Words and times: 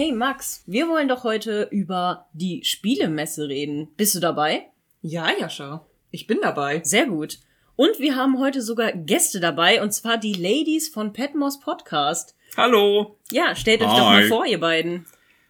Hey 0.00 0.12
Max, 0.12 0.62
wir 0.64 0.86
wollen 0.86 1.08
doch 1.08 1.24
heute 1.24 1.66
über 1.72 2.28
die 2.32 2.62
Spielemesse 2.62 3.48
reden. 3.48 3.88
Bist 3.96 4.14
du 4.14 4.20
dabei? 4.20 4.68
Ja, 5.02 5.28
Jascha. 5.40 5.88
Ich 6.12 6.28
bin 6.28 6.38
dabei. 6.40 6.82
Sehr 6.84 7.06
gut. 7.06 7.40
Und 7.74 7.98
wir 7.98 8.14
haben 8.14 8.38
heute 8.38 8.62
sogar 8.62 8.92
Gäste 8.92 9.40
dabei, 9.40 9.82
und 9.82 9.90
zwar 9.92 10.16
die 10.16 10.34
Ladies 10.34 10.88
von 10.88 11.12
Petmos 11.12 11.58
Podcast. 11.58 12.36
Hallo. 12.56 13.18
Ja, 13.32 13.56
stellt 13.56 13.80
euch 13.80 13.88
doch 13.88 13.98
mal 13.98 14.28
vor, 14.28 14.46
ihr 14.46 14.60
beiden. 14.60 15.04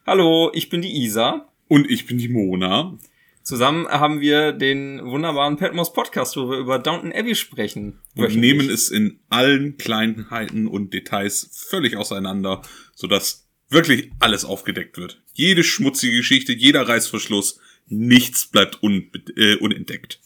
Hallo, 0.07 0.51
ich 0.55 0.71
bin 0.71 0.81
die 0.81 0.97
Isa. 1.05 1.53
Und 1.69 1.91
ich 1.91 2.07
bin 2.07 2.17
die 2.17 2.31
Mona. 2.31 2.97
Zusammen 3.43 3.87
haben 3.89 4.23
wir 4.23 4.53
den 4.53 5.05
wunderbaren 5.05 5.59
Petmos 5.59 5.93
Podcast, 5.93 6.39
wo 6.39 6.49
wir 6.49 6.57
über 6.57 6.79
Downton 6.79 7.13
Abbey 7.13 7.35
sprechen. 7.35 8.01
Und 8.17 8.35
nehmen 8.35 8.71
es 8.71 8.91
in 8.91 9.21
allen 9.29 9.77
Kleinheiten 9.77 10.69
und 10.69 10.95
Details 10.95 11.51
völlig 11.69 11.99
auseinander, 11.99 12.63
sodass 12.95 13.48
wirklich 13.71 14.11
alles 14.19 14.45
aufgedeckt 14.45 14.97
wird. 14.99 15.21
Jede 15.35 15.63
schmutzige 15.65 16.17
Geschichte, 16.17 16.53
jeder 16.53 16.89
Reißverschluss, 16.89 17.61
nichts 17.87 18.47
bleibt 18.47 18.83
un 18.83 19.11
äh, 19.37 19.57
unentdeckt. 19.57 20.21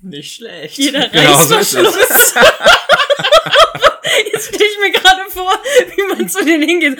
Nicht 0.00 0.34
schlecht. 0.34 0.76
Jeder 0.78 1.08
Genau 1.08 1.44
so 1.44 1.56
ist 1.56 1.74
Reißverschluss. 1.74 1.96
es. 2.10 2.34
Jetzt 4.32 4.48
stelle 4.48 4.64
ich 4.64 4.78
mir 4.80 4.92
gerade 4.92 5.30
vor, 5.30 5.52
wie 5.96 6.14
man 6.14 6.28
zu 6.28 6.44
denen 6.44 6.68
hingeht. 6.68 6.98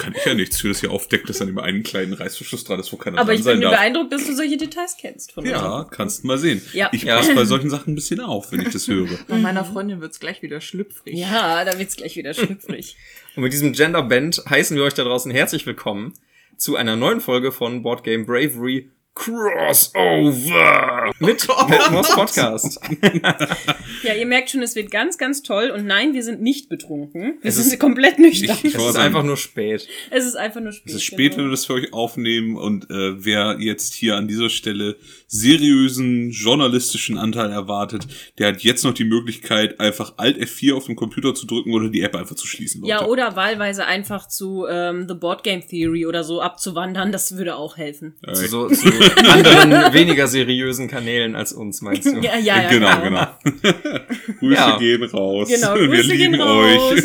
Kann 0.00 0.14
ich 0.16 0.24
ja 0.24 0.34
nichts 0.34 0.60
für, 0.60 0.68
das 0.68 0.80
hier 0.80 0.90
aufdeckt, 0.90 1.28
dass 1.28 1.40
an 1.40 1.48
dem 1.48 1.58
einen 1.58 1.82
kleinen 1.82 2.14
Reißverschluss 2.14 2.64
dran 2.64 2.80
ist, 2.80 2.90
wo 2.92 2.96
keiner 2.96 3.18
Aber 3.18 3.26
dran 3.26 3.36
ich 3.36 3.44
sein 3.44 3.54
bin 3.54 3.62
darf. 3.62 3.72
beeindruckt, 3.72 4.12
dass 4.12 4.24
du 4.26 4.34
solche 4.34 4.56
Details 4.56 4.96
kennst 4.98 5.32
von 5.32 5.44
Ja, 5.44 5.86
kannst 5.90 6.24
mal 6.24 6.38
sehen. 6.38 6.62
Ja. 6.72 6.88
Ich 6.92 7.06
passe 7.06 7.34
bei 7.34 7.44
solchen 7.44 7.68
Sachen 7.68 7.92
ein 7.92 7.94
bisschen 7.94 8.20
auf, 8.20 8.50
wenn 8.50 8.62
ich 8.62 8.70
das 8.70 8.88
höre. 8.88 9.08
Bei 9.28 9.36
meiner 9.36 9.64
Freundin 9.64 10.00
wird's 10.00 10.18
gleich 10.18 10.40
wieder 10.42 10.60
schlüpfrig. 10.60 11.14
Ja, 11.14 11.64
da 11.64 11.78
wird's 11.78 11.96
gleich 11.96 12.16
wieder 12.16 12.32
schlüpfrig. 12.32 12.96
Und 13.36 13.42
mit 13.42 13.52
diesem 13.52 13.72
Gender 13.72 14.02
Band 14.02 14.42
heißen 14.48 14.76
wir 14.76 14.84
euch 14.84 14.94
da 14.94 15.04
draußen 15.04 15.30
herzlich 15.30 15.66
willkommen 15.66 16.14
zu 16.56 16.76
einer 16.76 16.96
neuen 16.96 17.20
Folge 17.20 17.52
von 17.52 17.82
Board 17.82 18.02
Game 18.02 18.24
Bravery 18.26 18.90
Crossover 19.14 21.12
mit 21.18 21.46
Petmos 21.46 22.10
Podcast. 22.14 22.80
ja, 24.02 24.14
ihr 24.14 24.26
merkt 24.26 24.50
schon, 24.50 24.62
es 24.62 24.74
wird 24.76 24.90
ganz, 24.90 25.18
ganz 25.18 25.42
toll. 25.42 25.70
Und 25.70 25.84
nein, 25.86 26.14
wir 26.14 26.22
sind 26.22 26.40
nicht 26.42 26.68
betrunken. 26.68 27.38
Wir 27.40 27.48
Es 27.48 27.56
sind 27.56 27.72
ist- 27.72 27.78
komplett 27.80 28.18
nüchtern. 28.18 28.56
Ich- 28.62 28.64
ich 28.66 28.74
Es 28.74 28.82
ist 28.84 28.96
einfach 28.96 29.22
nur 29.22 29.36
spät. 29.36 29.86
es 30.10 30.24
ist 30.24 30.36
einfach 30.36 30.60
nur 30.60 30.72
spät. 30.72 30.88
Es 30.90 30.94
ist 30.96 31.04
spät, 31.04 31.32
wenn 31.32 31.38
genau. 31.38 31.44
wir 31.48 31.50
das 31.50 31.66
für 31.66 31.74
euch 31.74 31.92
aufnehmen 31.92 32.56
und 32.56 32.84
äh, 32.90 33.24
wer 33.24 33.56
jetzt 33.60 33.94
hier 33.94 34.16
an 34.16 34.28
dieser 34.28 34.48
Stelle 34.48 34.96
seriösen 35.32 36.30
journalistischen 36.30 37.16
Anteil 37.16 37.52
erwartet, 37.52 38.06
der 38.38 38.48
hat 38.48 38.62
jetzt 38.62 38.84
noch 38.84 38.92
die 38.92 39.04
Möglichkeit, 39.04 39.78
einfach 39.78 40.14
Alt 40.16 40.36
F4 40.38 40.74
auf 40.74 40.86
dem 40.86 40.96
Computer 40.96 41.34
zu 41.36 41.46
drücken 41.46 41.72
oder 41.72 41.88
die 41.88 42.00
App 42.02 42.16
einfach 42.16 42.34
zu 42.34 42.48
schließen. 42.48 42.80
Leute. 42.80 42.90
Ja, 42.90 43.04
oder 43.06 43.36
wahlweise 43.36 43.86
einfach 43.86 44.26
zu 44.26 44.66
ähm, 44.68 45.06
The 45.08 45.14
Board 45.14 45.44
Game 45.44 45.62
Theory 45.66 46.04
oder 46.04 46.24
so 46.24 46.40
abzuwandern, 46.42 47.12
das 47.12 47.36
würde 47.36 47.54
auch 47.54 47.76
helfen. 47.76 48.16
Äh, 48.26 48.32
Zu, 48.32 48.48
so, 48.48 48.68
zu 48.68 48.88
anderen 48.88 49.70
weniger 49.94 50.26
seriösen 50.26 50.88
Kanälen 50.88 51.36
als 51.36 51.52
uns, 51.52 51.80
meinst 51.80 52.06
du? 52.06 52.10
Ja, 52.20 52.36
ja, 52.36 52.62
ja 52.62 52.68
genau, 52.68 53.00
genau. 53.00 53.26
Grüße 54.40 54.54
Ja. 54.54 54.78
gehen 54.78 55.02
raus. 55.04 55.48
Genau, 55.48 55.74
wir 55.76 55.86
Grüße 55.86 56.12
lieben 56.12 56.32
gehen 56.32 56.40
raus. 56.40 56.92
euch. 56.92 57.04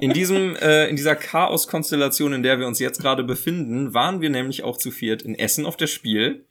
In 0.00 0.12
diesem, 0.14 0.56
äh, 0.56 0.88
in 0.88 0.96
dieser 0.96 1.14
Chaos-Konstellation, 1.14 2.32
in 2.32 2.42
der 2.42 2.58
wir 2.58 2.66
uns 2.66 2.78
jetzt 2.78 3.00
gerade 3.02 3.22
befinden, 3.22 3.92
waren 3.92 4.22
wir 4.22 4.30
nämlich 4.30 4.64
auch 4.64 4.78
zu 4.78 4.90
viert 4.90 5.22
in 5.22 5.34
Essen 5.34 5.66
auf 5.66 5.76
der 5.76 5.86
Spiel 5.88 6.46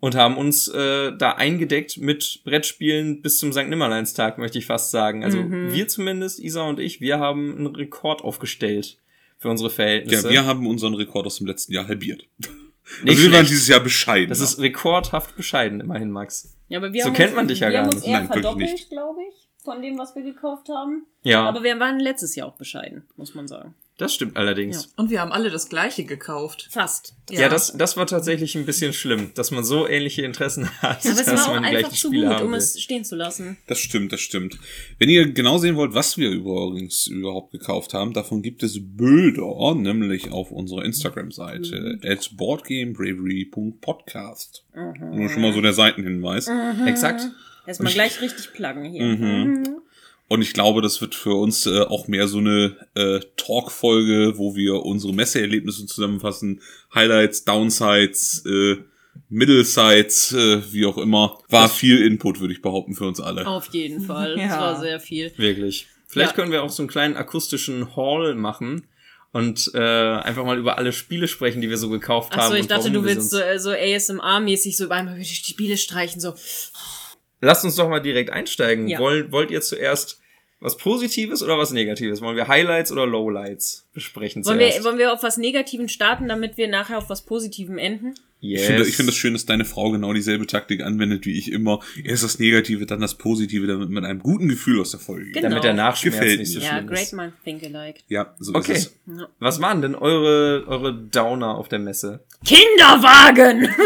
und 0.00 0.14
haben 0.14 0.36
uns 0.36 0.68
äh, 0.68 1.12
da 1.16 1.32
eingedeckt 1.32 1.98
mit 1.98 2.40
Brettspielen 2.44 3.22
bis 3.22 3.38
zum 3.38 3.52
St. 3.52 3.68
Nimmerleinstag, 3.68 4.38
möchte 4.38 4.58
ich 4.58 4.66
fast 4.66 4.90
sagen. 4.90 5.24
Also 5.24 5.38
Mhm. 5.38 5.72
wir 5.72 5.88
zumindest, 5.88 6.40
Isa 6.40 6.62
und 6.62 6.80
ich, 6.80 7.00
wir 7.00 7.18
haben 7.18 7.56
einen 7.56 7.66
Rekord 7.76 8.22
aufgestellt 8.22 8.98
für 9.38 9.48
unsere 9.48 9.68
ja, 9.70 9.74
Verhältnisse. 9.74 10.30
wir 10.30 10.44
haben 10.44 10.66
unseren 10.66 10.94
Rekord 10.94 11.26
aus 11.26 11.38
dem 11.38 11.46
letzten 11.46 11.72
Jahr 11.72 11.86
halbiert. 11.88 12.26
Nicht 13.04 13.10
also 13.10 13.22
wir 13.22 13.30
waren 13.32 13.38
schlecht. 13.38 13.50
dieses 13.50 13.68
Jahr 13.68 13.80
bescheiden. 13.80 14.28
das 14.28 14.40
ist 14.40 14.58
rekordhaft 14.60 15.36
bescheiden, 15.36 15.80
immerhin, 15.80 16.10
Max. 16.10 16.56
Ja, 16.68 16.78
aber 16.78 16.92
wir 16.92 17.02
So 17.02 17.08
haben 17.08 17.14
kennt 17.14 17.28
uns, 17.30 17.36
man 17.36 17.48
dich 17.48 17.60
ja 17.60 17.68
wir 17.68 17.72
gar 17.74 17.82
haben 17.84 17.92
uns 17.94 18.02
nicht. 18.02 18.08
eher 18.10 18.18
Nein, 18.20 18.26
verdoppelt, 18.28 18.88
glaube 18.90 19.20
ich, 19.28 19.48
von 19.64 19.80
dem, 19.82 19.98
was 19.98 20.14
wir 20.16 20.22
gekauft 20.22 20.68
haben. 20.68 21.06
Ja, 21.22 21.44
Aber 21.48 21.62
wir 21.62 21.78
waren 21.78 22.00
letztes 22.00 22.34
Jahr 22.34 22.48
auch 22.48 22.56
bescheiden, 22.56 23.04
muss 23.16 23.34
man 23.36 23.46
sagen. 23.46 23.74
Das 24.02 24.14
stimmt 24.14 24.36
allerdings. 24.36 24.86
Und 24.96 25.10
wir 25.10 25.20
haben 25.20 25.32
alle 25.32 25.50
das 25.50 25.68
gleiche 25.68 26.04
gekauft. 26.04 26.68
Fast. 26.70 27.14
Ja, 27.30 27.48
das, 27.48 27.72
das 27.76 27.96
war 27.96 28.06
tatsächlich 28.06 28.54
ein 28.56 28.66
bisschen 28.66 28.92
schlimm, 28.92 29.30
dass 29.34 29.50
man 29.50 29.64
so 29.64 29.88
ähnliche 29.88 30.22
Interessen 30.22 30.68
hat, 30.82 31.04
Aber 31.06 31.20
es 31.20 31.24
dass 31.24 31.46
war 31.46 31.48
auch 31.48 31.62
einfach 31.62 31.90
zu 31.90 32.08
Spiele 32.08 32.28
gut, 32.28 32.40
um 32.42 32.54
es 32.54 32.80
stehen 32.80 33.04
zu 33.04 33.16
lassen. 33.16 33.56
Das 33.66 33.78
stimmt, 33.78 34.12
das 34.12 34.20
stimmt. 34.20 34.58
Wenn 34.98 35.08
ihr 35.08 35.32
genau 35.32 35.58
sehen 35.58 35.76
wollt, 35.76 35.94
was 35.94 36.18
wir 36.18 36.30
übrigens 36.30 37.06
überhaupt 37.06 37.52
gekauft 37.52 37.94
haben, 37.94 38.12
davon 38.12 38.42
gibt 38.42 38.62
es 38.62 38.78
Bilder, 38.82 39.74
nämlich 39.74 40.30
auf 40.30 40.50
unserer 40.50 40.84
Instagram-Seite 40.84 41.98
Mhm. 42.02 42.04
at 42.04 42.30
boardgamebravery.podcast. 42.36 44.64
Nur 44.74 45.28
schon 45.28 45.42
mal 45.42 45.52
so 45.52 45.60
der 45.60 45.72
Seitenhinweis. 45.72 46.48
Mhm. 46.48 46.86
Exakt. 46.86 47.22
Erstmal 47.66 47.92
gleich 47.92 48.20
richtig 48.20 48.52
pluggen 48.52 48.84
hier. 48.84 49.04
Mhm. 49.04 49.78
Und 50.32 50.40
ich 50.40 50.54
glaube, 50.54 50.80
das 50.80 51.02
wird 51.02 51.14
für 51.14 51.34
uns 51.34 51.66
äh, 51.66 51.80
auch 51.80 52.08
mehr 52.08 52.26
so 52.26 52.38
eine 52.38 52.74
äh, 52.94 53.20
Talk-Folge, 53.36 54.38
wo 54.38 54.56
wir 54.56 54.76
unsere 54.82 55.12
Messeerlebnisse 55.12 55.84
zusammenfassen. 55.84 56.62
Highlights, 56.94 57.44
Downsides, 57.44 58.42
äh, 58.46 58.76
Middle-Sides, 59.28 60.32
äh, 60.32 60.72
wie 60.72 60.86
auch 60.86 60.96
immer. 60.96 61.38
War 61.50 61.68
viel 61.68 62.00
Input, 62.06 62.40
würde 62.40 62.54
ich 62.54 62.62
behaupten, 62.62 62.94
für 62.94 63.06
uns 63.06 63.20
alle. 63.20 63.46
Auf 63.46 63.74
jeden 63.74 64.00
Fall. 64.00 64.36
Das 64.36 64.44
Ja. 64.46 64.58
war 64.58 64.80
sehr 64.80 65.00
viel. 65.00 65.34
Wirklich. 65.36 65.88
Vielleicht 66.06 66.30
Ja. 66.30 66.34
können 66.36 66.50
wir 66.50 66.62
auch 66.62 66.70
so 66.70 66.82
einen 66.82 66.88
kleinen 66.88 67.16
akustischen 67.18 67.94
Hall 67.94 68.34
machen 68.34 68.86
und 69.32 69.70
äh, 69.74 69.78
einfach 69.80 70.46
mal 70.46 70.56
über 70.56 70.78
alle 70.78 70.94
Spiele 70.94 71.28
sprechen, 71.28 71.60
die 71.60 71.68
wir 71.68 71.76
so 71.76 71.90
gekauft 71.90 72.32
haben. 72.32 72.40
Achso, 72.40 72.54
ich 72.54 72.62
und 72.62 72.70
dachte, 72.70 72.90
du 72.90 73.04
willst 73.04 73.28
so, 73.28 73.38
äh, 73.38 73.58
so 73.58 73.68
ASMR-mäßig 73.68 74.78
so 74.78 74.88
einmal 74.88 75.16
wieder 75.16 75.28
die 75.28 75.34
Spiele 75.34 75.76
streichen, 75.76 76.22
so. 76.22 76.32
Lasst 77.42 77.66
uns 77.66 77.76
doch 77.76 77.90
mal 77.90 78.00
direkt 78.00 78.30
einsteigen. 78.30 78.88
Ja. 78.88 78.98
Wollt, 78.98 79.30
wollt 79.30 79.50
ihr 79.50 79.60
zuerst 79.60 80.21
was 80.62 80.76
Positives 80.76 81.42
oder 81.42 81.58
was 81.58 81.72
Negatives? 81.72 82.22
Wollen 82.22 82.36
wir 82.36 82.46
Highlights 82.48 82.92
oder 82.92 83.06
Lowlights 83.06 83.88
besprechen 83.92 84.44
Wollen 84.44 84.60
wir, 84.60 84.70
zuerst? 84.70 84.84
wollen 84.84 84.98
wir 84.98 85.12
auf 85.12 85.22
was 85.22 85.36
Negativen 85.36 85.88
starten, 85.88 86.28
damit 86.28 86.56
wir 86.56 86.68
nachher 86.68 86.98
auf 86.98 87.10
was 87.10 87.22
Positivem 87.22 87.78
enden? 87.78 88.14
Yes. 88.42 88.60
Ich 88.60 88.66
finde, 88.66 88.82
ich 88.88 88.96
finde 88.96 89.10
es 89.12 89.16
schön, 89.16 89.32
dass 89.32 89.46
deine 89.46 89.64
Frau 89.64 89.90
genau 89.90 90.12
dieselbe 90.12 90.46
Taktik 90.46 90.82
anwendet 90.82 91.24
wie 91.24 91.38
ich 91.38 91.50
immer. 91.50 91.80
Erst 92.04 92.22
das 92.24 92.38
Negative, 92.38 92.84
dann 92.84 93.00
das 93.00 93.16
Positive, 93.16 93.66
damit 93.66 93.88
man 93.88 93.94
mit 94.02 94.04
einem 94.04 94.20
guten 94.20 94.48
Gefühl 94.48 94.78
aus 94.80 94.90
der 94.90 95.00
Folge 95.00 95.24
geht. 95.26 95.34
Genau. 95.36 95.48
Damit 95.48 95.64
der 95.64 95.72
Nachschmerz 95.74 96.14
Gefällt 96.16 96.40
nicht 96.40 96.52
so. 96.52 96.60
Ja, 96.60 96.74
schlimm 96.76 96.86
great 96.88 97.02
ist. 97.02 97.12
mind 97.14 97.32
think 97.44 97.62
alike. 97.64 98.00
Ja, 98.08 98.34
so 98.38 98.54
Okay. 98.54 98.72
ist 98.74 98.94
es. 99.06 99.24
Was 99.38 99.60
waren 99.62 99.80
denn 99.80 99.94
eure, 99.94 100.64
eure 100.66 100.94
Downer 100.94 101.54
auf 101.56 101.68
der 101.70 101.78
Messe? 101.78 102.24
Kinderwagen! 102.44 103.68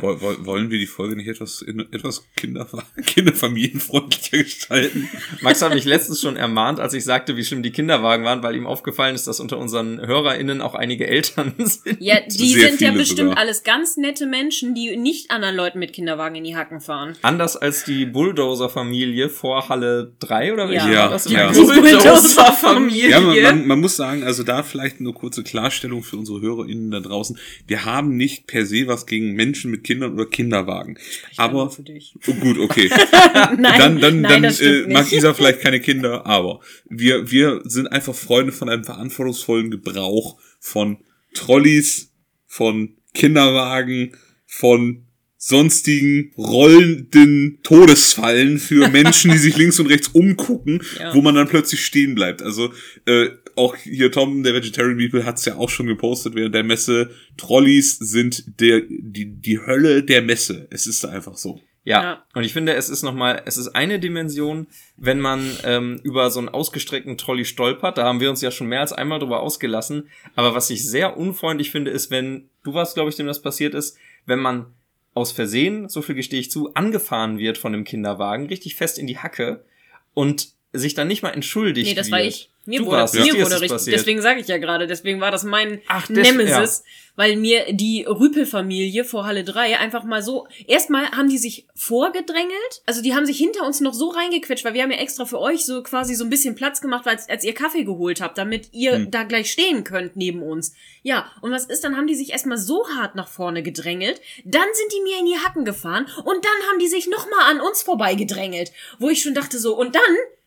Woll- 0.00 0.20
woll- 0.20 0.46
Wollen 0.46 0.70
wir 0.70 0.78
die 0.78 0.86
Folge 0.86 1.16
nicht 1.16 1.26
etwas, 1.28 1.62
etwas 1.90 2.24
Kinder, 2.36 2.66
kinderfamilienfreundlicher 3.06 4.42
gestalten? 4.44 5.08
Max 5.40 5.60
hat 5.62 5.74
mich 5.74 5.84
letztens 5.86 6.20
schon 6.20 6.36
ermahnt, 6.36 6.78
als 6.80 6.94
ich 6.94 7.04
sagte, 7.04 7.36
wie 7.36 7.44
schlimm 7.44 7.62
die 7.62 7.72
Kinderwagen 7.72 8.24
waren, 8.24 8.42
weil 8.42 8.54
ihm 8.54 8.66
aufgefallen 8.66 9.14
ist, 9.14 9.26
dass 9.26 9.40
unter 9.40 9.58
unseren 9.58 9.98
HörerInnen 10.00 10.60
auch 10.60 10.74
einige 10.74 11.06
Eltern 11.06 11.54
sind. 11.58 12.00
Ja, 12.00 12.20
die 12.20 12.52
Sehr 12.52 12.68
sind 12.68 12.80
ja 12.80 12.92
bestimmt 13.08 13.30
sogar. 13.30 13.38
alles 13.38 13.62
ganz 13.62 13.96
nette 13.96 14.26
Menschen, 14.26 14.74
die 14.74 14.96
nicht 14.96 15.30
anderen 15.30 15.56
Leuten 15.56 15.78
mit 15.78 15.92
Kinderwagen 15.92 16.36
in 16.36 16.44
die 16.44 16.56
Hacken 16.56 16.80
fahren. 16.80 17.16
Anders 17.22 17.56
als 17.56 17.84
die 17.84 18.06
Bulldozer-Familie 18.06 19.28
vor 19.28 19.68
Halle 19.68 20.12
3 20.20 20.52
oder 20.52 20.68
welche 20.68 20.90
Ja. 20.90 21.02
war 21.04 21.10
das? 21.10 21.30
Ja. 21.30 21.50
Die 21.52 21.58
Bulldozer-Familie. 21.60 23.10
Ja, 23.10 23.20
man, 23.20 23.42
man, 23.42 23.66
man 23.66 23.80
muss 23.80 23.96
sagen, 23.96 24.22
also 24.24 24.42
da 24.42 24.62
vielleicht 24.62 25.00
eine 25.00 25.12
kurze 25.12 25.42
Klarstellung 25.42 26.02
für 26.02 26.16
unsere 26.16 26.40
HörerInnen 26.40 26.90
da 26.90 27.00
draußen. 27.00 27.38
Wir 27.66 27.84
haben 27.84 28.16
nicht 28.16 28.46
per 28.46 28.66
se 28.66 28.86
was 28.86 29.06
gegen 29.06 29.32
Menschen 29.34 29.70
mit 29.70 29.84
Kindern 29.84 30.14
oder 30.14 30.26
Kinderwagen. 30.26 30.98
Aber, 31.36 31.70
für 31.70 31.82
dich. 31.82 32.14
oh, 32.26 32.32
gut, 32.34 32.58
okay. 32.58 32.90
Nein, 33.58 33.78
dann 33.78 34.00
dann, 34.00 34.20
nein, 34.20 34.30
dann 34.32 34.42
das 34.42 34.60
äh, 34.60 34.86
mag. 34.88 35.10
Isa 35.12 35.34
vielleicht 35.34 35.60
keine 35.60 35.80
Kinder, 35.80 36.26
aber 36.26 36.60
wir, 36.88 37.30
wir 37.30 37.60
sind 37.64 37.86
einfach 37.88 38.14
Freunde 38.14 38.52
von 38.52 38.68
einem 38.68 38.84
verantwortungsvollen 38.84 39.70
Gebrauch 39.70 40.38
von 40.60 40.98
Trolleys, 41.34 42.10
von 42.48 42.96
Kinderwagen, 43.14 44.16
von 44.46 45.04
sonstigen 45.40 46.32
rollenden 46.36 47.60
Todesfallen 47.62 48.58
für 48.58 48.88
Menschen, 48.90 49.30
die 49.30 49.38
sich 49.38 49.56
links 49.56 49.78
und 49.78 49.86
rechts 49.86 50.08
umgucken, 50.08 50.82
Ja. 50.98 51.14
wo 51.14 51.22
man 51.22 51.36
dann 51.36 51.46
plötzlich 51.46 51.84
stehen 51.84 52.16
bleibt. 52.16 52.42
Also 52.42 52.72
äh, 53.06 53.28
auch 53.54 53.76
hier 53.76 54.10
Tom, 54.10 54.42
der 54.42 54.54
Vegetarian 54.54 54.98
People, 54.98 55.24
hat 55.24 55.38
es 55.38 55.44
ja 55.44 55.54
auch 55.56 55.68
schon 55.70 55.86
gepostet 55.86 56.34
während 56.34 56.54
der 56.56 56.64
Messe. 56.64 57.10
Trolleys 57.36 57.98
sind 57.98 58.60
der 58.60 58.82
die 58.88 59.26
die 59.40 59.60
Hölle 59.60 60.02
der 60.02 60.22
Messe. 60.22 60.66
Es 60.70 60.86
ist 60.88 61.04
einfach 61.04 61.36
so. 61.36 61.60
Ja. 61.88 62.02
Ja. 62.02 62.22
und 62.34 62.44
ich 62.44 62.52
finde, 62.52 62.74
es 62.74 62.90
ist 62.90 63.02
nochmal, 63.02 63.40
es 63.46 63.56
ist 63.56 63.68
eine 63.68 63.98
Dimension, 63.98 64.66
wenn 64.98 65.20
man 65.20 65.56
ähm, 65.64 65.98
über 66.02 66.30
so 66.30 66.38
einen 66.38 66.50
ausgestreckten 66.50 67.16
Trolley 67.16 67.46
stolpert. 67.46 67.96
Da 67.96 68.04
haben 68.04 68.20
wir 68.20 68.28
uns 68.28 68.42
ja 68.42 68.50
schon 68.50 68.66
mehr 68.66 68.80
als 68.80 68.92
einmal 68.92 69.18
drüber 69.18 69.40
ausgelassen. 69.40 70.10
Aber 70.36 70.54
was 70.54 70.68
ich 70.68 70.86
sehr 70.86 71.16
unfreundlich 71.16 71.70
finde, 71.70 71.90
ist, 71.90 72.10
wenn, 72.10 72.50
du 72.62 72.74
warst, 72.74 72.94
glaube 72.94 73.08
ich, 73.08 73.16
dem 73.16 73.26
das 73.26 73.40
passiert 73.40 73.74
ist, 73.74 73.96
wenn 74.26 74.38
man 74.38 74.66
aus 75.14 75.32
Versehen, 75.32 75.88
so 75.88 76.02
viel 76.02 76.14
gestehe 76.14 76.40
ich 76.40 76.50
zu, 76.50 76.74
angefahren 76.74 77.38
wird 77.38 77.56
von 77.56 77.72
einem 77.72 77.84
Kinderwagen, 77.84 78.46
richtig 78.48 78.74
fest 78.74 78.98
in 78.98 79.06
die 79.06 79.18
Hacke 79.18 79.64
und 80.12 80.50
sich 80.74 80.92
dann 80.92 81.08
nicht 81.08 81.22
mal 81.22 81.30
entschuldigt 81.30 81.88
Nee, 81.88 81.94
das 81.94 82.08
wird. 82.08 82.12
war 82.12 82.22
ich. 82.22 82.50
Mir 82.68 82.80
du 82.80 82.86
wurde, 82.86 82.96
warst, 82.98 83.14
mir 83.14 83.24
ist 83.24 83.34
wurde 83.40 83.54
richtig. 83.54 83.70
passiert. 83.70 83.98
Deswegen 83.98 84.20
sage 84.20 84.40
ich 84.40 84.46
ja 84.46 84.58
gerade, 84.58 84.86
deswegen 84.86 85.20
war 85.22 85.30
das 85.30 85.42
mein 85.42 85.80
Ach, 85.88 86.06
des- 86.06 86.18
Nemesis, 86.18 86.84
weil 87.16 87.36
mir 87.36 87.72
die 87.72 88.04
Rüpel-Familie 88.04 89.04
vor 89.04 89.24
Halle 89.26 89.42
3 89.42 89.78
einfach 89.78 90.04
mal 90.04 90.22
so, 90.22 90.46
erstmal 90.66 91.10
haben 91.12 91.28
die 91.30 91.38
sich 91.38 91.66
vorgedrängelt, 91.74 92.82
also 92.86 93.02
die 93.02 93.14
haben 93.14 93.26
sich 93.26 93.38
hinter 93.38 93.64
uns 93.66 93.80
noch 93.80 93.94
so 93.94 94.08
reingequetscht, 94.10 94.64
weil 94.64 94.74
wir 94.74 94.82
haben 94.82 94.90
ja 94.90 94.98
extra 94.98 95.24
für 95.24 95.40
euch 95.40 95.64
so 95.64 95.82
quasi 95.82 96.14
so 96.14 96.24
ein 96.24 96.30
bisschen 96.30 96.54
Platz 96.54 96.80
gemacht, 96.80 97.06
als, 97.06 97.28
als 97.28 97.42
ihr 97.44 97.54
Kaffee 97.54 97.84
geholt 97.84 98.20
habt, 98.20 98.38
damit 98.38 98.68
ihr 98.72 98.92
Hm. 98.96 99.10
da 99.10 99.22
gleich 99.24 99.50
stehen 99.50 99.82
könnt 99.84 100.16
neben 100.16 100.42
uns. 100.42 100.74
Ja, 101.02 101.30
und 101.40 101.50
was 101.50 101.64
ist, 101.64 101.84
dann 101.84 101.96
haben 101.96 102.06
die 102.06 102.14
sich 102.14 102.30
erstmal 102.32 102.58
so 102.58 102.86
hart 102.96 103.14
nach 103.14 103.28
vorne 103.28 103.62
gedrängelt, 103.62 104.20
dann 104.44 104.66
sind 104.72 104.92
die 104.92 105.02
mir 105.02 105.18
in 105.18 105.26
die 105.26 105.38
Hacken 105.44 105.64
gefahren 105.64 106.06
und 106.24 106.44
dann 106.44 106.68
haben 106.70 106.78
die 106.78 106.88
sich 106.88 107.08
nochmal 107.08 107.50
an 107.50 107.60
uns 107.60 107.82
vorbei 107.82 108.14
gedrängelt, 108.14 108.72
wo 108.98 109.08
ich 109.08 109.22
schon 109.22 109.34
dachte 109.34 109.58
so, 109.58 109.76
und 109.76 109.94
dann 109.94 110.02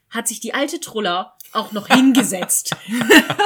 hat 0.09 0.27
sich 0.27 0.39
die 0.39 0.53
alte 0.53 0.79
Truller 0.79 1.35
auch 1.53 1.71
noch 1.71 1.87
hingesetzt 1.87 2.75
in 2.87 2.97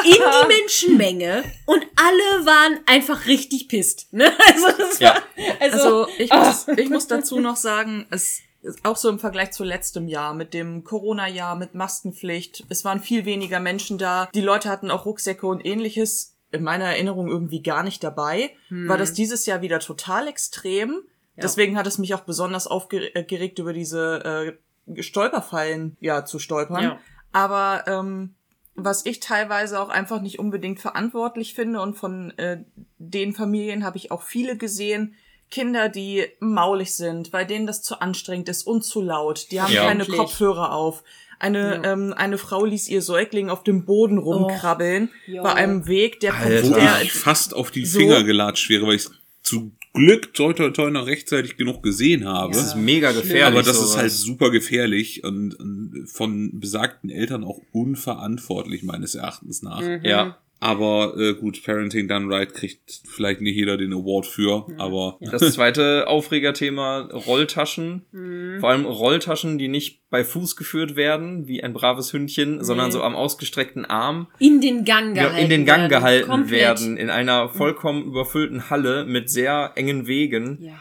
die 0.04 0.48
Menschenmenge 0.48 1.44
und 1.66 1.84
alle 1.96 2.46
waren 2.46 2.80
einfach 2.86 3.25
richtig 3.25 3.68
pisst. 3.68 4.12
Ne? 4.13 4.31
Also, 4.54 4.68
das 4.78 5.00
Ja. 5.00 5.16
war, 5.16 5.24
also, 5.60 6.06
Also 6.06 6.07
ich 6.18 6.31
muss, 6.31 6.68
ich 6.78 6.90
muss 6.90 7.07
dazu 7.07 7.40
noch 7.40 7.56
sagen, 7.56 8.06
es 8.12 8.42
ist 8.62 8.84
auch 8.84 8.96
so 8.98 9.10
im 9.10 9.19
Vergleich 9.19 9.52
zu 9.52 9.63
letztem 9.63 10.07
Jahr 10.07 10.34
mit 10.34 10.54
dem 10.54 10.84
Corona-Jahr, 10.84 11.56
mit 11.56 11.75
Maskenpflicht. 11.75 12.66
Es 12.69 12.84
waren 12.84 13.00
viel 13.00 13.25
weniger 13.25 13.60
Menschen 13.60 13.98
da. 13.98 14.28
Die 14.34 14.42
Leute 14.42 14.69
hatten 14.69 14.90
auch 14.92 15.06
Rucksäcke 15.06 15.46
und 15.46 15.66
ähnliches. 15.66 16.36
In 16.51 16.63
meiner 16.63 16.86
Erinnerung 16.86 17.28
irgendwie 17.28 17.62
gar 17.62 17.84
nicht 17.84 18.04
dabei. 18.04 18.56
War 18.69 18.98
das 18.98 19.13
dieses 19.13 19.46
Jahr 19.46 19.62
wieder 19.62 19.80
total 19.80 20.28
extrem. 20.28 21.01
Deswegen 21.36 21.78
hat 21.78 21.86
es 21.86 21.98
mich 21.98 22.13
auch 22.16 22.22
besonders 22.22 22.66
aufgeregt, 22.66 23.60
über 23.60 23.74
diese 23.74 24.56
äh, 24.88 25.01
Stolperfallen 25.04 25.98
ja 26.00 26.24
zu 26.25 26.40
stolpern. 26.40 26.84
Ja. 26.84 27.00
Aber 27.36 27.84
ähm, 27.88 28.34
was 28.76 29.06
ich 29.06 29.20
teilweise 29.20 29.82
auch 29.82 29.90
einfach 29.90 30.22
nicht 30.22 30.40
unbedingt 30.40 30.80
verantwortlich 30.80 31.54
finde 31.54 31.82
und 31.82 31.96
von 31.98 32.32
äh, 32.38 32.64
den 32.98 33.34
Familien 33.34 33.84
habe 33.84 33.98
ich 33.98 34.10
auch 34.10 34.22
viele 34.22 34.56
gesehen, 34.58 35.16
Kinder, 35.52 35.90
die 35.90 36.26
maulig 36.40 36.96
sind, 36.96 37.32
bei 37.32 37.44
denen 37.44 37.68
das 37.68 37.82
zu 37.84 38.00
anstrengend 38.00 38.48
ist 38.48 38.66
und 38.66 38.84
zu 38.84 39.02
laut. 39.02 39.52
Die 39.52 39.62
haben 39.62 39.74
Ja. 39.74 39.84
keine 39.86 40.02
Endlich. 40.04 40.18
Kopfhörer 40.18 40.72
auf. 40.72 41.04
Eine, 41.38 41.82
Ja. 41.84 41.92
ähm, 41.92 42.14
eine 42.16 42.38
Frau 42.38 42.64
ließ 42.64 42.88
ihr 42.88 43.02
Säugling 43.02 43.50
auf 43.50 43.64
dem 43.64 43.84
Boden 43.86 44.18
rumkrabbeln 44.18 45.10
ja. 45.28 45.44
bei 45.44 45.54
einem 45.54 45.88
Weg, 45.88 46.22
der 46.22 46.36
Alter. 46.36 46.70
Der, 46.80 47.02
ich 47.02 47.12
fast 47.12 47.54
auf 47.54 47.70
die 47.70 47.86
so- 47.86 48.00
Finger 48.00 48.24
gelatscht 48.24 48.70
wäre, 48.70 48.88
weil 48.88 48.96
ich 48.96 49.08
zum 49.44 49.76
Glück 49.96 50.34
toi 50.34 50.54
toi 50.54 50.70
toi 50.70 50.92
noch 50.92 51.08
rechtzeitig 51.08 51.58
genug 51.58 51.82
gesehen 51.82 52.26
habe. 52.26 52.54
Das 52.54 52.68
ist 52.68 52.76
mega 52.76 53.12
gefährlich. 53.12 53.44
Aber 53.46 53.64
das 53.64 53.78
ist 53.78 53.92
sowas. 53.92 53.98
halt 53.98 54.12
super 54.12 54.52
gefährlich 54.52 55.24
und, 55.24 55.56
und 55.56 56.08
von 56.08 56.60
besagten 56.60 57.10
Eltern 57.10 57.44
auch 57.44 57.62
unverantwortlich 57.72 58.84
meines 58.84 59.16
Erachtens 59.16 59.64
nach. 59.64 59.82
Mhm. 59.82 60.02
Ja. 60.04 60.38
Aber 60.62 61.16
äh, 61.18 61.34
gut, 61.34 61.63
Parenting 61.63 62.07
Done 62.07 62.34
Right 62.34 62.54
kriegt 62.54 63.02
vielleicht 63.06 63.42
nicht 63.42 63.56
jeder 63.56 63.78
den 63.78 63.94
Award 63.94 64.25
für, 64.25 64.66
aber 64.78 65.19
Das 65.19 65.54
zweite 65.54 66.07
Aufregerthema 66.07 67.02
Rolltaschen. 67.12 68.06
Mhm. 68.12 68.57
Vor 68.62 68.69
allem 68.69 68.86
Rolltaschen, 68.86 69.57
die 69.57 69.68
nicht 69.68 70.02
bei 70.10 70.24
Fuß 70.24 70.56
geführt 70.56 70.96
werden, 70.96 71.48
wie 71.48 71.62
ein 71.62 71.74
braves 71.74 72.13
Hündchen, 72.13 72.63
sondern 72.63 72.92
so 72.92 73.04
am 73.04 73.16
ausgestreckten 73.16 73.86
Arm 73.86 74.28
in 74.40 74.62
den 74.62 74.86
Gang 74.86 75.16
ja, 75.16 75.24
gehalten 75.24 75.44
in 75.44 75.50
den 75.50 75.66
Gang 75.66 75.81
werden. 75.81 75.90
gehalten 75.90 76.30
Komplett. 76.30 76.52
werden, 76.60 76.98
in 76.98 77.10
einer 77.10 77.50
vollkommen 77.50 78.06
überfüllten 78.06 78.69
Halle 78.69 79.06
mit 79.06 79.30
sehr 79.30 79.74
engen 79.75 80.08
Wegen. 80.08 80.60
Ja. 80.63 80.80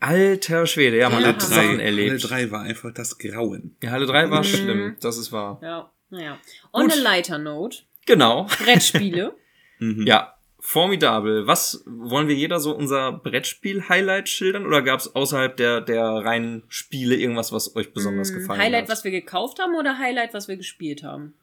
Alter 0.00 0.66
Schwede, 0.66 0.98
ja, 0.98 1.08
man 1.10 1.22
Ja. 1.22 1.28
hat 1.28 1.36
Halle 1.42 1.46
Sachen 1.54 1.68
Halle 1.70 1.82
erlebt. 1.82 2.28
3 2.28 2.50
war 2.50 2.62
einfach 2.62 2.92
das 2.92 3.18
Grauen. 3.18 3.76
Die 3.82 3.88
Halle 3.90 4.06
3 4.06 4.30
war 4.30 4.40
Mhm. 4.40 4.44
schlimm, 4.44 4.96
das 5.00 5.16
ist 5.16 5.30
wahr. 5.30 5.60
Ja, 5.62 5.92
naja. 6.10 6.38
On 6.72 6.82
Gut. 6.88 6.92
a 6.92 7.00
lighter 7.00 7.38
note, 7.38 7.78
Genau. 8.06 8.46
Brettspiele. 8.64 9.34
Mhm. 9.78 10.06
Ja, 10.06 10.36
formidabel. 10.60 11.48
Was 11.48 11.82
wollen 11.86 12.28
wir 12.28 12.36
jeder 12.36 12.60
so 12.60 12.72
unser 12.72 13.10
Brettspiel-Highlight 13.10 14.28
schildern 14.28 14.64
oder 14.64 14.80
gab 14.82 15.00
es 15.00 15.12
außerhalb 15.12 15.56
der, 15.56 15.80
der 15.80 16.04
reinen 16.04 16.62
Spiele 16.68 17.16
irgendwas, 17.16 17.50
was 17.50 17.74
euch 17.74 17.92
besonders 17.92 18.32
gefallen 18.32 18.60
Mm, 18.60 18.62
Highlight, 18.62 18.82
hat? 18.84 18.90
was 18.90 19.02
wir 19.02 19.10
gekauft 19.10 19.58
haben 19.58 19.74
oder 19.74 19.98
Highlight, 19.98 20.34
was 20.34 20.46
wir 20.46 20.56
gespielt 20.56 21.02
haben? 21.02 21.34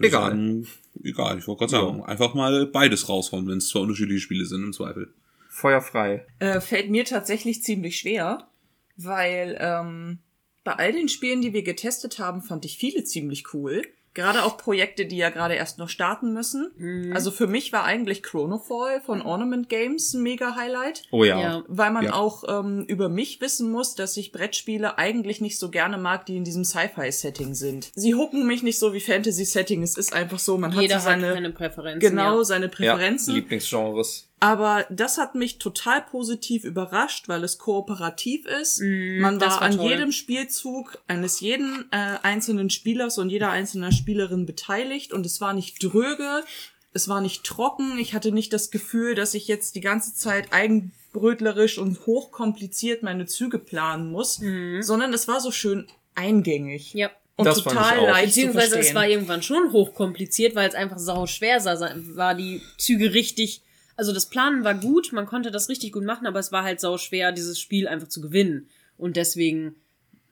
Egal. 0.00 0.30
Sagen, 0.30 0.66
egal, 1.04 1.38
ich 1.38 1.46
wollte 1.46 1.60
gerade 1.60 1.70
sagen, 1.70 2.02
einfach 2.04 2.34
mal 2.34 2.66
beides 2.66 3.08
raushauen, 3.08 3.46
wenn 3.46 3.58
es 3.58 3.68
zwei 3.68 3.78
unterschiedliche 3.78 4.20
Spiele 4.20 4.44
sind, 4.44 4.64
im 4.64 4.72
Zweifel. 4.72 5.12
Feuer 5.48 5.80
frei. 5.80 6.26
äh, 6.40 6.60
fällt 6.60 6.90
mir 6.90 7.04
tatsächlich 7.04 7.62
ziemlich 7.62 7.98
schwer, 7.98 8.48
weil 8.96 9.56
ähm, 9.60 10.18
bei 10.64 10.72
all 10.72 10.90
den 10.92 11.08
Spielen, 11.08 11.42
die 11.42 11.52
wir 11.52 11.62
getestet 11.62 12.18
haben, 12.18 12.42
fand 12.42 12.64
ich 12.64 12.76
viele 12.76 13.04
ziemlich 13.04 13.54
cool. 13.54 13.82
Gerade 14.18 14.42
auch 14.44 14.56
Projekte, 14.56 15.06
die 15.06 15.16
ja 15.16 15.30
gerade 15.30 15.54
erst 15.54 15.78
noch 15.78 15.88
starten 15.88 16.32
müssen. 16.32 16.72
Mhm. 16.76 17.12
Also 17.14 17.30
für 17.30 17.46
mich 17.46 17.72
war 17.72 17.84
eigentlich 17.84 18.22
Chronofall 18.24 19.00
von 19.00 19.22
Ornament 19.22 19.68
Games 19.68 20.12
ein 20.14 20.22
mega 20.22 20.56
Highlight. 20.56 21.04
Oh 21.12 21.22
ja. 21.22 21.40
Ja. 21.40 21.64
Weil 21.68 21.92
man 21.92 22.06
Ja. 22.06 22.14
auch 22.14 22.42
ähm, 22.48 22.84
über 22.88 23.08
mich 23.08 23.40
wissen 23.40 23.70
muss, 23.70 23.94
dass 23.94 24.16
ich 24.16 24.32
Brettspiele 24.32 24.98
eigentlich 24.98 25.40
nicht 25.40 25.58
so 25.58 25.70
gerne 25.70 25.98
mag, 25.98 26.26
die 26.26 26.36
in 26.36 26.42
diesem 26.44 26.64
Sci-Fi-Setting 26.64 27.54
sind. 27.54 27.90
Sie 27.94 28.14
hucken 28.14 28.46
mich 28.46 28.62
nicht 28.64 28.78
so 28.78 28.92
wie 28.92 29.00
Fantasy-Setting. 29.00 29.82
Es 29.82 29.96
ist 29.96 30.12
einfach 30.12 30.38
so, 30.40 30.58
man 30.58 30.72
Jeder 30.72 30.96
hat 30.96 31.02
so 31.02 31.08
hat 31.08 31.14
seine, 31.20 31.32
seine 31.34 31.50
Präferenzen. 31.50 32.00
genau 32.00 32.38
ja. 32.38 32.44
seine 32.44 32.66
Ja, 32.66 32.70
Präferenzen. 32.72 33.34
Lieblingsgenres. 33.34 34.27
Aber 34.40 34.86
das 34.88 35.18
hat 35.18 35.34
mich 35.34 35.58
total 35.58 36.02
positiv 36.02 36.62
überrascht, 36.64 37.28
weil 37.28 37.42
es 37.42 37.58
kooperativ 37.58 38.46
ist. 38.46 38.80
Mhm, 38.80 39.20
Man 39.20 39.40
war, 39.40 39.48
war 39.50 39.62
an 39.62 39.76
toll. 39.76 39.90
jedem 39.90 40.12
Spielzug 40.12 40.98
eines 41.08 41.40
jeden 41.40 41.86
äh, 41.90 42.18
einzelnen 42.22 42.70
Spielers 42.70 43.18
und 43.18 43.30
jeder 43.30 43.50
einzelnen 43.50 43.90
Spielerin 43.92 44.46
beteiligt 44.46 45.12
und 45.12 45.26
es 45.26 45.40
war 45.40 45.54
nicht 45.54 45.82
dröge, 45.82 46.44
es 46.92 47.08
war 47.08 47.20
nicht 47.20 47.42
trocken. 47.44 47.98
Ich 47.98 48.14
hatte 48.14 48.30
nicht 48.32 48.52
das 48.52 48.70
Gefühl, 48.70 49.14
dass 49.14 49.34
ich 49.34 49.48
jetzt 49.48 49.74
die 49.74 49.80
ganze 49.80 50.14
Zeit 50.14 50.52
eigenbrötlerisch 50.52 51.78
und 51.78 52.06
hochkompliziert 52.06 53.02
meine 53.02 53.26
Züge 53.26 53.58
planen 53.58 54.10
muss, 54.12 54.40
sondern 54.80 55.12
es 55.12 55.26
war 55.28 55.40
so 55.40 55.50
schön 55.50 55.86
eingängig. 56.14 56.94
Ja. 56.94 57.10
und 57.36 57.44
Das 57.44 57.60
fand 57.60 57.74
ich 57.76 57.82
total 57.82 57.98
auch. 57.98 58.08
leicht 58.08 58.34
zu 58.34 58.40
Beziehungsweise 58.40 58.70
verstehen. 58.74 58.88
es 58.90 58.94
war 58.94 59.08
irgendwann 59.08 59.42
schon 59.42 59.72
hochkompliziert, 59.72 60.54
weil 60.54 60.68
es 60.68 60.74
einfach 60.74 60.98
sau 60.98 61.26
schwer 61.26 61.60
sah, 61.60 61.92
war 62.14 62.34
die 62.34 62.60
Züge 62.78 63.12
richtig, 63.14 63.62
also 63.98 64.12
das 64.12 64.26
Planen 64.26 64.64
war 64.64 64.74
gut, 64.74 65.12
man 65.12 65.26
konnte 65.26 65.50
das 65.50 65.68
richtig 65.68 65.92
gut 65.92 66.04
machen, 66.04 66.26
aber 66.26 66.38
es 66.38 66.52
war 66.52 66.62
halt 66.64 66.80
sau 66.80 66.96
schwer, 66.98 67.32
dieses 67.32 67.58
Spiel 67.60 67.86
einfach 67.88 68.08
zu 68.08 68.20
gewinnen. 68.20 68.68
Und 68.96 69.16
deswegen, 69.16 69.74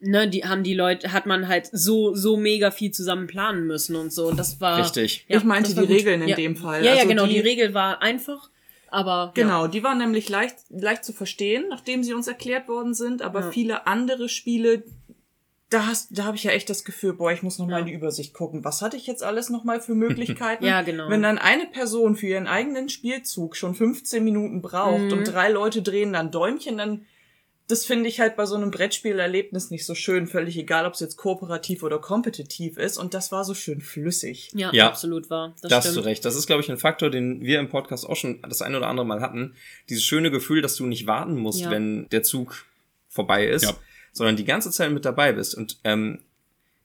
ne, 0.00 0.28
die 0.28 0.44
haben 0.44 0.62
die 0.62 0.74
Leute, 0.74 1.12
hat 1.12 1.26
man 1.26 1.48
halt 1.48 1.68
so, 1.72 2.14
so 2.14 2.36
mega 2.36 2.70
viel 2.70 2.92
zusammen 2.92 3.26
planen 3.26 3.66
müssen 3.66 3.96
und 3.96 4.12
so. 4.12 4.28
Und 4.28 4.38
das 4.38 4.60
war. 4.60 4.78
Richtig. 4.78 5.24
Ich 5.28 5.44
meinte 5.44 5.74
die 5.74 5.80
Regeln 5.80 6.22
in 6.22 6.28
ja. 6.28 6.36
dem 6.36 6.56
Fall. 6.56 6.84
Ja, 6.84 6.92
ja, 6.92 6.96
Also 6.98 7.08
genau, 7.08 7.26
die- 7.26 7.34
die 7.34 7.40
Regel 7.40 7.74
war 7.74 8.00
einfach, 8.02 8.50
aber. 8.88 9.32
Genau, 9.34 9.66
die 9.66 9.82
waren 9.82 9.98
nämlich 9.98 10.28
leicht, 10.28 10.56
leicht 10.70 11.04
zu 11.04 11.12
verstehen, 11.12 11.64
nachdem 11.68 12.02
sie 12.04 12.14
uns 12.14 12.28
erklärt 12.28 12.68
worden 12.68 12.94
sind, 12.94 13.20
aber 13.20 13.40
Ja. 13.40 13.50
viele 13.50 13.86
andere 13.86 14.28
Spiele, 14.28 14.84
da, 15.70 15.86
hast- 15.86 16.16
da 16.16 16.24
habe 16.24 16.36
ich 16.36 16.44
ja 16.44 16.52
echt 16.52 16.70
das 16.70 16.84
Gefühl, 16.84 17.12
boah, 17.14 17.32
ich 17.32 17.42
muss 17.42 17.58
noch 17.58 17.66
mal 17.66 17.72
Ja. 17.72 17.78
in 17.80 17.86
die 17.86 17.92
Übersicht 17.92 18.34
gucken. 18.34 18.64
Was 18.64 18.82
hatte 18.82 18.96
ich 18.96 19.06
jetzt 19.06 19.22
alles 19.22 19.50
noch 19.50 19.64
mal 19.64 19.80
für 19.80 19.94
Möglichkeiten? 19.96 20.64
Ja, 20.64 20.82
genau. 20.82 21.08
Wenn 21.08 21.22
dann 21.22 21.38
eine 21.38 21.66
Person 21.66 22.16
für 22.16 22.26
ihren 22.28 22.46
eigenen 22.46 22.88
Spielzug 22.88 23.56
schon 23.56 23.74
15 23.74 24.22
Minuten 24.22 24.62
braucht 24.62 25.00
Mhm. 25.02 25.12
und 25.12 25.24
drei 25.24 25.50
Leute 25.50 25.82
drehen 25.82 26.12
dann 26.12 26.30
Däumchen, 26.30 26.78
dann 26.78 27.06
das 27.68 27.84
finde 27.84 28.08
ich 28.08 28.20
halt 28.20 28.36
bei 28.36 28.46
so 28.46 28.54
einem 28.54 28.70
Brettspielerlebnis 28.70 29.72
nicht 29.72 29.84
so 29.86 29.96
schön, 29.96 30.28
völlig 30.28 30.56
egal, 30.56 30.86
ob 30.86 30.94
es 30.94 31.00
jetzt 31.00 31.16
kooperativ 31.16 31.82
oder 31.82 31.98
kompetitiv 31.98 32.78
ist. 32.78 32.96
Und 32.96 33.12
das 33.12 33.32
war 33.32 33.44
so 33.44 33.54
schön 33.54 33.80
flüssig. 33.80 34.50
Ja, 34.54 34.70
Ja. 34.72 34.86
absolut 34.86 35.30
war. 35.30 35.52
Das 35.60 35.70
Da 35.70 35.76
hast 35.78 35.96
du 35.96 36.00
recht. 36.00 36.24
Das 36.24 36.36
ist, 36.36 36.46
glaube 36.46 36.62
ich, 36.62 36.70
ein 36.70 36.78
Faktor, 36.78 37.10
den 37.10 37.40
wir 37.40 37.58
im 37.58 37.68
Podcast 37.68 38.08
auch 38.08 38.14
schon 38.14 38.40
das 38.48 38.62
eine 38.62 38.76
oder 38.76 38.86
andere 38.86 39.04
Mal 39.04 39.20
hatten. 39.20 39.54
Dieses 39.88 40.04
schöne 40.04 40.30
Gefühl, 40.30 40.62
dass 40.62 40.76
du 40.76 40.86
nicht 40.86 41.08
warten 41.08 41.34
musst, 41.36 41.58
Ja. 41.58 41.70
wenn 41.72 42.08
der 42.10 42.22
Zug 42.22 42.66
vorbei 43.08 43.48
ist, 43.48 43.64
Ja. 43.64 43.74
Sondern 44.16 44.36
die 44.36 44.44
ganze 44.44 44.70
Zeit 44.70 44.90
mit 44.92 45.04
dabei 45.04 45.32
bist. 45.32 45.54
Und 45.54 45.78
ähm, 45.84 46.20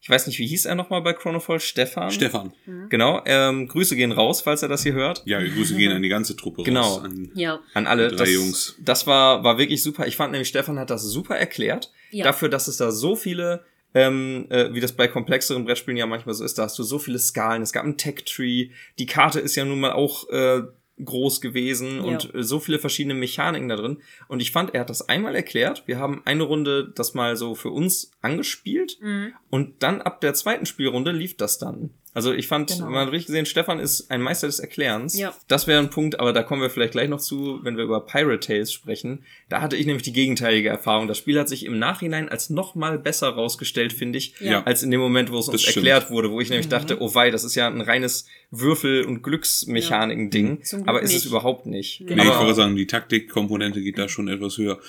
ich 0.02 0.10
weiß 0.10 0.26
nicht, 0.28 0.40
wie 0.40 0.48
hieß 0.48 0.66
er 0.66 0.76
nochmal 0.76 1.02
bei 1.02 1.14
Chronofall? 1.14 1.60
Stefan? 1.60 2.10
Stefan. 2.12 2.52
Genau. 2.90 3.22
Ähm, 3.26 3.68
Grüße 3.68 3.96
gehen 3.96 4.12
raus, 4.12 4.42
falls 4.42 4.64
er 4.64 4.68
das 4.70 4.82
hier 4.84 4.94
hört. 4.94 5.22
Ja, 5.26 5.40
Grüße 5.40 5.76
gehen 5.76 5.92
an 5.92 6.02
die 6.02 6.10
ganze 6.10 6.36
Truppe 6.36 6.64
Genau. 6.64 6.82
raus. 6.96 7.04
An, 7.04 7.32
Ja. 7.36 7.60
An 7.76 7.86
alle. 7.88 8.08
Drei 8.10 8.18
das, 8.18 8.32
Jungs. 8.32 8.76
Das 8.80 9.06
war, 9.08 9.44
war 9.44 9.58
wirklich 9.60 9.82
super. 9.84 10.08
Ich 10.08 10.16
fand 10.16 10.32
nämlich, 10.32 10.48
Stefan 10.50 10.80
hat 10.80 10.90
das 10.90 11.04
super 11.04 11.38
erklärt. 11.38 11.92
Ja. 12.10 12.24
Dafür, 12.26 12.50
dass 12.50 12.68
es 12.68 12.78
da 12.78 12.92
so 12.92 13.16
viele, 13.16 13.64
ähm, 13.94 14.48
äh, 14.50 14.74
wie 14.74 14.80
das 14.80 14.92
bei 14.94 15.08
komplexeren 15.08 15.66
Brettspielen 15.66 15.98
ja 15.98 16.08
manchmal 16.08 16.34
so 16.34 16.44
ist, 16.44 16.58
da 16.58 16.64
hast 16.64 16.80
du 16.80 16.84
so 16.84 16.98
viele 16.98 17.20
Skalen. 17.20 17.62
Es 17.62 17.72
gab 17.72 17.84
einen 17.84 17.98
Tech-Tree. 17.98 18.70
Die 18.98 19.06
Karte 19.06 19.40
ist 19.40 19.56
ja 19.56 19.66
nun 19.66 19.80
mal 19.80 19.92
auch 19.92 20.28
äh, 20.30 20.64
groß 21.04 21.42
gewesen 21.42 21.98
Ja. 21.98 22.02
und 22.04 22.34
äh, 22.34 22.44
so 22.44 22.60
viele 22.60 22.80
verschiedene 22.80 23.14
Mechaniken 23.14 23.70
da 23.70 23.76
drin. 23.76 23.98
Und 24.28 24.42
ich 24.42 24.52
fand, 24.52 24.74
er 24.74 24.82
hat 24.82 24.90
das 24.90 25.08
einmal 25.10 25.36
erklärt. 25.36 25.84
Wir 25.86 26.00
haben 26.00 26.22
eine 26.26 26.44
Runde 26.44 26.92
das 26.96 27.14
mal 27.14 27.36
so 27.36 27.56
für 27.56 27.70
uns 27.70 28.12
angespielt. 28.22 28.98
Mhm. 29.02 29.34
Und 29.50 29.84
dann 29.84 30.02
ab 30.02 30.22
der 30.22 30.34
zweiten 30.34 30.66
Spielrunde 30.66 31.12
lief 31.12 31.38
das 31.38 31.58
dann. 31.58 31.92
Also 32.14 32.34
ich 32.34 32.48
fand, 32.48 32.70
Genau. 32.72 32.90
man 32.90 33.06
hat 33.06 33.12
richtig 33.14 33.28
gesehen, 33.28 33.46
Stefan 33.46 33.80
ist 33.80 34.12
ein 34.12 34.22
Meister 34.22 34.48
des 34.48 34.60
Erklärens. 34.60 35.18
Ja. 35.18 35.34
Das 35.48 35.66
wäre 35.68 35.80
ein 35.80 35.90
Punkt, 35.90 36.20
aber 36.20 36.34
da 36.34 36.44
kommen 36.44 36.62
wir 36.62 36.70
vielleicht 36.70 36.92
gleich 36.92 37.08
noch 37.08 37.22
zu, 37.22 37.60
wenn 37.64 37.78
wir 37.78 37.86
über 37.86 38.06
Pirate 38.06 38.40
Tales 38.40 38.74
sprechen. 38.74 39.24
Da 39.48 39.62
hatte 39.62 39.78
ich 39.78 39.86
nämlich 39.86 40.04
die 40.04 40.12
gegenteilige 40.12 40.68
Erfahrung. 40.68 41.08
Das 41.08 41.18
Spiel 41.18 41.40
hat 41.40 41.48
sich 41.48 41.66
im 41.66 41.80
Nachhinein 41.80 42.28
als 42.28 42.50
noch 42.50 42.76
mal 42.76 43.00
besser 43.00 43.30
rausgestellt, 43.30 43.94
finde 43.94 44.18
ich, 44.18 44.34
Ja. 44.42 44.64
als 44.64 44.84
in 44.84 44.92
dem 44.92 45.00
Moment, 45.00 45.32
wo 45.32 45.38
es 45.40 45.48
uns 45.48 45.62
stimmt. 45.62 45.78
erklärt 45.78 46.10
wurde, 46.12 46.32
wo 46.32 46.42
ich 46.42 46.50
Mhm. 46.50 46.54
nämlich 46.56 46.68
dachte, 46.70 47.02
oh 47.02 47.16
wei, 47.16 47.32
das 47.32 47.46
ist 47.46 47.56
ja 47.56 47.68
ein 47.68 47.80
reines 47.82 48.26
Würfel- 48.52 49.06
und 49.06 49.24
Glücksmechaniken-Ding. 49.24 50.64
Zum 50.64 50.80
Glück 50.80 50.90
Aber 50.90 51.02
ist 51.02 51.12
es 51.12 51.24
nicht. 51.24 51.26
überhaupt 51.28 51.66
nicht. 51.66 52.02
Nee, 52.02 52.14
ich 52.22 52.28
wollte 52.28 52.54
sagen, 52.56 52.76
die 52.76 52.88
Taktikkomponente 52.88 53.82
geht 53.82 53.98
da 53.98 54.10
schon 54.10 54.28
etwas 54.28 54.58
höher. 54.58 54.80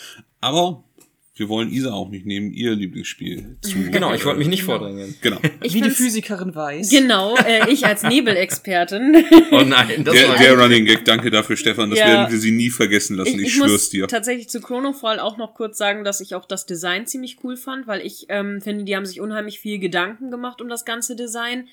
Aber 0.41 0.83
wir 1.35 1.49
wollen 1.49 1.71
Isa 1.71 1.93
auch 1.93 2.11
nicht 2.11 2.27
nehmen, 2.27 2.53
ihr 2.53 2.75
Lieblingsspiel 2.75 3.57
zu. 3.63 3.79
genau, 3.91 4.13
ich 4.13 4.25
wollte 4.25 4.39
mich 4.39 4.49
nicht 4.49 4.65
vordrängen. 4.65 5.15
Genau. 5.23 5.39
Ich 5.63 5.75
Wie 5.75 5.81
die 5.81 5.91
Physikerin 5.91 6.55
weiß. 6.55 6.91
Genau, 6.91 7.37
äh, 7.37 7.71
ich 7.71 7.87
als 7.87 8.03
Nebelexpertin. 8.03 9.25
Oh 9.53 9.63
nein, 9.63 10.05
das 10.05 10.15
Der, 10.15 10.29
war 10.29 10.37
der 10.37 10.59
Running 10.59 10.85
Gag, 10.85 11.05
danke 11.05 11.31
dafür, 11.31 11.57
Stefan. 11.57 11.91
Das 11.91 11.99
Ja. 12.01 12.07
werden 12.07 12.33
wir 12.33 12.39
sie 12.39 12.51
nie 12.51 12.69
vergessen 12.71 13.17
lassen. 13.17 13.39
Ich, 13.39 13.47
ich 13.47 13.55
schwör's 13.55 13.71
muss 13.71 13.91
dir. 13.91 14.09
tatsächlich 14.09 14.49
zu 14.49 14.61
Chronofall 14.61 15.21
auch 15.21 15.37
noch 15.37 15.55
kurz 15.55 15.79
sagen, 15.79 16.05
dass 16.05 16.21
ich 16.21 16.35
auch 16.35 16.45
das 16.45 16.67
Design 16.67 17.07
ziemlich 17.07 17.39
cool 17.45 17.57
fand, 17.57 17.87
weil 17.87 18.01
ich 18.05 18.27
ähm, 18.29 18.61
finde, 18.61 18.85
die 18.85 18.95
haben 18.97 19.07
sich 19.07 19.21
unheimlich 19.21 19.61
viel 19.61 19.79
Gedanken 19.79 20.31
gemacht 20.31 20.61
um 20.61 20.69
das 20.69 20.85
ganze 20.85 21.17
Design. 21.17 21.69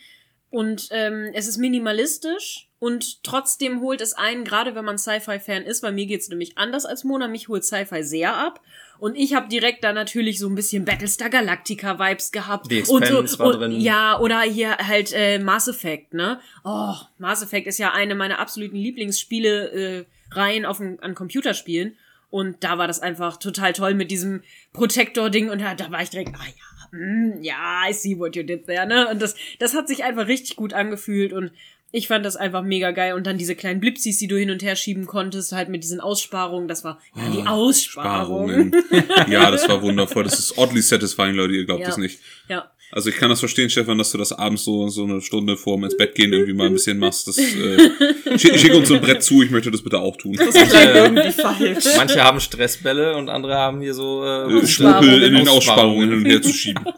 Und 0.51 0.89
ähm, 0.91 1.29
es 1.33 1.47
ist 1.47 1.57
minimalistisch 1.57 2.69
und 2.79 3.23
trotzdem 3.23 3.81
holt 3.81 4.01
es 4.01 4.13
einen, 4.13 4.43
gerade 4.45 4.73
wenn 4.73 4.85
man 4.85 4.97
Sci-Fi-Fan 4.97 5.63
ist, 5.63 5.81
bei 5.81 5.91
mir 5.91 6.05
geht's 6.07 6.29
nämlich 6.29 6.57
anders 6.57 6.85
als 6.85 7.03
Mona, 7.03 7.27
mich 7.27 7.49
holt 7.49 7.63
Sci-Fi 7.65 8.03
sehr 8.03 8.35
ab. 8.35 8.61
Und 8.99 9.15
ich 9.15 9.33
habe 9.33 9.47
direkt 9.47 9.83
da 9.83 9.93
natürlich 9.93 10.39
so 10.39 10.47
ein 10.47 10.55
bisschen 10.55 10.83
Battlestar 10.83 11.29
Galactica-Vibes 11.29 12.31
gehabt. 12.31 12.67
The 12.69 12.83
und 12.87 13.05
so, 13.05 13.39
war 13.39 13.47
und, 13.47 13.59
drin. 13.59 13.79
Ja, 13.79 14.19
oder 14.19 14.41
hier 14.41 14.77
halt 14.77 15.13
äh, 15.13 15.39
Mass 15.39 15.67
Effect, 15.67 16.13
ne? 16.13 16.39
Oh, 16.65 16.95
Mass 17.17 17.41
Effect 17.41 17.67
ist 17.67 17.79
ja 17.79 17.93
eine 17.93 18.15
meiner 18.15 18.39
absoluten 18.39 18.75
Lieblingsspiele 18.75 19.71
äh, 19.71 20.05
Reihen 20.31 20.65
auf 20.65 20.77
dem, 20.77 20.97
an 21.01 21.15
Computerspielen. 21.15 21.95
Und 22.29 22.63
da 22.63 22.77
war 22.77 22.87
das 22.87 22.99
einfach 22.99 23.37
total 23.37 23.73
toll 23.73 23.95
mit 23.95 24.11
diesem 24.11 24.43
Protektor-Ding 24.73 25.49
und 25.49 25.61
da, 25.61 25.73
da 25.73 25.91
war 25.91 26.03
ich 26.03 26.11
direkt, 26.11 26.35
ah 26.35 26.45
ja, 26.45 26.97
mm, 26.99 27.41
ja, 27.41 27.83
I 27.87 27.93
see 27.93 28.19
what 28.19 28.35
you 28.35 28.43
did 28.43 28.67
there, 28.67 28.85
ne? 28.85 29.07
Und 29.07 29.21
das, 29.21 29.35
das 29.57 29.73
hat 29.73 29.87
sich 29.87 30.03
einfach 30.03 30.27
richtig 30.27 30.55
gut 30.55 30.73
angefühlt 30.73 31.33
und 31.33 31.51
ich 31.91 32.07
fand 32.07 32.25
das 32.25 32.35
einfach 32.35 32.61
mega 32.63 32.91
geil. 32.91 33.13
Und 33.13 33.25
dann 33.27 33.37
diese 33.37 33.55
kleinen 33.55 33.79
Blipsis, 33.79 34.17
die 34.17 34.27
du 34.27 34.37
hin 34.37 34.51
und 34.51 34.61
her 34.61 34.75
schieben 34.75 35.05
konntest, 35.05 35.51
halt 35.51 35.69
mit 35.69 35.83
diesen 35.83 35.99
Aussparungen, 35.99 36.67
das 36.67 36.83
war 36.83 36.99
ja, 37.15 37.23
Ah, 37.23 37.29
die 37.29 37.47
Aussparungen. 37.47 38.73
Sparungen. 38.73 39.31
ja, 39.31 39.49
das 39.51 39.67
war 39.67 39.81
wundervoll. 39.81 40.23
Das 40.23 40.37
ist 40.39 40.57
oddly 40.57 40.81
satisfying, 40.81 41.35
Leute. 41.35 41.53
Ihr 41.55 41.65
glaubt 41.65 41.81
Ja. 41.81 41.89
es 41.89 41.97
nicht. 41.97 42.19
Ja. 42.47 42.71
Also 42.91 43.09
ich 43.09 43.17
kann 43.17 43.29
das 43.29 43.39
verstehen, 43.39 43.69
Stefan, 43.69 43.97
dass 43.97 44.11
du 44.11 44.17
das 44.17 44.31
abends 44.31 44.63
so 44.63 44.87
so 44.87 45.03
eine 45.03 45.21
Stunde 45.21 45.57
vorm 45.57 45.83
ins 45.83 45.95
Bett 45.95 46.15
gehen 46.15 46.33
irgendwie 46.33 46.53
mal 46.53 46.67
ein 46.67 46.73
bisschen 46.73 46.97
machst. 46.97 47.27
Das, 47.27 47.37
äh, 47.37 48.37
schick, 48.37 48.57
schick 48.57 48.73
uns 48.73 48.87
so 48.87 48.95
ein 48.95 49.01
Brett 49.01 49.21
zu. 49.23 49.43
Ich 49.43 49.51
möchte 49.51 49.69
das 49.69 49.83
bitte 49.83 49.99
auch 49.99 50.17
tun. 50.17 50.33
Das 50.33 50.53
klang 50.53 50.95
irgendwie 50.95 51.31
falsch. 51.31 51.85
Manche 51.97 52.23
haben 52.23 52.39
Stressbälle 52.39 53.15
und 53.15 53.29
andere 53.29 53.55
haben 53.55 53.81
hier 53.81 53.93
so 53.93 54.23
äh, 54.23 54.59
Äh, 54.59 54.65
Schmuppel 54.67 55.23
in 55.23 55.35
den 55.35 55.47
Aussparungen 55.47 56.09
hin 56.09 56.17
und 56.19 56.25
her 56.25 56.41
zu 56.41 56.53
schieben. 56.53 56.83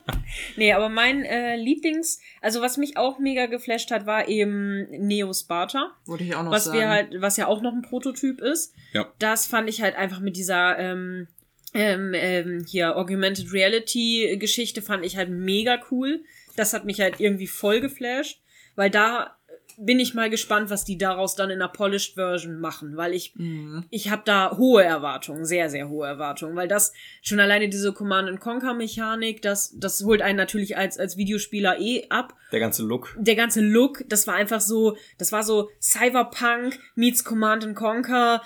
Nee, 0.55 0.71
aber 0.71 0.87
mein 0.87 1.25
äh, 1.25 1.57
Lieblings, 1.57 2.19
also 2.41 2.61
was 2.61 2.77
mich 2.77 2.95
auch 2.95 3.19
mega 3.19 3.47
geflasht 3.47 3.91
hat, 3.91 4.05
war 4.05 4.29
eben 4.29 4.87
Neo 4.89 5.33
Sparta. 5.33 5.91
Wollte 6.05 6.23
ich 6.23 6.33
auch 6.35 6.43
noch 6.43 6.51
was 6.51 6.65
sagen. 6.65 6.79
wir 6.79 6.87
halt, 6.89 7.09
was 7.19 7.35
ja 7.35 7.47
auch 7.47 7.61
noch 7.61 7.73
ein 7.73 7.81
Prototyp 7.81 8.39
ist. 8.39 8.73
Ja. 8.93 9.11
Das 9.19 9.45
fand 9.45 9.67
ich 9.69 9.81
halt 9.81 9.97
einfach 9.97 10.21
mit 10.21 10.37
dieser 10.37 10.79
ähm, 10.79 11.27
ähm, 11.73 12.13
ähm, 12.13 12.65
hier 12.67 12.95
Augmented 12.97 13.51
Reality 13.53 14.37
Geschichte 14.39 14.81
fand 14.81 15.05
ich 15.05 15.17
halt 15.17 15.29
mega 15.29 15.79
cool. 15.91 16.23
Das 16.55 16.73
hat 16.73 16.85
mich 16.85 16.99
halt 16.99 17.19
irgendwie 17.19 17.47
voll 17.47 17.79
geflasht, 17.81 18.41
weil 18.75 18.89
da 18.89 19.37
bin 19.77 20.01
ich 20.01 20.13
mal 20.13 20.29
gespannt, 20.29 20.69
was 20.69 20.83
die 20.83 20.97
daraus 20.97 21.35
dann 21.35 21.49
in 21.49 21.61
einer 21.61 21.71
polished 21.71 22.15
Version 22.15 22.59
machen, 22.59 22.97
weil 22.97 23.13
ich 23.13 23.33
Mhm. 23.37 23.85
ich 23.89 24.11
habe 24.11 24.21
da 24.25 24.57
hohe 24.57 24.83
Erwartungen, 24.83 25.45
sehr 25.45 25.69
sehr 25.69 25.87
hohe 25.87 26.05
Erwartungen, 26.05 26.57
weil 26.57 26.67
das 26.67 26.91
schon 27.21 27.39
alleine 27.39 27.69
diese 27.69 27.93
Command 27.93 28.27
and 28.27 28.41
Conquer 28.41 28.73
Mechanik, 28.73 29.41
das 29.41 29.73
das 29.79 30.03
holt 30.03 30.21
einen 30.21 30.35
natürlich 30.37 30.75
als 30.77 30.99
als 30.99 31.15
Videospieler 31.15 31.79
eh 31.79 32.05
ab 32.09 32.35
der 32.51 32.59
ganze 32.59 32.83
Look. 32.83 33.15
der 33.17 33.35
ganze 33.35 33.61
Look, 33.61 34.03
das 34.09 34.27
war 34.27 34.35
einfach 34.35 34.59
so, 34.61 34.97
das 35.17 35.31
war 35.31 35.41
so 35.41 35.69
Cyberpunk 35.81 36.77
meets 36.95 37.23
Command 37.23 37.63
and 37.63 37.75
Conquer 37.75 38.41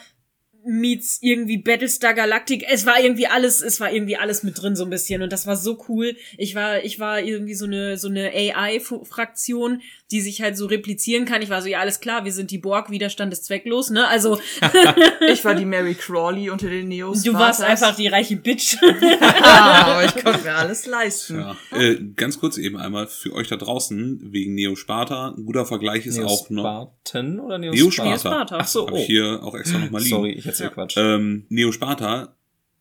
meets 0.65 1.19
irgendwie 1.22 1.57
Battlestar 1.57 2.13
Galactic. 2.13 2.65
Es 2.67 2.86
war 2.86 3.00
irgendwie 3.00 3.27
alles, 3.27 3.62
es 3.62 3.79
war 3.79 3.91
irgendwie 3.91 4.17
alles 4.17 4.43
mit 4.43 4.62
drin 4.62 4.75
so 4.75 4.84
ein 4.84 4.89
bisschen 4.89 5.22
und 5.22 5.31
das 5.31 5.45
war 5.45 5.55
so 5.55 5.84
cool. 5.88 6.15
Ich 6.38 6.55
war, 6.55 6.84
ich 6.84 7.00
war 7.00 7.22
irgendwie 7.22 7.53
so 7.53 7.65
eine 7.65 7.98
so 7.98 8.07
eine 8.07 8.31
AI-Fraktion, 8.31 9.81
die 10.12 10.22
sich 10.22 10.41
halt 10.41 10.57
so 10.57 10.65
replizieren 10.65 11.25
kann. 11.25 11.41
Ich 11.41 11.50
war 11.50 11.62
so 11.62 11.67
ja 11.67 11.79
alles 11.79 12.00
klar, 12.00 12.25
wir 12.25 12.34
sind 12.34 12.51
die 12.51 12.57
Borg, 12.57 12.89
Widerstand 12.89 13.31
ist 13.31 13.45
zwecklos, 13.45 13.89
ne? 13.91 14.07
Also 14.07 14.39
Ich 15.29 15.45
war 15.45 15.55
die 15.55 15.65
Mary 15.75 15.93
Crawley 15.93 16.50
unter 16.50 16.69
den 16.69 16.88
Neos. 16.88 17.24
du 17.24 17.34
warst 17.34 17.62
einfach 17.62 17.95
die 17.95 18.07
reiche 18.07 18.36
Bitch. 18.36 18.77
aber 18.81 20.05
ich 20.05 20.15
konnte 20.24 20.43
mir 20.43 20.55
alles 20.55 20.86
leisten. 20.86 21.39
Ja. 21.39 21.57
Äh, 21.72 21.98
ganz 22.15 22.39
kurz 22.39 22.57
eben 22.57 22.77
einmal 22.77 23.07
für 23.07 23.34
euch 23.34 23.48
da 23.48 23.55
draußen 23.55 24.31
wegen 24.31 24.55
Neo 24.55 24.75
Sparta. 24.75 25.36
Ein 25.38 25.45
guter 25.45 25.65
Vergleich 25.65 26.05
ist 26.05 26.19
auch 26.19 26.50
noch. 26.50 26.63
Neospartan 26.63 27.39
oder 27.39 27.57
Neo 27.57 27.72
Neosparta? 27.72 28.17
Sparta. 28.17 28.45
Sparta. 28.45 28.57
Ach 28.60 28.67
so, 28.67 28.88
Hab 28.88 28.93
oh. 28.93 28.98
ich 28.98 29.05
hier 29.05 29.39
auch 29.43 29.55
extra 29.55 29.79
nochmal 29.79 30.01
liegen. 30.01 30.15
Sorry, 30.15 30.31
ich 30.31 30.45
erzähl 30.59 30.74
Quatsch. 30.74 30.95
Ähm, 30.97 31.45
Neo 31.50 31.71
Sparta 31.71 32.35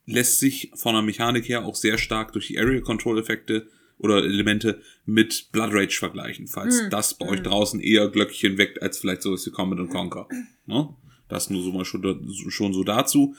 lässt 0.06 0.38
sich 0.38 0.70
von 0.74 0.94
der 0.94 1.02
Mechanik 1.02 1.48
her 1.48 1.64
auch 1.64 1.74
sehr 1.74 1.98
stark 1.98 2.32
durch 2.32 2.48
die 2.48 2.58
Area 2.58 2.80
Control 2.80 3.18
Effekte 3.18 3.68
oder 3.98 4.18
Elemente 4.24 4.80
mit 5.06 5.48
Blood 5.52 5.70
Rage 5.72 5.96
vergleichen, 5.98 6.46
falls 6.46 6.80
Hm. 6.80 6.90
das 6.90 7.14
bei 7.14 7.28
euch 7.28 7.42
draußen 7.42 7.80
eher 7.80 8.08
Glöckchen 8.08 8.58
weckt 8.58 8.82
als 8.82 8.98
vielleicht 8.98 9.22
sowas 9.22 9.46
wie 9.46 9.50
Command 9.50 9.80
and 9.80 9.90
Conquer. 9.90 10.28
Ne? 10.66 10.88
Das 11.28 11.48
nur 11.48 11.62
so 11.62 11.72
mal 11.72 11.84
schon, 11.84 12.30
schon 12.48 12.74
so 12.74 12.84
dazu. 12.84 13.34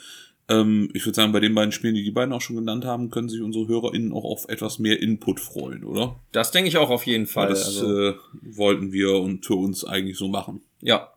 Ähm, 0.48 0.90
ich 0.94 1.04
würde 1.04 1.16
sagen, 1.16 1.32
bei 1.32 1.40
den 1.40 1.54
beiden 1.54 1.72
Spielen, 1.72 1.94
die 1.94 2.04
die 2.04 2.10
beiden 2.10 2.32
auch 2.32 2.40
schon 2.40 2.56
genannt 2.56 2.84
haben, 2.84 3.10
können 3.10 3.28
sich 3.28 3.40
unsere 3.42 3.66
HörerInnen 3.68 4.12
auch 4.12 4.24
auf 4.24 4.48
etwas 4.48 4.78
mehr 4.78 5.00
Input 5.02 5.40
freuen, 5.40 5.84
oder? 5.84 6.20
das 6.32 6.52
denke 6.52 6.68
ich 6.68 6.76
auch 6.78 6.90
auf 6.90 7.04
jeden 7.06 7.26
Fall. 7.26 7.48
Weil 7.48 7.54
das 7.54 7.66
also, 7.66 8.10
äh, 8.10 8.14
wollten 8.42 8.92
wir 8.92 9.14
und 9.14 9.44
für 9.44 9.54
uns 9.54 9.84
eigentlich 9.84 10.16
so 10.16 10.28
machen. 10.28 10.62
ja, 10.80 11.12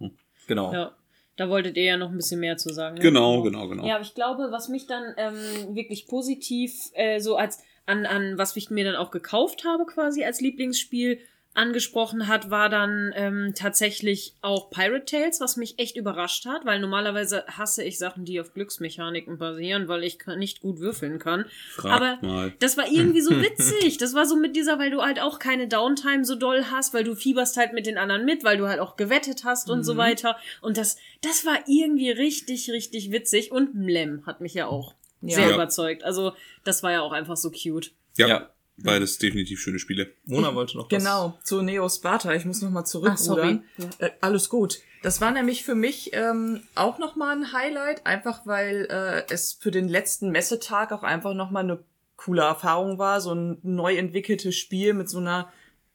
genau. 0.48 0.74
ja, 0.74 0.92
da 1.40 1.50
wolltet 1.50 1.78
ihr 1.78 1.84
ja 1.84 1.98
noch 1.98 2.10
ein 2.10 2.18
bisschen 2.18 2.42
mehr 2.42 2.58
zu 2.58 2.74
sagen. 2.74 2.96
ne? 2.96 3.02
Genau, 3.02 3.42
genau, 3.42 3.70
genau. 3.70 3.88
Ja, 3.88 3.96
aber 3.96 4.04
ich 4.04 4.14
glaube, 4.14 4.50
was 4.52 4.68
mich 4.68 4.88
dann 4.88 5.14
ähm, 5.16 5.74
wirklich 5.74 6.06
positiv 6.06 6.74
äh, 6.94 7.22
so 7.22 7.38
als 7.38 7.60
an, 7.86 8.06
an 8.06 8.38
was 8.38 8.56
ich 8.58 8.70
mir 8.70 8.84
dann 8.84 8.98
auch 8.98 9.10
gekauft 9.10 9.64
habe 9.64 9.86
quasi 9.86 10.26
als 10.26 10.42
Lieblingsspiel 10.42 11.20
angesprochen 11.56 12.28
hat, 12.28 12.50
war 12.52 12.70
dann 12.70 13.12
ähm, 13.16 13.54
tatsächlich 13.56 14.34
auch 14.42 14.70
Pirate 14.70 15.06
Tales, 15.06 15.42
was 15.42 15.58
mich 15.58 15.78
echt 15.80 15.98
überrascht 15.98 16.46
hat, 16.46 16.66
weil 16.66 16.80
normalerweise 16.80 17.44
hasse 17.48 17.84
ich 17.84 17.98
Sachen, 17.98 18.24
die 18.24 18.40
auf 18.40 18.54
Glücksmechaniken 18.54 19.38
basieren, 19.38 19.88
weil 19.88 20.04
ich 20.04 20.20
nicht 20.38 20.62
gut 20.62 20.80
würfeln 20.80 21.20
kann. 21.20 21.46
Fragt 21.72 21.96
aber 22.22 22.28
mal. 22.28 22.54
das 22.60 22.78
war 22.78 22.88
irgendwie 22.90 23.22
so 23.22 23.32
witzig. 23.42 23.98
Das 23.98 24.14
war 24.14 24.26
so 24.26 24.36
mit 24.36 24.56
dieser, 24.56 24.80
weil 24.80 24.92
du 24.92 25.02
halt 25.02 25.20
auch 25.20 25.40
keine 25.40 25.68
Downtime 25.68 26.24
so 26.24 26.36
doll 26.36 26.66
hast, 26.72 26.94
weil 26.94 27.04
du 27.04 27.16
fieberst 27.16 27.58
halt 27.58 27.74
mit 27.74 27.86
den 27.88 27.98
anderen 27.98 28.26
mit, 28.26 28.44
weil 28.44 28.58
du 28.58 28.68
halt 28.68 28.80
auch 28.80 28.96
gewettet 28.96 29.44
hast 29.44 29.70
und 29.70 29.84
so 29.84 29.98
weiter. 29.98 30.38
Und 30.62 30.78
das, 30.78 30.98
das 31.22 31.46
war 31.46 31.58
irgendwie 31.68 32.12
richtig, 32.12 32.70
richtig 32.72 33.12
witzig. 33.12 33.52
Und 33.52 33.76
Mlem 33.76 34.26
hat 34.26 34.40
mich 34.40 34.54
ja 34.54 34.68
auch 34.68 34.94
Ja. 35.22 35.36
sehr 35.36 35.50
Ja. 35.50 35.54
überzeugt. 35.56 36.04
Also, 36.04 36.34
das 36.64 36.84
war 36.84 36.92
ja 36.92 37.02
auch 37.02 37.12
einfach 37.12 37.36
so 37.38 37.52
cute. 37.52 37.92
Ja, 38.18 38.28
Ja. 38.28 38.50
Beides 38.84 39.18
definitiv 39.18 39.60
schöne 39.60 39.80
Spiele. 39.80 40.12
Mona 40.26 40.54
wollte 40.56 40.78
noch 40.78 40.92
was. 40.92 40.98
Genau, 40.98 41.38
zu 41.44 41.62
Neo 41.62 41.88
Sparta. 41.90 42.34
Ich 42.34 42.46
muss 42.46 42.62
noch 42.62 42.70
mal 42.70 42.84
Ach, 42.84 42.88
sorry. 42.88 43.16
zurückrudern. 43.18 43.64
Ja. 44.00 44.08
Äh, 44.08 44.12
alles 44.22 44.50
gut. 44.50 44.80
Das 45.02 45.22
war 45.22 45.32
nämlich 45.32 45.64
für 45.64 45.76
mich 45.76 46.12
ähm, 46.14 46.62
auch 46.76 47.00
noch 47.00 47.16
mal 47.16 47.36
ein 47.36 47.54
Highlight, 47.54 48.06
einfach 48.06 48.46
weil 48.46 48.88
äh, 48.90 49.34
es 49.34 49.54
für 49.54 49.72
den 49.72 49.88
letzten 49.88 50.30
Messetag 50.32 50.92
auch 50.92 51.04
einfach 51.04 51.34
noch 51.34 51.52
mal 51.52 51.62
eine 51.64 51.80
coole 52.18 52.42
Erfahrung 52.42 52.98
war, 52.98 53.22
so 53.22 53.34
ein 53.34 53.60
neu 53.64 53.96
entwickeltes 53.96 54.56
Spiel 54.58 54.94
mit 54.94 55.08
so 55.10 55.20
einer 55.20 55.52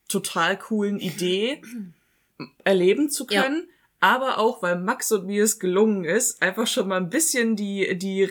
total 0.07 0.57
coolen 0.57 0.99
Idee 0.99 1.61
erleben 2.63 3.09
zu 3.09 3.27
Ja. 3.29 3.43
können. 3.43 3.67
Aber 3.99 4.37
auch, 4.39 4.61
weil 4.61 4.77
Max 4.79 5.11
und 5.11 5.25
mir 5.25 5.43
es 5.43 5.59
gelungen 5.59 6.03
ist, 6.03 6.41
einfach 6.41 6.67
schon 6.67 6.87
mal 6.87 6.97
ein 6.97 7.09
bisschen 7.09 7.55
die, 7.55 7.97
die 7.97 8.23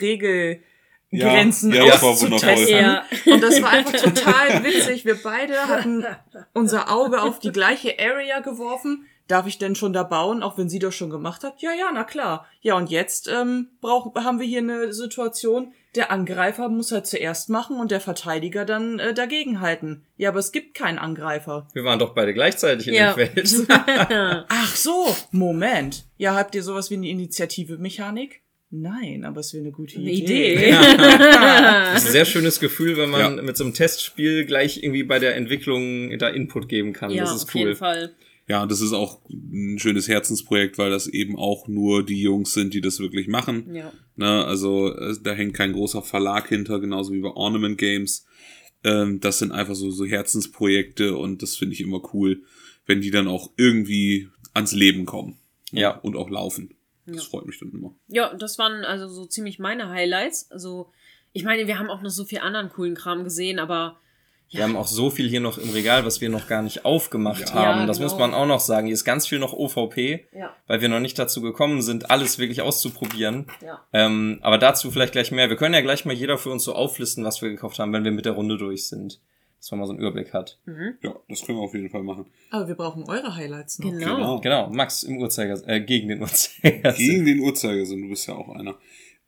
Regelgrenzen 1.14 1.72
Ja, 1.72 1.84
ja, 1.84 1.92
das 1.92 2.02
war 2.02 2.10
auszutesten. 2.10 2.68
Ja. 2.68 3.04
Und 3.26 3.42
das 3.42 3.62
war 3.62 3.70
einfach 3.70 3.92
total 4.00 4.64
witzig. 4.64 5.04
Wir 5.04 5.16
beide 5.22 5.54
hatten 5.68 6.04
unser 6.52 6.90
Auge 6.92 7.22
auf 7.22 7.38
die 7.38 7.52
gleiche 7.52 7.98
Area 7.98 8.40
geworfen. 8.40 9.06
Darf 9.26 9.46
ich 9.46 9.56
denn 9.56 9.74
schon 9.74 9.94
da 9.94 10.02
bauen, 10.02 10.42
auch 10.42 10.58
wenn 10.58 10.68
sie 10.68 10.78
das 10.78 10.94
schon 10.94 11.08
gemacht 11.08 11.44
hat? 11.44 11.54
Ja, 11.62 11.70
ja, 11.72 11.86
na 11.94 12.04
klar. 12.04 12.46
Ja, 12.60 12.76
und 12.76 12.90
jetzt 12.90 13.26
ähm, 13.26 13.70
brauch, 13.80 14.14
haben 14.16 14.38
wir 14.38 14.46
hier 14.46 14.58
eine 14.58 14.92
Situation, 14.92 15.72
der 15.94 16.10
Angreifer 16.10 16.68
muss 16.68 16.92
halt 16.92 17.06
zuerst 17.06 17.48
machen 17.48 17.78
und 17.80 17.90
der 17.90 18.00
Verteidiger 18.00 18.66
dann 18.66 18.98
äh, 18.98 19.14
dagegenhalten. 19.14 20.04
Ja, 20.18 20.28
aber 20.28 20.40
es 20.40 20.52
gibt 20.52 20.74
keinen 20.74 20.98
Angreifer. 20.98 21.68
Wir 21.72 21.84
waren 21.84 21.98
doch 21.98 22.14
beide 22.14 22.34
gleichzeitig 22.34 22.88
in 22.88 22.94
Ja. 22.94 23.14
dem 23.14 23.28
Feld. 23.28 23.66
Ach 24.48 24.76
so, 24.76 25.16
Moment. 25.30 26.04
Ja, 26.18 26.34
habt 26.34 26.54
ihr 26.54 26.62
sowas 26.62 26.90
wie 26.90 26.96
eine 26.96 27.08
Initiative-Mechanik? 27.08 28.42
Nein, 28.76 29.24
aber 29.24 29.40
es 29.40 29.52
wäre 29.54 29.62
eine 29.62 29.70
gute 29.72 29.98
Eine 29.98 30.10
Idee. 30.10 30.54
Idee. 30.54 30.72
Das 30.78 32.02
ist 32.02 32.06
ein 32.08 32.12
sehr 32.12 32.24
schönes 32.24 32.58
Gefühl, 32.58 32.96
wenn 32.96 33.10
man 33.10 33.36
Ja. 33.36 33.42
mit 33.42 33.56
so 33.56 33.62
einem 33.64 33.72
Testspiel 33.72 34.44
gleich 34.46 34.82
irgendwie 34.82 35.04
bei 35.04 35.18
der 35.20 35.36
Entwicklung 35.36 36.16
da 36.18 36.28
Input 36.28 36.68
geben 36.68 36.92
kann. 36.92 37.10
ja, 37.10 37.22
das 37.24 37.36
ist 37.36 37.44
auf 37.44 37.54
jeden 37.54 37.68
cool. 37.70 37.74
Fall. 37.76 38.14
Ja, 38.48 38.66
das 38.66 38.80
ist 38.80 38.92
auch 38.92 39.20
ein 39.30 39.78
schönes 39.78 40.08
Herzensprojekt, 40.08 40.76
weil 40.76 40.90
das 40.90 41.06
eben 41.06 41.36
auch 41.38 41.66
nur 41.68 42.04
die 42.04 42.20
Jungs 42.20 42.52
sind, 42.52 42.74
die 42.74 42.80
das 42.80 42.98
wirklich 43.00 43.28
machen. 43.28 43.74
Ja. 43.74 43.92
Ne, 44.16 44.44
also 44.44 44.92
da 45.22 45.32
hängt 45.32 45.54
kein 45.54 45.72
großer 45.72 46.02
Verlag 46.02 46.48
hinter, 46.48 46.78
genauso 46.80 47.12
wie 47.14 47.20
bei 47.20 47.30
Ornament 47.30 47.78
Games. 47.78 48.26
Ähm, 48.82 49.20
das 49.20 49.38
sind 49.38 49.52
einfach 49.52 49.74
so, 49.74 49.90
so 49.90 50.04
Herzensprojekte 50.04 51.16
und 51.16 51.42
das 51.42 51.56
finde 51.56 51.74
ich 51.74 51.80
immer 51.80 52.02
cool, 52.12 52.42
wenn 52.86 53.00
die 53.00 53.10
dann 53.10 53.28
auch 53.28 53.50
irgendwie 53.56 54.28
ans 54.52 54.72
Leben 54.72 55.06
kommen. 55.06 55.38
Ja. 55.72 55.90
Und 55.92 56.16
auch 56.16 56.28
laufen. 56.28 56.74
Das 57.06 57.16
Ja. 57.16 57.22
freut 57.30 57.46
mich 57.46 57.58
dann 57.58 57.70
immer. 57.72 57.94
Ja, 58.08 58.32
das 58.34 58.58
waren 58.58 58.84
also 58.84 59.08
so 59.08 59.26
ziemlich 59.26 59.58
meine 59.58 59.88
Highlights. 59.88 60.50
Also, 60.50 60.90
ich 61.32 61.44
meine, 61.44 61.66
wir 61.66 61.78
haben 61.78 61.90
auch 61.90 62.00
noch 62.02 62.10
so 62.10 62.24
viel 62.24 62.38
anderen 62.38 62.70
coolen 62.70 62.94
Kram 62.94 63.24
gesehen, 63.24 63.58
aber 63.58 63.98
Wir 64.50 64.62
haben 64.62 64.76
auch 64.76 64.86
so 64.86 65.10
viel 65.10 65.28
hier 65.28 65.40
noch 65.40 65.58
im 65.58 65.70
Regal, 65.70 66.04
was 66.04 66.20
wir 66.20 66.28
noch 66.28 66.46
gar 66.46 66.62
nicht 66.62 66.84
aufgemacht 66.84 67.48
Ja. 67.48 67.54
haben. 67.54 67.86
Das 67.88 67.96
genau. 67.98 68.10
muss 68.10 68.18
man 68.18 68.34
auch 68.34 68.46
noch 68.46 68.60
sagen. 68.60 68.86
Hier 68.86 68.94
ist 68.94 69.04
ganz 69.04 69.26
viel 69.26 69.40
noch 69.40 69.52
OVP, 69.52 70.26
ja, 70.32 70.54
weil 70.68 70.80
wir 70.80 70.88
noch 70.88 71.00
nicht 71.00 71.18
dazu 71.18 71.40
gekommen 71.40 71.82
sind, 71.82 72.10
alles 72.10 72.38
wirklich 72.38 72.62
auszuprobieren. 72.62 73.46
ja. 73.62 73.84
Ähm, 73.92 74.38
aber 74.42 74.58
dazu 74.58 74.90
vielleicht 74.92 75.12
gleich 75.12 75.32
mehr. 75.32 75.48
Wir 75.48 75.56
können 75.56 75.74
ja 75.74 75.80
gleich 75.80 76.04
mal 76.04 76.14
jeder 76.14 76.38
für 76.38 76.50
uns 76.50 76.62
so 76.64 76.74
auflisten, 76.74 77.24
was 77.24 77.42
wir 77.42 77.48
gekauft 77.50 77.78
haben, 77.80 77.92
wenn 77.92 78.04
wir 78.04 78.12
mit 78.12 78.26
der 78.26 78.32
Runde 78.34 78.56
durch 78.56 78.86
sind. 78.86 79.18
Dass 79.64 79.70
man 79.70 79.80
mal 79.80 79.86
so 79.86 79.92
einen 79.92 80.00
Überblick 80.00 80.34
hat. 80.34 80.58
Ja, 81.02 81.16
das 81.26 81.40
können 81.40 81.56
wir 81.56 81.62
auf 81.62 81.72
jeden 81.72 81.88
Fall 81.88 82.02
machen. 82.02 82.26
Aber 82.50 82.68
wir 82.68 82.74
brauchen 82.74 83.04
eure 83.04 83.34
Highlights 83.34 83.78
noch. 83.78 83.90
Genau. 83.90 84.38
Genau, 84.42 84.68
Max 84.68 85.04
im 85.04 85.16
Uhrzeiger, 85.16 85.58
äh, 85.66 85.80
gegen 85.80 86.08
den 86.08 86.20
Uhrzeigersinn. 86.20 86.94
Gegen 86.98 87.24
den 87.24 87.40
Uhrzeigersinn, 87.40 88.02
du 88.02 88.10
bist 88.10 88.28
ja 88.28 88.34
auch 88.34 88.50
einer. 88.50 88.76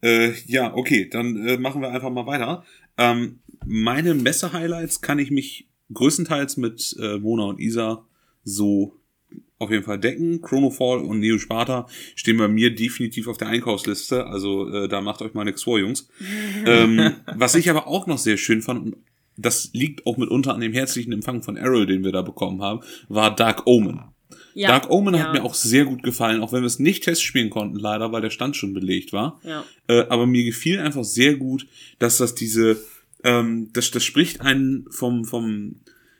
Äh, 0.02 0.32
ja, 0.44 0.74
okay, 0.74 1.08
dann 1.08 1.48
äh, 1.48 1.56
machen 1.56 1.80
wir 1.80 1.88
einfach 1.88 2.10
mal 2.10 2.26
weiter. 2.26 2.64
Ähm, 2.98 3.38
meine 3.64 4.12
Messe-Highlights 4.12 5.00
kann 5.00 5.18
ich 5.18 5.30
mich 5.30 5.70
größtenteils 5.94 6.58
mit 6.58 6.94
äh, 7.00 7.16
Mona 7.16 7.44
und 7.44 7.58
Isa 7.58 8.04
so 8.44 8.92
auf 9.58 9.70
jeden 9.70 9.84
Fall 9.84 9.98
decken. 9.98 10.42
Chronofall 10.42 10.98
und 10.98 11.20
Neo 11.20 11.38
Sparta 11.38 11.86
stehen 12.14 12.36
bei 12.36 12.48
mir 12.48 12.74
definitiv 12.74 13.26
auf 13.26 13.38
der 13.38 13.48
Einkaufsliste. 13.48 14.26
Also 14.26 14.68
äh, 14.68 14.86
da 14.86 15.00
macht 15.00 15.22
euch 15.22 15.32
mal 15.32 15.44
nichts 15.44 15.62
vor, 15.62 15.78
Jungs. 15.78 16.10
ähm, 16.66 17.14
was 17.36 17.54
ich 17.54 17.70
aber 17.70 17.86
auch 17.86 18.06
noch 18.06 18.18
sehr 18.18 18.36
schön 18.36 18.60
fand, 18.60 18.84
und 18.84 18.96
das 19.36 19.70
liegt 19.72 20.06
auch 20.06 20.16
mitunter 20.16 20.54
an 20.54 20.60
dem 20.60 20.72
herzlichen 20.72 21.12
Empfang 21.12 21.42
von 21.42 21.56
Errol, 21.56 21.86
den 21.86 22.04
wir 22.04 22.12
da 22.12 22.22
bekommen 22.22 22.62
haben, 22.62 22.80
war 23.08 23.34
Dark 23.34 23.66
Omen. 23.66 24.00
ja. 24.54 24.68
Dark 24.68 24.90
Omen 24.90 25.14
ja. 25.14 25.24
hat 25.24 25.32
mir 25.32 25.44
auch 25.44 25.54
sehr 25.54 25.84
gut 25.84 26.02
gefallen, 26.02 26.42
auch 26.42 26.52
wenn 26.52 26.62
wir 26.62 26.66
es 26.66 26.78
nicht 26.78 27.04
testspielen 27.04 27.50
konnten, 27.50 27.78
leider, 27.78 28.12
weil 28.12 28.22
der 28.22 28.30
Stand 28.30 28.56
schon 28.56 28.72
belegt 28.72 29.12
war. 29.12 29.40
Ja. 29.44 29.64
Äh, 29.88 30.06
aber 30.08 30.26
mir 30.26 30.44
gefiel 30.44 30.80
einfach 30.80 31.04
sehr 31.04 31.36
gut, 31.36 31.66
dass 31.98 32.18
das 32.18 32.34
diese, 32.34 32.78
ähm, 33.24 33.70
das, 33.72 33.90
das 33.90 34.04
spricht 34.04 34.40
einen 34.40 34.86
vom, 34.90 35.24
vom, 35.24 35.76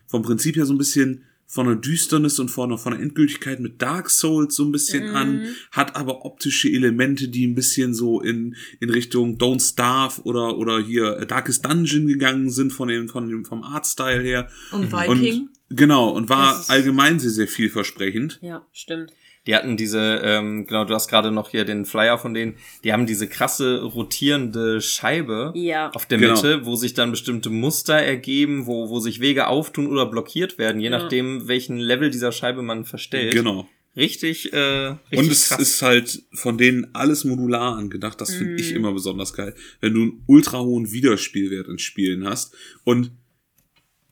vom 0.06 0.22
Prinzip 0.22 0.56
her 0.56 0.66
so 0.66 0.74
ein 0.74 0.78
bisschen 0.78 1.24
von 1.46 1.66
einer 1.66 1.76
Düsternis 1.76 2.38
und 2.38 2.48
von 2.48 2.70
einer, 2.70 2.78
von 2.78 2.92
einer 2.92 3.02
Endgültigkeit 3.02 3.60
mit 3.60 3.80
Dark 3.80 4.10
Souls 4.10 4.56
so 4.56 4.64
ein 4.64 4.72
bisschen 4.72 5.10
an, 5.10 5.54
hat 5.70 5.94
aber 5.96 6.24
optische 6.24 6.68
Elemente, 6.68 7.28
die 7.28 7.46
ein 7.46 7.54
bisschen 7.54 7.94
so 7.94 8.20
in, 8.20 8.56
in 8.80 8.90
Richtung 8.90 9.38
Don't 9.38 9.62
Starve 9.62 10.22
oder, 10.24 10.58
oder 10.58 10.80
hier 10.80 11.24
Darkest 11.26 11.64
Dungeon 11.64 12.08
gegangen 12.08 12.50
sind 12.50 12.72
von 12.72 12.88
dem, 12.88 13.08
von 13.08 13.28
dem, 13.28 13.44
vom 13.44 13.62
Artstyle 13.62 14.22
her. 14.22 14.48
Und 14.72 14.92
Viking. 14.92 15.42
Und, 15.42 15.76
genau, 15.76 16.10
und 16.10 16.28
war 16.28 16.64
allgemein 16.68 17.20
sehr, 17.20 17.30
sehr 17.30 17.48
vielversprechend. 17.48 18.38
Ja, 18.42 18.66
stimmt. 18.72 19.12
Die 19.46 19.54
hatten 19.54 19.76
diese, 19.76 20.20
ähm, 20.24 20.66
genau, 20.66 20.84
du 20.84 20.94
hast 20.94 21.08
gerade 21.08 21.30
noch 21.30 21.50
hier 21.50 21.64
den 21.64 21.84
Flyer 21.84 22.18
von 22.18 22.34
denen, 22.34 22.54
die 22.82 22.92
haben 22.92 23.06
diese 23.06 23.28
krasse 23.28 23.82
rotierende 23.82 24.80
Scheibe 24.80 25.52
Ja. 25.54 25.90
auf 25.90 26.06
der 26.06 26.18
Genau. 26.18 26.34
Mitte, 26.34 26.66
wo 26.66 26.74
sich 26.76 26.94
dann 26.94 27.10
bestimmte 27.12 27.50
Muster 27.50 27.94
ergeben, 27.94 28.66
wo, 28.66 28.88
wo 28.88 28.98
sich 28.98 29.20
Wege 29.20 29.46
auftun 29.46 29.86
oder 29.86 30.06
blockiert 30.06 30.58
werden, 30.58 30.80
je 30.80 30.90
Ja. 30.90 30.98
nachdem, 30.98 31.46
welchen 31.48 31.78
Level 31.78 32.10
dieser 32.10 32.32
Scheibe 32.32 32.62
man 32.62 32.84
verstellt. 32.84 33.32
Genau. 33.34 33.68
Richtig, 33.96 34.52
äh, 34.52 34.58
richtig 34.58 35.18
Und 35.18 35.30
es 35.32 35.48
krass. 35.48 35.58
ist 35.60 35.80
halt 35.80 36.22
von 36.34 36.58
denen 36.58 36.94
alles 36.94 37.24
modular 37.24 37.76
angedacht. 37.78 38.20
Das 38.20 38.34
finde 38.34 38.52
Mhm. 38.52 38.58
ich 38.58 38.72
immer 38.72 38.92
besonders 38.92 39.32
geil. 39.32 39.54
Wenn 39.80 39.94
du 39.94 40.02
einen 40.02 40.22
ultra 40.26 40.60
hohen 40.60 40.92
Wiederspielwert 40.92 41.68
in 41.68 41.78
Spielen 41.78 42.26
hast. 42.28 42.54
Und 42.84 43.12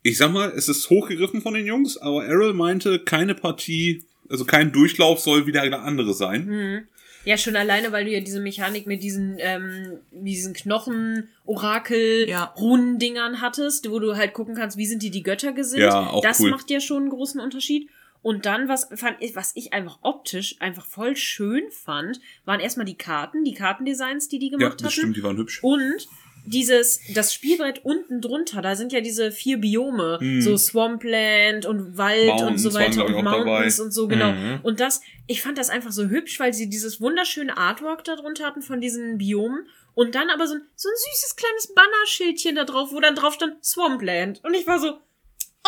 ich 0.02 0.16
sag 0.16 0.32
mal, 0.32 0.52
es 0.56 0.68
ist 0.68 0.88
hochgegriffen 0.88 1.42
von 1.42 1.52
den 1.54 1.66
Jungs, 1.66 1.96
aber 1.98 2.24
Errol 2.24 2.54
meinte, 2.54 2.98
keine 2.98 3.34
Partie, 3.34 4.04
also 4.30 4.44
kein 4.44 4.72
Durchlauf 4.72 5.20
soll 5.20 5.46
wieder 5.46 5.62
eine 5.62 5.80
andere 5.80 6.14
sein. 6.14 6.46
Mhm. 6.46 6.88
Ja, 7.26 7.38
schon 7.38 7.56
alleine, 7.56 7.90
weil 7.90 8.04
du 8.04 8.10
ja 8.10 8.20
diese 8.20 8.40
Mechanik 8.40 8.86
mit 8.86 9.02
diesen, 9.02 9.36
ähm, 9.38 9.98
diesen 10.10 10.52
Knochen, 10.52 11.28
Orakel, 11.46 12.28
Ja. 12.28 12.44
Runendingern 12.58 13.40
hattest, 13.40 13.90
wo 13.90 13.98
du 13.98 14.14
halt 14.16 14.34
gucken 14.34 14.54
kannst, 14.54 14.76
wie 14.76 14.84
sind 14.86 15.02
die 15.02 15.10
die 15.10 15.22
Götter 15.22 15.52
gesinnt. 15.52 15.82
Ja, 15.84 16.06
auch 16.10 16.20
das 16.22 16.40
cool. 16.40 16.50
macht 16.50 16.70
ja 16.70 16.80
schon 16.80 17.04
einen 17.04 17.10
großen 17.10 17.40
Unterschied. 17.40 17.88
Und 18.20 18.44
dann, 18.46 18.68
was 18.68 18.88
fand 18.94 19.16
ich, 19.20 19.36
was 19.36 19.52
ich 19.54 19.72
einfach 19.72 19.98
optisch 20.02 20.56
einfach 20.60 20.84
voll 20.86 21.14
schön 21.16 21.64
fand, 21.70 22.20
waren 22.46 22.60
erstmal 22.60 22.86
die 22.86 22.96
Karten, 22.96 23.44
die 23.44 23.54
Kartendesigns, 23.54 24.28
die 24.28 24.38
die 24.38 24.50
Ja, 24.50 24.58
gemacht 24.58 24.80
das 24.80 24.84
hatten. 24.86 24.92
stimmt, 24.92 25.16
die 25.16 25.22
waren 25.22 25.36
hübsch. 25.36 25.62
Und 25.62 26.06
dieses, 26.46 27.00
das 27.14 27.32
Spielbrett 27.32 27.84
unten 27.84 28.20
drunter, 28.20 28.60
da 28.62 28.76
sind 28.76 28.92
ja 28.92 29.00
diese 29.00 29.32
vier 29.32 29.58
Biome, 29.58 30.18
Mhm. 30.20 30.42
so 30.42 30.56
Swampland 30.56 31.66
und 31.66 31.96
Wald 31.96 32.30
und 32.30 32.36
Mountains 32.36 32.62
so 32.62 32.74
waren, 32.74 32.82
weiter 32.96 33.06
und 33.06 33.24
Mountains 33.24 33.76
dabei. 33.76 33.84
und 33.86 33.92
so, 33.92 34.08
genau. 34.08 34.32
Mhm. 34.32 34.60
Und 34.62 34.80
das, 34.80 35.00
ich 35.26 35.42
fand 35.42 35.58
das 35.58 35.70
einfach 35.70 35.92
so 35.92 36.04
hübsch, 36.08 36.38
weil 36.40 36.52
sie 36.52 36.68
dieses 36.68 37.00
wunderschöne 37.00 37.56
Artwork 37.56 38.04
da 38.04 38.16
drunter 38.16 38.44
hatten 38.46 38.62
von 38.62 38.80
diesen 38.80 39.18
Biomen 39.18 39.66
und 39.94 40.14
dann 40.14 40.28
aber 40.30 40.46
so 40.46 40.54
ein, 40.54 40.62
so 40.76 40.88
ein 40.88 40.94
süßes 40.96 41.36
kleines 41.36 41.74
Bannerschildchen 41.74 42.56
da 42.56 42.64
drauf, 42.64 42.90
wo 42.92 43.00
dann 43.00 43.14
drauf 43.14 43.34
stand 43.34 43.64
Swampland. 43.64 44.40
Und 44.44 44.54
ich 44.54 44.66
war 44.66 44.78
so, 44.80 44.98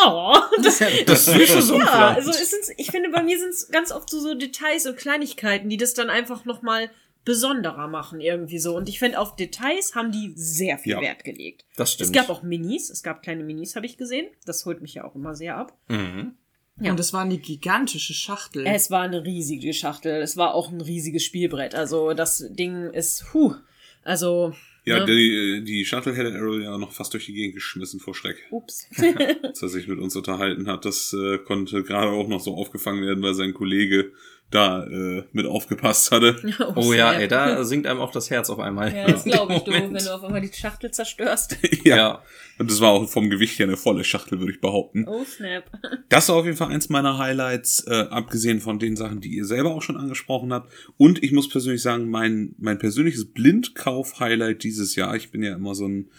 oh, 0.05 0.35
das, 0.63 0.79
das 1.05 1.25
süße 1.25 1.53
ja, 1.55 1.61
Sumpfland. 1.61 2.17
also 2.17 2.29
es 2.31 2.49
sind, 2.51 2.75
ich 2.77 2.91
finde, 2.91 3.09
bei 3.09 3.23
mir 3.23 3.39
sind 3.39 3.49
es 3.49 3.69
ganz 3.69 3.91
oft 3.91 4.09
so, 4.09 4.19
so 4.19 4.35
Details 4.35 4.85
und 4.85 4.97
Kleinigkeiten, 4.97 5.69
die 5.69 5.77
das 5.77 5.93
dann 5.93 6.09
einfach 6.09 6.45
nochmal 6.45 6.91
besonderer 7.27 7.89
machen 7.89 8.21
irgendwie 8.21 8.57
so. 8.57 8.75
Und 8.77 8.87
ich 8.87 8.99
finde, 8.99 9.19
auf 9.19 9.35
Details 9.35 9.95
haben 9.95 10.13
die 10.13 10.31
sehr 10.35 10.77
viel 10.77 10.93
Ja. 10.93 11.01
Wert 11.01 11.25
gelegt. 11.25 11.65
das 11.75 11.91
stimmt. 11.91 12.07
Es 12.07 12.13
gab 12.13 12.29
auch 12.29 12.41
Minis, 12.41 12.89
es 12.89 13.03
gab 13.03 13.21
kleine 13.21 13.43
Minis, 13.43 13.75
habe 13.75 13.85
ich 13.85 13.97
gesehen. 13.97 14.27
Das 14.45 14.65
holt 14.65 14.81
mich 14.81 14.93
ja 14.93 15.03
auch 15.03 15.13
immer 15.13 15.35
sehr 15.35 15.57
ab. 15.57 15.77
Mhm. 15.89 16.35
Ja. 16.79 16.91
Und 16.91 16.99
es 17.01 17.11
war 17.11 17.23
eine 17.23 17.37
gigantische 17.37 18.13
Schachtel. 18.13 18.65
Es 18.65 18.89
war 18.91 19.01
eine 19.01 19.25
riesige 19.25 19.73
Schachtel, 19.73 20.21
es 20.21 20.37
war 20.37 20.53
auch 20.55 20.71
ein 20.71 20.79
riesiges 20.79 21.23
Spielbrett. 21.25 21.75
Also 21.75 22.13
das 22.13 22.45
Ding 22.49 22.91
ist, 22.91 23.33
huh, 23.33 23.55
also, 24.03 24.53
Ja, 24.85 24.99
ne? 24.99 25.05
die, 25.05 25.63
die 25.65 25.83
Shuttle 25.83 26.15
hätte 26.15 26.31
Errol 26.31 26.63
ja 26.63 26.77
noch 26.77 26.93
fast 26.93 27.13
durch 27.13 27.25
die 27.25 27.33
Gegend 27.33 27.55
geschmissen 27.55 27.99
vor 27.99 28.15
Schreck, 28.15 28.37
ups. 28.51 28.87
als 29.43 29.61
er 29.61 29.67
sich 29.67 29.87
mit 29.89 29.99
uns 29.99 30.15
unterhalten 30.15 30.67
hat. 30.67 30.85
Das 30.85 31.11
äh, 31.13 31.39
konnte 31.39 31.83
gerade 31.83 32.11
auch 32.11 32.29
noch 32.29 32.39
so 32.39 32.55
aufgefangen 32.55 33.01
werden, 33.05 33.21
weil 33.21 33.33
sein 33.33 33.53
Kollege 33.53 34.13
da 34.49 34.85
äh, 34.85 35.23
mit 35.33 35.45
aufgepasst 35.45 36.11
hatte. 36.11 36.35
Oh 36.75 36.93
ja, 36.93 37.09
snap. 37.09 37.21
ey, 37.21 37.27
da 37.27 37.63
sinkt 37.63 37.87
einem 37.87 37.99
auch 37.99 38.11
das 38.11 38.29
Herz 38.29 38.49
auf 38.49 38.59
einmal. 38.59 38.93
Ja, 38.93 39.07
das 39.07 39.23
glaube 39.25 39.55
ich, 39.55 39.61
du, 39.61 39.71
wenn 39.71 39.93
du 39.93 40.13
auf 40.13 40.23
einmal 40.23 40.41
die 40.41 40.51
Schachtel 40.51 40.91
zerstörst. 40.91 41.57
ja. 41.83 42.21
Und 42.57 42.71
das 42.71 42.81
war 42.81 42.91
auch 42.91 43.07
vom 43.07 43.29
Gewicht 43.29 43.59
her 43.59 43.67
eine 43.67 43.77
volle 43.77 44.03
Schachtel, 44.03 44.39
würde 44.39 44.51
ich 44.51 44.61
behaupten. 44.61 45.05
Oh, 45.07 45.23
snap. 45.23 45.65
Das 46.09 46.29
war 46.29 46.37
auf 46.37 46.45
jeden 46.45 46.57
Fall 46.57 46.71
eins 46.71 46.89
meiner 46.89 47.17
Highlights, 47.17 47.85
äh, 47.87 48.07
abgesehen 48.09 48.59
von 48.59 48.79
den 48.79 48.95
Sachen, 48.95 49.21
die 49.21 49.29
ihr 49.29 49.45
selber 49.45 49.73
auch 49.75 49.81
schon 49.81 49.97
angesprochen 49.97 50.53
habt. 50.53 50.71
Und 50.97 51.23
ich 51.23 51.31
muss 51.31 51.49
persönlich 51.49 51.81
sagen, 51.81 52.09
mein, 52.09 52.55
mein 52.57 52.79
persönliches 52.79 53.31
Blindkauf-Highlight 53.31 54.63
dieses 54.63 54.95
Jahr, 54.95 55.15
ich 55.15 55.31
bin 55.31 55.43
ja 55.43 55.55
immer 55.55 55.75
so 55.75 55.87
ein, 55.87 56.09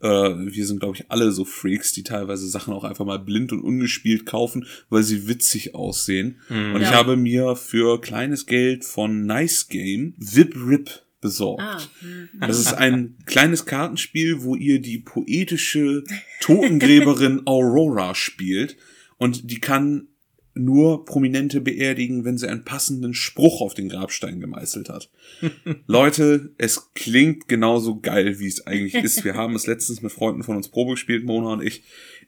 äh, 0.00 0.06
wir 0.08 0.66
sind, 0.66 0.80
glaube 0.80 0.96
ich, 0.96 1.10
alle 1.10 1.30
so 1.32 1.44
Freaks, 1.44 1.92
die 1.92 2.02
teilweise 2.02 2.46
Sachen 2.48 2.74
auch 2.74 2.84
einfach 2.84 3.04
mal 3.04 3.18
blind 3.18 3.52
und 3.52 3.60
ungespielt 3.62 4.26
kaufen, 4.26 4.66
weil 4.90 5.02
sie 5.02 5.28
witzig 5.28 5.74
aussehen. 5.74 6.40
Und 6.48 6.76
ich 6.82 6.90
Ja. 6.90 6.92
habe 6.94 7.16
mir 7.16 7.56
für 7.56 8.00
kleines 8.00 8.46
Geld 8.46 8.84
von 8.84 9.24
Nice 9.26 9.68
Game 9.68 10.14
Vip 10.18 10.54
Rip 10.56 11.02
besorgt. 11.20 11.62
Ah, 11.62 11.80
hm. 12.00 12.28
Das 12.40 12.58
ist 12.58 12.74
ein 12.74 13.16
kleines 13.24 13.64
Kartenspiel, 13.64 14.42
wo 14.42 14.56
ihr 14.56 14.80
die 14.80 14.98
poetische 14.98 16.04
Totengräberin 16.40 17.42
Aurora 17.46 18.14
spielt. 18.14 18.76
Und 19.16 19.50
die 19.50 19.58
kann 19.60 20.08
nur 20.54 21.04
Prominente 21.04 21.60
beerdigen, 21.60 22.24
wenn 22.24 22.38
sie 22.38 22.48
einen 22.48 22.64
passenden 22.64 23.12
Spruch 23.12 23.60
auf 23.60 23.74
den 23.74 23.88
Grabstein 23.88 24.40
gemeißelt 24.40 24.88
hat. 24.88 25.10
Leute, 25.86 26.52
es 26.58 26.92
klingt 26.94 27.48
genauso 27.48 28.00
geil, 28.00 28.38
wie 28.38 28.46
es 28.46 28.66
eigentlich 28.66 28.94
ist. 28.94 29.24
Wir 29.24 29.34
haben 29.34 29.56
es 29.56 29.66
letztens 29.66 30.00
mit 30.00 30.12
Freunden 30.12 30.42
von 30.42 30.56
uns 30.56 30.68
Probe 30.68 30.92
gespielt, 30.92 31.24
Mona 31.24 31.54
und 31.54 31.62
ich. 31.62 31.82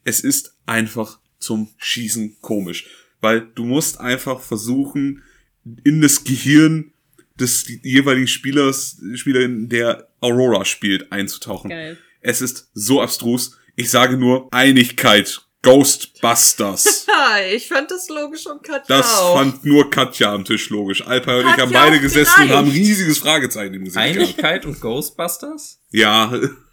Es 0.05 0.21
ist 0.21 0.57
einfach 0.67 1.21
zum 1.39 1.69
Schießen 1.79 2.37
komisch. 2.41 2.89
Weil 3.21 3.49
du 3.55 3.65
musst 3.65 4.01
einfach 4.01 4.41
versuchen, 4.41 5.23
in 5.85 6.01
das 6.01 6.25
Gehirn 6.25 6.93
des 7.39 7.67
jeweiligen 7.83 8.29
Spielers, 8.29 9.01
Spielerin, 9.15 9.69
der 9.69 10.09
Aurora 10.21 10.65
spielt, 10.65 11.13
einzutauchen. 11.13 11.71
Geil. 11.71 11.99
Es 12.21 12.41
ist 12.41 12.71
so 12.75 13.01
abstrus. 13.01 13.59
Ich 13.77 13.91
sage 13.91 14.17
nur 14.17 14.53
Einigkeit. 14.53 15.46
Ghostbusters. 15.67 17.07
Ich 17.55 17.69
fand 17.69 17.91
das 17.91 18.09
logisch 18.09 18.47
und 18.47 18.63
Katja 18.63 18.97
Das 18.99 19.19
auch. 19.19 19.37
fand 19.37 19.65
nur 19.65 19.91
Katja 19.91 20.33
am 20.33 20.45
Tisch 20.45 20.71
logisch. 20.71 21.07
Alper 21.07 21.39
und 21.39 21.47
ich 21.47 21.59
haben 21.61 21.73
beide 21.73 21.99
gesessen 22.01 22.43
und 22.45 22.51
haben 22.51 22.67
ein 22.69 22.73
riesiges 22.73 23.19
Fragezeichen 23.19 23.75
im 23.75 23.85
Gesicht 23.85 23.97
gehabt. 24.15 24.19
Einigkeit 24.21 24.65
und 24.67 24.81
Ghostbusters? 24.81 25.81
Ja, 25.91 26.33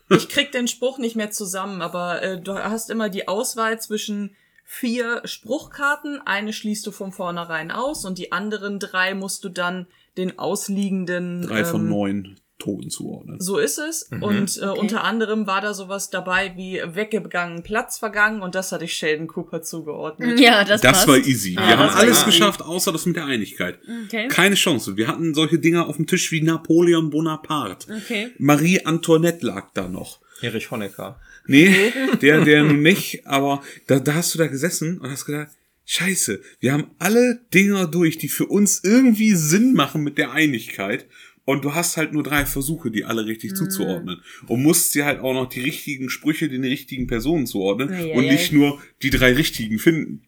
Ich 0.09 0.29
krieg 0.29 0.51
den 0.51 0.67
Spruch 0.67 0.99
nicht 0.99 1.15
mehr 1.15 1.31
zusammen, 1.31 1.81
aber 1.81 2.21
äh, 2.21 2.39
du 2.41 2.53
hast 2.53 2.89
immer 2.89 3.09
die 3.09 3.27
Auswahl 3.27 3.81
zwischen 3.81 4.35
vier 4.63 5.21
Spruchkarten. 5.25 6.21
Eine 6.25 6.53
schließt 6.53 6.85
du 6.85 6.91
von 6.91 7.11
vornherein 7.11 7.71
aus 7.71 8.05
und 8.05 8.17
die 8.17 8.31
anderen 8.31 8.79
drei 8.79 9.15
musst 9.15 9.43
du 9.43 9.49
dann 9.49 9.87
den 10.17 10.37
ausliegenden. 10.39 11.47
Drei 11.47 11.65
von 11.65 11.81
ähm, 11.81 11.89
neun 11.89 12.35
Toten 12.63 12.89
zuordnen. 12.89 13.39
So 13.41 13.57
ist 13.57 13.77
es. 13.77 14.09
Und 14.21 14.57
äh, 14.61 14.65
unter 14.67 15.03
anderem 15.03 15.47
war 15.47 15.59
da 15.59 15.73
sowas 15.73 16.09
dabei 16.09 16.53
wie 16.55 16.81
weggegangen, 16.85 17.61
Platz 17.63 17.97
vergangen 17.99 18.41
und 18.41 18.55
das 18.55 18.71
hatte 18.71 18.85
ich 18.85 18.93
Sheldon 18.93 19.27
Cooper 19.27 19.61
zugeordnet. 19.61 20.39
Ja, 20.39 20.63
das, 20.63 20.81
Das 20.81 20.91
passt. 20.93 21.07
war 21.09 21.17
easy. 21.17 21.55
Wir 21.57 21.61
Ja, 21.61 21.77
haben 21.77 21.89
alles 21.95 22.17
easy. 22.19 22.25
geschafft, 22.27 22.61
außer 22.61 22.91
das 22.93 23.05
mit 23.05 23.15
der 23.17 23.25
Einigkeit. 23.25 23.79
Okay. 24.05 24.27
Keine 24.29 24.55
Chance. 24.55 24.95
Wir 24.95 25.07
hatten 25.09 25.33
solche 25.33 25.59
Dinger 25.59 25.87
auf 25.87 25.97
dem 25.97 26.07
Tisch 26.07 26.31
wie 26.31 26.41
Napoleon 26.41 27.09
Bonaparte. 27.09 27.93
Okay. 27.93 28.31
Marie 28.37 28.85
Antoinette 28.85 29.45
lag 29.45 29.67
da 29.73 29.87
noch. 29.89 30.19
Erich 30.41 30.71
Honecker. 30.71 31.19
Nee, 31.47 31.91
der, 32.21 32.45
der 32.45 32.63
nun 32.63 32.81
nicht, 32.81 33.27
aber 33.27 33.61
da, 33.87 33.99
da 33.99 34.13
hast 34.15 34.33
du 34.33 34.37
da 34.39 34.47
gesessen 34.47 34.99
und 34.99 35.09
hast 35.11 35.25
gedacht, 35.25 35.49
scheiße, 35.85 36.41
wir 36.61 36.71
haben 36.71 36.85
alle 36.99 37.41
Dinger 37.53 37.87
durch, 37.87 38.17
die 38.17 38.29
für 38.29 38.45
uns 38.45 38.81
irgendwie 38.85 39.35
Sinn 39.35 39.73
machen 39.73 40.01
mit 40.03 40.17
der 40.17 40.31
Einigkeit. 40.31 41.05
Und 41.45 41.65
du 41.65 41.75
hast 41.75 41.97
halt 41.97 42.13
nur 42.13 42.23
drei 42.23 42.45
Versuche, 42.45 42.89
die 42.89 43.03
alle 43.03 43.25
richtig 43.25 43.55
zuzuordnen. 43.55 44.21
Und 44.47 44.63
musst 44.63 44.95
dir 44.95 45.05
halt 45.05 45.19
auch 45.19 45.33
noch 45.33 45.49
die 45.49 45.61
richtigen 45.61 46.09
Sprüche 46.09 46.47
den 46.47 46.63
richtigen 46.63 47.05
Personen 47.07 47.47
zuordnen 47.47 47.89
Eieiei. 47.89 48.13
und 48.15 48.25
nicht 48.27 48.53
nur 48.53 48.81
die 49.01 49.09
drei 49.09 49.33
richtigen 49.33 49.77
finden. 49.77 50.23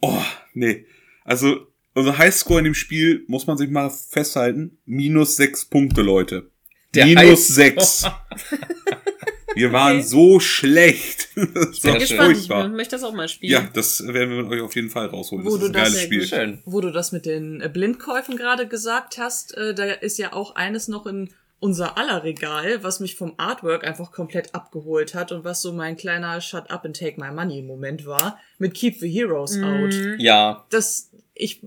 Oh, 0.00 0.22
nee. 0.54 0.86
Also, 1.24 1.66
unser 1.92 2.16
Highscore 2.16 2.60
in 2.60 2.64
dem 2.64 2.74
Spiel, 2.74 3.24
muss 3.26 3.46
man 3.46 3.58
sich 3.58 3.68
mal 3.68 3.90
festhalten, 3.90 4.78
minus 4.86 5.36
sechs 5.36 5.64
Punkte, 5.64 6.02
Leute. 6.02 6.50
Der 6.94 7.06
minus 7.06 7.22
Highscore. 7.22 7.54
sechs. 7.54 8.04
Wir 9.56 9.72
waren 9.72 10.02
so 10.02 10.38
schlecht. 10.40 11.28
Das 11.36 11.76
Ich 11.76 11.82
bin 11.82 12.18
war 12.18 12.28
gespannt. 12.28 12.70
Ich 12.72 12.76
möchte 12.76 12.96
das 12.96 13.02
auch 13.04 13.12
mal 13.12 13.28
spielen. 13.28 13.52
Ja, 13.52 13.68
das 13.74 14.06
werden 14.06 14.30
wir 14.30 14.42
mit 14.44 14.52
euch 14.52 14.60
auf 14.62 14.74
jeden 14.74 14.88
Fall 14.90 15.06
rausholen. 15.06 15.44
Wo 15.44 15.50
Das 15.56 15.60
du 15.60 15.64
ist 15.66 15.70
ein 15.70 15.72
geiles 15.74 15.92
das- 15.94 16.02
Spiel. 16.02 16.26
Schön. 16.26 16.62
Wo 16.64 16.80
du 16.80 16.90
das 16.92 17.12
mit 17.12 17.26
den 17.26 17.60
äh, 17.60 17.68
Blindkäufen 17.68 18.36
gerade 18.36 18.66
gesagt 18.68 19.18
hast, 19.18 19.54
äh, 19.56 19.74
da 19.74 19.84
ist 19.84 20.16
ja 20.18 20.32
auch 20.32 20.54
eines 20.54 20.88
noch 20.88 21.04
in 21.06 21.30
unser 21.58 21.96
aller 21.98 22.22
Regal, 22.24 22.82
was 22.82 23.00
mich 23.00 23.16
vom 23.16 23.34
Artwork 23.38 23.84
einfach 23.86 24.12
komplett 24.12 24.54
abgeholt 24.54 25.14
hat 25.14 25.32
und 25.32 25.44
was 25.44 25.62
so 25.62 25.72
mein 25.72 25.96
kleiner 25.96 26.40
Shut 26.40 26.70
up 26.70 26.84
and 26.84 26.96
take 26.98 27.20
my 27.20 27.30
money 27.30 27.62
Moment 27.62 28.06
war, 28.06 28.38
mit 28.58 28.74
Keep 28.74 28.98
the 29.00 29.08
Heroes 29.10 29.58
Out. 29.62 29.94
Ja. 30.18 30.66
Das, 30.70 31.10
ich, 31.34 31.62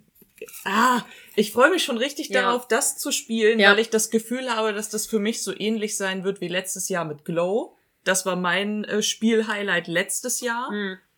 ah, 0.64 1.02
ich 1.36 1.52
freue 1.52 1.70
mich 1.72 1.84
schon 1.84 1.98
richtig 1.98 2.30
Ja. 2.30 2.42
darauf, 2.44 2.68
das 2.68 2.98
zu 2.98 3.12
spielen, 3.12 3.60
Ja. 3.60 3.72
weil 3.72 3.80
ich 3.80 3.90
das 3.90 4.10
Gefühl 4.12 4.50
habe, 4.50 4.74
dass 4.74 4.90
das 4.90 5.06
für 5.08 5.20
mich 5.20 5.42
so 5.44 5.54
ähnlich 5.58 5.98
sein 5.98 6.24
wird 6.24 6.40
wie 6.42 6.48
letztes 6.50 6.90
Jahr 6.90 7.06
mit 7.06 7.26
Glow. 7.26 7.76
Das 8.04 8.26
war 8.26 8.36
mein 8.36 8.84
äh, 8.86 9.02
Spiel-Highlight 9.02 9.88
letztes 9.88 10.42
Jahr, 10.42 10.72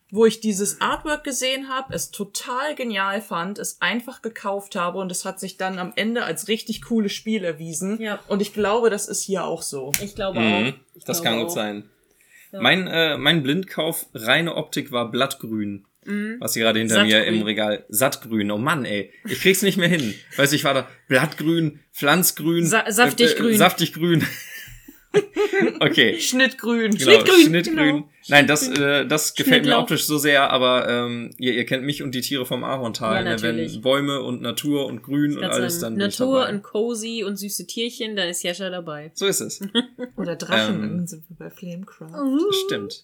wo 0.10 0.26
ich 0.26 0.42
dieses 0.42 0.82
Artwork 0.82 1.24
gesehen 1.24 1.70
habe, 1.70 1.94
es 1.94 2.12
total 2.12 2.76
genial 2.76 3.22
fand, 3.22 3.60
es 3.60 3.80
einfach 3.82 4.22
gekauft 4.22 4.76
habe 4.76 4.98
und 5.00 5.12
es 5.12 5.24
hat 5.24 5.40
sich 5.40 5.56
dann 5.58 5.80
am 5.80 5.94
Ende 5.96 6.24
als 6.26 6.48
richtig 6.50 6.82
cooles 6.82 7.14
Spiel 7.14 7.44
erwiesen. 7.46 8.02
Ja. 8.02 8.20
Und 8.28 8.42
ich 8.42 8.54
glaube, 8.54 8.90
das 8.90 9.08
ist 9.08 9.22
hier 9.24 9.46
auch 9.46 9.62
so. 9.62 9.92
Ich 10.02 10.16
glaube 10.16 10.40
Mhm. 10.40 10.54
auch. 10.54 10.74
Ich 10.96 11.04
Das 11.06 11.22
glaube 11.22 11.30
kann 11.36 11.40
auch. 11.40 11.48
gut 11.48 11.54
sein. 11.56 11.90
Mein, 12.52 12.88
äh, 12.88 13.18
mein 13.18 13.44
Blindkauf, 13.44 14.08
reine 14.14 14.56
Optik 14.56 14.92
war 14.92 15.10
Blattgrün. 15.10 15.86
Was 16.40 16.56
hier 16.56 16.64
gerade 16.64 16.80
hinter 16.80 17.04
mir 17.06 17.18
Sattgrün. 17.20 17.36
im 17.36 17.44
Regal. 17.44 17.86
Sattgrün. 17.88 18.50
Oh 18.52 18.58
Mann, 18.58 18.86
ey. 18.86 19.14
Ich 19.30 19.40
krieg's 19.40 19.62
nicht 19.62 19.78
mehr 19.78 19.88
hin. 19.88 20.16
Weißt 20.36 20.52
du, 20.52 20.56
ich 20.56 20.64
war 20.64 20.74
da 20.74 20.88
Blattgrün, 21.08 21.80
Pflanzgrün. 21.94 22.66
Sa- 22.66 22.92
saftig 22.92 23.36
grün. 23.38 23.56
Saftig 23.56 23.94
grün. 23.94 24.26
okay. 25.80 26.20
Schnittgrün. 26.20 26.92
Genau, 26.92 27.12
Schnittgrün, 27.12 27.46
Schnittgrün. 27.46 27.76
genau. 27.76 28.10
Nein, 28.28 28.48
das, 28.48 28.68
äh, 28.68 29.06
das 29.06 29.34
gefällt 29.34 29.66
mir 29.66 29.78
optisch 29.78 30.06
so 30.06 30.18
sehr, 30.18 30.50
aber 30.52 30.88
ähm, 30.88 31.32
ihr, 31.38 31.54
ihr 31.54 31.66
kennt 31.66 31.84
mich 31.84 32.04
und 32.04 32.14
die 32.16 32.22
Tiere 32.22 32.46
vom 32.46 32.64
Ahorntal, 32.64 33.26
Ja, 33.26 33.36
ne, 33.36 33.42
wenn 33.42 33.82
Bäume 33.82 34.22
und 34.22 34.42
Natur 34.42 34.86
und 34.86 35.04
Grün 35.04 35.38
und 35.38 35.44
alles 35.44 35.80
dann 35.80 35.96
Natur 35.98 36.48
und 36.48 36.64
cozy 36.64 37.24
und 37.26 37.38
süße 37.38 37.68
Tierchen, 37.68 38.16
dann 38.16 38.30
ist 38.30 38.44
Jascha 38.44 38.70
dabei. 38.70 39.12
So 39.14 39.26
ist 39.26 39.42
es. 39.42 39.62
Oder 40.18 40.36
Drachen, 40.36 40.76
Ähm. 40.76 40.82
dann 40.98 41.08
sind 41.08 41.24
wir 41.30 41.36
bei 41.38 41.50
Flamecraft. 41.50 42.14
Stimmt. 42.66 43.04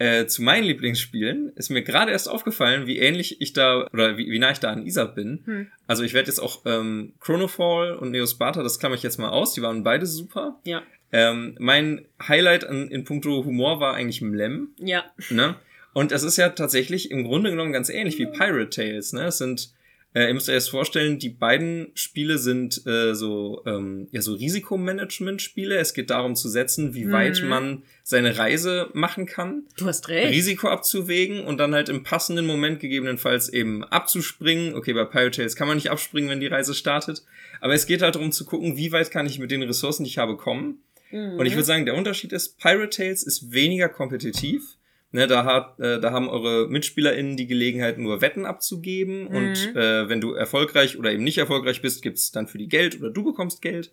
Äh, 0.00 0.28
zu 0.28 0.42
meinen 0.42 0.64
Lieblingsspielen 0.64 1.52
ist 1.56 1.68
mir 1.68 1.82
gerade 1.82 2.10
erst 2.10 2.26
aufgefallen, 2.26 2.86
wie 2.86 2.96
ähnlich 2.96 3.42
ich 3.42 3.52
da, 3.52 3.86
oder 3.92 4.16
wie, 4.16 4.30
wie 4.30 4.38
nah 4.38 4.50
ich 4.50 4.58
da 4.58 4.70
an 4.70 4.86
Isar 4.86 5.14
bin. 5.14 5.42
Hm. 5.44 5.66
Also 5.86 6.04
ich 6.04 6.14
werde 6.14 6.28
jetzt 6.28 6.38
auch 6.38 6.62
ähm, 6.64 7.12
Chronofall 7.20 7.96
und 7.96 8.10
Neosparta, 8.10 8.62
das 8.62 8.78
klammer 8.78 8.94
ich 8.94 9.02
jetzt 9.02 9.18
mal 9.18 9.28
aus, 9.28 9.52
die 9.52 9.60
waren 9.60 9.84
beide 9.84 10.06
super. 10.06 10.58
Ja. 10.64 10.82
Ähm, 11.12 11.54
mein 11.58 12.06
Highlight 12.26 12.64
an, 12.64 12.88
in 12.88 13.04
puncto 13.04 13.44
Humor 13.44 13.80
war 13.80 13.92
eigentlich 13.92 14.22
Mlem. 14.22 14.68
Ja. 14.78 15.04
Ne? 15.28 15.56
Und 15.92 16.12
es 16.12 16.22
ist 16.22 16.38
ja 16.38 16.48
tatsächlich 16.48 17.10
im 17.10 17.24
Grunde 17.24 17.50
genommen 17.50 17.74
ganz 17.74 17.90
ähnlich 17.90 18.18
wie 18.18 18.24
Pirate 18.24 18.70
Tales. 18.70 19.12
Ne? 19.12 19.24
Es 19.24 19.36
sind, 19.36 19.74
äh, 20.12 20.26
ihr 20.26 20.34
müsst 20.34 20.48
euch 20.48 20.56
das 20.56 20.68
vorstellen, 20.68 21.18
die 21.18 21.28
beiden 21.28 21.92
Spiele 21.94 22.38
sind 22.38 22.84
äh, 22.86 23.14
so, 23.14 23.62
ähm, 23.64 24.08
ja, 24.10 24.20
so 24.22 24.34
Risikomanagement-Spiele. 24.34 25.76
Es 25.76 25.94
geht 25.94 26.10
darum 26.10 26.34
zu 26.34 26.48
setzen, 26.48 26.94
wie 26.94 27.10
weit 27.12 27.42
man 27.44 27.84
seine 28.02 28.36
Reise 28.36 28.88
machen 28.92 29.26
kann, 29.26 29.64
Du 29.76 29.86
hast 29.86 30.08
recht. 30.08 30.32
Risiko 30.32 30.68
abzuwägen 30.68 31.44
und 31.44 31.58
dann 31.58 31.74
halt 31.74 31.88
im 31.88 32.02
passenden 32.02 32.46
Moment 32.46 32.80
gegebenenfalls 32.80 33.48
eben 33.48 33.84
abzuspringen. 33.84 34.74
Okay, 34.74 34.92
bei 34.94 35.04
Pirate 35.04 35.36
Tales 35.36 35.54
kann 35.54 35.68
man 35.68 35.76
nicht 35.76 35.90
abspringen, 35.90 36.28
wenn 36.28 36.40
die 36.40 36.48
Reise 36.48 36.74
startet. 36.74 37.24
Aber 37.60 37.74
es 37.74 37.86
geht 37.86 38.02
halt 38.02 38.16
darum 38.16 38.32
zu 38.32 38.44
gucken, 38.44 38.76
wie 38.76 38.90
weit 38.90 39.10
kann 39.12 39.26
ich 39.26 39.38
mit 39.38 39.52
den 39.52 39.62
Ressourcen, 39.62 40.02
die 40.04 40.10
ich 40.10 40.18
habe, 40.18 40.36
kommen. 40.36 40.82
Und 41.12 41.44
ich 41.44 41.54
würde 41.54 41.64
sagen, 41.64 41.84
der 41.86 41.96
Unterschied 41.96 42.32
ist, 42.32 42.58
Pirate 42.58 42.90
Tales 42.90 43.24
ist 43.24 43.52
weniger 43.52 43.88
kompetitiv. 43.88 44.76
Ne, 45.12 45.26
da, 45.26 45.44
hat, 45.44 45.80
äh, 45.80 45.98
da 46.00 46.12
haben 46.12 46.28
eure 46.28 46.68
MitspielerInnen 46.68 47.36
die 47.36 47.48
Gelegenheit, 47.48 47.98
nur 47.98 48.20
Wetten 48.20 48.46
abzugeben. 48.46 49.26
Und 49.26 49.74
äh, 49.74 50.08
wenn 50.08 50.20
du 50.20 50.34
erfolgreich 50.34 50.96
oder 50.98 51.10
eben 51.12 51.24
nicht 51.24 51.38
erfolgreich 51.38 51.82
bist, 51.82 52.02
gibt's 52.02 52.30
dann 52.30 52.46
für 52.46 52.58
die 52.58 52.68
Geld 52.68 53.00
oder 53.00 53.10
du 53.10 53.24
bekommst 53.24 53.60
Geld. 53.60 53.90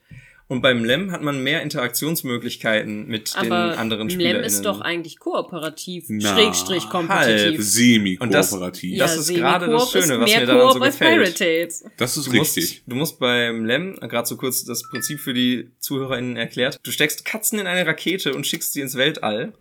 Und 0.49 0.61
beim 0.61 0.85
Lem 0.85 1.11
hat 1.11 1.23
man 1.23 1.43
mehr 1.43 1.61
Interaktionsmöglichkeiten 1.63 3.07
mit 3.07 3.33
den 3.35 3.51
Aber 3.51 3.77
anderen 3.77 4.07
Lem 4.07 4.15
SpielerInnen. 4.19 4.45
ist 4.45 4.61
doch 4.65 4.81
eigentlich 4.81 5.19
kooperativ, 5.19 6.05
Na, 6.07 6.33
Schrägstrich 6.35 6.83
halb. 6.83 6.91
kompetitiv. 6.91 7.49
Und 7.49 7.57
das- 7.57 7.73
Semi-kooperativ. 7.73 8.97
das 8.99 9.17
ist 9.17 9.33
gerade 9.35 9.67
das 9.67 9.91
Schöne, 9.91 10.19
was 10.19 10.31
mir 10.33 10.45
daran 10.45 10.73
so 10.73 10.79
gefällt. 10.79 11.41
Das 11.97 12.15
ist 12.17 12.27
Du 12.27 12.31
richtig. 12.31 12.63
musst, 12.63 12.81
du 12.87 12.95
musst 12.95 13.19
beim 13.19 13.65
Lem, 13.65 13.95
gerade 13.99 14.27
so 14.27 14.37
kurz 14.37 14.63
das 14.63 14.83
Prinzip 14.83 15.19
für 15.19 15.33
die 15.33 15.69
ZuhörerInnen 15.79 16.37
erklärt, 16.37 16.79
du 16.83 16.91
steckst 16.91 17.25
Katzen 17.25 17.59
in 17.59 17.67
eine 17.67 17.85
Rakete 17.85 18.33
und 18.33 18.45
schickst 18.47 18.73
sie 18.73 18.81
ins 18.81 18.95
Weltall. 18.95 19.53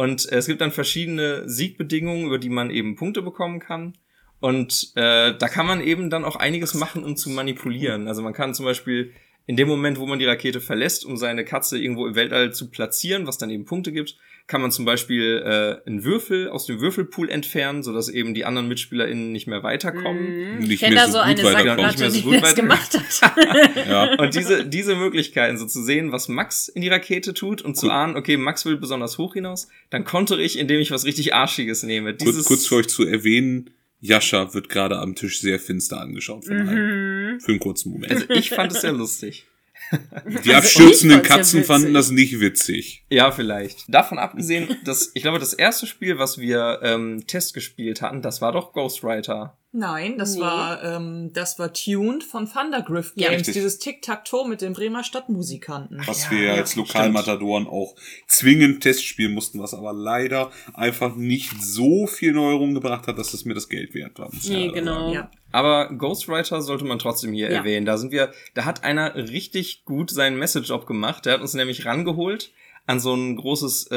Und 0.00 0.32
es 0.32 0.46
gibt 0.46 0.62
dann 0.62 0.72
verschiedene 0.72 1.46
Siegbedingungen, 1.46 2.24
über 2.24 2.38
die 2.38 2.48
man 2.48 2.70
eben 2.70 2.96
Punkte 2.96 3.20
bekommen 3.20 3.60
kann. 3.60 3.98
Und 4.40 4.92
äh, 4.94 5.36
da 5.36 5.46
kann 5.46 5.66
man 5.66 5.82
eben 5.82 6.08
dann 6.08 6.24
auch 6.24 6.36
einiges 6.36 6.72
machen, 6.72 7.04
um 7.04 7.16
zu 7.16 7.28
manipulieren. 7.28 8.08
Also 8.08 8.22
man 8.22 8.32
kann 8.32 8.54
zum 8.54 8.64
Beispiel 8.64 9.12
in 9.44 9.56
dem 9.56 9.68
Moment, 9.68 9.98
wo 9.98 10.06
man 10.06 10.18
die 10.18 10.24
Rakete 10.24 10.62
verlässt, 10.62 11.04
um 11.04 11.18
seine 11.18 11.44
Katze 11.44 11.78
irgendwo 11.78 12.06
im 12.06 12.14
Weltall 12.14 12.54
zu 12.54 12.70
platzieren, 12.70 13.26
was 13.26 13.36
dann 13.36 13.50
eben 13.50 13.66
Punkte 13.66 13.92
gibt, 13.92 14.16
kann 14.50 14.60
man 14.62 14.72
zum 14.72 14.84
Beispiel 14.84 15.42
äh, 15.44 15.88
einen 15.88 16.02
Würfel 16.02 16.48
aus 16.48 16.66
dem 16.66 16.80
Würfelpool 16.80 17.30
entfernen, 17.30 17.84
sodass 17.84 18.08
eben 18.08 18.34
die 18.34 18.44
anderen 18.44 18.66
MitspielerInnen 18.66 19.30
nicht 19.30 19.46
mehr 19.46 19.62
weiterkommen. 19.62 20.60
Ich 20.60 20.68
Nicht 20.68 20.80
kenne 20.80 20.96
mehr 20.96 21.06
da 21.06 21.12
so 21.12 21.18
so 21.18 21.24
gut 21.24 21.26
eine 21.28 21.42
weiterkommen. 21.44 21.86
Nicht 21.86 21.98
mehr 22.00 22.10
so 22.10 22.16
die 22.16 22.22
gut 22.24 22.34
das 22.34 22.42
weiter- 22.42 22.54
gemacht 22.62 22.98
hat. 22.98 23.86
Ja. 23.88 24.14
Und 24.18 24.34
diese, 24.34 24.66
diese 24.66 24.96
Möglichkeiten, 24.96 25.56
so 25.56 25.66
zu 25.66 25.82
sehen, 25.84 26.10
was 26.10 26.26
Max 26.28 26.66
in 26.68 26.82
die 26.82 26.88
Rakete 26.88 27.32
tut 27.32 27.62
und 27.62 27.76
zu 27.76 27.90
ahnen, 27.90 28.16
okay, 28.16 28.36
Max 28.36 28.64
will 28.66 28.76
besonders 28.76 29.18
hoch 29.18 29.34
hinaus, 29.34 29.68
dann 29.88 30.04
kontere 30.04 30.42
ich, 30.42 30.58
indem 30.58 30.80
ich 30.80 30.90
was 30.90 31.04
richtig 31.04 31.32
Arschiges 31.32 31.84
nehme. 31.84 32.10
Kurz, 32.10 32.24
Dieses, 32.24 32.44
kurz 32.46 32.66
für 32.66 32.74
euch 32.76 32.88
zu 32.88 33.06
erwähnen, 33.06 33.70
Jascha 34.00 34.52
wird 34.52 34.68
gerade 34.68 34.98
am 34.98 35.14
Tisch 35.14 35.40
sehr 35.40 35.60
finster 35.60 36.00
angeschaut 36.00 36.44
von 36.46 36.68
allen. 36.68 37.40
Für 37.40 37.52
einen 37.52 37.60
kurzen 37.60 37.92
Moment. 37.92 38.10
also 38.10 38.28
ich 38.30 38.50
fand 38.50 38.72
es 38.72 38.80
sehr 38.80 38.92
lustig. 38.92 39.46
Die 40.44 40.50
ich 40.50 40.56
abstürzenden 40.56 41.22
Katzen 41.22 41.64
fanden 41.64 41.94
das 41.94 42.10
nicht 42.10 42.40
witzig. 42.40 43.04
Ja, 43.10 43.32
vielleicht. 43.32 43.84
Davon 43.88 44.18
abgesehen, 44.18 44.76
dass, 44.84 45.10
ich 45.14 45.22
glaube, 45.22 45.38
das 45.38 45.52
erste 45.52 45.86
Spiel, 45.86 46.18
was 46.18 46.38
wir 46.38 46.80
ähm, 46.82 47.26
Test 47.26 47.54
gespielt 47.54 48.02
hatten, 48.02 48.22
das 48.22 48.40
war 48.40 48.52
doch 48.52 48.72
Ghostwriter. 48.72 49.58
Nein, 49.72 50.18
das 50.18 50.34
Nee. 50.34 50.40
war 50.40 50.82
ähm, 50.82 51.30
das 51.32 51.58
war 51.60 51.72
Tuned 51.72 52.24
von 52.24 52.50
Thundergriff 52.50 53.12
Ja. 53.14 53.28
Games, 53.28 53.40
Richtig. 53.40 53.54
dieses 53.54 53.78
Tic-Tac-Toe 53.78 54.48
mit 54.48 54.62
den 54.62 54.72
Bremer 54.72 55.04
Stadtmusikanten. 55.04 56.02
Was 56.06 56.24
ja, 56.24 56.30
wir 56.32 56.42
ja, 56.42 56.54
als 56.54 56.74
Lokalmatadoren 56.74 57.68
auch 57.68 57.94
zwingend 58.26 58.82
testspielen 58.82 59.32
mussten, 59.32 59.60
was 59.60 59.72
aber 59.72 59.92
leider 59.92 60.50
einfach 60.74 61.14
nicht 61.14 61.62
so 61.62 62.08
viel 62.08 62.32
Neuerung 62.32 62.74
gebracht 62.74 63.06
hat, 63.06 63.16
dass 63.18 63.32
es 63.32 63.44
mir 63.44 63.54
das 63.54 63.68
Geld 63.68 63.94
wert 63.94 64.18
war. 64.18 64.30
Nee, 64.42 64.66
leider 64.66 64.72
genau. 64.72 65.12
Ja. 65.12 65.30
Aber 65.52 65.92
Ghostwriter 65.94 66.62
sollte 66.62 66.84
man 66.84 66.98
trotzdem 66.98 67.32
hier 67.32 67.50
Ja. 67.50 67.58
erwähnen. 67.58 67.86
Da 67.86 67.96
sind 67.96 68.10
wir, 68.10 68.32
da 68.54 68.64
hat 68.64 68.82
einer 68.82 69.14
richtig 69.14 69.84
gut 69.84 70.10
seinen 70.10 70.36
Message-Job 70.38 70.86
gemacht. 70.86 71.26
Der 71.26 71.34
hat 71.34 71.40
uns 71.42 71.54
nämlich 71.54 71.84
rangeholt 71.86 72.52
an 72.90 73.00
so 73.00 73.14
ein 73.14 73.36
großes 73.36 73.88
äh, 73.92 73.96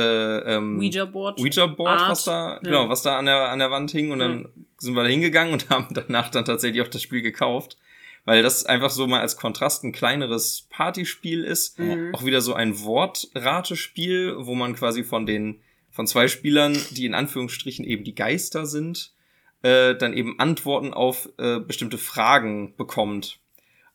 ähm, 0.55 0.77
Ouija-Board. 0.79 1.39
Ouija-Board, 1.39 1.99
Art. 1.99 2.11
was 2.11 2.23
da, 2.25 2.53
Ja. 2.53 2.59
genau, 2.59 2.89
was 2.89 3.01
da 3.01 3.17
an 3.17 3.25
der, 3.25 3.49
an 3.49 3.59
der 3.59 3.71
Wand 3.71 3.91
hing 3.91 4.11
und 4.11 4.19
dann 4.19 4.49
sind 4.77 4.93
wir 4.95 5.03
da 5.03 5.09
hingegangen 5.09 5.53
und 5.53 5.69
haben 5.69 5.87
danach 5.91 6.29
dann 6.29 6.45
tatsächlich 6.45 6.81
auch 6.83 6.87
das 6.87 7.01
Spiel 7.01 7.21
gekauft. 7.21 7.77
Weil 8.25 8.41
das 8.41 8.65
einfach 8.65 8.89
so 8.89 9.05
mal 9.05 9.19
als 9.19 9.35
Kontrast 9.35 9.83
ein 9.83 9.91
kleineres 9.91 10.67
Partyspiel 10.69 11.43
ist. 11.43 11.77
Mhm. 11.77 12.15
Auch 12.15 12.23
wieder 12.23 12.39
so 12.39 12.53
ein 12.53 12.79
Wortratespiel, 12.81 14.35
wo 14.37 14.55
man 14.55 14.75
quasi 14.75 15.03
von 15.03 15.25
den 15.25 15.59
von 15.89 16.07
zwei 16.07 16.27
Spielern, 16.27 16.77
die 16.91 17.05
in 17.05 17.13
Anführungsstrichen 17.15 17.83
eben 17.85 18.03
die 18.03 18.15
Geister 18.15 18.65
sind, 18.65 19.11
äh, 19.61 19.93
dann 19.95 20.13
eben 20.13 20.39
Antworten 20.39 20.93
auf 20.93 21.29
äh, 21.37 21.59
bestimmte 21.59 21.97
Fragen 21.97 22.75
bekommt. 22.77 23.39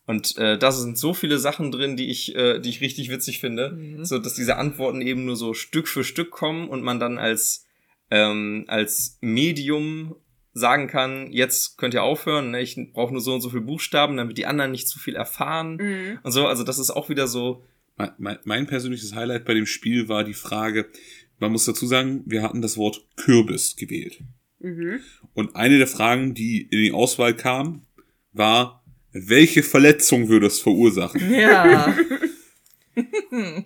Und 0.09 0.37
äh, 0.37 0.57
da 0.57 0.71
sind 0.71 0.97
so 0.97 1.13
viele 1.13 1.37
Sachen 1.37 1.71
drin, 1.71 1.95
die 1.95 2.09
ich, 2.09 2.33
äh, 2.35 2.57
die 2.59 2.69
ich 2.69 2.81
richtig 2.81 3.11
witzig 3.11 3.39
finde, 3.39 3.71
Mhm. 3.71 4.03
so 4.05 4.17
dass 4.17 4.33
diese 4.33 4.55
Antworten 4.57 5.01
eben 5.01 5.25
nur 5.25 5.35
so 5.35 5.53
Stück 5.53 5.87
für 5.87 6.03
Stück 6.03 6.31
kommen 6.31 6.67
und 6.67 6.81
man 6.81 6.99
dann 6.99 7.19
als 7.19 7.65
ähm, 8.09 8.65
als 8.67 9.19
Medium 9.21 10.15
sagen 10.53 10.87
kann, 10.87 11.31
jetzt 11.31 11.77
könnt 11.77 11.93
ihr 11.93 12.01
aufhören, 12.01 12.49
ne? 12.49 12.59
ich 12.59 12.75
brauche 12.91 13.11
nur 13.13 13.21
so 13.21 13.35
und 13.35 13.41
so 13.41 13.51
viele 13.51 13.61
Buchstaben, 13.61 14.17
damit 14.17 14.39
die 14.39 14.47
anderen 14.47 14.71
nicht 14.71 14.87
zu 14.87 14.97
viel 14.97 15.15
erfahren 15.15 15.75
Mhm. 15.75 16.19
und 16.23 16.31
so. 16.31 16.47
Also 16.47 16.63
das 16.63 16.79
ist 16.79 16.89
auch 16.89 17.09
wieder 17.09 17.27
so, 17.27 17.63
Mein, 17.95 18.11
mein, 18.17 18.37
mein 18.45 18.65
persönliches 18.65 19.13
Highlight 19.13 19.45
bei 19.45 19.53
dem 19.53 19.67
Spiel 19.67 20.09
war 20.09 20.23
die 20.23 20.33
Frage, 20.33 20.87
man 21.37 21.51
muss 21.51 21.65
dazu 21.65 21.85
sagen, 21.85 22.23
wir 22.25 22.41
hatten 22.41 22.63
das 22.63 22.77
Wort 22.77 23.05
Kürbis 23.15 23.75
gewählt. 23.75 24.21
Mhm. 24.59 25.01
Und 25.35 25.55
eine 25.55 25.77
der 25.77 25.87
Fragen, 25.87 26.33
die 26.33 26.61
in 26.63 26.79
die 26.81 26.93
Auswahl 26.93 27.35
kam, 27.35 27.83
war, 28.33 28.78
welche 29.11 29.63
Verletzung 29.63 30.29
würde 30.29 30.47
es 30.47 30.59
verursachen? 30.59 31.33
Ja. 31.33 31.95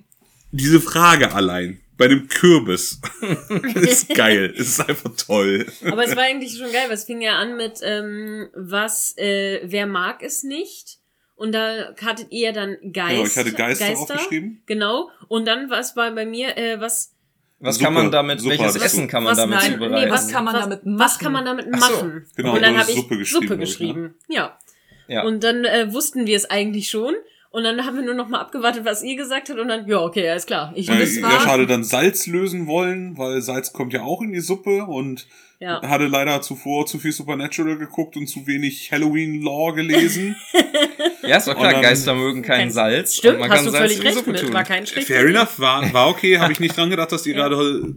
Diese 0.51 0.79
Frage 0.82 1.34
allein 1.34 1.79
bei 1.97 2.08
dem 2.08 2.27
Kürbis 2.27 2.99
ist 3.75 4.10
geil. 4.15 4.53
Es 4.58 4.67
ist 4.67 4.79
einfach 4.89 5.12
toll. 5.15 5.65
Aber 5.86 6.03
es 6.06 6.15
war 6.15 6.23
eigentlich 6.23 6.58
schon 6.58 6.71
geil, 6.71 6.86
weil 6.88 6.93
es 6.95 7.03
fing 7.06 7.21
ja 7.21 7.38
an 7.38 7.56
mit, 7.56 7.79
ähm, 7.84 8.49
was, 8.56 9.15
äh, 9.17 9.62
wer 9.63 9.86
mag 9.88 10.21
es 10.23 10.43
nicht? 10.43 10.97
Und 11.36 11.53
da 11.53 11.93
hattet 12.01 12.27
ihr 12.32 12.51
dann 12.53 12.77
Geist, 12.91 13.10
Genau, 13.15 13.23
ich 13.25 13.38
hatte 13.38 13.51
Geister 13.53 13.97
aufgeschrieben. 13.97 14.62
Genau. 14.65 15.10
Und 15.27 15.45
dann 15.47 15.69
was 15.69 15.95
war 15.95 16.12
bei 16.12 16.25
mir, 16.25 16.58
äh, 16.58 16.79
was, 16.79 17.15
was 17.60 17.75
Suppe. 17.75 17.86
kann 17.86 17.93
man 17.93 18.12
damit, 18.12 18.41
Suppe 18.41 18.60
welches. 18.60 18.75
Essen 18.82 19.08
kann 19.08 19.23
man 19.23 19.32
Was- 19.32 19.38
damit 19.38 19.60
nein, 19.60 19.71
zubereiten? 19.73 20.06
nee, 20.06 20.12
was 20.12 20.27
kann 20.29 20.43
man 20.45 20.53
was, 20.56 20.62
damit 20.63 20.82
Was 20.84 21.12
machen? 21.13 21.23
kann 21.23 21.32
man 21.32 21.45
damit 21.45 21.67
Ach 21.73 21.89
so, 21.89 21.95
machen? 21.95 22.25
genau, 22.36 22.53
und 22.56 22.62
dann 22.62 22.77
habe 22.77 22.91
ich 22.91 22.97
Suppe 22.97 23.17
geschrieben, 23.17 23.41
Suppe 23.47 23.53
ne? 23.56 23.60
geschrieben. 23.60 24.15
Ja. 24.29 24.60
Ja. 25.08 25.24
Und 25.24 25.44
dann 25.44 25.66
äh, 25.66 25.92
wussten 25.94 26.26
wir 26.28 26.36
es 26.38 26.46
eigentlich 26.50 26.89
schon. 26.89 27.13
Und 27.52 27.63
dann 27.66 27.86
haben 27.86 27.96
wir 27.98 28.04
nur 28.04 28.16
noch 28.16 28.30
mal 28.30 28.39
abgewartet, 28.39 28.84
was 28.84 29.04
ihr 29.04 29.16
gesagt 29.16 29.48
habt. 29.50 29.60
Und 29.60 29.68
dann, 29.68 29.88
ja, 29.88 30.00
okay, 30.00 30.28
alles 30.28 30.48
klar. 30.48 30.74
Ich, 30.76 30.88
das 30.88 31.16
ja, 31.18 31.22
war, 31.22 31.39
schade, 31.42 31.68
dann 31.68 31.84
Salz 31.84 32.26
lösen 32.26 32.66
wollen, 32.66 33.16
weil 33.20 33.44
Salz 33.44 33.74
kommt 33.74 33.94
ja 33.94 34.02
auch 34.02 34.24
in 34.24 34.34
die 34.34 34.39
Suppe 34.39 34.86
und 34.86 35.28
ja. 35.60 35.80
hatte 35.88 36.08
leider 36.08 36.42
zuvor 36.42 36.88
zu 36.88 36.98
viel 36.98 37.12
Supernatural 37.12 37.78
geguckt 37.78 38.18
und 38.18 38.26
zu 38.26 38.48
wenig 38.48 38.92
Halloween-Lore 38.92 39.76
gelesen. 39.76 40.36
ja, 41.22 41.38
ist 41.38 41.48
doch 41.48 41.56
klar, 41.56 41.74
dann- 41.74 41.84
Geister 41.84 42.16
mögen 42.16 42.42
kein 42.42 42.58
Kein- 42.62 42.72
Salz. 42.72 43.18
Stimmt, 43.18 43.39
man 43.39 43.52
hast 43.52 43.58
kann 43.58 43.66
du 43.66 43.72
Salz 43.72 43.82
völlig 43.84 43.98
in 43.98 44.02
die 44.02 44.08
recht 44.08 44.18
Suppe 44.18 44.32
mit. 44.32 44.42
tun. 44.42 44.54
War 44.54 44.63
kein 44.63 44.88
schlechter 44.88 45.13
Fair 45.13 45.26
enough, 45.28 45.60
war, 45.60 45.94
war 45.94 46.10
okay, 46.10 46.39
habe 46.39 46.52
ich 46.54 46.60
nicht 46.60 46.76
dran 46.76 46.89
gedacht, 46.89 47.12
dass 47.12 47.24
ihr 47.28 47.36
Ja. 47.36 47.48
gerade 47.50 47.62
äh, 47.62 47.94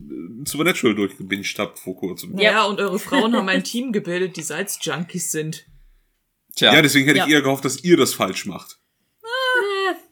Supernatural 0.46 0.94
durchgebinged 0.94 1.58
habt 1.58 1.78
vor 1.78 1.96
kurzem. 1.96 2.36
Ja. 2.38 2.52
Ja. 2.52 2.64
und 2.64 2.78
eure 2.78 2.98
Frauen 2.98 3.34
haben 3.34 3.48
ein 3.48 3.64
Team 3.64 3.90
gebildet, 3.92 4.36
die 4.36 4.42
Salzjunkies 4.42 5.32
sind. 5.32 5.64
Tja, 6.56 6.72
Ja, 6.74 6.82
deswegen 6.82 7.06
hätte 7.06 7.18
Ja. 7.18 7.26
ich 7.26 7.32
eher 7.32 7.42
gehofft, 7.42 7.64
dass 7.64 7.84
ihr 7.84 7.96
das 7.96 8.14
falsch 8.14 8.46
macht. 8.46 8.78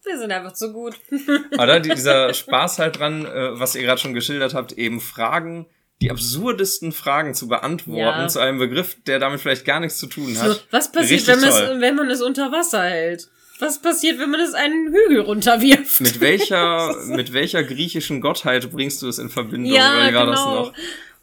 Wir 0.04 0.18
sind 0.18 0.30
einfach 0.30 0.52
zu 0.52 0.72
gut. 0.72 0.94
oder 1.58 1.80
dieser 1.80 2.32
Spaß 2.34 2.78
halt 2.78 2.98
dran, 2.98 3.24
äh, 3.24 3.58
was 3.58 3.74
ihr 3.74 3.82
gerade 3.82 4.00
schon 4.00 4.12
geschildert 4.14 4.54
habt, 4.54 4.72
eben 4.72 5.00
Fragen, 5.00 5.66
die 6.02 6.10
absurdesten 6.10 6.92
Fragen 6.92 7.34
zu 7.34 7.48
beantworten 7.48 8.20
Ja. 8.20 8.28
zu 8.28 8.38
einem 8.40 8.58
Begriff, 8.58 8.96
der 9.06 9.18
damit 9.18 9.40
vielleicht 9.40 9.64
gar 9.64 9.80
nichts 9.80 9.98
zu 9.98 10.06
tun 10.06 10.34
So, 10.34 10.42
hat. 10.42 10.66
was 10.70 10.92
passiert, 10.92 11.26
wenn 11.26 11.38
es, 11.42 11.54
wenn 11.80 11.96
man 11.96 12.10
es 12.10 12.20
unter 12.20 12.52
Wasser 12.52 12.82
hält? 12.82 13.28
Was 13.60 13.80
passiert, 13.80 14.18
wenn 14.18 14.30
man 14.30 14.40
es 14.40 14.52
einen 14.52 14.92
Hügel 14.92 15.20
runterwirft? 15.20 16.00
Mit 16.00 16.20
welcher, 16.20 16.94
mit 17.06 17.32
welcher 17.32 17.64
griechischen 17.64 18.20
Gottheit 18.20 18.70
bringst 18.70 19.00
du 19.00 19.08
es 19.08 19.18
in 19.18 19.30
Verbindung? 19.30 19.72
Ja, 19.72 20.10
genau. 20.10 20.72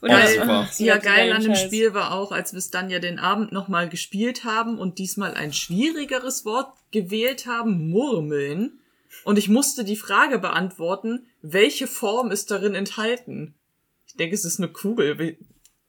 Oder 0.02 0.20
Oh, 0.24 0.28
super. 0.28 0.68
Ja, 0.78 0.96
geil 0.98 1.32
an 1.32 1.42
dem. 1.42 1.54
Spiel 1.54 1.94
war 1.94 2.12
auch, 2.12 2.32
als 2.32 2.52
wir 2.52 2.58
es 2.58 2.70
dann 2.70 2.90
ja 2.90 2.98
den 2.98 3.18
Abend 3.20 3.52
nochmal 3.52 3.88
gespielt 3.88 4.44
haben 4.44 4.78
und 4.78 4.98
diesmal 4.98 5.34
ein 5.34 5.52
schwierigeres 5.52 6.44
Wort 6.44 6.74
gewählt 6.90 7.46
haben, 7.46 7.88
Murmeln. 7.88 8.80
Und 9.24 9.38
ich 9.38 9.48
musste 9.48 9.84
die 9.84 9.96
Frage 9.96 10.38
beantworten, 10.38 11.26
welche 11.40 11.86
Form 11.86 12.30
ist 12.30 12.50
darin 12.50 12.74
enthalten? 12.74 13.54
Ich 14.06 14.16
denke, 14.16 14.34
es 14.34 14.44
ist 14.44 14.58
eine 14.58 14.68
Kugel. 14.68 15.36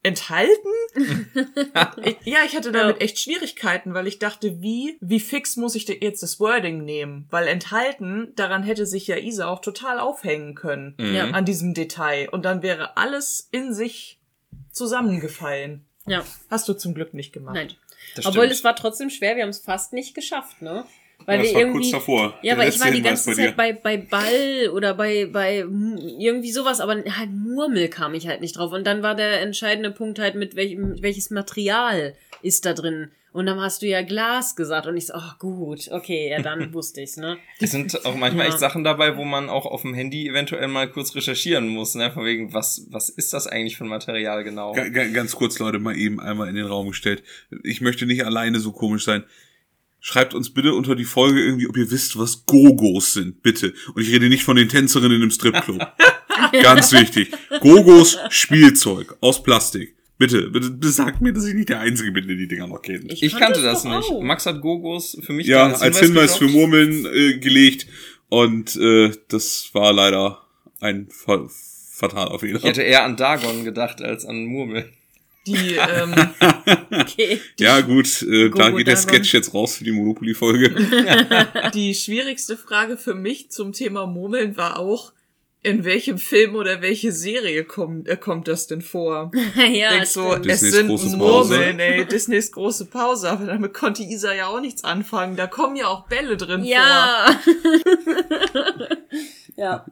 Enthalten? 0.04 0.70
Ich- 2.04 2.18
ja, 2.26 2.40
ich 2.46 2.56
hatte 2.56 2.72
damit 2.72 3.02
echt 3.02 3.18
Schwierigkeiten, 3.20 3.94
weil 3.94 4.06
ich 4.08 4.20
dachte, 4.20 4.62
wie, 4.62 4.98
wie 5.02 5.20
fix 5.20 5.56
muss 5.58 5.76
ich 5.76 5.88
jetzt 5.88 6.22
das 6.22 6.40
Wording 6.40 6.84
nehmen? 6.84 7.26
Weil 7.32 7.48
enthalten, 7.48 8.34
daran 8.36 8.64
hätte 8.64 8.86
sich 8.86 9.08
ja 9.08 9.18
Isa 9.18 9.48
auch 9.48 9.60
total 9.62 10.00
aufhängen 10.00 10.54
können. 10.56 10.96
Mhm. 11.00 11.16
Ja. 11.16 11.24
An 11.32 11.46
diesem 11.46 11.74
Detail. 11.74 12.30
Und 12.30 12.44
dann 12.46 12.62
wäre 12.62 12.98
alles 12.98 13.48
in 13.52 13.74
sich 13.74 14.20
zusammengefallen. 14.72 15.86
Ja, 16.06 16.24
Hast 16.50 16.68
du 16.68 16.74
zum 16.74 16.94
Glück 16.94 17.14
nicht 17.14 17.32
gemacht. 17.34 17.56
nein. 17.56 17.74
Das 18.16 18.26
Obwohl 18.26 18.44
stimmt. 18.44 18.52
es 18.58 18.64
war 18.66 18.76
trotzdem 18.76 19.10
schwer, 19.10 19.36
wir 19.38 19.44
haben 19.44 19.50
es 19.50 19.60
fast 19.60 19.94
nicht 19.94 20.14
geschafft, 20.14 20.62
ne? 20.62 20.86
Weil 21.26 21.38
Ja, 21.38 21.42
das 21.44 21.52
wir 21.52 21.54
war 21.56 21.62
irgendwie. 21.62 21.80
kurz 21.82 21.92
davor. 21.92 22.40
Ja, 22.42 22.58
weil 22.58 22.70
ich 22.70 22.80
war 22.80 22.92
die 22.92 23.02
ganze 23.02 23.30
bei 23.32 23.36
Zeit 23.36 23.56
bei, 23.58 23.74
bei 23.74 23.98
Ball 23.98 24.70
oder 24.74 24.94
bei, 24.94 25.26
bei 25.32 25.60
irgendwie 25.60 26.52
sowas, 26.52 26.80
aber 26.82 26.96
halt 26.96 27.32
Murmel 27.32 27.88
kam 27.90 28.14
ich 28.14 28.28
halt 28.28 28.42
nicht 28.42 28.58
drauf. 28.58 28.72
Und 28.72 28.86
dann 28.86 29.04
war 29.04 29.16
der 29.16 29.42
entscheidende 29.42 29.92
Punkt 29.92 30.20
halt, 30.20 30.36
mit 30.36 30.56
welchem, 30.56 31.02
welches 31.02 31.30
Material 31.30 32.14
ist 32.42 32.66
da 32.66 32.74
drin. 32.74 33.10
Und 33.32 33.48
dann 33.48 33.60
hast 33.60 33.82
du 33.82 33.88
ja 33.88 34.04
Glas 34.04 34.56
gesagt 34.56 34.86
und 34.86 34.96
ich 34.96 35.08
so, 35.08 35.14
ach 35.16 35.40
gut, 35.40 35.90
okay, 35.90 36.30
ja, 36.30 36.40
dann 36.44 36.72
wusste 36.76 37.02
ich's, 37.02 37.18
ne? 37.18 37.38
Es 37.60 37.72
sind 37.72 38.06
auch 38.06 38.16
manchmal 38.16 38.46
Ja. 38.46 38.52
echt 38.52 38.60
Sachen 38.60 38.84
dabei, 38.84 39.18
wo 39.18 39.24
man 39.24 39.50
auch 39.50 39.66
auf 39.66 39.82
dem 39.82 39.96
Handy 39.96 40.28
eventuell 40.30 40.68
mal 40.68 40.88
kurz 40.88 41.16
recherchieren 41.16 41.68
muss, 41.68 41.96
ne? 41.96 42.12
Von 42.12 42.26
wegen, 42.26 42.54
was, 42.54 42.86
was 42.92 43.10
ist 43.10 43.34
das 43.34 43.48
eigentlich 43.48 43.76
für 43.76 43.86
ein 43.86 43.90
Material 43.90 44.44
genau? 44.44 44.74
Ga- 44.74 44.90
ga- 44.90 45.08
Ganz 45.08 45.36
kurz, 45.36 45.58
Leute, 45.58 45.80
mal 45.80 45.98
eben 45.98 46.20
einmal 46.20 46.48
in 46.48 46.54
den 46.54 46.68
Raum 46.68 46.90
gestellt. 46.90 47.24
Ich 47.64 47.82
möchte 47.82 48.06
nicht 48.06 48.24
alleine 48.24 48.60
so 48.60 48.72
komisch 48.72 49.04
sein. 49.06 49.24
Schreibt 50.06 50.34
uns 50.34 50.54
bitte 50.54 50.74
unter 50.74 50.96
die 50.96 51.06
Folge 51.06 51.42
irgendwie, 51.42 51.66
ob 51.66 51.78
ihr 51.78 51.90
wisst, 51.90 52.20
was 52.20 52.46
Gogos 52.46 53.14
sind, 53.14 53.42
bitte. 53.42 53.74
Und 53.96 54.02
ich 54.02 54.12
rede 54.12 54.28
nicht 54.28 54.44
von 54.44 54.58
den 54.58 54.68
Tänzerinnen 54.68 55.22
im 55.22 55.32
Stripclub. 55.32 55.80
Ganz 56.62 56.92
wichtig. 56.92 57.32
Gogos 57.62 58.18
Spielzeug 58.28 59.16
aus 59.22 59.42
Plastik. 59.42 59.96
Bitte, 60.18 60.50
bitte, 60.50 60.72
bitte 60.72 60.92
sagt 60.92 61.22
mir, 61.22 61.32
dass 61.32 61.46
ich 61.46 61.54
nicht 61.54 61.70
der 61.70 61.80
Einzige 61.80 62.12
bin, 62.12 62.28
der 62.28 62.36
die 62.36 62.50
Dinger 62.50 62.68
noch 62.68 62.82
kennt. 62.82 63.14
Ich 63.14 63.34
kannte 63.34 63.62
das 63.62 63.84
doch 63.84 63.96
nicht. 63.96 64.10
auch. 64.10 64.22
Max 64.22 64.46
hat 64.46 64.60
Gogos 64.60 65.18
für 65.22 65.32
mich 65.32 65.48
ja, 65.48 65.72
als 65.72 66.00
Hinweis 66.02 66.36
für 66.36 66.48
gedroppt. 66.48 66.70
Murmeln 66.70 67.06
äh, 67.06 67.38
gelegt. 67.38 67.88
Und 68.28 68.76
äh, 68.76 69.10
das 69.30 69.70
war 69.72 69.94
leider 69.94 70.42
ein 70.82 71.08
fa 71.12 71.48
fataler 71.94 72.40
Fehler. 72.40 72.58
Ich 72.58 72.66
hätte 72.66 72.82
eher 72.82 73.06
an 73.06 73.16
Dagon 73.16 73.64
gedacht 73.64 74.02
als 74.02 74.26
an 74.26 74.44
Murmel. 74.44 74.92
Die, 75.46 75.76
ähm, 75.76 76.16
Okay. 77.00 77.42
Ja, 77.60 77.82
gut, 77.82 78.22
äh, 78.24 78.50
da 78.50 78.70
geht 78.72 78.88
der. 78.88 78.98
Sketch 78.98 79.34
jetzt 79.34 79.54
raus 79.54 79.78
für 79.78 79.84
die 79.84 79.92
Monopoly-Folge. 79.92 80.76
die 81.74 81.94
schwierigste 81.94 82.58
Frage 82.58 82.98
für 82.98 83.14
mich 83.14 83.52
zum 83.52 83.74
Thema 83.74 84.06
Murmeln 84.06 84.58
war 84.58 84.80
auch, 84.80 85.14
in 85.62 85.86
welchem 85.86 86.18
Film 86.18 86.56
oder 86.56 86.82
welche 86.82 87.14
Serie 87.14 87.64
kommt, 87.64 88.10
äh, 88.10 88.18
kommt 88.18 88.48
das 88.50 88.68
denn 88.68 88.82
vor? 88.82 89.32
ja, 89.56 89.92
Denk 89.92 90.08
so, 90.08 90.36
es 90.36 90.60
sind. 90.60 90.90
Murmeln, 91.18 91.80
ey, 91.80 92.06
Disneys 92.06 92.52
große 92.52 92.86
Pause, 92.86 93.30
aber 93.30 93.46
damit 93.46 93.74
konnte 93.74 94.04
Isa 94.04 94.34
ja 94.34 94.48
auch 94.48 94.60
nichts 94.60 94.84
anfangen. 94.84 95.38
Da 95.38 95.48
kommen 95.48 95.78
ja 95.78 95.88
auch 95.88 96.08
Bälle 96.08 96.36
drin 96.36 96.64
ja. 96.66 97.32
ja. 97.32 97.40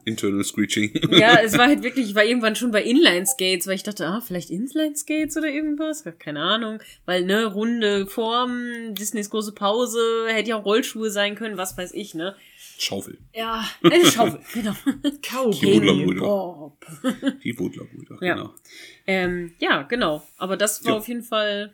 Internal 0.04 0.42
Screeching. 0.44 0.92
Ja, 1.12 1.38
es 1.44 1.56
war 1.56 1.66
halt 1.68 1.82
wirklich, 1.82 2.08
ich 2.10 2.14
war 2.14 2.24
irgendwann 2.24 2.56
schon 2.56 2.70
bei 2.72 2.82
Inline-Skates, 2.82 3.66
weil 3.66 3.74
ich 3.76 3.82
dachte, 3.82 4.06
ah, 4.06 4.20
vielleicht 4.20 4.50
Inline-Skates 4.50 5.36
oder 5.36 5.48
irgendwas, 5.48 6.04
keine 6.18 6.40
Ahnung, 6.40 6.80
weil, 7.04 7.24
ne, 7.24 7.44
runde 7.46 8.06
Form, 8.06 8.94
Disneys 8.94 9.30
große 9.30 9.52
Pause, 9.52 10.26
hätte 10.28 10.50
ja 10.50 10.56
auch 10.56 10.64
Rollschuhe 10.64 11.10
sein 11.10 11.34
können, 11.36 11.56
was 11.56 11.76
weiß 11.78 11.92
ich, 11.94 12.14
ne. 12.14 12.34
Schaufel. 12.78 13.18
Ja, 13.34 13.64
eine 13.84 14.04
Schaufel, 14.06 14.40
genau. 14.52 14.74
vor. 15.22 15.52
Die. 15.60 16.78
Die 17.44 17.52
Buddler-Brüder, 17.52 18.18
Ja. 18.20 18.34
genau. 18.34 18.54
Ähm, 19.06 19.54
ja, 19.60 19.82
genau. 19.82 20.22
Aber 20.38 20.56
das 20.56 20.84
war 20.84 20.92
Ja. 20.92 20.98
auf 20.98 21.06
jeden 21.08 21.22
Fall, 21.22 21.72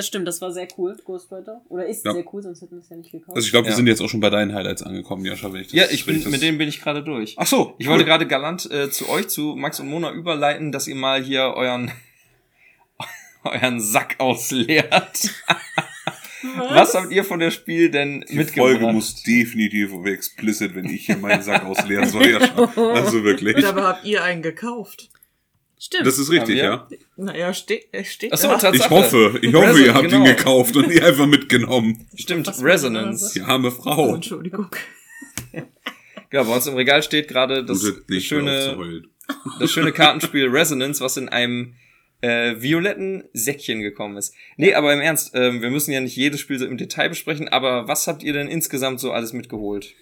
das 0.00 0.06
stimmt, 0.06 0.26
das 0.26 0.40
war 0.40 0.50
sehr 0.52 0.66
cool, 0.78 0.96
Ghostwriter. 1.04 1.60
Oder 1.68 1.86
ist 1.86 2.04
Ja. 2.04 2.12
sehr 2.12 2.24
cool, 2.32 2.42
sonst 2.42 2.62
hätten 2.62 2.76
wir 2.76 2.80
es 2.80 2.88
ja 2.88 2.96
nicht 2.96 3.12
gekauft. 3.12 3.36
Also 3.36 3.44
ich 3.46 3.50
glaube, 3.52 3.66
wir 3.66 3.70
Ja. 3.72 3.76
sind 3.76 3.86
jetzt 3.86 4.00
auch 4.00 4.08
schon 4.08 4.20
bei 4.20 4.30
deinen 4.30 4.54
Highlights 4.54 4.82
angekommen, 4.82 5.24
Jascha, 5.24 5.52
wenn 5.52 5.60
ich 5.60 5.68
das 5.68 5.74
Ja, 5.76 5.84
ich 5.90 6.06
bin, 6.06 6.22
das- 6.22 6.30
mit 6.30 6.40
denen 6.42 6.58
bin 6.58 6.68
ich 6.68 6.80
gerade 6.80 7.02
durch. 7.02 7.34
Ach 7.38 7.46
so. 7.46 7.74
Ich 7.78 7.86
wollte 7.88 8.04
gerade 8.04 8.26
galant 8.26 8.70
äh, 8.70 8.90
zu 8.90 9.08
euch, 9.08 9.28
zu 9.28 9.54
Max 9.56 9.78
und 9.80 9.88
Mona 9.88 10.10
überleiten, 10.12 10.72
dass 10.72 10.86
ihr 10.88 10.94
mal 10.96 11.22
hier 11.22 11.42
euren, 11.54 11.90
euren 13.44 13.80
Sack 13.80 14.16
ausleert. 14.18 15.30
Was 16.56 16.94
habt 16.94 17.12
ihr 17.12 17.22
von 17.24 17.38
der 17.38 17.50
Spiel 17.50 17.90
denn 17.90 18.24
Die 18.28 18.36
mitgebracht? 18.36 18.70
Folge 18.78 18.92
muss 18.92 19.22
definitiv 19.22 19.92
explicit, 20.06 20.74
wenn 20.74 20.86
ich 20.86 21.06
hier 21.06 21.18
meinen 21.18 21.42
Sack 21.42 21.64
ausleeren 21.66 22.08
soll, 22.08 22.26
Jascha. 22.30 22.72
Also 22.94 23.22
wirklich. 23.24 23.56
Dabei 23.62 23.82
habt 23.82 24.04
ihr 24.06 24.22
einen 24.24 24.40
gekauft. 24.42 25.10
Stimmt. 25.82 26.06
Das 26.06 26.18
ist 26.18 26.30
richtig, 26.30 26.58
ja. 26.58 26.86
Naja, 27.16 27.54
steht, 27.54 27.86
es 27.90 28.12
steht 28.12 28.34
Ach 28.34 28.36
so, 28.36 28.48
da. 28.48 28.58
Tatsache. 28.58 28.76
Ich 28.76 28.90
hoffe, 28.90 29.38
ich 29.40 29.54
hoffe, 29.54 29.66
Resonance, 29.66 29.84
ihr 29.86 29.94
habt 29.94 30.04
ihn 30.04 30.10
genau. 30.10 30.24
gekauft 30.24 30.76
und 30.76 30.90
ihr 30.92 31.06
einfach 31.06 31.26
mitgenommen. 31.26 32.06
Stimmt, 32.14 32.46
Was 32.46 32.62
Resonance. 32.62 33.32
Die 33.34 33.40
arme 33.40 33.68
Oh, 33.68 33.70
Frau. 33.70 34.14
Entschuldigung. 34.14 34.66
Ja, 36.30 36.42
bei 36.42 36.54
uns 36.54 36.66
im 36.66 36.74
Regal 36.74 37.02
steht 37.02 37.28
gerade 37.28 37.64
das 37.64 37.82
mehr 38.08 38.20
schöne. 38.20 39.06
Das 39.58 39.70
schöne 39.70 39.92
Kartenspiel 39.92 40.48
Resonance, 40.48 41.02
was 41.02 41.16
in 41.16 41.30
einem 41.30 41.76
äh, 42.20 42.60
violetten 42.60 43.24
Säckchen 43.32 43.80
gekommen 43.80 44.18
ist. 44.18 44.34
Nee, 44.58 44.74
aber 44.74 44.92
im 44.92 45.00
Ernst, 45.00 45.30
ähm, 45.34 45.62
wir 45.62 45.70
müssen 45.70 45.92
ja 45.92 46.00
nicht 46.00 46.16
jedes 46.16 46.40
Spiel 46.40 46.58
so 46.58 46.66
im 46.66 46.76
Detail 46.76 47.08
besprechen, 47.08 47.48
aber 47.48 47.88
was 47.88 48.06
habt 48.06 48.22
ihr 48.22 48.34
denn 48.34 48.48
insgesamt 48.48 49.00
so 49.00 49.12
alles 49.12 49.32
mitgeholt? 49.32 49.94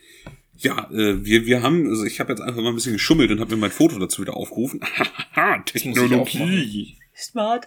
Ja, 0.58 0.90
äh, 0.90 1.24
wir, 1.24 1.46
wir 1.46 1.62
haben, 1.62 1.88
also 1.88 2.04
ich 2.04 2.18
habe 2.20 2.32
jetzt 2.32 2.40
einfach 2.40 2.60
mal 2.62 2.70
ein 2.70 2.74
bisschen 2.74 2.92
geschummelt 2.94 3.30
und 3.30 3.40
habe 3.40 3.54
mir 3.54 3.60
mein 3.60 3.70
Foto 3.70 3.98
dazu 3.98 4.22
wieder 4.22 4.36
aufgerufen. 4.36 4.80
Technologie. 5.66 6.96
Smart. 7.16 7.66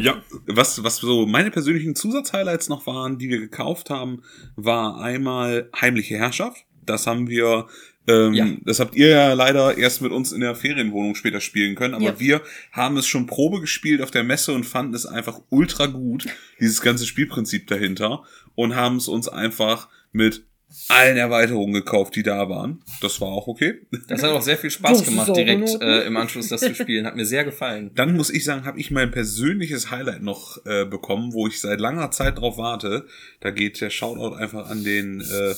Ja, 0.00 0.22
was, 0.46 0.82
was 0.84 0.96
so 0.98 1.26
meine 1.26 1.50
persönlichen 1.50 1.96
Zusatzhighlights 1.96 2.68
noch 2.68 2.86
waren, 2.86 3.18
die 3.18 3.28
wir 3.28 3.38
gekauft 3.40 3.90
haben, 3.90 4.22
war 4.54 5.00
einmal 5.00 5.68
Heimliche 5.80 6.16
Herrschaft. 6.16 6.64
Das 6.86 7.06
haben 7.08 7.28
wir, 7.28 7.66
ähm, 8.06 8.34
Ja. 8.34 8.46
das 8.64 8.78
habt 8.78 8.94
ihr 8.94 9.08
ja 9.08 9.32
leider 9.32 9.76
erst 9.78 10.00
mit 10.00 10.12
uns 10.12 10.30
in 10.30 10.40
der 10.40 10.54
Ferienwohnung 10.54 11.16
später 11.16 11.40
spielen 11.40 11.74
können, 11.74 11.94
aber 11.94 12.04
Ja. 12.04 12.20
wir 12.20 12.42
haben 12.70 12.96
es 12.96 13.06
schon 13.06 13.26
Probe 13.26 13.60
gespielt 13.60 14.00
auf 14.00 14.12
der 14.12 14.22
Messe 14.22 14.52
und 14.52 14.64
fanden 14.64 14.94
es 14.94 15.06
einfach 15.06 15.40
ultra 15.50 15.86
gut, 15.86 16.26
dieses 16.60 16.80
ganze 16.80 17.04
Spielprinzip 17.06 17.66
dahinter 17.66 18.22
und 18.54 18.76
haben 18.76 18.96
es 18.96 19.08
uns 19.08 19.28
einfach 19.28 19.88
mit 20.12 20.44
allen 20.88 21.16
Erweiterungen 21.16 21.72
gekauft, 21.72 22.16
die 22.16 22.22
da 22.22 22.48
waren. 22.48 22.82
Das 23.00 23.20
war 23.20 23.28
auch 23.28 23.46
okay. 23.46 23.80
Das 24.08 24.22
hat 24.22 24.30
auch 24.30 24.42
sehr 24.42 24.56
viel 24.56 24.70
Spaß 24.70 24.98
Das 24.98 25.08
gemacht, 25.08 25.36
direkt 25.36 25.80
äh, 25.80 26.02
im 26.02 26.16
Anschluss 26.16 26.48
das 26.48 26.60
zu 26.60 26.74
spielen. 26.74 27.06
Hat 27.06 27.16
mir 27.16 27.26
sehr 27.26 27.44
gefallen. 27.44 27.90
Dann 27.94 28.16
muss 28.16 28.30
ich 28.30 28.44
sagen, 28.44 28.64
habe 28.64 28.78
ich 28.78 28.90
mein 28.90 29.10
persönliches 29.10 29.90
Highlight 29.90 30.22
noch 30.22 30.64
äh, 30.66 30.84
bekommen, 30.84 31.32
wo 31.32 31.46
ich 31.46 31.60
seit 31.60 31.80
langer 31.80 32.10
Zeit 32.10 32.38
drauf 32.38 32.58
warte. 32.58 33.06
Da 33.40 33.50
geht 33.50 33.80
der 33.80 33.90
Shoutout 33.90 34.36
einfach 34.36 34.68
an 34.68 34.84
den 34.84 35.20
äh, 35.20 35.54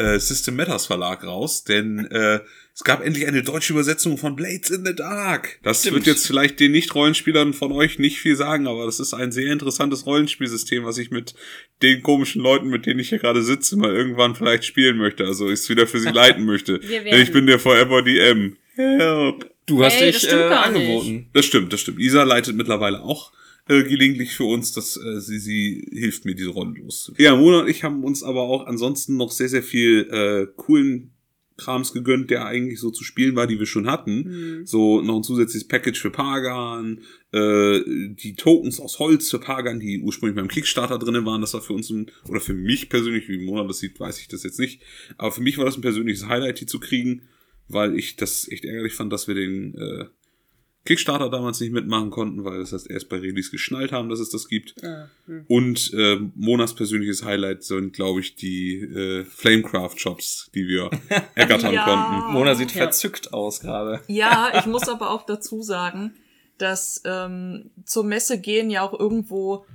äh, 0.00 0.18
System 0.18 0.56
Matters 0.56 0.86
Verlag 0.86 1.24
raus, 1.24 1.64
denn 1.64 2.06
äh, 2.06 2.40
es 2.74 2.84
gab 2.84 3.04
endlich 3.04 3.26
eine 3.26 3.42
deutsche 3.42 3.72
Übersetzung 3.72 4.16
von 4.16 4.36
Blades 4.36 4.70
in 4.70 4.84
the 4.84 4.94
Dark. 4.94 5.58
Das 5.62 5.80
Stimmt. 5.80 5.96
wird 5.96 6.06
jetzt 6.06 6.26
vielleicht 6.26 6.60
den 6.60 6.72
Nicht-Rollenspielern 6.72 7.52
von 7.52 7.72
euch 7.72 7.98
nicht 7.98 8.20
viel 8.20 8.36
sagen, 8.36 8.66
aber 8.66 8.86
das 8.86 9.00
ist 9.00 9.12
ein 9.12 9.32
sehr 9.32 9.52
interessantes 9.52 10.06
Rollenspielsystem, 10.06 10.84
was 10.84 10.98
ich 10.98 11.10
mit 11.10 11.34
den 11.82 12.02
komischen 12.02 12.42
Leuten, 12.42 12.68
mit 12.68 12.86
denen 12.86 13.00
ich 13.00 13.10
hier 13.10 13.18
gerade 13.18 13.42
sitze, 13.42 13.76
mal 13.76 13.94
irgendwann 13.94 14.34
vielleicht 14.34 14.64
spielen 14.64 14.96
möchte. 14.96 15.24
Also 15.24 15.46
ich 15.48 15.60
es 15.60 15.68
wieder 15.68 15.86
für 15.86 16.00
sie 16.00 16.08
leiten 16.12 16.44
möchte. 16.44 16.78
Denn 16.78 17.20
ich 17.20 17.32
bin 17.32 17.46
der 17.46 17.58
Forever 17.58 18.02
DM. 18.02 18.56
Help. 18.76 19.50
Du 19.66 19.84
hast 19.84 20.00
Ey, 20.00 20.12
das 20.12 20.20
dich 20.20 20.28
stimmt 20.28 20.42
äh, 20.42 20.48
gar 20.48 20.70
nicht. 20.70 20.80
angeboten. 20.80 21.28
Das 21.32 21.44
stimmt, 21.44 21.72
das 21.72 21.80
stimmt. 21.80 22.00
Isa 22.00 22.22
leitet 22.22 22.56
mittlerweile 22.56 23.02
auch 23.02 23.32
äh, 23.68 23.82
gelegentlich 23.84 24.32
für 24.32 24.44
uns, 24.44 24.72
dass 24.72 24.96
äh, 24.96 25.20
sie, 25.20 25.38
sie 25.38 25.88
hilft 25.92 26.24
mir, 26.24 26.34
diese 26.34 26.50
Rolle 26.50 26.72
loszuwerden. 26.80 27.24
Ja, 27.24 27.36
Mona 27.36 27.60
und 27.60 27.68
ich 27.68 27.84
haben 27.84 28.02
uns 28.04 28.22
aber 28.22 28.42
auch 28.42 28.66
ansonsten 28.66 29.16
noch 29.16 29.30
sehr, 29.30 29.48
sehr 29.48 29.62
viel 29.62 30.08
äh, 30.10 30.46
coolen 30.56 31.12
Krams 31.60 31.92
gegönnt, 31.92 32.30
der 32.30 32.46
eigentlich 32.46 32.80
so 32.80 32.90
zu 32.90 33.04
spielen 33.04 33.36
war, 33.36 33.46
die 33.46 33.58
wir 33.58 33.66
schon 33.66 33.90
hatten. 33.90 34.62
So 34.64 35.00
noch 35.02 35.16
ein 35.16 35.22
zusätzliches 35.22 35.68
Package 35.68 36.00
für 36.00 36.10
Pagan, 36.10 37.00
äh, 37.32 37.80
die 37.86 38.34
Tokens 38.36 38.80
aus 38.80 38.98
Holz 38.98 39.30
für 39.30 39.38
Pagan, 39.38 39.78
die 39.78 40.00
ursprünglich 40.00 40.36
beim 40.36 40.48
Kickstarter 40.48 40.98
drinnen 40.98 41.24
waren. 41.26 41.40
Das 41.40 41.54
war 41.54 41.60
für 41.60 41.74
uns 41.74 41.90
ein, 41.90 42.10
oder 42.28 42.40
für 42.40 42.54
mich 42.54 42.88
persönlich, 42.88 43.28
wie 43.28 43.44
Mona 43.44 43.64
das 43.66 43.78
sieht, 43.78 44.00
weiß 44.00 44.18
ich 44.20 44.28
das 44.28 44.42
jetzt 44.42 44.58
nicht. 44.58 44.82
Aber 45.18 45.30
für 45.30 45.42
mich 45.42 45.58
war 45.58 45.64
das 45.64 45.76
ein 45.76 45.82
persönliches 45.82 46.26
Highlight, 46.26 46.60
die 46.60 46.66
zu 46.66 46.80
kriegen, 46.80 47.22
weil 47.68 47.96
ich 47.96 48.16
das 48.16 48.48
echt 48.50 48.64
ärgerlich 48.64 48.94
fand, 48.94 49.12
dass 49.12 49.28
wir 49.28 49.34
den 49.34 49.74
äh, 49.74 50.06
Kickstarter 50.86 51.28
damals 51.28 51.60
nicht 51.60 51.72
mitmachen 51.72 52.10
konnten, 52.10 52.42
weil 52.44 52.58
das 52.58 52.72
heißt 52.72 52.90
erst 52.90 53.08
bei 53.10 53.18
Release 53.18 53.50
geschnallt 53.50 53.92
haben, 53.92 54.08
dass 54.08 54.18
es 54.18 54.30
das 54.30 54.48
gibt. 54.48 54.74
Und 55.46 55.92
äh, 55.92 56.18
Monas 56.34 56.74
persönliches 56.74 57.22
Highlight 57.24 57.62
sind, 57.64 57.92
glaube 57.92 58.20
ich, 58.20 58.34
die 58.34 58.76
äh, 58.80 59.24
Flamecraft-Shops, 59.24 60.50
die 60.54 60.66
wir 60.66 60.90
ergattern 61.34 61.74
Ja. 61.74 61.84
konnten. 61.84 62.32
Mona 62.32 62.54
sieht 62.54 62.74
Ja. 62.74 62.84
verzückt 62.84 63.32
aus 63.34 63.60
gerade. 63.60 64.00
Ja, 64.08 64.52
ich 64.58 64.66
muss 64.66 64.88
aber 64.88 65.10
auch 65.10 65.26
dazu 65.26 65.62
sagen, 65.62 66.14
dass 66.58 67.02
ähm, 67.04 67.70
zur 67.84 68.04
Messe 68.04 68.40
gehen 68.40 68.70
ja 68.70 68.82
auch 68.82 68.98
irgendwo 68.98 69.66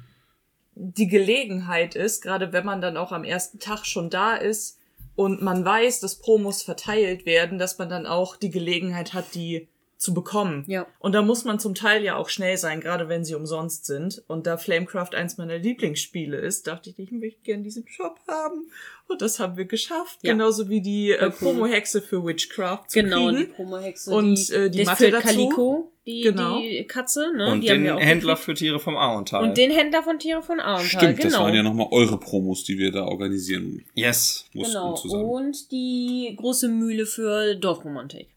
die 0.75 1.07
Gelegenheit 1.07 1.95
ist, 1.95 2.21
gerade 2.21 2.51
wenn 2.51 2.65
man 2.65 2.81
dann 2.81 2.97
auch 2.97 3.11
am 3.11 3.23
ersten 3.23 3.59
Tag 3.59 3.85
schon 3.85 4.09
da 4.09 4.35
ist 4.35 4.77
und 5.15 5.41
man 5.41 5.63
weiß, 5.63 6.01
dass 6.01 6.19
Promos 6.19 6.63
verteilt 6.63 7.25
werden, 7.25 7.57
dass 7.59 7.77
man 7.77 7.89
dann 7.89 8.05
auch 8.05 8.35
die 8.35 8.49
Gelegenheit 8.51 9.13
hat, 9.13 9.35
die 9.35 9.67
zu 9.97 10.13
bekommen. 10.13 10.65
Ja. 10.67 10.85
Und 10.99 11.13
da 11.13 11.21
muss 11.21 11.45
man 11.45 11.59
zum 11.59 11.73
Teil 11.73 12.03
ja 12.03 12.15
auch 12.15 12.29
schnell 12.29 12.57
sein, 12.57 12.81
gerade 12.81 13.07
wenn 13.07 13.23
sie 13.23 13.35
umsonst 13.35 13.85
sind. 13.85 14.23
Und 14.27 14.45
da 14.45 14.57
Flamecraft 14.57 15.15
eins 15.15 15.37
meiner 15.37 15.57
Lieblingsspiele 15.57 16.37
ist, 16.37 16.67
dachte 16.67 16.89
ich, 16.89 16.99
ich 16.99 17.11
möchte 17.11 17.41
gern 17.43 17.63
diesen 17.63 17.87
Shop 17.87 18.19
haben. 18.27 18.69
Und 19.07 19.21
das 19.21 19.39
haben 19.39 19.55
wir 19.55 19.65
geschafft. 19.65 20.19
Ja. 20.21 20.33
Genauso 20.33 20.67
wie 20.67 20.81
die 20.81 21.11
äh, 21.11 21.25
cool. 21.25 21.31
Promo-Hexe 21.31 22.01
für 22.01 22.25
Witchcraft 22.25 22.89
zu 22.89 22.99
Genau, 22.99 23.29
die 23.29 23.37
kriegen. 23.37 23.53
Promo-Hexe. 23.53 24.13
Und, 24.13 24.49
die, 24.49 24.53
äh, 24.53 24.69
die 24.69 24.83
Matte 24.83 25.11
dazu. 25.11 25.27
Calico, 25.27 25.91
die, 26.05 26.21
Genau. 26.21 26.59
die 26.59 26.85
Katze, 26.85 27.31
ne? 27.33 27.51
Und 27.51 27.61
die 27.61 27.69
haben 27.69 27.77
den 27.77 27.83
wir 27.85 27.95
auch 27.95 27.99
Händler 28.01 28.33
gekriegt. 28.33 28.45
für 28.45 28.53
Tiere 28.55 28.79
vom 28.79 28.97
Ahorntal. 28.97 29.43
Und 29.43 29.57
den 29.57 29.71
Händler 29.71 30.03
von 30.03 30.19
Tiere 30.19 30.41
von 30.41 30.59
Arntal, 30.59 30.85
Stimmt, 30.85 31.17
genau. 31.17 31.29
das 31.29 31.39
waren 31.39 31.53
ja 31.55 31.63
nochmal 31.63 31.87
eure 31.91 32.19
Promos, 32.19 32.63
die 32.63 32.77
wir 32.77 32.91
da 32.91 33.05
organisieren 33.05 33.85
yes. 33.93 34.45
mussten 34.53 34.73
genau. 34.73 34.95
zusammen. 34.95 35.23
Und 35.23 35.71
die 35.71 36.35
große 36.37 36.67
Mühle 36.67 37.05
für 37.05 37.55
Dorfromantik. 37.55 38.34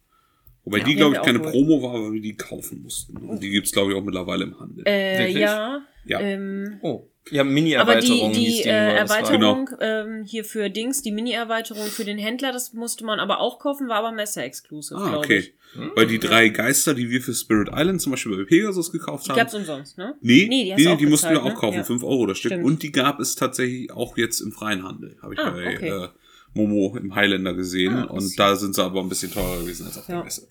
Wobei 0.69 0.79
ja, 0.79 0.85
die, 0.85 0.91
die 0.91 0.97
glaube 0.97 1.17
ich, 1.17 1.23
keine 1.23 1.41
auch 1.41 1.51
Promo 1.51 1.83
war, 1.83 1.95
weil 2.05 2.13
wir 2.13 2.21
die 2.21 2.37
kaufen 2.37 2.83
mussten. 2.83 3.17
Und 3.17 3.43
die 3.43 3.49
gibt's 3.51 3.73
glaube 3.73 3.93
ich, 3.93 3.97
auch 3.99 4.05
mittlerweile 4.05 4.45
im 4.45 4.61
Handel. 4.61 4.85
Äh, 4.87 5.19
Wirklich? 5.19 5.37
ja. 5.39 5.81
Ja. 6.05 6.21
Ähm, 6.21 6.79
Oh. 6.83 7.09
Ja, 7.31 7.43
aber 7.43 7.51
die, 7.51 7.55
Mini-Erweiterung 7.55 8.33
die 8.33 8.45
die 8.47 8.63
äh, 8.63 8.69
war- 8.73 8.95
Erweiterung 8.95 9.71
ähm, 9.81 10.25
hier 10.27 10.45
für 10.45 10.71
Dings, 10.71 11.03
die 11.03 11.13
Mini-Erweiterung 11.13 11.85
für 11.89 12.05
den 12.07 12.17
Händler, 12.17 12.53
das 12.53 12.73
musste 12.73 13.05
man 13.05 13.21
aber 13.21 13.41
auch 13.41 13.59
kaufen, 13.59 13.87
war 13.89 13.97
aber 13.97 14.13
Messe-exclusive, 14.13 14.99
ah, 14.99 15.09
glaube 15.11 15.19
okay. 15.19 15.39
ich. 15.39 15.53
Weil 15.95 16.07
die 16.07 16.19
drei 16.19 16.49
Geister, 16.49 16.95
die 16.95 17.11
wir 17.11 17.21
für 17.21 17.35
Spirit 17.35 17.69
Island 17.71 18.01
zum 18.01 18.13
Beispiel 18.13 18.35
bei 18.35 18.45
Pegasus 18.45 18.91
gekauft 18.91 19.27
Die 19.27 19.31
haben, 19.33 19.37
gab's 19.37 19.53
umsonst, 19.55 19.99
ne? 19.99 20.15
Nee, 20.23 20.47
Nee, 20.49 20.65
die 20.71 20.75
die, 20.77 20.85
nee, 20.87 20.93
auch 20.95 20.97
die 20.97 21.05
mussten 21.07 21.29
wir 21.29 21.43
auch 21.43 21.49
ne? 21.49 21.55
kaufen, 21.55 21.77
Ja. 21.79 21.85
5 21.85 22.03
Euro 22.03 22.25
das 22.25 22.39
Stück. 22.39 22.53
Stimmt. 22.53 22.65
Und 22.65 22.83
die 22.83 22.93
gab 22.93 23.21
es 23.21 23.35
tatsächlich 23.35 23.93
auch 23.93 24.17
jetzt 24.17 24.41
im 24.41 24.51
freien 24.53 24.83
Handel, 24.83 25.19
habe 25.21 25.35
ich 25.35 25.41
Ah, 25.41 25.51
bei 25.51 25.75
okay. 25.77 25.89
äh, 25.91 26.09
Momo 26.55 26.97
im 26.97 27.15
Highlander 27.15 27.55
gesehen. 27.55 27.95
Ah, 27.95 28.05
und 28.05 28.39
da 28.39 28.57
sind 28.57 28.75
sie 28.75 28.83
aber 28.83 29.01
ein 29.01 29.09
bisschen 29.09 29.33
teurer 29.33 29.61
gewesen 29.61 29.87
als 29.87 29.99
auf 29.99 30.09
Ja. 30.09 30.17
der 30.17 30.25
Messe. 30.25 30.49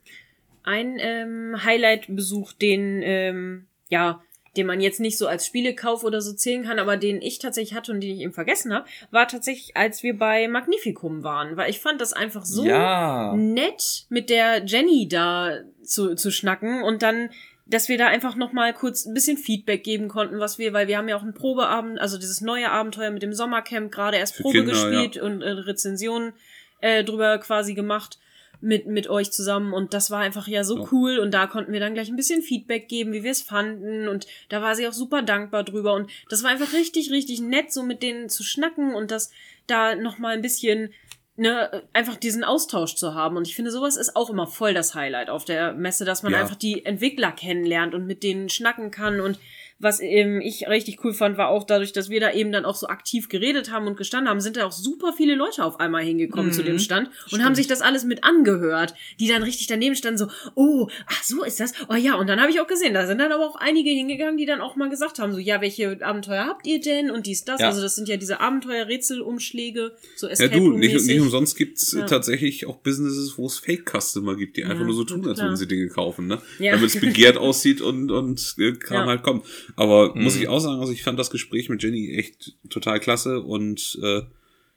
Ein 0.63 0.97
ähm, 0.99 1.63
Highlight-Besuch, 1.63 2.53
den, 2.53 3.01
ähm, 3.03 3.67
ja, 3.89 4.21
den 4.57 4.65
man 4.67 4.81
jetzt 4.81 4.99
nicht 4.99 5.17
so 5.17 5.27
als 5.27 5.45
Spielekauf 5.45 6.03
oder 6.03 6.19
so 6.19 6.33
zählen 6.33 6.63
kann, 6.63 6.79
aber 6.79 6.97
den 6.97 7.21
ich 7.21 7.37
tatsächlich 7.39 7.75
hatte 7.77 7.91
und 7.91 8.01
den 8.01 8.15
ich 8.15 8.21
eben 8.21 8.33
vergessen 8.33 8.73
habe, 8.73 8.87
war 9.11 9.27
tatsächlich, 9.27 9.77
als 9.77 10.01
wir 10.03 10.17
bei 10.17 10.47
Magnificum 10.47 11.23
waren, 11.23 11.55
weil 11.57 11.69
ich 11.69 11.79
fand 11.79 12.01
das 12.01 12.11
einfach 12.11 12.43
so 12.43 12.65
Ja. 12.65 13.33
nett 13.35 14.07
mit 14.09 14.29
der 14.31 14.65
Jenny 14.65 15.07
da 15.07 15.59
zu, 15.83 16.15
zu 16.15 16.31
schnacken 16.31 16.81
und 16.83 17.01
dann 17.03 17.29
dass 17.69 17.89
wir 17.89 17.97
da 17.97 18.07
einfach 18.07 18.35
noch 18.35 18.53
mal 18.53 18.73
kurz 18.73 19.05
ein 19.05 19.13
bisschen 19.13 19.37
Feedback 19.37 19.83
geben 19.83 20.07
konnten, 20.07 20.39
was 20.39 20.57
wir, 20.57 20.73
weil 20.73 20.87
wir 20.87 20.97
haben 20.97 21.09
ja 21.09 21.17
auch 21.17 21.23
einen 21.23 21.33
Probeabend, 21.33 21.99
also 21.99 22.17
dieses 22.17 22.41
neue 22.41 22.71
Abenteuer 22.71 23.11
mit 23.11 23.23
dem 23.23 23.33
Sommercamp 23.33 23.91
gerade 23.91 24.17
erst 24.17 24.37
Probe 24.39 24.59
Kinder, 24.59 24.71
gespielt 24.71 25.17
und 25.17 25.41
äh, 25.41 25.49
Rezensionen 25.49 26.33
äh, 26.81 27.03
drüber 27.03 27.37
quasi 27.39 27.73
gemacht 27.73 28.19
mit 28.59 28.87
mit 28.87 29.07
euch 29.07 29.31
zusammen 29.31 29.71
und 29.71 29.93
das 29.93 30.09
war 30.09 30.19
einfach 30.21 30.47
ja 30.47 30.63
so 30.63 30.77
Ja. 30.79 30.87
cool 30.91 31.19
und 31.19 31.31
da 31.31 31.45
konnten 31.45 31.73
wir 31.73 31.79
dann 31.79 31.93
gleich 31.93 32.09
ein 32.09 32.15
bisschen 32.15 32.41
Feedback 32.41 32.87
geben, 32.87 33.13
wie 33.13 33.21
wir 33.23 33.29
es 33.29 33.43
fanden 33.43 34.07
und 34.07 34.25
da 34.49 34.63
war 34.63 34.73
sie 34.75 34.87
auch 34.87 34.93
super 34.93 35.21
dankbar 35.21 35.63
drüber 35.63 35.93
und 35.93 36.09
das 36.29 36.41
war 36.41 36.49
einfach 36.49 36.73
richtig 36.73 37.11
richtig 37.11 37.39
nett 37.39 37.71
so 37.71 37.83
mit 37.83 38.01
denen 38.01 38.29
zu 38.29 38.43
schnacken 38.43 38.95
und 38.95 39.11
das 39.11 39.31
da 39.67 39.93
noch 39.93 40.17
mal 40.17 40.33
ein 40.33 40.41
bisschen 40.41 40.91
ne, 41.37 41.83
einfach 41.93 42.15
diesen 42.17 42.43
Austausch 42.43 42.95
zu 42.95 43.13
haben. 43.13 43.37
Und 43.37 43.47
ich 43.47 43.55
finde, 43.55 43.71
sowas 43.71 43.95
ist 43.95 44.15
auch 44.15 44.29
immer 44.29 44.47
voll 44.47 44.73
das 44.73 44.95
Highlight 44.95 45.29
auf 45.29 45.45
der 45.45 45.73
Messe, 45.73 46.03
dass 46.03 46.23
man 46.23 46.33
Ja. 46.33 46.39
einfach 46.41 46.55
die 46.55 46.83
Entwickler 46.85 47.31
kennenlernt 47.31 47.93
und 47.95 48.05
mit 48.05 48.23
denen 48.23 48.49
schnacken 48.49 48.91
kann. 48.91 49.21
Und 49.21 49.39
was 49.79 49.99
eben 49.99 50.41
ich 50.41 50.67
richtig 50.67 51.03
cool 51.03 51.13
fand, 51.13 51.37
war 51.37 51.49
auch 51.49 51.63
dadurch, 51.63 51.93
dass 51.93 52.09
wir 52.09 52.19
da 52.19 52.31
eben 52.31 52.51
dann 52.51 52.65
auch 52.65 52.75
so 52.75 52.87
aktiv 52.87 53.29
geredet 53.29 53.71
haben 53.71 53.85
und 53.87 53.95
gestanden 53.97 54.29
haben, 54.29 54.39
sind 54.41 54.57
da 54.57 54.65
auch 54.65 54.71
super 54.71 55.13
viele 55.15 55.35
Leute 55.35 55.63
auf 55.63 55.79
einmal 55.79 56.03
hingekommen 56.03 56.47
Mhm. 56.47 56.51
zu 56.53 56.63
dem 56.63 56.79
Stand 56.79 57.07
und 57.07 57.13
Stimmt. 57.27 57.43
haben 57.45 57.55
sich 57.55 57.67
das 57.67 57.81
alles 57.81 58.03
mit 58.03 58.23
angehört, 58.23 58.93
die 59.19 59.27
dann 59.27 59.43
richtig 59.43 59.67
daneben 59.67 59.95
standen, 59.95 60.17
so, 60.17 60.27
oh, 60.55 60.87
ach 61.07 61.23
so 61.23 61.43
ist 61.43 61.59
das. 61.59 61.73
Oh 61.89 61.95
ja, 61.95 62.15
und 62.15 62.27
dann 62.27 62.39
habe 62.41 62.49
ich 62.51 62.59
auch 62.59 62.67
gesehen, 62.67 62.93
da 62.93 63.05
sind 63.05 63.19
dann 63.19 63.31
aber 63.31 63.45
auch 63.45 63.55
einige 63.55 63.89
hingegangen, 63.91 64.37
die 64.37 64.45
dann 64.45 64.61
auch 64.61 64.75
mal 64.75 64.89
gesagt 64.89 65.19
haben, 65.19 65.31
so, 65.33 65.39
ja, 65.39 65.61
welche 65.61 66.03
Abenteuer 66.05 66.45
habt 66.45 66.65
ihr 66.65 66.79
denn? 66.81 67.11
Und 67.11 67.25
dies, 67.27 67.45
das. 67.45 67.61
Ja. 67.61 67.67
Also 67.67 67.81
das 67.81 67.95
sind 67.95 68.07
ja 68.09 68.17
diese 68.17 68.39
Abenteuer-Rätselumschläge, 68.39 69.93
so 70.15 70.27
Ja, 70.27 70.33
Escape 70.33 70.55
du, 70.57 70.71
nicht, 70.77 70.93
nicht 71.05 71.19
umsonst 71.19 71.55
gibt's 71.57 71.93
äh, 71.93 71.99
Ja. 71.99 72.05
tatsächlich 72.05 72.65
auch 72.65 72.77
Businesses, 72.77 73.37
wo 73.37 73.45
es 73.45 73.59
Fake-Customer 73.59 74.35
gibt, 74.35 74.57
die 74.57 74.63
einfach 74.63 74.79
Ja, 74.79 74.85
nur 74.85 74.93
so 74.95 75.03
tun, 75.03 75.27
als 75.27 75.39
würden 75.39 75.55
sie 75.57 75.67
Dinge 75.67 75.87
kaufen, 75.89 76.27
ne? 76.27 76.41
Ja. 76.59 76.73
Damit 76.73 76.87
es 76.95 76.99
begehrt 76.99 77.37
aussieht 77.37 77.81
und, 77.81 78.11
und 78.11 78.55
äh, 78.59 78.73
Ja. 78.91 79.05
halt 79.05 79.23
kommt. 79.23 79.45
Aber 79.75 80.15
Mhm. 80.15 80.23
muss 80.23 80.35
ich 80.35 80.47
auch 80.47 80.59
sagen, 80.59 80.79
also 80.79 80.93
ich 80.93 81.03
fand 81.03 81.19
das 81.19 81.29
Gespräch 81.29 81.69
mit 81.69 81.83
Jenny 81.83 82.13
echt 82.13 82.55
total 82.69 82.99
klasse 82.99 83.41
und 83.41 83.99
äh, 84.01 84.21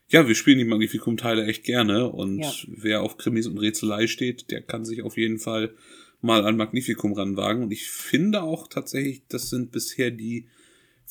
ja, 0.09 0.26
wir 0.26 0.34
spielen 0.34 0.59
die 0.59 0.64
Magnificum-Teile 0.64 1.47
echt 1.47 1.64
gerne 1.64 2.09
und 2.09 2.41
Ja. 2.41 2.53
wer 2.66 3.03
auf 3.03 3.16
Krimis 3.16 3.47
und 3.47 3.59
Rätselei 3.59 4.07
steht, 4.09 4.51
der 4.51 4.61
kann 4.61 4.84
sich 4.84 5.03
auf 5.03 5.16
jeden 5.16 5.38
Fall 5.38 5.72
mal 6.20 6.45
an 6.45 6.57
Magnificum 6.57 7.12
ranwagen 7.12 7.62
und 7.62 7.72
ich 7.72 7.88
finde 7.88 8.43
auch 8.43 8.68
tatsächlich, 8.68 9.22
das 9.28 9.49
sind 9.51 9.70
bisher 9.72 10.11
die 10.11 10.49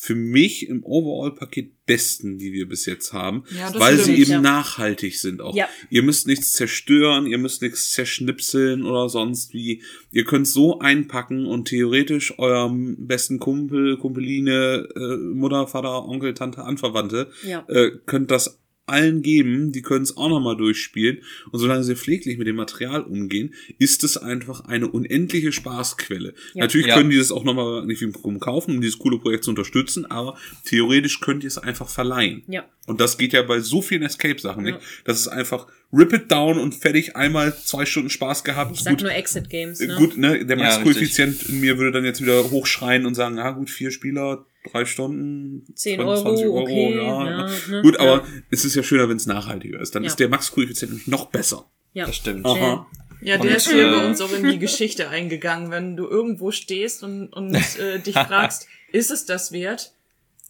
für 0.02 0.16
mich 0.16 0.70
im 0.70 0.82
Overall-Paket 0.86 1.86
besten, 1.86 2.38
die 2.38 2.54
wir 2.54 2.70
bis 2.70 2.86
jetzt 2.86 3.12
haben, 3.12 3.44
Ja, 3.54 3.78
weil 3.78 3.98
sie 3.98 4.16
eben 4.16 4.32
ja. 4.32 4.40
nachhaltig 4.40 5.20
sind 5.20 5.42
auch. 5.42 5.54
Ja. 5.54 5.68
Ihr 5.90 6.04
müsst 6.04 6.26
nichts 6.26 6.54
zerstören, 6.54 7.28
ihr 7.28 7.38
müsst 7.38 7.62
nichts 7.62 7.92
zerschnipseln 7.92 8.86
oder 8.86 9.10
sonst 9.10 9.54
wie. 9.54 9.84
Ihr 10.14 10.24
könnt 10.24 10.48
so 10.48 10.80
einpacken 10.80 11.46
und 11.46 11.68
theoretisch 11.68 12.40
eurem 12.40 13.08
besten 13.08 13.40
Kumpel, 13.40 13.98
Kumpeline, 13.98 14.88
äh, 14.96 15.18
Mutter, 15.18 15.68
Vater, 15.68 16.08
Onkel, 16.08 16.34
Tante, 16.34 16.64
Anverwandte, 16.64 17.30
äh, 17.68 17.90
könnt 18.06 18.32
das 18.32 18.58
allen 18.90 19.22
geben, 19.22 19.72
die 19.72 19.82
können 19.82 20.04
es 20.04 20.18
auch 20.18 20.30
nochmal 20.30 20.58
durchspielen. 20.58 21.20
Und 21.52 21.60
solange 21.60 21.84
sie 21.84 21.96
pfleglich 21.96 22.38
mit 22.38 22.48
dem 22.48 22.56
Material 22.56 23.02
umgehen, 23.02 23.54
ist 23.78 24.04
es 24.04 24.18
einfach 24.18 24.62
eine 24.66 24.88
unendliche 24.90 25.52
Spaßquelle. 25.52 26.34
Ja. 26.54 26.64
Natürlich 26.64 26.88
Ja. 26.88 26.96
können 26.96 27.10
die 27.10 27.18
das 27.18 27.32
auch 27.32 27.44
nochmal 27.44 27.86
nicht 27.86 28.02
wie 28.02 28.06
im 28.06 28.40
kaufen, 28.40 28.76
um 28.76 28.82
dieses 28.82 29.00
coole 29.00 29.20
Projekt 29.20 29.44
zu 29.44 29.52
unterstützen, 29.52 30.06
aber 30.06 30.38
theoretisch 30.66 31.20
könnt 31.22 31.44
ihr 31.44 31.48
es 31.48 31.58
einfach 31.58 31.90
verleihen. 31.90 32.44
Ja. 32.48 32.66
Und 32.88 33.00
das 33.00 33.18
geht 33.18 33.34
ja 33.34 33.42
bei 33.44 33.60
so 33.60 33.82
vielen 33.82 34.04
Escape-Sachen 34.04 34.66
Ja. 34.66 34.74
nicht. 34.74 34.86
Das 35.06 35.20
ist 35.20 35.28
einfach 35.28 35.68
rip 35.92 36.14
it 36.14 36.32
down 36.32 36.60
und 36.60 36.76
fertig, 36.76 37.16
einmal 37.16 37.56
zwei 37.58 37.86
Stunden 37.86 38.10
Spaß 38.10 38.44
gehabt. 38.44 38.72
Ich 38.76 38.82
sag 38.82 38.92
gut, 38.92 39.02
nur 39.02 39.12
Exit 39.12 39.50
Games, 39.50 39.80
ne? 39.80 39.96
gut, 39.98 40.18
ne, 40.18 40.46
der 40.46 40.58
Ja, 40.58 40.64
Max-Koeffizient 40.64 41.50
in 41.50 41.62
mir 41.62 41.78
würde 41.78 41.92
dann 41.92 42.06
jetzt 42.06 42.22
wieder 42.22 42.52
hochschreien 42.52 43.06
und 43.06 43.16
sagen, 43.16 43.38
ja 43.38 43.52
gut, 43.52 43.70
vier 43.70 43.92
Spieler, 43.92 44.46
drei 44.72 44.86
Stunden, 44.86 45.66
10 45.76 46.00
20 46.00 46.46
Euro, 46.46 46.62
okay, 46.62 46.96
ja. 46.96 47.26
ja, 47.26 47.50
ne? 47.70 47.82
Gut, 47.82 47.98
aber 47.98 48.18
Ja. 48.18 48.28
es 48.52 48.66
ist 48.66 48.76
ja 48.76 48.84
schöner, 48.84 49.10
wenn 49.10 49.18
es 49.18 49.26
nachhaltiger 49.26 49.80
ist. 49.80 49.96
Dann 49.96 50.04
Ja. 50.04 50.10
ist 50.10 50.20
der 50.20 50.30
Max-Koeffizient 50.30 50.92
nämlich 50.92 51.08
noch 51.08 51.28
besser. 51.28 51.66
Ja. 51.94 52.06
Das 52.06 52.16
stimmt. 52.16 52.46
Aha. 52.46 52.88
Ja, 53.22 53.36
Und, 53.36 53.44
der 53.44 53.58
ist 53.58 53.70
hier 53.70 53.88
äh, 53.88 53.92
bei 53.92 54.06
uns 54.06 54.22
auch 54.22 54.32
in 54.32 54.50
die 54.50 54.60
Geschichte 54.60 55.10
eingegangen, 55.10 55.72
wenn 55.72 55.98
du 55.98 56.08
irgendwo 56.08 56.52
stehst 56.52 57.04
und, 57.04 57.28
und 57.34 57.54
äh, 57.56 58.00
dich 58.00 58.14
fragst, 58.28 58.68
ist 58.92 59.12
es 59.12 59.26
das 59.26 59.52
wert? 59.52 59.94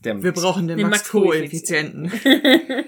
Der 0.06 0.24
Wir 0.24 0.32
brauchen 0.32 0.70
den, 0.70 0.78
Den 0.78 0.90
Max-Koeffizienten. 0.90 2.10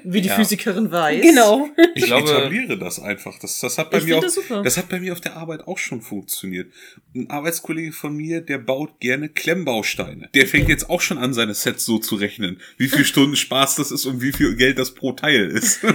Wie 0.05 0.21
die 0.21 0.29
Ja. 0.29 0.35
Physikerin 0.35 0.91
weiß. 0.91 1.21
Genau. 1.21 1.67
ich 1.93 2.03
Ich 2.03 2.05
glaube, 2.05 2.29
etabliere 2.31 2.77
das 2.77 3.01
einfach. 3.01 3.37
Das, 3.39 3.59
das 3.59 3.77
hat 3.77 3.91
bei 3.91 3.97
Ich 3.97 4.05
mir 4.05 4.17
auch, 4.17 4.21
das 4.21 4.35
super. 4.35 4.61
das 4.63 4.77
hat 4.77 4.87
bei 4.87 4.99
mir 5.01 5.11
auf 5.11 5.19
der 5.19 5.35
Arbeit 5.35 5.67
auch 5.67 5.77
schon 5.77 6.01
funktioniert. 6.01 6.71
Ein 7.13 7.29
Arbeitskollege 7.29 7.91
von 7.91 8.15
mir, 8.15 8.39
der 8.39 8.59
baut 8.59 9.01
gerne 9.01 9.27
Klemmbausteine. 9.27 10.29
Der 10.33 10.47
fängt 10.47 10.69
jetzt 10.69 10.89
auch 10.89 11.01
schon 11.01 11.17
an, 11.17 11.33
seine 11.33 11.53
Sets 11.53 11.83
so 11.85 11.97
zu 11.99 12.15
rechnen, 12.15 12.61
wie 12.77 12.87
viel 12.87 13.03
Stunden 13.03 13.35
Spaß 13.35 13.75
das 13.75 13.91
ist 13.91 14.05
und 14.05 14.21
wie 14.21 14.31
viel 14.31 14.55
Geld 14.55 14.79
das 14.79 14.91
pro 14.93 15.11
Teil 15.11 15.49
ist. 15.49 15.81
So 15.81 15.87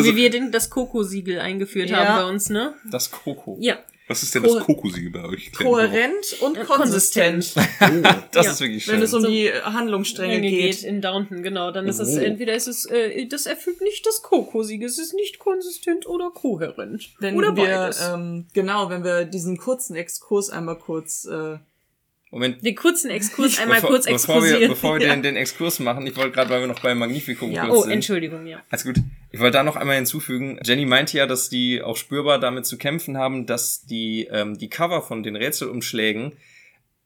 Also- 0.00 0.04
wie 0.04 0.16
wir 0.16 0.28
den, 0.28 0.52
das 0.52 0.68
Koko-Siegel 0.68 1.38
eingeführt 1.40 1.88
Ja. 1.88 2.04
haben 2.04 2.24
bei 2.26 2.30
uns, 2.30 2.50
ne? 2.50 2.74
das 2.90 3.10
Koko. 3.10 3.56
Ja. 3.60 3.78
Was 4.06 4.22
ist 4.22 4.34
denn 4.34 4.42
Ko- 4.42 4.54
das 4.56 4.64
Kokosiegel 4.64 5.10
bei 5.10 5.24
euch? 5.24 5.50
Kohärent 5.52 6.36
und 6.40 6.58
Äh, 6.58 6.64
konsistent, 6.64 7.54
Das 8.32 8.46
Ja. 8.46 8.52
ist 8.52 8.60
wirklich 8.60 8.84
schön. 8.84 8.94
wenn 8.96 9.02
es 9.02 9.14
um 9.14 9.24
die 9.24 9.50
Handlungsstränge 9.50 10.34
Stränge 10.34 10.50
geht. 10.50 10.72
geht 10.76 10.82
in 10.84 11.00
Downton, 11.00 11.42
genau. 11.42 11.70
Dann 11.70 11.86
ist 11.88 12.00
es 12.00 12.16
Oh. 12.16 12.20
entweder 12.20 12.54
ist 12.54 12.66
es, 12.68 12.84
äh, 12.84 13.26
das 13.26 13.46
erfüllt 13.46 13.80
nicht 13.80 14.04
das 14.06 14.20
Koko-Siegel, 14.22 14.86
es 14.86 14.98
ist 14.98 15.14
nicht 15.14 15.38
konsistent 15.38 16.06
oder 16.06 16.30
kohärent. 16.30 17.12
Wenn 17.18 17.34
oder 17.36 17.56
wir, 17.56 17.64
beides. 17.64 18.02
ähm, 18.12 18.46
genau, 18.52 18.90
wenn 18.90 19.04
wir 19.04 19.24
diesen 19.24 19.56
kurzen 19.56 19.96
Exkurs 19.96 20.50
einmal 20.50 20.76
kurz, 20.78 21.24
äh, 21.24 21.56
Moment. 22.30 22.62
Den 22.64 22.74
kurzen 22.74 23.10
Exkurs 23.10 23.58
einmal 23.60 23.76
bevor, 23.76 23.90
kurz 23.90 24.06
bevor 24.06 24.34
wir, 24.42 24.42
exkursieren. 24.42 24.70
bevor 24.70 24.98
wir 24.98 25.06
ja. 25.06 25.14
den, 25.14 25.22
den 25.22 25.36
Exkurs 25.36 25.78
machen, 25.78 26.06
ich 26.06 26.16
wollte 26.16 26.32
gerade, 26.32 26.50
weil 26.50 26.60
wir 26.60 26.66
noch 26.66 26.80
bei 26.80 26.94
Magnificum 26.94 27.52
Ja. 27.52 27.66
kurz 27.66 27.78
Oh, 27.78 27.82
sind. 27.84 27.92
Entschuldigung, 27.92 28.44
ja. 28.46 28.60
Alles 28.70 28.84
gut. 28.84 28.96
Ich 29.34 29.40
wollte 29.40 29.58
da 29.58 29.62
noch 29.64 29.76
einmal 29.76 29.96
hinzufügen. 29.96 30.60
Jenny 30.64 30.86
meinte 30.86 31.18
ja, 31.18 31.26
dass 31.26 31.48
die 31.48 31.82
auch 31.82 31.96
spürbar 31.96 32.38
damit 32.38 32.66
zu 32.66 32.78
kämpfen 32.78 33.16
haben, 33.18 33.46
dass 33.46 33.84
die, 33.84 34.28
ähm, 34.30 34.56
die 34.58 34.68
Cover 34.68 35.02
von 35.02 35.22
den 35.24 35.34
Rätselumschlägen 35.34 36.32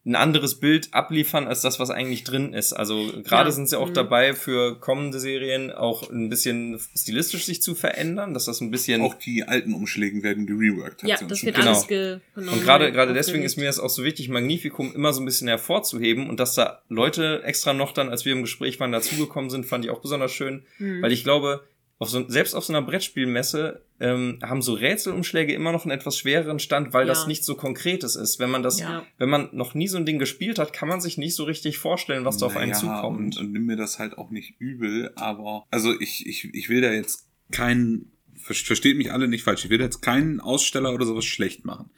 ein 0.05 0.15
anderes 0.15 0.59
Bild 0.59 0.93
abliefern 0.93 1.47
als 1.47 1.61
das, 1.61 1.79
was 1.79 1.89
eigentlich 1.89 2.23
drin 2.23 2.53
ist. 2.53 2.71
Also 2.73 3.11
gerade 3.23 3.49
Ja. 3.49 3.51
sind 3.51 3.67
sie 3.67 3.77
auch 3.77 3.89
Mhm. 3.89 3.93
dabei, 3.95 4.33
für 4.33 4.79
kommende 4.79 5.19
Serien 5.19 5.71
auch 5.71 6.09
ein 6.09 6.29
bisschen 6.29 6.79
stilistisch 6.95 7.45
sich 7.45 7.61
zu 7.61 7.75
verändern, 7.75 8.33
dass 8.33 8.45
das 8.45 8.61
ein 8.61 8.71
bisschen 8.71 9.01
Auch 9.01 9.15
die 9.15 9.43
alten 9.43 9.73
Umschläge 9.73 10.23
werden 10.23 10.45
gereworked. 10.47 11.03
Ja, 11.03 11.17
das 11.27 11.43
wird 11.43 11.55
Genau. 11.57 11.67
alles 11.67 11.87
ge 11.87 12.19
genau 12.33 12.53
Und 12.53 12.63
gerade 12.63 12.91
gerade 12.91 13.13
deswegen 13.13 13.43
ist 13.43 13.57
mir 13.57 13.65
das 13.65 13.79
auch 13.79 13.89
so 13.89 14.03
wichtig, 14.03 14.29
Magnificum 14.29 14.93
immer 14.95 15.11
so 15.13 15.21
ein 15.21 15.25
bisschen 15.25 15.47
hervorzuheben 15.49 16.29
und 16.29 16.39
dass 16.39 16.55
da 16.55 16.81
Leute 16.89 17.41
extra 17.43 17.73
noch 17.73 17.91
dann, 17.91 18.09
als 18.09 18.23
wir 18.23 18.31
im 18.33 18.41
Gespräch 18.41 18.79
waren, 18.79 18.91
dazugekommen 18.93 19.49
sind, 19.49 19.65
fand 19.65 19.83
ich 19.83 19.91
auch 19.91 19.99
besonders 19.99 20.31
schön, 20.31 20.63
Mhm. 20.77 21.01
weil 21.01 21.11
ich 21.11 21.23
glaube, 21.23 21.63
auf 22.01 22.09
so, 22.09 22.27
selbst 22.29 22.53
auf 22.55 22.63
so 22.63 22.71
einer 22.73 22.81
Brettspielmesse 22.81 23.81
ähm, 23.99 24.39
haben 24.41 24.61
so 24.61 24.73
Rätselumschläge 24.73 25.53
immer 25.53 25.73
noch 25.73 25.83
einen 25.83 25.91
etwas 25.91 26.17
schwereren 26.17 26.57
Stand, 26.59 26.93
weil 26.93 27.05
Ja. 27.05 27.13
das 27.13 27.27
nicht 27.27 27.43
so 27.43 27.55
konkretes 27.55 28.15
ist. 28.15 28.39
Wenn 28.39 28.49
man 28.49 28.63
das, 28.63 28.79
Ja. 28.79 29.05
wenn 29.17 29.29
man 29.29 29.49
noch 29.51 29.73
nie 29.75 29.89
so 29.89 29.97
ein 29.97 30.05
Ding 30.05 30.17
gespielt 30.17 30.59
hat, 30.59 30.71
kann 30.71 30.87
man 30.87 31.01
sich 31.01 31.17
nicht 31.17 31.35
so 31.35 31.43
richtig 31.43 31.77
vorstellen, 31.77 32.23
was 32.23 32.37
da 32.37 32.45
auf 32.45 32.55
einen 32.55 32.73
zukommt. 32.73 33.19
Und, 33.19 33.37
und 33.37 33.51
nimm 33.51 33.65
mir 33.65 33.75
das 33.75 33.99
halt 33.99 34.17
auch 34.17 34.29
nicht 34.31 34.55
übel, 34.59 35.11
aber 35.15 35.65
also 35.71 35.93
ich, 35.99 36.25
ich, 36.25 36.53
ich 36.53 36.69
will 36.69 36.79
da 36.81 36.91
jetzt 36.93 37.27
keinen, 37.51 38.13
ver- 38.33 38.53
versteht 38.53 38.97
mich 38.97 39.11
alle 39.11 39.27
nicht 39.27 39.43
falsch, 39.43 39.65
ich 39.65 39.69
will 39.69 39.77
da 39.79 39.83
jetzt 39.83 40.01
keinen 40.01 40.39
Aussteller 40.39 40.93
oder 40.93 41.05
sowas 41.05 41.25
schlecht 41.25 41.65
machen. 41.65 41.89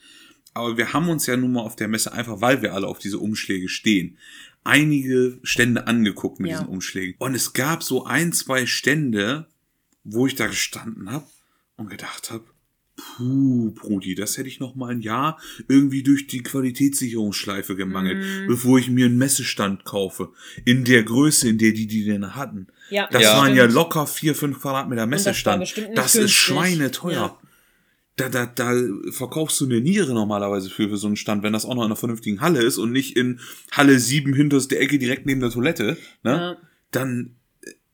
Aber 0.55 0.77
wir 0.77 0.93
haben 0.93 1.07
uns 1.09 1.27
ja 1.27 1.37
nun 1.37 1.53
mal 1.53 1.61
auf 1.61 1.75
der 1.75 1.87
Messe 1.87 2.11
einfach, 2.11 2.41
weil 2.41 2.63
wir 2.63 2.73
alle 2.73 2.87
auf 2.87 2.97
diese 2.99 3.19
Umschläge 3.19 3.69
stehen, 3.69 4.17
einige 4.63 5.39
Stände 5.43 5.85
angeguckt 5.87 6.39
mit 6.39 6.51
Ja. 6.51 6.57
diesen 6.59 6.69
Umschlägen. 6.73 7.15
Und 7.19 7.35
es 7.35 7.53
gab 7.53 7.83
so 7.83 8.05
ein, 8.05 8.33
zwei 8.33 8.65
Stände, 8.65 9.47
wo 10.03 10.25
ich 10.27 10.35
da 10.35 10.47
gestanden 10.47 11.11
habe 11.11 11.25
und 11.77 11.89
gedacht 11.89 12.31
habe, 12.31 12.43
Puh, 13.17 13.71
Brudi, 13.71 14.13
das 14.13 14.37
hätte 14.37 14.47
ich 14.49 14.59
noch 14.59 14.75
mal 14.75 14.91
ein 14.91 15.01
Jahr 15.01 15.39
irgendwie 15.67 16.03
durch 16.03 16.27
die 16.27 16.43
Qualitätssicherungsschleife 16.43 17.75
gemangelt, 17.75 18.17
Mhm. 18.23 18.47
bevor 18.47 18.77
ich 18.77 18.89
mir 18.89 19.05
einen 19.07 19.17
Messestand 19.17 19.85
kaufe. 19.85 20.29
In 20.65 20.83
der 20.83 21.01
Größe, 21.03 21.49
in 21.49 21.57
der 21.57 21.71
die 21.71 21.87
die 21.87 22.03
denn 22.05 22.35
hatten. 22.35 22.67
Ja, 22.91 23.07
Das 23.11 23.23
Ja. 23.23 23.37
waren 23.37 23.55
ja 23.55 23.65
locker 23.65 24.05
vier, 24.05 24.35
fünf 24.35 24.59
Quadratmeter 24.61 25.01
das 25.03 25.09
Messestand. 25.09 25.61
bestimmt 25.61 25.87
nicht 25.89 25.97
Das 25.97 26.15
ist 26.15 26.31
schweineteuer. 26.31 27.13
Ja. 27.13 27.39
Da, 28.17 28.29
da, 28.29 28.45
da 28.45 28.73
verkaufst 29.11 29.59
du 29.61 29.65
eine 29.65 29.81
Niere 29.81 30.13
normalerweise 30.13 30.69
für, 30.69 30.89
für 30.89 30.97
so 30.97 31.07
einen 31.07 31.15
Stand, 31.15 31.41
wenn 31.43 31.53
das 31.53 31.65
auch 31.65 31.73
noch 31.73 31.81
in 31.83 31.87
einer 31.87 31.95
vernünftigen 31.95 32.41
Halle 32.41 32.61
ist 32.61 32.77
und 32.77 32.91
nicht 32.91 33.15
in 33.17 33.39
Halle 33.71 33.97
7 33.99 34.33
hinterst 34.35 34.69
der 34.69 34.81
Ecke 34.81 34.99
direkt 34.99 35.25
neben 35.25 35.39
der 35.41 35.49
Toilette, 35.49 35.97
ne? 36.23 36.31
Ja. 36.31 36.57
dann 36.91 37.35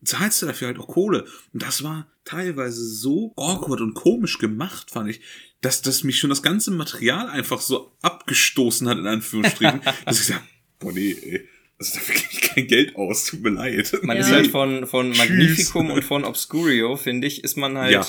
zahlst 0.08 0.41
du 0.41 0.45
dafür 0.45 0.68
halt 0.68 0.80
auch 0.80 0.88
Kohle. 0.88 1.26
Und 1.53 1.62
das 1.64 1.84
war 1.84 2.08
teilweise 2.26 2.84
so 2.86 3.34
awkward 3.36 3.82
und 3.82 3.93
komisch 3.93 4.38
gemacht, 4.38 4.91
fand 4.91 5.10
ich, 5.10 5.22
dass 5.62 5.82
das 5.82 6.03
mich 6.03 6.20
schon 6.20 6.30
das 6.30 6.43
ganze 6.43 6.72
Material 6.72 7.28
einfach 7.30 7.62
so 7.62 7.95
abgestoßen 8.01 8.88
hat, 8.88 8.97
in 8.97 9.08
Anführungsstrichen, 9.08 9.82
dass 10.05 10.20
ich 10.20 10.28
sag, 10.28 10.43
boah, 10.80 10.91
nee, 10.91 11.16
ey, 11.22 11.47
also 11.80 11.95
dafür 11.95 12.16
gebe 12.16 12.28
ich 12.32 12.41
kein 12.41 12.68
Geld 12.68 12.95
aus, 12.95 13.26
tut 13.26 13.41
mir 13.41 13.49
leid. 13.51 13.97
Man 14.01 14.18
Ja. 14.18 14.24
ist 14.24 14.32
halt 14.32 14.47
von, 14.47 14.88
von. 14.88 15.16
Magnificum 15.16 15.91
und 15.91 16.03
von 16.03 16.24
Obscurio, 16.26 16.95
finde 16.97 17.28
ich, 17.28 17.43
ist 17.43 17.55
man 17.58 17.78
halt 17.78 17.93
Ja. 17.93 18.05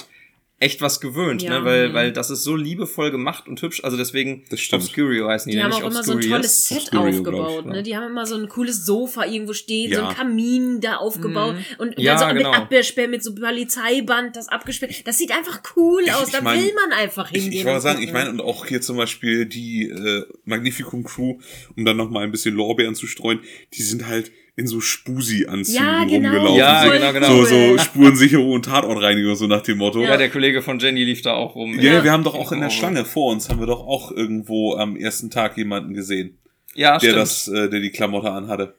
Echt 0.61 0.80
was 0.82 1.00
gewöhnt, 1.00 1.40
Ja. 1.42 1.61
ne? 1.61 1.64
Weil, 1.64 1.94
weil 1.94 2.12
das 2.12 2.30
ist 2.30 2.42
so 2.42 2.56
liebevoll 2.56 3.12
gemacht 3.12 3.46
und 3.46 3.62
hübsch. 3.62 3.84
Also 3.84 3.96
deswegen 3.96 4.44
Das 4.50 4.59
stimmt. 4.61 4.82
Obscurio 4.82 5.28
heißen 5.28 5.48
die, 5.50 5.56
Die 5.56 5.61
ja 5.61 5.64
haben 5.66 5.72
auch 5.72 5.90
immer 5.90 6.02
so 6.02 6.12
ein 6.12 6.20
tolles 6.20 6.64
Set 6.66 6.78
Obscurio, 6.92 7.09
aufgebaut. 7.18 7.61
ich, 7.61 7.66
ne? 7.66 7.76
ja. 7.76 7.82
Die 7.82 7.96
haben 7.96 8.06
immer 8.11 8.26
so 8.26 8.34
ein 8.36 8.48
cooles 8.48 8.84
Sofa 8.84 9.24
irgendwo 9.24 9.52
stehen, 9.52 9.92
so 9.94 10.00
Ja. 10.00 10.09
ein 10.09 10.14
Kamin 10.16 10.80
da 10.80 10.96
aufgebaut 10.96 11.54
und, 11.78 11.90
und 11.96 11.98
Ja, 12.00 12.18
dann 12.18 12.30
so 12.30 12.34
genau. 12.34 12.50
mit 12.50 12.61
Absperr, 12.78 13.06
mit 13.06 13.22
so 13.22 13.34
Polizeiband, 13.36 14.34
das 14.36 14.48
abgesperrt. 14.48 15.06
Das 15.06 15.18
sieht 15.18 15.30
einfach 15.30 15.61
cool 15.76 16.02
aus. 16.11 16.26
ich 16.28 16.32
Da 16.32 16.40
mein, 16.40 16.61
will 16.61 16.72
man 16.74 16.92
einfach 16.98 17.30
Ich, 17.32 17.42
hingehen. 17.42 17.61
ich 17.61 17.64
wollte 17.64 17.76
und 17.76 17.82
sagen, 17.82 18.02
ich 18.02 18.12
meine, 18.12 18.30
und 18.30 18.40
auch 18.40 18.66
hier 18.66 18.80
zum 18.80 18.96
Beispiel 18.96 19.46
die 19.46 19.84
äh, 19.88 20.24
Magnificum 20.44 21.04
Crew, 21.04 21.38
um 21.76 21.84
dann 21.84 21.96
noch 21.96 22.11
mal 22.11 22.24
ein 22.24 22.32
bisschen 22.32 22.54
Lorbeeren 22.54 22.94
zu 22.94 23.06
streuen, 23.06 23.40
die 23.74 23.82
sind 23.82 24.06
halt 24.06 24.32
in 24.59 24.66
so 24.66 24.80
Spusi-Anzügen 24.80 25.82
Ja, 25.84 26.04
genau. 26.04 26.28
rumgelaufen. 26.30 26.59
Ja, 26.59 26.84
so, 26.84 26.90
genau, 26.90 27.12
genau. 27.12 27.26
So, 27.28 27.44
so. 27.44 27.78
Spurensicherung 27.78 28.50
und 28.52 28.64
Tatortreinigung, 28.64 29.36
so 29.36 29.46
nach 29.46 29.62
dem 29.62 29.78
Motto. 29.78 30.02
Ja, 30.02 30.16
der 30.16 30.30
Kollege 30.30 30.62
von 30.62 30.78
Jenny 30.80 31.04
lief 31.04 31.22
da 31.22 31.34
auch 31.34 31.54
rum. 31.54 31.78
Ja, 31.78 31.92
Ja. 31.94 32.04
wir 32.04 32.11
haben 32.12 32.24
doch 32.24 32.34
auch 32.34 32.50
in 32.52 32.59
der 32.61 32.68
Oh. 32.68 32.72
Schlange 32.72 33.04
vor 33.04 33.30
uns, 33.32 33.48
haben 33.48 33.61
wir 33.61 33.66
doch 33.66 33.86
auch 33.86 34.11
irgendwo 34.11 34.74
am 34.74 34.96
ersten 34.96 35.30
Tag 35.30 35.56
jemanden 35.56 35.94
gesehen, 35.94 36.38
Ja, 36.74 36.92
der 36.98 37.00
stimmt. 37.00 37.16
das, 37.16 37.48
äh, 37.48 37.70
der 37.70 37.80
die 37.80 37.90
Klamotte 37.90 38.30
anhatte. 38.32 38.74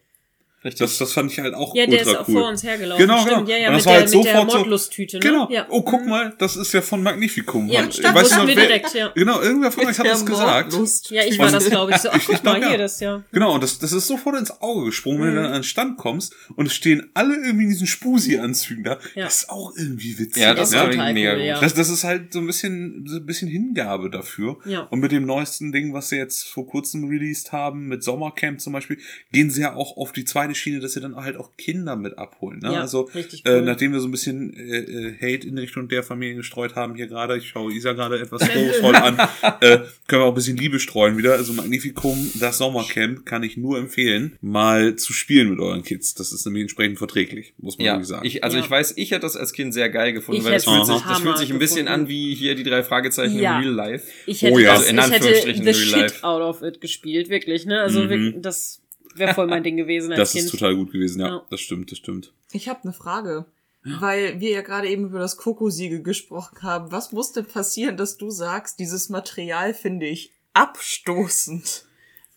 Richtig. 0.63 0.79
Das, 0.79 0.97
das 0.97 1.13
fand 1.13 1.31
ich 1.31 1.39
halt 1.39 1.53
auch 1.53 1.73
ja, 1.73 1.85
der 1.85 1.99
ultra 1.99 2.11
ist 2.11 2.17
auch 2.17 2.27
cool. 2.27 2.33
vor 2.41 2.49
uns 2.49 2.63
hergelaufen. 2.63 3.01
Genau, 3.05 3.19
Stimmt. 3.21 3.45
genau. 3.45 3.49
Ja, 3.49 3.57
ja, 3.57 3.67
Und 3.69 3.73
das 3.75 3.81
mit 3.81 3.85
war 3.85 3.93
der, 3.93 4.01
halt 4.01 4.15
mit 4.15 4.25
der 4.25 4.31
sofort 4.33 4.51
so- 4.51 4.57
Mordlusttüte. 4.57 5.17
Ne? 5.17 5.21
Genau. 5.21 5.47
Ja. 5.49 5.65
Oh, 5.69 5.81
guck 5.83 6.05
mal, 6.05 6.33
das 6.37 6.55
ist 6.57 6.73
ja 6.73 6.81
von 6.81 7.01
Magnificum. 7.01 7.67
Ja, 7.69 7.89
stimmt, 7.91 8.13
weiß 8.13 8.23
wussten 8.23 8.37
noch, 8.39 8.47
wir 8.47 8.55
wer- 8.57 8.67
direkt, 8.67 8.93
ja. 8.93 9.11
Genau, 9.15 9.39
irgendwer 9.41 9.71
von 9.71 9.85
euch 9.87 9.97
hat 9.97 10.05
Der 10.05 10.13
das 10.13 10.25
gesagt. 10.25 10.73
Ja, 11.11 11.23
ich 11.23 11.39
war 11.39 11.49
das, 11.51 11.69
glaube 11.69 11.91
ich, 11.91 11.97
so. 11.97 12.09
Ach, 12.09 12.17
Ich- 12.17 12.25
guck 12.25 12.35
ich 12.35 12.43
mal, 12.43 12.61
ja. 12.61 12.69
hier 12.69 12.77
das, 12.77 12.99
ja. 12.99 13.23
Genau, 13.31 13.53
und 13.55 13.63
das, 13.63 13.79
das 13.79 13.93
ist 13.93 14.07
sofort 14.07 14.37
ins 14.37 14.51
Auge 14.61 14.85
gesprungen, 14.85 15.19
wenn 15.21 15.27
du 15.27 15.31
Mhm. 15.33 15.35
dann 15.43 15.45
an 15.45 15.53
den 15.59 15.63
Stand 15.63 15.97
kommst 15.97 16.35
und 16.55 16.65
es 16.65 16.73
stehen 16.73 17.09
alle 17.13 17.35
irgendwie 17.35 17.63
in 17.63 17.69
diesen 17.69 17.87
Spusi-Anzügen 17.87 18.83
da. 18.83 18.99
Ja. 19.15 19.25
Das 19.25 19.43
ist 19.43 19.49
auch 19.49 19.71
irgendwie 19.77 20.19
witzig. 20.19 20.41
Ja, 20.43 20.53
das 20.53 20.69
ist 20.69 20.75
war 20.75 20.85
total 20.89 20.93
irgendwie 21.07 21.13
mega 21.21 21.31
cool, 21.31 21.37
gut. 21.37 21.45
ja. 21.47 21.59
Das, 21.61 21.73
das 21.73 21.89
ist 21.89 22.03
halt 22.03 22.33
so 22.33 22.39
ein 22.39 22.47
bisschen, 22.47 23.05
so 23.07 23.17
ein 23.17 23.25
bisschen 23.25 23.47
Hingabe 23.47 24.09
dafür. 24.09 24.57
Ja. 24.65 24.81
Und 24.89 24.99
mit 24.99 25.11
dem 25.11 25.25
neuesten 25.25 25.71
Ding, 25.71 25.93
was 25.93 26.09
sie 26.09 26.17
jetzt 26.17 26.47
vor 26.49 26.67
kurzem 26.67 27.07
released 27.07 27.51
haben, 27.51 27.87
mit 27.87 28.03
Sommercamp 28.03 28.59
zum 28.59 28.73
Beispiel, 28.73 28.97
gehen 29.31 29.49
sie 29.49 29.61
ja 29.61 29.73
auch 29.75 29.95
auf 29.97 30.11
die 30.11 30.25
zweite 30.25 30.48
die 30.49 30.55
Schiene, 30.55 30.79
dass 30.79 30.93
sie 30.93 30.99
dann 31.01 31.15
halt 31.15 31.37
auch 31.37 31.51
Kinder 31.57 31.95
mit 31.95 32.17
abholen. 32.17 32.59
Ne? 32.59 32.73
Ja, 32.73 32.81
also 32.81 33.01
richtig 33.15 33.45
äh, 33.45 33.51
cool. 33.55 33.61
nachdem 33.61 33.93
wir 33.93 33.99
so 33.99 34.07
ein 34.07 34.11
bisschen 34.11 34.53
äh, 34.55 34.79
äh, 34.79 35.13
Hate 35.15 35.47
in 35.47 35.57
Richtung 35.57 35.87
der 35.87 36.03
Familie 36.03 36.35
gestreut 36.35 36.75
haben 36.75 36.95
hier 36.95 37.07
gerade, 37.07 37.37
ich 37.37 37.47
schaue 37.49 37.71
Isa 37.73 37.93
gerade 37.93 38.19
etwas 38.19 38.43
vorwurfsvoll 38.47 38.95
an, 38.95 39.17
äh, 39.61 39.77
können 40.07 40.21
wir 40.21 40.23
auch 40.23 40.29
ein 40.29 40.35
bisschen 40.35 40.57
Liebe 40.57 40.79
streuen 40.79 41.17
wieder. 41.17 41.33
Also 41.33 41.53
Magnificum, 41.53 42.31
das 42.39 42.57
Sommercamp 42.57 43.25
kann 43.25 43.43
ich 43.43 43.57
nur 43.57 43.77
empfehlen, 43.77 44.37
mal 44.41 44.95
zu 44.95 45.13
spielen 45.13 45.49
mit 45.51 45.59
euren 45.59 45.83
Kids. 45.83 46.13
Das 46.15 46.31
ist 46.31 46.45
nämlich 46.45 46.61
entsprechend 46.63 46.97
verträglich, 46.97 47.53
muss 47.57 47.77
man 47.77 47.85
Ja, 47.85 47.93
wirklich 47.93 48.07
sagen. 48.07 48.25
ich, 48.25 48.43
also 48.43 48.57
Ja. 48.57 48.63
ich 48.63 48.69
weiß, 48.69 48.93
ich 48.97 49.11
hätte 49.11 49.21
das 49.21 49.35
als 49.37 49.53
Kind 49.53 49.73
sehr 49.73 49.89
geil 49.89 50.13
gefunden, 50.13 50.41
Ich 50.41 50.45
weil 50.45 50.53
das 50.53 50.63
fühlt, 50.65 50.81
es 50.81 50.87
sich, 50.87 51.01
das 51.03 51.19
fühlt 51.19 51.37
sich 51.37 51.51
ein 51.51 51.59
bisschen 51.59 51.85
gefunden. 51.85 52.01
an 52.03 52.09
wie 52.09 52.33
hier 52.35 52.55
die 52.55 52.63
drei 52.63 52.83
Fragezeichen 52.83 53.37
Ja. 53.39 53.57
im 53.59 53.63
Real 53.63 53.73
Life. 53.75 54.07
Ich 54.25 54.41
hätte, 54.41 54.53
Oh 54.53 54.59
ja. 54.59 54.73
das, 54.73 54.79
Also 54.79 54.89
in 54.91 54.97
ich 54.97 55.03
hätte 55.03 55.15
Anführungsstrichen 55.15 55.63
the 55.63 55.69
Real 55.69 55.75
shit 55.85 55.91
Life. 56.13 56.23
out 56.23 56.41
of 56.41 56.61
it 56.61 56.81
gespielt, 56.81 57.29
wirklich, 57.29 57.65
ne? 57.65 57.81
Also 57.81 58.01
Mhm. 58.01 58.09
wirklich, 58.09 58.35
das 58.41 58.81
wäre 59.19 59.33
voll 59.33 59.47
mein 59.47 59.63
Ding 59.63 59.77
gewesen 59.77 60.11
als 60.11 60.19
das 60.19 60.31
Kind. 60.31 60.45
ist 60.45 60.51
total 60.51 60.75
gut 60.75 60.91
gewesen, 60.91 61.21
ja. 61.21 61.27
Ja. 61.27 61.45
Das 61.49 61.59
stimmt, 61.59 61.91
das 61.91 61.97
stimmt. 61.97 62.33
Ich 62.51 62.67
habe 62.67 62.83
eine 62.83 62.93
Frage. 62.93 63.45
Weil 63.83 64.41
wir 64.41 64.51
ja 64.51 64.61
gerade 64.61 64.89
eben 64.89 65.05
über 65.05 65.19
das 65.19 65.37
Kokosiegel 65.37 66.03
gesprochen 66.03 66.61
haben. 66.63 66.91
Was 66.91 67.13
muss 67.13 67.31
denn 67.31 67.45
passieren, 67.45 67.95
dass 67.95 68.17
du 68.17 68.29
sagst, 68.29 68.77
dieses 68.77 69.07
Material 69.07 69.73
finde 69.73 70.05
ich 70.05 70.31
abstoßend? 70.53 71.85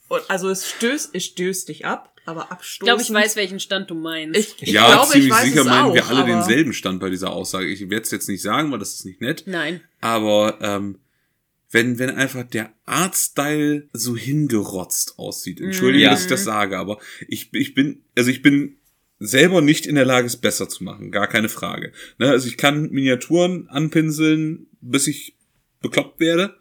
Und 0.08 0.22
also 0.28 0.48
es 0.50 0.68
stößt, 0.68 1.10
es 1.14 1.24
stößt 1.24 1.68
dich 1.68 1.84
ab, 1.84 2.14
aber 2.26 2.44
ich 2.44 2.50
abstoßend. 2.52 2.86
glaube, 2.86 3.02
ich 3.02 3.12
weiß, 3.12 3.36
welchen 3.36 3.58
Stand 3.58 3.90
du 3.90 3.94
meinst. 3.94 4.38
Ich, 4.38 4.62
ich 4.62 4.72
ja, 4.72 4.86
glaube, 4.86 5.06
ich 5.06 5.10
ziemlich 5.10 5.32
weiß 5.32 5.44
sicher 5.44 5.60
es 5.62 5.66
meinen 5.66 5.84
auch, 5.86 5.94
wir 5.94 6.06
alle 6.06 6.24
denselben 6.24 6.72
Stand 6.72 7.00
bei 7.00 7.10
dieser 7.10 7.32
Aussage. 7.32 7.66
Ich 7.66 7.80
werde 7.90 8.02
es 8.02 8.10
jetzt 8.12 8.28
nicht 8.28 8.42
sagen, 8.42 8.70
weil 8.70 8.78
das 8.78 8.94
ist 8.94 9.04
nicht 9.04 9.20
nett. 9.20 9.42
Nein. 9.46 9.80
Aber 10.00 10.58
ähm, 10.60 11.00
wenn, 11.72 11.98
wenn 11.98 12.10
einfach 12.10 12.44
der 12.44 12.72
Artstyle 12.84 13.88
so 13.92 14.16
hingerotzt 14.16 15.18
aussieht, 15.18 15.60
entschuldige, 15.60 16.04
Ja. 16.04 16.10
dass 16.10 16.22
ich 16.22 16.28
das 16.28 16.44
sage, 16.44 16.78
aber 16.78 16.98
ich, 17.28 17.52
ich 17.52 17.74
bin, 17.74 18.02
also 18.16 18.30
ich 18.30 18.42
bin 18.42 18.76
selber 19.18 19.60
nicht 19.60 19.86
in 19.86 19.94
der 19.94 20.04
Lage, 20.04 20.26
es 20.26 20.36
besser 20.36 20.68
zu 20.68 20.84
machen, 20.84 21.10
gar 21.10 21.26
keine 21.28 21.48
Frage. 21.48 21.92
Ne? 22.18 22.28
Also 22.28 22.46
ich 22.48 22.56
kann 22.56 22.90
Miniaturen 22.90 23.68
anpinseln, 23.68 24.66
bis 24.80 25.06
ich 25.06 25.36
bekloppt 25.80 26.20
werde. 26.20 26.54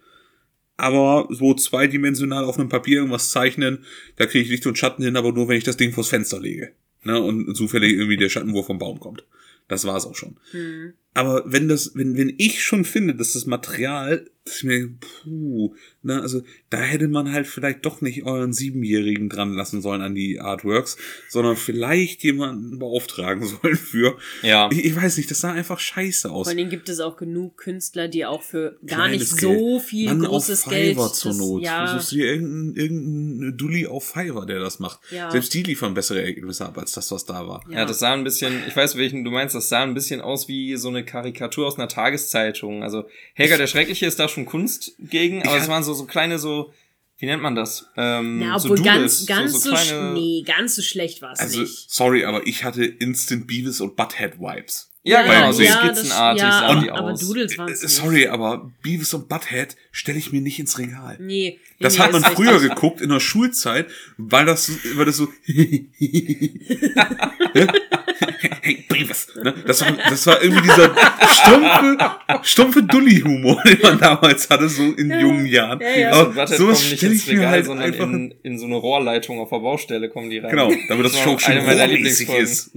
Aber 0.76 1.28
so 1.30 1.54
zweidimensional 1.54 2.44
auf 2.44 2.58
einem 2.58 2.68
Papier 2.68 2.96
irgendwas 2.96 3.30
zeichnen, 3.30 3.84
da 4.16 4.26
kriege 4.26 4.44
ich 4.44 4.50
Licht 4.50 4.66
und 4.66 4.78
Schatten 4.78 5.04
hin, 5.04 5.16
aber 5.16 5.32
nur 5.32 5.46
wenn 5.48 5.58
ich 5.58 5.64
das 5.64 5.76
Ding 5.76 5.92
vors 5.92 6.08
Fenster 6.08 6.40
lege. 6.40 6.72
Ne? 7.04 7.20
Und 7.20 7.54
zufällig 7.54 7.92
irgendwie 7.92 8.16
der 8.16 8.28
Schattenwurf 8.30 8.66
vom 8.66 8.78
Baum 8.78 8.98
kommt. 8.98 9.24
Das 9.68 9.84
war's 9.84 10.06
auch 10.06 10.16
schon. 10.16 10.38
Hm. 10.52 10.94
Aber 11.14 11.42
wenn 11.46 11.68
das, 11.68 11.92
wenn, 11.94 12.16
wenn 12.16 12.32
ich 12.38 12.62
schon 12.62 12.84
finde, 12.84 13.14
dass 13.14 13.34
das 13.34 13.44
Material, 13.46 14.24
das 14.44 14.56
ist 14.56 14.64
mir, 14.64 14.88
puh, 15.22 15.74
ne, 16.02 16.20
also 16.20 16.42
da 16.70 16.78
hätte 16.80 17.06
man 17.06 17.30
halt 17.30 17.46
vielleicht 17.46 17.84
doch 17.84 18.00
nicht 18.00 18.24
euren 18.24 18.52
Siebenjährigen 18.52 19.28
dran 19.28 19.52
lassen 19.52 19.82
sollen 19.82 20.00
an 20.00 20.14
die 20.16 20.40
Artworks, 20.40 20.96
sondern 21.28 21.54
vielleicht 21.56 22.24
jemanden 22.24 22.78
beauftragen 22.78 23.46
sollen 23.62 23.76
für. 23.76 24.16
Ja. 24.42 24.68
Ich, 24.72 24.84
ich 24.86 24.96
weiß 24.96 25.18
nicht, 25.18 25.30
das 25.30 25.40
sah 25.40 25.52
einfach 25.52 25.78
scheiße 25.78 26.30
aus. 26.30 26.48
Vor 26.48 26.56
Dingen 26.56 26.70
gibt 26.70 26.88
es 26.88 26.98
auch 26.98 27.16
genug 27.16 27.56
Künstler, 27.58 28.08
die 28.08 28.24
auch 28.24 28.42
für 28.42 28.78
gar 28.86 29.00
Kleines 29.06 29.32
nicht 29.32 29.40
Geld. 29.42 29.58
so 29.60 29.78
viel 29.80 30.06
Mann, 30.08 30.20
großes 30.22 30.64
auf 30.64 30.70
Geld. 30.70 30.88
Fiverr 30.96 31.12
zur 31.12 31.30
das- 31.32 31.38
Not. 31.38 31.62
Ja, 31.62 31.86
Du 31.92 31.98
suchst 32.00 32.12
dir 32.12 32.24
irgendeinen 32.24 32.74
irgendein 32.76 33.56
Dulli 33.58 33.86
auf 33.86 34.04
Fiverr, 34.08 34.46
der 34.46 34.58
das 34.60 34.78
macht. 34.80 34.98
Ja. 35.12 35.30
Selbst 35.30 35.52
die 35.54 35.62
liefern 35.62 35.94
bessere 35.94 36.22
Ergebnisse 36.22 36.64
ab, 36.66 36.78
als 36.78 36.92
das, 36.92 37.12
was 37.12 37.26
da 37.26 37.46
war. 37.46 37.62
Ja, 37.70 37.84
das 37.84 37.98
sah 38.00 38.14
ein 38.14 38.24
bisschen, 38.24 38.54
ich 38.66 38.74
weiß, 38.74 38.96
welchen 38.96 39.22
du 39.24 39.30
meinst, 39.30 39.54
das 39.54 39.68
sah 39.68 39.82
ein 39.82 39.94
bisschen 39.94 40.20
aus 40.20 40.48
wie 40.48 40.74
so 40.76 40.88
eine 40.88 41.01
Karikatur 41.04 41.66
aus 41.66 41.76
einer 41.78 41.88
Tageszeitung. 41.88 42.82
Also 42.82 43.04
Helga 43.34 43.56
der 43.56 43.66
Schreckliche 43.66 44.06
ist 44.06 44.18
da 44.18 44.28
schon 44.28 44.46
Kunst 44.46 44.92
gegen, 44.98 45.42
aber 45.42 45.56
Ja. 45.56 45.62
es 45.62 45.68
waren 45.68 45.82
so, 45.82 45.94
so 45.94 46.04
kleine, 46.06 46.38
so, 46.38 46.72
wie 47.18 47.26
nennt 47.26 47.42
man 47.42 47.54
das? 47.54 47.88
Ähm, 47.96 48.40
Na, 48.40 48.58
so 48.58 48.70
obwohl 48.70 48.78
Doodles, 48.84 49.26
ganz, 49.26 49.28
ganz 49.40 49.52
so, 49.52 49.58
so, 49.58 49.70
kleine, 49.76 50.12
nee, 50.14 50.42
ganz 50.46 50.74
so 50.74 50.82
schlecht 50.82 51.22
war 51.22 51.32
es 51.32 51.40
Also, 51.40 51.60
nicht. 51.60 51.90
sorry, 51.90 52.24
aber 52.24 52.46
ich 52.46 52.64
hatte 52.64 52.84
Instant 52.84 53.46
Beavis 53.46 53.80
und 53.80 53.96
Butthead 53.96 54.38
Vibes. 54.40 54.88
Ja, 55.04 55.22
Beim 55.22 55.30
genau, 55.32 55.50
so 55.50 55.58
Sehen. 55.58 55.72
skizzenartig 55.72 56.42
das, 56.42 56.50
ja, 56.52 56.60
sahen 56.60 56.82
die 56.84 56.90
aber, 56.90 56.98
aber 57.00 57.10
aus. 57.12 57.20
Doodles 57.20 57.58
waren 57.58 57.68
Äh, 57.68 57.72
es 57.72 57.96
Sorry, 57.96 58.28
aber 58.28 58.70
Beavis 58.84 59.12
und 59.14 59.28
Butthead 59.28 59.76
stelle 59.90 60.16
ich 60.16 60.30
mir 60.30 60.40
nicht 60.40 60.60
ins 60.60 60.78
Regal. 60.78 61.16
Nee. 61.20 61.58
Das 61.80 61.94
nee, 61.94 62.00
hat 62.04 62.12
man 62.12 62.22
früher 62.22 62.54
richtig. 62.54 62.70
geguckt 62.76 63.00
in 63.00 63.08
der 63.08 63.18
Schulzeit, 63.18 63.88
weil 64.16 64.46
das, 64.46 64.70
weil 64.94 65.04
das 65.06 65.16
so. 65.16 65.26
hey, 68.62 68.84
Beavis. 68.88 69.28
Ne? 69.42 69.54
Das, 69.66 69.80
war, 69.80 69.92
das 70.08 70.26
war 70.26 70.42
irgendwie 70.42 70.62
dieser 70.62 70.94
stumpfe, 71.28 72.10
stumpfe 72.42 72.82
Dulli-Humor, 72.82 73.62
den 73.64 73.80
man 73.82 73.98
damals 73.98 74.48
hatte, 74.50 74.68
so 74.68 74.82
in 74.82 75.10
jungen 75.18 75.46
Jahren. 75.46 75.80
Ja, 75.80 75.88
ja. 75.88 76.10
Aber 76.12 76.36
Warte, 76.36 76.56
sowas 76.56 76.78
kommen 76.78 76.90
nicht 76.90 76.98
stelle 76.98 77.12
ins 77.12 77.22
ich 77.22 77.28
mir 77.28 77.38
Regal, 77.40 77.50
halt 77.50 77.64
sondern 77.66 77.86
einfach. 77.86 78.04
in, 78.06 78.34
in 78.42 78.58
so 78.58 78.66
eine 78.66 78.76
Rohrleitung 78.76 79.38
auf 79.40 79.50
der 79.50 79.58
Baustelle 79.58 80.08
kommen 80.08 80.30
die 80.30 80.38
rein. 80.38 80.50
genau, 80.50 80.72
damit 80.88 81.06
das 81.06 81.14
war 81.14 81.22
schon 81.22 81.38
schön 81.38 81.58
eine 81.58 81.66
meiner 81.66 81.84
rohrmäßig 81.84 82.28
ist. 82.30 82.70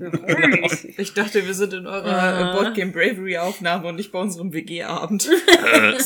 ich 0.97 1.13
dachte, 1.13 1.45
wir 1.45 1.53
sind 1.53 1.73
in 1.73 1.87
eurer 1.87 2.51
äh, 2.51 2.53
Boardgame 2.55 2.91
Bravery 2.91 3.37
Aufnahme 3.37 3.87
und 3.87 3.95
nicht 3.95 4.11
bei 4.11 4.19
unserem 4.19 4.53
WG-Abend. 4.53 5.29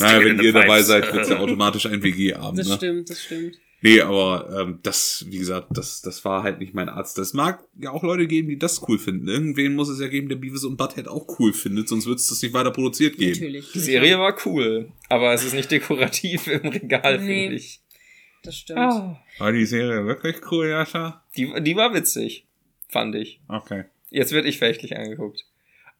Naja, 0.00 0.24
wenn 0.24 0.40
ihr 0.40 0.52
dabei 0.52 0.82
seid, 0.82 1.12
wird 1.12 1.24
es 1.24 1.28
ja 1.30 1.38
automatisch 1.38 1.86
ein 1.86 2.02
WG-Abend. 2.02 2.58
Das 2.58 2.68
Ne? 2.68 2.74
stimmt, 2.76 3.10
das 3.10 3.22
stimmt. 3.22 3.56
Nee, 3.82 4.00
aber 4.02 4.60
ähm, 4.60 4.78
das, 4.82 5.24
wie 5.28 5.38
gesagt, 5.38 5.68
das, 5.70 6.02
das 6.02 6.24
war 6.24 6.42
halt 6.42 6.58
nicht 6.60 6.74
mein 6.74 6.88
Arzt. 6.90 7.16
Das 7.16 7.32
mag 7.32 7.64
ja 7.78 7.90
auch 7.90 8.02
Leute 8.02 8.26
geben, 8.26 8.48
die 8.48 8.58
das 8.58 8.86
cool 8.88 8.98
finden. 8.98 9.26
Irgendwen 9.28 9.74
muss 9.74 9.88
es 9.88 10.00
ja 10.00 10.08
geben, 10.08 10.28
der 10.28 10.36
Beavis 10.36 10.64
und 10.64 10.76
Butthead 10.76 11.08
auch 11.08 11.26
cool 11.38 11.52
findet, 11.54 11.88
sonst 11.88 12.06
wird 12.06 12.18
es 12.18 12.26
das 12.28 12.42
nicht 12.42 12.52
weiter 12.52 12.70
produziert 12.72 13.16
geben. 13.16 13.32
Natürlich. 13.32 13.72
Die 13.72 13.78
Serie 13.78 14.18
war 14.18 14.36
cool, 14.44 14.92
aber 15.08 15.32
es 15.32 15.44
ist 15.44 15.54
nicht 15.54 15.70
dekorativ 15.70 16.46
im 16.46 16.68
Regal, 16.68 17.18
Nee. 17.20 17.44
finde 17.44 17.56
ich. 17.56 17.80
Das 18.42 18.56
stimmt. 18.56 18.78
War 19.38 19.52
die 19.52 19.66
Serie 19.66 20.04
wirklich 20.06 20.36
cool, 20.50 20.68
Jascha? 20.68 21.24
Die, 21.36 21.52
die 21.62 21.76
war 21.76 21.94
witzig, 21.94 22.46
fand 22.88 23.14
ich. 23.14 23.40
Okay. 23.48 23.84
Jetzt 24.10 24.32
wird 24.32 24.44
ich 24.46 24.58
verächtlich 24.58 24.96
angeguckt. 24.96 25.46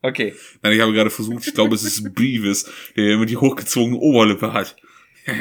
Okay. 0.03 0.35
Nein, 0.63 0.73
ich 0.73 0.81
habe 0.81 0.93
gerade 0.93 1.11
versucht, 1.11 1.47
ich 1.47 1.55
glaube, 1.55 1.75
es 1.75 1.83
ist 1.85 2.15
Beavis, 2.15 2.71
der 2.97 3.13
immer 3.13 3.27
die 3.27 3.37
hochgezogene 3.37 3.97
Oberlippe 3.99 4.53
hat. 4.53 4.77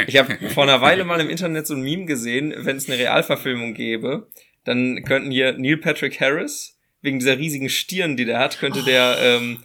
Ich 0.08 0.18
habe 0.18 0.38
vor 0.50 0.64
einer 0.64 0.82
Weile 0.82 1.04
mal 1.04 1.20
im 1.20 1.30
Internet 1.30 1.68
so 1.68 1.74
ein 1.74 1.82
Meme 1.82 2.06
gesehen, 2.06 2.54
wenn 2.58 2.78
es 2.78 2.90
eine 2.90 3.00
Realverfilmung 3.00 3.74
gäbe, 3.74 4.28
dann 4.64 5.04
könnten 5.04 5.32
hier 5.32 5.54
Neil 5.58 5.78
Patrick 5.78 6.20
Harris, 6.20 6.78
wegen 7.02 7.20
dieser 7.20 7.38
riesigen 7.38 7.70
Stirn, 7.70 8.18
die 8.18 8.26
der 8.26 8.40
hat, 8.40 8.60
könnte 8.60 8.84
der 8.84 9.18
ähm, 9.22 9.64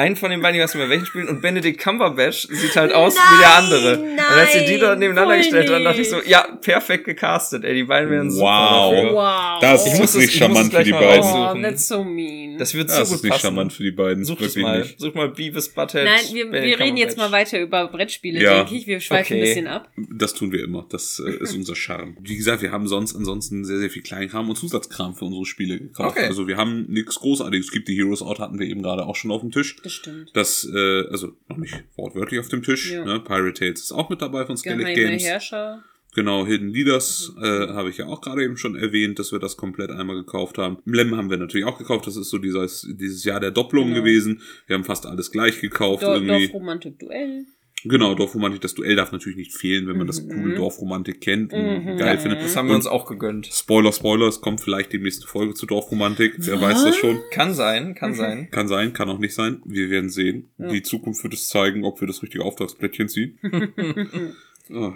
einen 0.00 0.16
von 0.16 0.30
den 0.30 0.40
beiden, 0.40 0.56
ich 0.58 0.64
weiß 0.64 0.74
nicht 0.74 0.80
mehr 0.82 0.90
welchen 0.90 1.06
spielen, 1.06 1.28
und 1.28 1.40
Benedict 1.42 1.78
Cumberbatch 1.80 2.48
sieht 2.50 2.76
halt 2.76 2.92
aus 2.92 3.14
wie 3.14 3.40
der 3.40 3.54
andere. 3.56 3.98
und 4.00 4.18
als 4.18 4.52
sie 4.52 4.64
die 4.64 4.78
da 4.78 4.96
nebeneinander 4.96 5.36
gestellt 5.36 5.70
haben, 5.70 5.84
dachte 5.84 6.00
ich 6.00 6.08
so, 6.10 6.16
ja, 6.26 6.42
perfekt 6.60 7.04
gecastet, 7.04 7.64
ey, 7.64 7.74
die 7.74 7.84
beiden 7.84 8.10
wären 8.10 8.30
super 8.30 8.44
Wow. 8.46 8.92
dafür. 8.94 9.12
Wow. 9.14 9.60
Das 9.60 9.86
Ich 9.86 9.92
ist 9.92 9.98
muss 10.00 10.14
es- 10.14 10.20
nicht 10.22 10.34
charmant 10.34 10.72
für 10.74 10.84
die 10.84 10.92
beiden. 10.92 11.24
Oh, 11.24 11.54
that's 11.62 11.88
so 11.88 12.02
mean. 12.04 12.58
Das 12.58 12.74
wird 12.74 12.88
Das 12.88 12.96
so 12.96 13.02
ist 13.02 13.10
gut 13.10 13.22
nicht 13.24 13.30
passen. 13.32 13.42
charmant 13.42 13.72
für 13.72 13.82
die 13.82 13.90
beiden. 13.90 14.24
Such 14.24 14.36
es 14.40 14.54
wirklich 14.56 14.62
mal. 14.64 14.78
nicht. 14.80 14.98
Such 15.00 15.14
mal 15.14 15.28
Beavis 15.28 15.68
Butthead. 15.68 16.04
Nein, 16.04 16.20
wir, 16.32 16.52
wir 16.52 16.78
reden 16.80 16.96
jetzt 16.96 17.16
mal 17.16 17.30
weiter 17.32 17.60
über 17.60 17.86
Brettspiele, 17.88 18.40
Ja. 18.42 18.56
denke 18.58 18.74
ich. 18.76 18.86
Wir 18.86 19.00
schweifen 19.00 19.34
Okay. 19.34 19.34
ein 19.34 19.40
bisschen 19.40 19.66
ab. 19.66 19.88
Das 19.96 20.34
tun 20.34 20.52
wir 20.52 20.62
immer. 20.64 20.86
Das 20.90 21.22
äh, 21.24 21.30
ist 21.42 21.54
unser 21.54 21.74
Charme. 21.76 22.16
Wie 22.20 22.36
gesagt, 22.36 22.62
wir 22.62 22.72
haben 22.72 22.86
sonst 22.88 23.14
ansonsten 23.14 23.64
sehr, 23.64 23.78
sehr 23.78 23.90
viel 23.90 24.02
Kleinkram 24.02 24.48
und 24.48 24.56
Zusatzkram 24.56 25.14
für 25.14 25.24
unsere 25.26 25.44
Spiele 25.46 25.78
gekauft. 25.78 26.16
Okay. 26.16 26.26
Also 26.26 26.46
wir 26.48 26.56
haben 26.56 26.86
nichts 26.88 27.16
Großartiges. 27.16 27.66
Es 27.66 27.72
gibt 27.72 27.88
die 27.88 27.96
Heroes 27.96 28.22
Out, 28.22 28.38
hatten 28.38 28.58
wir 28.58 28.66
eben 28.66 28.82
gerade 28.82 29.06
auch 29.06 29.16
schon 29.16 29.30
auf 29.30 29.40
dem 29.40 29.50
Tisch. 29.50 29.76
Das 29.82 29.89
stimmt. 29.90 30.30
Das, 30.34 30.68
äh, 30.72 31.04
also 31.10 31.32
noch 31.48 31.56
nicht 31.56 31.74
wortwörtlich 31.96 32.40
auf 32.40 32.48
dem 32.48 32.62
Tisch. 32.62 32.90
Ja. 32.90 33.04
Ne? 33.04 33.20
Pirate 33.20 33.54
Tales 33.54 33.80
ist 33.80 33.92
auch 33.92 34.08
mit 34.10 34.22
dabei 34.22 34.46
von 34.46 34.56
Skellig 34.56 34.86
Geheime 34.86 35.08
Games. 35.08 35.22
Herrscher. 35.24 35.82
Genau, 36.14 36.44
Hidden 36.44 36.70
Leaders 36.70 37.32
äh, 37.40 37.68
habe 37.68 37.88
ich 37.90 37.98
ja 37.98 38.06
auch 38.06 38.20
gerade 38.20 38.42
eben 38.42 38.56
schon 38.56 38.74
erwähnt, 38.74 39.20
dass 39.20 39.30
wir 39.30 39.38
das 39.38 39.56
komplett 39.56 39.90
einmal 39.92 40.16
gekauft 40.16 40.58
haben. 40.58 40.78
Lem 40.84 41.16
haben 41.16 41.30
wir 41.30 41.36
natürlich 41.36 41.64
auch 41.66 41.78
gekauft. 41.78 42.06
Das 42.08 42.16
ist 42.16 42.30
so 42.30 42.38
dieses, 42.38 42.84
dieses 42.98 43.22
Jahr 43.22 43.38
der 43.38 43.52
Doppelung 43.52 43.88
Genau. 43.90 44.00
gewesen. 44.00 44.42
Wir 44.66 44.74
haben 44.74 44.84
fast 44.84 45.06
alles 45.06 45.30
gleich 45.30 45.60
gekauft. 45.60 46.02
Dor 46.02 46.14
irgendwie. 46.14 46.48
Dorfromantik 46.48 46.98
Duell. 46.98 47.46
Genau, 47.84 48.14
Dorfromantik. 48.14 48.60
Das 48.60 48.74
Duell 48.74 48.96
darf 48.96 49.12
natürlich 49.12 49.36
nicht 49.38 49.52
fehlen, 49.54 49.86
wenn 49.88 49.96
man 49.96 50.06
das 50.06 50.26
coole 50.28 50.54
Dorfromantik 50.54 51.20
kennt 51.20 51.52
und 51.52 51.60
Mhm. 51.84 51.96
geil 51.96 52.16
Ja. 52.16 52.20
findet. 52.20 52.42
Das 52.42 52.56
haben 52.56 52.68
wir 52.68 52.74
uns 52.74 52.86
auch 52.86 53.06
gegönnt. 53.06 53.46
Spoiler, 53.46 53.92
Spoiler, 53.92 54.26
es 54.28 54.40
kommt 54.40 54.60
vielleicht 54.60 54.92
demnächst 54.92 55.22
eine 55.22 55.28
Folge 55.28 55.54
zu 55.54 55.66
Dorfromantik. 55.66 56.34
Wer 56.38 56.60
weiß 56.60 56.84
das 56.84 56.96
schon. 56.96 57.18
Kann 57.30 57.54
sein, 57.54 57.94
kann 57.94 58.14
sein. 58.14 58.48
Kann 58.50 58.68
sein, 58.68 58.92
kann 58.92 59.08
auch 59.08 59.18
nicht 59.18 59.34
sein. 59.34 59.62
Wir 59.64 59.90
werden 59.90 60.10
sehen. 60.10 60.50
Die 60.58 60.82
Zukunft 60.82 61.22
wird 61.22 61.34
es 61.34 61.48
zeigen, 61.48 61.84
ob 61.84 62.00
wir 62.00 62.06
das 62.08 62.22
richtige 62.22 62.44
Auftragsplättchen 62.44 63.08
ziehen. 63.08 63.38
oh, 64.72 64.92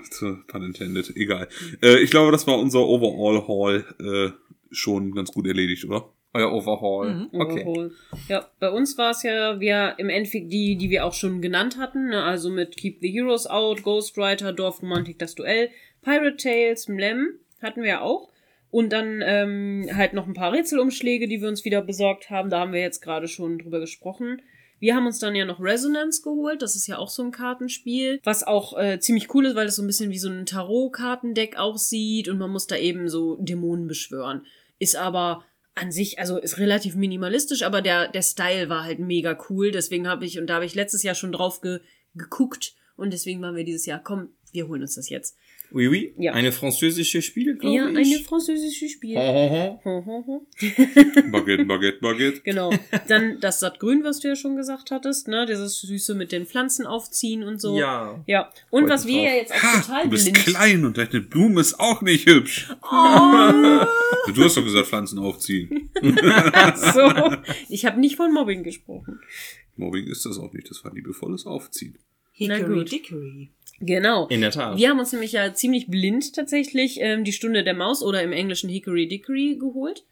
pun 0.47 0.63
intended. 0.63 1.13
Egal. 1.17 1.49
Äh, 1.83 1.99
ich 2.01 2.11
glaube, 2.11 2.33
das 2.33 2.47
war 2.47 2.59
unser 2.59 2.81
Overall-Haul 2.87 3.85
äh, 4.01 4.31
schon 4.75 5.13
ganz 5.13 5.33
gut 5.33 5.47
erledigt, 5.47 5.85
oder? 5.85 6.11
Euer 6.33 6.53
Overhaul. 6.53 7.15
Mhm. 7.15 7.29
Okay. 7.33 7.65
Overhaul. 7.65 7.93
Ja, 8.29 8.51
bei 8.59 8.71
uns 8.71 8.99
war 8.99 9.13
es 9.13 9.23
ja, 9.23 9.61
wir 9.61 9.95
im 9.99 10.09
Endeffekt 10.09 10.53
die, 10.53 10.77
die 10.77 10.91
wir 10.91 11.07
auch 11.07 11.15
schon 11.15 11.41
genannt 11.41 11.79
hatten, 11.79 12.09
ne? 12.09 12.23
also 12.25 12.51
mit 12.51 12.77
Keep 12.77 12.99
the 13.01 13.11
Heroes 13.11 13.47
Out, 13.47 13.85
Ghostwriter, 13.85 14.53
Dorfromantik, 14.53 15.19
das 15.19 15.37
Duell, 15.37 15.71
Pirate 16.03 16.37
Tales, 16.37 16.89
Mlem 16.89 17.39
hatten 17.63 17.83
wir 17.83 17.89
ja 17.89 18.01
auch. 18.01 18.31
Und 18.71 18.93
dann 18.93 19.23
ähm, 19.25 19.89
halt 19.95 20.15
noch 20.15 20.27
ein 20.27 20.35
paar 20.35 20.53
Rätselumschläge, 20.53 21.29
die 21.29 21.41
wir 21.41 21.49
uns 21.49 21.65
wieder 21.65 21.81
besorgt 21.81 22.31
haben. 22.31 22.51
Da 22.51 22.59
haben 22.59 22.73
wir 22.73 22.81
jetzt 22.81 23.01
gerade 23.01 23.29
schon 23.29 23.61
drüber 23.61 23.79
gesprochen. 23.79 24.43
Wir 24.81 24.97
haben 24.97 25.07
uns 25.07 25.21
dann 25.21 25.37
ja 25.37 25.45
noch 25.45 25.61
Resonance 25.61 26.23
geholt. 26.23 26.61
Das 26.61 26.75
ist 26.75 26.89
ja 26.89 26.99
auch 26.99 27.09
so 27.09 27.23
ein 27.23 27.31
Kartenspiel, 27.31 28.19
was 28.25 28.43
auch 28.43 28.77
äh, 28.77 28.99
ziemlich 28.99 29.33
cool 29.33 29.47
ist, 29.47 29.55
weil 29.55 29.69
es 29.69 29.77
so 29.77 29.83
ein 29.83 29.87
bisschen 29.87 30.11
wie 30.11 30.19
so 30.19 30.29
ein 30.29 30.45
Tarot-Kartendeck 30.45 31.57
aussieht 31.57 32.29
und 32.29 32.39
man 32.39 32.51
muss 32.51 32.67
da 32.67 32.77
eben 32.77 33.09
so 33.09 33.37
Dämonen 33.37 33.87
beschwören. 33.87 34.45
Ist 34.79 34.97
aber 34.97 35.45
an 35.75 35.91
sich, 35.91 36.19
also 36.19 36.39
ist 36.39 36.59
relativ 36.59 36.95
minimalistisch, 36.95 37.63
aber 37.63 37.83
der, 37.83 38.09
der 38.09 38.23
Style 38.23 38.69
war 38.69 38.85
halt 38.85 38.99
mega 38.99 39.37
cool. 39.49 39.71
Deswegen 39.71 40.07
habe 40.07 40.25
ich, 40.25 40.39
und 40.39 40.47
da 40.47 40.55
habe 40.55 40.67
ich 40.67 40.75
letztes 40.75 41.03
Jahr 41.03 41.15
schon 41.15 41.33
drauf 41.33 41.61
ge, 41.61 41.81
geguckt. 42.15 42.75
Und 42.97 43.13
deswegen 43.13 43.43
waren 43.43 43.57
wir 43.57 43.65
dieses 43.65 43.87
Jahr, 43.87 44.01
komm, 44.03 44.31
wir 44.55 44.69
holen 44.69 44.83
uns 44.83 44.95
das 44.95 45.11
jetzt. 45.11 45.37
Oui, 45.73 45.89
oui. 45.89 46.15
Ja. 46.19 46.33
Eine 46.35 46.53
französische 46.53 47.21
Spiel, 47.23 47.57
glaube 47.57 47.75
Ja, 47.75 47.89
ich. 47.89 47.97
eine 48.15 48.25
französische 48.25 48.89
Spiel. 48.89 49.17
Ho, 49.17 49.21
ho, 49.21 49.51
ho. 49.51 49.81
Ho, 49.85 50.05
ho, 50.07 50.25
ho. 50.27 50.47
Baguette, 51.33 51.65
Baguette, 51.65 51.99
Baguette. 52.01 52.41
Genau. 52.43 52.73
Dann 53.09 53.41
das 53.41 53.59
Sattgrün, 53.61 54.05
was 54.05 54.21
du 54.21 54.29
ja 54.29 54.37
schon 54.37 54.55
gesagt 54.57 54.93
hattest, 54.93 55.27
ne? 55.27 55.47
Dieses 55.47 55.81
Süße 55.81 56.15
mit 56.15 56.31
den 56.31 56.47
Pflanzen 56.47 56.87
aufziehen 56.87 57.43
und 57.43 57.61
so. 57.61 57.77
Ja. 57.79 58.23
Ja. 58.27 58.51
Und 58.71 58.83
Freut 58.85 58.91
was 58.93 59.07
wir 59.07 59.15
drauf. 59.23 59.25
ja 59.27 59.35
jetzt 59.37 59.53
auch 59.53 59.63
Ha, 59.63 59.81
total 59.81 60.05
du 60.05 60.11
bist 60.11 60.25
blind. 60.33 60.39
klein 60.47 60.85
und 60.85 60.97
deine 60.99 61.21
Blume 61.21 61.61
ist 61.61 61.81
auch 61.81 62.03
nicht 62.03 62.27
hübsch. 62.29 62.69
Oh, 62.83 63.87
Du 64.33 64.45
hast 64.45 64.57
doch 64.57 64.65
gesagt, 64.65 64.87
Pflanzen 64.87 65.19
aufziehen. 65.19 65.91
so. 66.01 67.37
Ich 67.69 67.85
habe 67.85 67.99
nicht 68.01 68.17
von 68.17 68.33
Mobbing 68.33 68.63
gesprochen. 68.63 69.19
Mobbing 69.77 70.07
ist 70.07 70.25
das 70.25 70.39
auch 70.39 70.53
nicht, 70.53 70.71
das 70.71 70.85
war 70.85 70.95
liebevolles 70.95 71.47
Aufziehen. 71.47 71.99
Hickory. 72.33 72.85
Dickory. 72.85 73.51
Genau. 73.81 74.27
In 74.29 74.41
der 74.41 74.51
Tat. 74.51 74.77
Wir 74.79 74.91
haben 74.91 74.99
uns 74.99 75.13
nämlich 75.13 75.33
ja 75.33 75.53
ziemlich 75.53 75.89
blind 75.89 76.35
tatsächlich 76.35 77.01
ähm, 77.01 77.25
die 77.25 77.33
Stunde 77.33 77.65
der 77.65 77.75
Maus 77.75 78.03
oder 78.03 78.23
im 78.23 78.33
Englischen 78.33 78.71
Hickory 78.71 79.09
Dickory 79.09 79.57
geholt. 79.59 80.05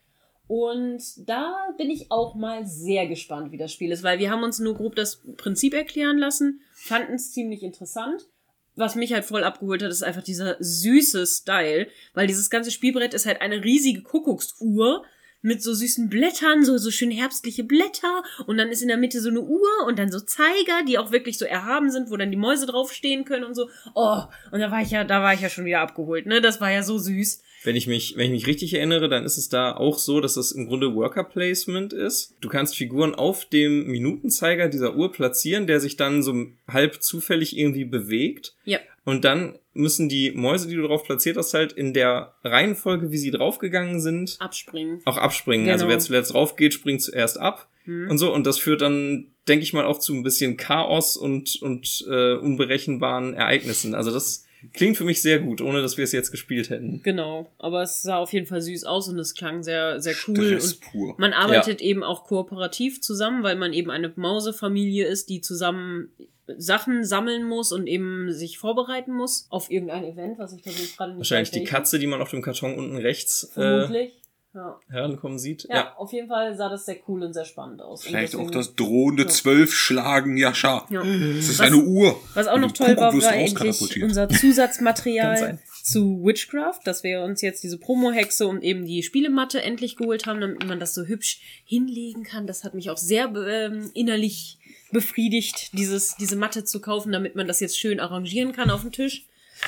Und 0.48 1.02
da 1.26 1.54
bin 1.78 1.90
ich 1.90 2.10
auch 2.10 2.34
mal 2.34 2.66
sehr 2.66 3.06
gespannt, 3.06 3.52
wie 3.52 3.56
das 3.56 3.72
Spiel 3.72 3.90
ist, 3.90 4.02
weil 4.02 4.18
wir 4.18 4.30
haben 4.30 4.42
uns 4.42 4.58
nur 4.58 4.74
grob 4.74 4.96
das 4.96 5.22
Prinzip 5.36 5.72
erklären 5.72 6.18
lassen, 6.18 6.60
fanden 6.74 7.14
es 7.14 7.32
ziemlich 7.32 7.62
interessant. 7.62 8.28
Was 8.74 8.94
mich 8.94 9.12
halt 9.12 9.24
voll 9.24 9.44
abgeholt 9.44 9.82
hat, 9.82 9.90
ist 9.90 10.02
einfach 10.02 10.22
dieser 10.22 10.56
süße 10.58 11.26
Style, 11.26 11.88
weil 12.14 12.26
dieses 12.26 12.50
ganze 12.50 12.70
Spielbrett 12.70 13.14
ist 13.14 13.26
halt 13.26 13.40
eine 13.40 13.62
riesige 13.62 14.02
Kuckucksuhr 14.02 15.04
mit 15.42 15.62
so 15.62 15.74
süßen 15.74 16.08
Blättern, 16.08 16.64
so, 16.64 16.78
so 16.78 16.90
schön 16.90 17.10
herbstliche 17.10 17.64
Blätter 17.64 18.22
und 18.46 18.56
dann 18.56 18.70
ist 18.70 18.82
in 18.82 18.88
der 18.88 18.96
Mitte 18.96 19.20
so 19.20 19.28
eine 19.28 19.42
Uhr 19.42 19.86
und 19.86 19.98
dann 19.98 20.10
so 20.10 20.20
Zeiger, 20.20 20.84
die 20.88 20.98
auch 20.98 21.12
wirklich 21.12 21.38
so 21.38 21.44
erhaben 21.44 21.90
sind, 21.90 22.10
wo 22.10 22.16
dann 22.16 22.30
die 22.30 22.36
Mäuse 22.36 22.66
draufstehen 22.66 23.24
können 23.24 23.44
und 23.44 23.54
so. 23.54 23.68
Oh, 23.94 24.22
und 24.50 24.60
da 24.60 24.70
war 24.70 24.82
ich 24.82 24.90
ja, 24.90 25.04
da 25.04 25.22
war 25.22 25.34
ich 25.34 25.40
ja 25.40 25.48
schon 25.48 25.64
wieder 25.64 25.80
abgeholt, 25.80 26.26
ne? 26.26 26.40
Das 26.40 26.60
war 26.60 26.70
ja 26.70 26.82
so 26.82 26.98
süß. 26.98 27.42
Wenn 27.64 27.76
ich 27.76 27.86
mich, 27.86 28.16
wenn 28.16 28.26
ich 28.26 28.32
mich 28.32 28.46
richtig 28.46 28.74
erinnere, 28.74 29.08
dann 29.08 29.24
ist 29.24 29.38
es 29.38 29.48
da 29.48 29.76
auch 29.76 29.98
so, 29.98 30.20
dass 30.20 30.36
es 30.36 30.52
im 30.52 30.66
Grunde 30.66 30.94
Worker 30.94 31.24
Placement 31.24 31.92
ist. 31.92 32.34
Du 32.40 32.48
kannst 32.48 32.76
Figuren 32.76 33.14
auf 33.14 33.44
dem 33.44 33.86
Minutenzeiger 33.86 34.68
dieser 34.68 34.96
Uhr 34.96 35.12
platzieren, 35.12 35.66
der 35.66 35.78
sich 35.78 35.96
dann 35.96 36.22
so 36.22 36.34
halb 36.66 37.02
zufällig 37.02 37.56
irgendwie 37.56 37.84
bewegt. 37.84 38.56
Ja. 38.64 38.80
Und 39.04 39.24
dann 39.24 39.58
müssen 39.74 40.08
die 40.08 40.32
Mäuse, 40.32 40.68
die 40.68 40.74
du 40.74 40.82
drauf 40.82 41.04
platziert 41.04 41.36
hast, 41.36 41.54
halt 41.54 41.72
in 41.72 41.94
der 41.94 42.34
Reihenfolge, 42.44 43.10
wie 43.10 43.18
sie 43.18 43.30
draufgegangen 43.30 44.00
sind, 44.00 44.36
Abspringen. 44.40 45.00
auch 45.04 45.16
abspringen. 45.16 45.66
Genau. 45.66 45.74
Also 45.74 45.88
wer 45.88 45.98
zuletzt 45.98 46.34
drauf 46.34 46.56
geht, 46.56 46.74
springt 46.74 47.02
zuerst 47.02 47.38
ab. 47.38 47.68
Hm. 47.84 48.10
Und 48.10 48.18
so. 48.18 48.32
Und 48.32 48.46
das 48.46 48.58
führt 48.58 48.82
dann, 48.82 49.28
denke 49.48 49.62
ich 49.62 49.72
mal, 49.72 49.84
auch 49.84 49.98
zu 49.98 50.14
ein 50.14 50.22
bisschen 50.22 50.56
Chaos 50.56 51.16
und, 51.16 51.60
und 51.62 52.04
äh, 52.08 52.34
unberechenbaren 52.34 53.34
Ereignissen. 53.34 53.94
Also 53.94 54.10
das 54.10 54.46
klingt 54.72 54.96
für 54.96 55.04
mich 55.04 55.22
sehr 55.22 55.40
gut, 55.40 55.60
ohne 55.60 55.82
dass 55.82 55.96
wir 55.96 56.04
es 56.04 56.12
jetzt 56.12 56.30
gespielt 56.30 56.70
hätten. 56.70 57.00
Genau, 57.02 57.50
aber 57.58 57.82
es 57.82 58.02
sah 58.02 58.18
auf 58.18 58.32
jeden 58.32 58.46
Fall 58.46 58.60
süß 58.60 58.84
aus 58.84 59.08
und 59.08 59.18
es 59.18 59.34
klang 59.34 59.62
sehr, 59.62 60.00
sehr 60.00 60.14
cool. 60.28 60.58
Stress 60.58 60.74
Und 60.74 60.80
pur. 60.80 61.14
man 61.18 61.32
arbeitet 61.32 61.80
eben 61.80 62.02
auch 62.02 62.24
kooperativ 62.24 63.00
zusammen, 63.00 63.42
weil 63.42 63.56
man 63.56 63.72
eben 63.72 63.90
eine 63.90 64.12
Mausefamilie 64.14 65.06
ist, 65.06 65.28
die 65.28 65.40
zusammen 65.40 66.10
Sachen 66.58 67.04
sammeln 67.04 67.44
muss 67.48 67.72
und 67.72 67.86
eben 67.86 68.32
sich 68.32 68.58
vorbereiten 68.58 69.12
muss 69.12 69.46
auf 69.50 69.70
irgendein 69.70 70.04
Event, 70.04 70.38
was 70.38 70.52
ich 70.52 70.62
persönlich 70.62 70.96
gerade 70.96 71.12
nicht 71.12 71.18
Wahrscheinlich 71.18 71.50
die. 71.52 71.64
Katze, 71.64 71.98
die 71.98 72.06
man 72.06 72.20
auf 72.20 72.30
dem 72.30 72.42
Karton 72.42 72.74
unten 72.74 72.96
rechts 72.96 73.44
äh, 73.52 73.52
Vermutlich. 73.54 74.18
Ja. 74.54 74.78
herankommen 74.90 75.38
sieht. 75.38 75.64
Ja, 75.70 75.76
Ja. 75.76 75.94
auf 75.96 76.12
jeden 76.12 76.28
Fall 76.28 76.54
sah 76.54 76.68
das 76.68 76.84
sehr 76.84 76.96
cool 77.08 77.22
und 77.22 77.32
sehr 77.32 77.46
spannend 77.46 77.80
aus. 77.80 78.02
Und 78.04 78.10
Vielleicht 78.10 78.36
auch 78.36 78.50
das 78.50 78.74
drohende 78.74 79.22
Ja. 79.22 79.28
zwölf 79.30 79.72
Schlagen 79.72 80.36
Jascha. 80.36 80.86
Ja. 80.90 81.00
Das 81.02 81.08
ist 81.08 81.58
Was- 81.58 81.60
eine 81.66 81.76
Uhr. 81.76 82.20
Was 82.34 82.48
auch 82.48 82.58
noch 82.58 82.72
toll 82.72 82.94
war, 82.98 83.14
war 83.14 83.34
auskatapultiert. 83.34 84.04
unser 84.04 84.28
Zusatzmaterial. 84.28 85.58
Zu 85.82 86.24
Witchcraft, 86.24 86.80
dass 86.84 87.02
wir 87.02 87.22
uns 87.22 87.42
jetzt 87.42 87.62
diese 87.62 87.78
Promo-Hexe 87.78 88.46
und 88.46 88.62
eben 88.62 88.86
die 88.86 89.02
Spielematte 89.02 89.62
endlich 89.62 89.96
geholt 89.96 90.26
haben, 90.26 90.40
damit 90.40 90.66
man 90.66 90.80
das 90.80 90.94
so 90.94 91.04
hübsch 91.04 91.40
hinlegen 91.64 92.22
kann. 92.22 92.46
Das 92.46 92.64
hat 92.64 92.74
mich 92.74 92.90
auch 92.90 92.96
sehr 92.96 93.32
ähm, 93.34 93.90
innerlich 93.94 94.58
befriedigt, 94.92 95.70
dieses, 95.72 96.16
diese 96.16 96.36
Matte 96.36 96.64
zu 96.64 96.80
kaufen, 96.80 97.12
damit 97.12 97.34
man 97.34 97.46
das 97.46 97.60
jetzt 97.60 97.78
schön 97.78 97.98
arrangieren 97.98 98.52
kann 98.52 98.70
auf 98.70 98.82
dem 98.82 98.92
Tisch. 98.92 99.24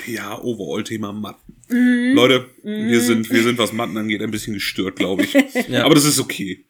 Ja, 0.07 0.41
Overall-Thema 0.41 1.13
Matten. 1.13 1.55
Mhm. 1.69 2.15
Leute, 2.15 2.47
wir 2.63 3.01
sind, 3.01 3.31
wir 3.31 3.43
sind, 3.43 3.59
was 3.59 3.73
Matten 3.73 3.97
angeht, 3.97 4.23
ein 4.23 4.31
bisschen 4.31 4.55
gestört, 4.55 4.97
glaube 4.97 5.25
ich. 5.25 5.35
Ja. 5.69 5.85
Aber 5.85 5.95
das 5.95 6.05
ist 6.05 6.21
okay. 6.21 6.65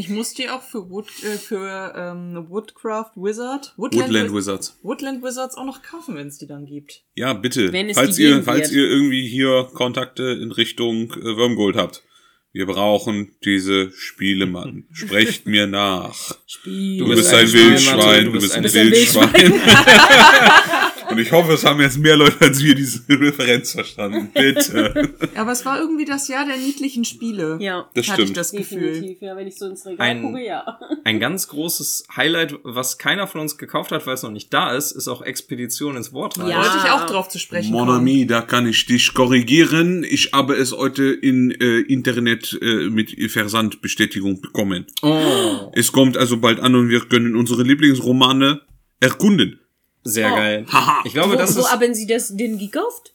Ich 0.00 0.08
muss 0.08 0.32
die 0.32 0.48
auch 0.48 0.62
für, 0.62 0.88
Wood, 0.90 1.06
äh, 1.24 1.36
für 1.38 1.92
ähm, 1.96 2.46
Woodcraft 2.48 3.10
Wizard, 3.16 3.74
Woodland 3.76 4.12
Wiz- 4.12 4.32
Wizards. 4.32 4.78
Woodland 4.84 5.24
Wizards 5.24 5.56
auch 5.56 5.64
noch 5.64 5.82
kaufen, 5.82 6.14
wenn 6.14 6.28
es 6.28 6.38
die 6.38 6.46
dann 6.46 6.66
gibt. 6.66 7.02
Ja, 7.16 7.32
bitte. 7.32 7.72
Wenn 7.72 7.88
es 7.88 7.96
falls 7.96 8.14
die 8.14 8.22
ihr, 8.22 8.30
geben 8.34 8.44
falls 8.44 8.70
wird. 8.70 8.80
ihr 8.80 8.88
irgendwie 8.88 9.26
hier 9.26 9.68
Kontakte 9.74 10.22
in 10.40 10.52
Richtung 10.52 11.10
äh, 11.14 11.36
Wormgold 11.36 11.74
habt. 11.74 12.04
Wir 12.52 12.66
brauchen 12.66 13.32
diese 13.44 13.90
Spielematten. 13.90 14.86
Sprecht 14.92 15.46
mir 15.46 15.66
nach. 15.66 16.14
Spiel. 16.46 16.98
Du, 16.98 17.06
Du 17.06 17.14
bist 17.16 17.34
ein 17.34 17.52
Wildschwein, 17.52 18.24
du 18.26 18.32
bist 18.32 18.54
ein 18.54 18.62
bist 18.62 18.76
ein 18.76 18.90
Wildschwein. 18.92 19.52
Und 21.10 21.18
ich 21.18 21.32
hoffe, 21.32 21.52
es 21.52 21.64
haben 21.64 21.80
jetzt 21.80 21.98
mehr 21.98 22.16
Leute 22.16 22.36
als 22.40 22.62
wir 22.62 22.74
diese 22.74 23.02
Referenz 23.08 23.72
verstanden. 23.72 24.30
Bitte. 24.34 25.10
Aber 25.34 25.52
es 25.52 25.64
war 25.64 25.78
irgendwie 25.80 26.04
das 26.04 26.28
Jahr 26.28 26.46
der 26.46 26.56
niedlichen 26.56 27.04
Spiele. 27.04 27.58
Ja, 27.60 27.88
Das 27.94 28.08
hatte 28.08 28.22
ich 28.22 28.26
stimmt. 28.28 28.36
das 28.36 28.52
Gefühl. 28.52 28.80
definitiv. 28.92 29.22
Ja, 29.22 29.36
wenn 29.36 29.46
ich 29.46 29.56
so 29.56 29.66
ins 29.66 29.86
Regal 29.86 30.06
Ein- 30.06 30.22
gucke, 30.22 30.44
ja. 30.44 30.78
Ein 31.04 31.20
ganz 31.20 31.48
großes 31.48 32.04
Highlight, 32.16 32.54
was 32.62 32.98
keiner 32.98 33.26
von 33.26 33.40
uns 33.40 33.56
gekauft 33.58 33.92
hat, 33.92 34.06
weil 34.06 34.14
es 34.14 34.22
noch 34.22 34.30
nicht 34.30 34.52
da 34.52 34.74
ist, 34.76 34.92
ist 34.92 35.08
auch 35.08 35.22
Expedition 35.22 35.96
ins 35.96 36.12
Wortreich. 36.12 36.50
Ja. 36.50 36.58
Wollte 36.58 36.76
ich 36.84 36.90
auch 36.90 37.06
drauf 37.06 37.28
zu 37.28 37.38
sprechen 37.38 37.72
Mon 37.72 37.86
kommen. 37.86 37.98
ami, 38.00 38.26
da 38.26 38.42
kann 38.42 38.66
ich 38.66 38.86
dich 38.86 39.14
korrigieren. 39.14 40.04
Ich 40.04 40.32
habe 40.32 40.54
es 40.56 40.72
heute 40.72 41.04
in 41.04 41.50
äh, 41.50 41.80
Internet 41.80 42.58
äh, 42.60 42.90
mit 42.90 43.16
Versandbestätigung 43.30 44.40
bekommen. 44.40 44.86
Oh, 45.02 45.70
Es 45.74 45.92
kommt 45.92 46.16
also 46.16 46.36
bald 46.38 46.60
an 46.60 46.74
und 46.74 46.88
wir 46.88 47.00
können 47.00 47.36
unsere 47.36 47.62
Lieblingsromane 47.62 48.60
erkunden. 49.00 49.60
Sehr 50.04 50.32
Oh. 50.32 50.36
geil. 50.36 50.66
Haha. 50.72 51.02
Ich 51.04 51.12
glaube, 51.12 51.32
wo, 51.34 51.36
das 51.36 51.56
wo 51.56 51.60
ist 51.60 51.70
haben 51.72 51.94
Sie 51.94 52.06
das 52.06 52.34
denn 52.36 52.58
gekauft? 52.58 53.14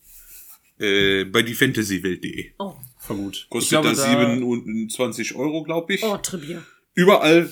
Äh, 0.80 1.26
bei 1.26 1.42
diefantasywelt.de. 1.44 2.52
Oh, 2.60 2.74
voll 3.00 3.18
gut. 3.18 3.48
Kostet 3.50 3.70
glaube, 3.70 3.90
das 3.90 3.98
da- 4.00 4.12
27 4.12 5.36
Euro, 5.36 5.64
glaube 5.64 5.94
ich. 5.94 6.04
oh, 6.04 6.18
Trivia. 6.18 6.62
Überall 6.96 7.52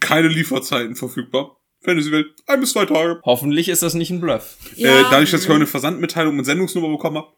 keine 0.00 0.28
Lieferzeiten 0.28 0.96
verfügbar. 0.96 1.56
Fantasywelt, 1.80 2.26
ein 2.46 2.60
bis 2.60 2.72
zwei 2.72 2.84
Tage. 2.86 3.20
Hoffentlich 3.24 3.68
ist 3.68 3.82
das 3.82 3.94
nicht 3.94 4.10
ein 4.10 4.20
Bluff. 4.20 4.56
äh, 4.76 4.84
dadurch, 5.10 5.30
dass 5.32 5.42
ich 5.42 5.48
heute 5.48 5.56
eine 5.56 5.66
Versandmitteilung 5.66 6.36
mit 6.36 6.46
Sendungsnummer 6.46 6.88
bekommen 6.88 7.16
habe. 7.18 7.32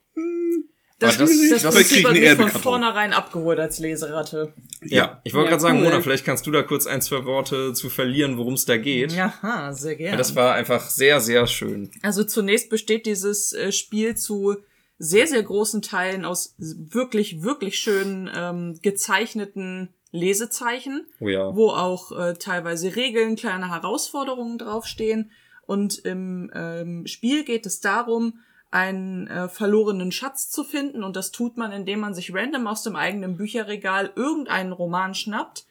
Das, 1.00 1.18
das- 1.18 1.30
das, 1.50 1.62
das- 1.62 1.74
Prinzip 1.74 2.06
hat 2.06 2.12
mich 2.14 2.30
von 2.34 2.50
vornherein 2.50 3.12
abgeholt 3.12 3.58
als 3.58 3.78
Leseratte. 3.80 4.52
Ja, 4.82 5.20
ich 5.24 5.34
wollte 5.34 5.46
Ja, 5.46 5.50
gerade 5.50 5.62
sagen, 5.62 5.78
cool. 5.78 5.84
Mona, 5.84 6.00
vielleicht 6.00 6.24
kannst 6.24 6.46
du 6.46 6.50
da 6.52 6.62
kurz 6.62 6.86
ein, 6.86 7.02
zwei 7.02 7.24
Worte 7.24 7.72
zu 7.72 7.90
verlieren, 7.90 8.36
worum 8.38 8.54
es 8.54 8.64
da 8.64 8.76
geht. 8.76 9.12
Jaha, 9.12 9.72
sehr 9.72 9.96
gerne. 9.96 10.12
Ja, 10.12 10.16
das 10.16 10.36
war 10.36 10.54
einfach 10.54 10.88
sehr, 10.88 11.20
sehr 11.20 11.46
schön. 11.46 11.90
Also 12.02 12.22
zunächst 12.24 12.70
besteht 12.70 13.06
dieses 13.06 13.52
äh, 13.52 13.72
Spiel 13.72 14.16
zu 14.16 14.56
sehr, 14.98 15.26
sehr 15.26 15.42
großen 15.42 15.82
Teilen 15.82 16.24
aus 16.24 16.54
wirklich, 16.58 17.42
wirklich 17.42 17.78
schön 17.80 18.30
ähm, 18.34 18.78
gezeichneten 18.80 19.88
Lesezeichen, 20.12 21.06
Oh 21.20 21.28
ja. 21.28 21.54
wo 21.56 21.70
auch 21.70 22.12
äh, 22.12 22.34
teilweise 22.34 22.94
Regeln, 22.94 23.34
kleine 23.36 23.70
Herausforderungen 23.70 24.58
draufstehen. 24.58 25.32
Und 25.66 25.98
im 26.04 26.50
ähm, 26.54 27.06
Spiel 27.06 27.44
geht 27.44 27.66
es 27.66 27.80
darum, 27.80 28.38
einen 28.74 29.28
äh, 29.28 29.48
verlorenen 29.48 30.10
Schatz 30.10 30.50
zu 30.50 30.64
finden. 30.64 31.04
Und 31.04 31.14
das 31.14 31.30
tut 31.30 31.56
man, 31.56 31.70
indem 31.70 32.00
man 32.00 32.12
sich 32.12 32.34
random 32.34 32.66
aus 32.66 32.82
dem 32.82 32.96
eigenen 32.96 33.36
Bücherregal 33.36 34.12
irgendeinen 34.16 34.72
Roman 34.72 35.14
schnappt 35.14 35.66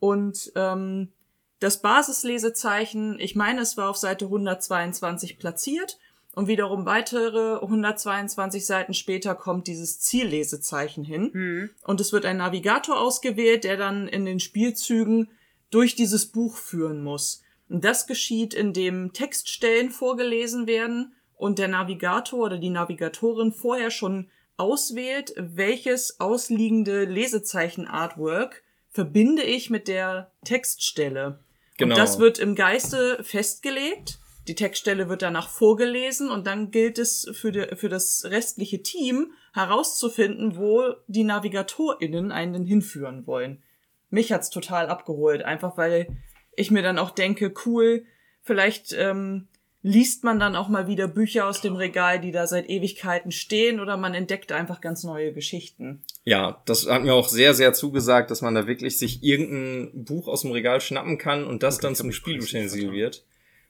und 0.00 0.52
ähm, 0.56 1.12
das 1.58 1.80
Basislesezeichen, 1.80 3.18
ich 3.18 3.34
meine, 3.34 3.62
es 3.62 3.76
war 3.76 3.88
auf 3.88 3.96
Seite 3.96 4.26
122 4.26 5.38
platziert 5.38 5.98
und 6.34 6.48
wiederum 6.48 6.84
weitere 6.84 7.56
122 7.62 8.66
Seiten 8.66 8.92
später 8.92 9.34
kommt 9.34 9.66
dieses 9.66 10.00
Ziellesezeichen 10.00 11.02
hin 11.02 11.30
Hm. 11.32 11.70
und 11.84 12.00
es 12.00 12.12
wird 12.12 12.26
ein 12.26 12.36
Navigator 12.36 13.00
ausgewählt, 13.00 13.64
der 13.64 13.78
dann 13.78 14.06
in 14.06 14.26
den 14.26 14.38
Spielzügen 14.38 15.30
durch 15.70 15.94
dieses 15.94 16.26
Buch 16.26 16.56
führen 16.56 17.02
muss. 17.02 17.42
Und 17.68 17.84
das 17.84 18.06
geschieht, 18.06 18.52
indem 18.52 19.12
Textstellen 19.14 19.90
vorgelesen 19.90 20.66
werden 20.66 21.15
und 21.36 21.58
der 21.58 21.68
Navigator 21.68 22.40
oder 22.40 22.58
die 22.58 22.70
Navigatorin 22.70 23.52
vorher 23.52 23.90
schon 23.90 24.30
auswählt, 24.56 25.34
welches 25.36 26.18
ausliegende 26.18 27.04
Lesezeichen-Artwork 27.04 28.62
verbinde 28.88 29.42
ich 29.42 29.68
mit 29.68 29.88
der 29.88 30.32
Textstelle. 30.44 31.40
Genau. 31.76 31.94
Und 31.94 31.98
das 31.98 32.18
wird 32.18 32.38
im 32.38 32.54
Geiste 32.54 33.22
festgelegt. 33.22 34.18
Die 34.48 34.54
Textstelle 34.54 35.08
wird 35.08 35.22
danach 35.22 35.48
vorgelesen 35.48 36.30
und 36.30 36.46
dann 36.46 36.70
gilt 36.70 36.98
es 36.98 37.28
für, 37.32 37.52
die, 37.52 37.76
für 37.76 37.88
das 37.88 38.24
restliche 38.24 38.82
Team 38.82 39.32
herauszufinden, 39.52 40.56
wo 40.56 40.94
die 41.08 41.24
NavigatorInnen 41.24 42.32
einen 42.32 42.64
hinführen 42.64 43.26
wollen. 43.26 43.62
mich 44.08 44.32
hat's 44.32 44.50
total 44.50 44.88
abgeholt. 44.88 45.42
Einfach 45.42 45.76
weil 45.76 46.06
ich 46.54 46.70
mir 46.70 46.82
dann 46.82 46.98
auch 46.98 47.10
denke, 47.10 47.52
cool, 47.66 48.06
vielleicht 48.42 48.92
ähm, 48.92 49.48
liest 49.86 50.24
man 50.24 50.40
dann 50.40 50.56
auch 50.56 50.68
mal 50.68 50.88
wieder 50.88 51.06
Bücher 51.06 51.46
aus 51.46 51.60
dem 51.60 51.76
Regal, 51.76 52.20
die 52.20 52.32
da 52.32 52.48
seit 52.48 52.68
Ewigkeiten 52.68 53.30
stehen, 53.30 53.78
oder 53.78 53.96
man 53.96 54.14
entdeckt 54.14 54.50
einfach 54.50 54.80
ganz 54.80 55.04
neue 55.04 55.32
Geschichten. 55.32 56.02
Ja, 56.24 56.60
das 56.66 56.88
hat 56.88 57.04
mir 57.04 57.14
auch 57.14 57.28
sehr, 57.28 57.54
sehr 57.54 57.72
zugesagt, 57.72 58.32
dass 58.32 58.42
man 58.42 58.56
da 58.56 58.66
wirklich 58.66 58.98
sich 58.98 59.22
irgendein 59.22 60.04
Buch 60.04 60.26
aus 60.26 60.42
dem 60.42 60.50
Regal 60.50 60.80
schnappen 60.80 61.18
kann 61.18 61.44
und 61.44 61.62
das 61.62 61.78
dann 61.78 61.94
zum 61.94 62.10
Spielutensil 62.10 62.90
wird. 62.90 63.24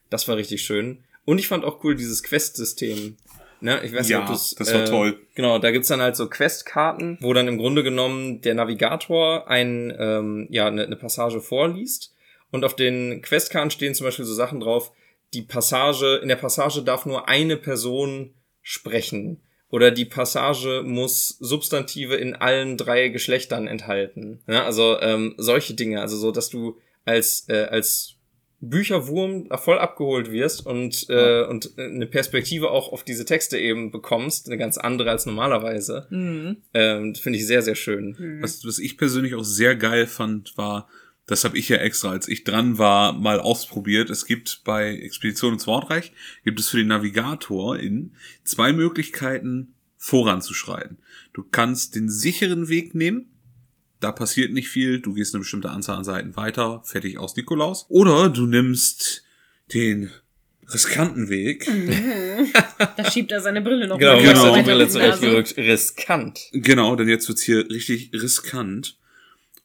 Das 0.09 0.27
war 0.27 0.37
richtig 0.37 0.63
schön. 0.63 1.03
Und 1.23 1.37
ich 1.37 1.47
fand 1.47 1.63
auch 1.63 1.83
cool 1.83 1.95
dieses 1.95 2.23
Quest-System. 2.23 3.17
Ne, 3.61 3.81
ich 3.83 3.93
weiß 3.93 4.09
Ja, 4.09 4.21
nicht, 4.21 4.29
ob 4.29 4.33
du's, 4.33 4.55
das 4.55 4.73
war 4.73 4.81
äh, 4.81 4.85
toll. 4.85 5.19
Genau, 5.35 5.59
da 5.59 5.69
gibt's 5.69 5.89
dann 5.89 6.01
halt 6.01 6.15
so 6.15 6.27
Questkarten, 6.27 7.19
wo 7.21 7.33
dann 7.33 7.47
im 7.47 7.59
Grunde 7.59 7.83
genommen 7.83 8.41
der 8.41 8.55
Navigator 8.55 9.47
ein, 9.47 9.95
ähm, 9.99 10.47
ja, 10.49 10.65
eine, 10.65 10.83
eine 10.83 10.95
Passage 10.95 11.41
vorliest. 11.41 12.15
Und 12.49 12.65
auf 12.65 12.75
den 12.75 13.21
Questkarten 13.21 13.69
stehen 13.69 13.93
zum 13.93 14.05
Beispiel 14.05 14.25
so 14.25 14.33
Sachen 14.33 14.61
drauf, 14.61 14.91
die 15.33 15.41
Passage, 15.41 16.19
in 16.21 16.29
der 16.29 16.35
Passage 16.35 16.83
darf 16.83 17.05
nur 17.05 17.27
eine 17.27 17.57
Person 17.57 18.33
sprechen. 18.61 19.41
Oder 19.69 19.91
die 19.91 20.05
Passage 20.05 20.83
muss 20.85 21.37
Substantive 21.39 22.15
in 22.15 22.35
allen 22.35 22.77
drei 22.77 23.09
Geschlechtern 23.09 23.67
enthalten. 23.67 24.41
Ja, 24.47 24.63
also 24.63 24.97
ähm, 25.01 25.35
solche 25.37 25.73
Dinge, 25.73 25.99
also 26.01 26.15
so, 26.15 26.31
dass 26.31 26.49
du 26.49 26.77
als, 27.03 27.45
äh, 27.49 27.65
als 27.65 28.17
Bücherwurm 28.59 29.49
voll 29.57 29.77
abgeholt 29.77 30.31
wirst 30.31 30.65
und, 30.65 31.05
äh, 31.09 31.43
und 31.43 31.77
eine 31.77 32.07
Perspektive 32.07 32.71
auch 32.71 32.91
auf 32.91 33.03
diese 33.03 33.25
Texte 33.25 33.59
eben 33.59 33.91
bekommst, 33.91 34.47
eine 34.47 34.57
ganz 34.57 34.77
andere 34.77 35.11
als 35.11 35.25
normalerweise. 35.25 36.07
Mhm. 36.09 36.57
Ähm, 36.73 37.13
finde 37.13 37.37
ich 37.37 37.45
sehr, 37.45 37.61
sehr 37.61 37.75
schön. 37.75 38.39
Was, 38.41 38.65
was 38.65 38.79
ich 38.79 38.97
persönlich 38.97 39.35
auch 39.35 39.43
sehr 39.43 39.75
geil 39.75 40.07
fand, 40.07 40.57
war, 40.57 40.87
das 41.27 41.43
habe 41.43 41.57
ich 41.57 41.69
ja 41.69 41.77
extra, 41.77 42.09
als 42.11 42.27
ich 42.27 42.43
dran 42.43 42.77
war, 42.77 43.13
mal 43.13 43.39
ausprobiert. 43.39 44.09
Es 44.09 44.25
gibt 44.25 44.61
bei 44.63 44.95
Expedition 44.95 45.53
ins 45.53 45.67
Wortreich, 45.67 46.11
gibt 46.43 46.59
es 46.59 46.69
für 46.69 46.77
den 46.77 46.87
Navigator 46.87 47.77
in 47.77 48.13
zwei 48.43 48.73
Möglichkeiten 48.73 49.73
voranzuschreiten. 49.97 50.97
Du 51.33 51.43
kannst 51.43 51.95
den 51.95 52.09
sicheren 52.09 52.69
Weg 52.69 52.95
nehmen, 52.95 53.29
da 53.99 54.11
passiert 54.11 54.53
nicht 54.53 54.69
viel, 54.69 54.99
du 55.01 55.13
gehst 55.13 55.33
eine 55.33 55.39
bestimmte 55.41 55.69
Anzahl 55.69 55.97
an 55.97 56.03
Seiten 56.03 56.35
weiter, 56.35 56.81
fertig 56.85 57.17
aus 57.17 57.35
Nikolaus. 57.35 57.85
Oder 57.89 58.29
du 58.29 58.45
nimmst 58.45 59.23
den 59.73 60.11
riskanten 60.71 61.29
Weg. 61.29 61.65
Da 62.95 63.09
schiebt 63.09 63.31
er 63.31 63.41
seine 63.41 63.61
Brille 63.61 63.87
noch 63.87 63.97
Genau, 63.97 64.15
mal 64.15 64.21
genau. 64.21 64.51
Brille 64.53 64.53
auf 64.53 64.63
die 64.63 64.69
Nase. 64.71 64.89
zurechtgerückt. 64.91 65.57
Riskant. 65.57 66.39
Genau, 66.51 66.95
denn 66.95 67.07
jetzt 67.09 67.27
wird's 67.27 67.41
hier 67.41 67.69
richtig 67.69 68.11
riskant. 68.13 68.97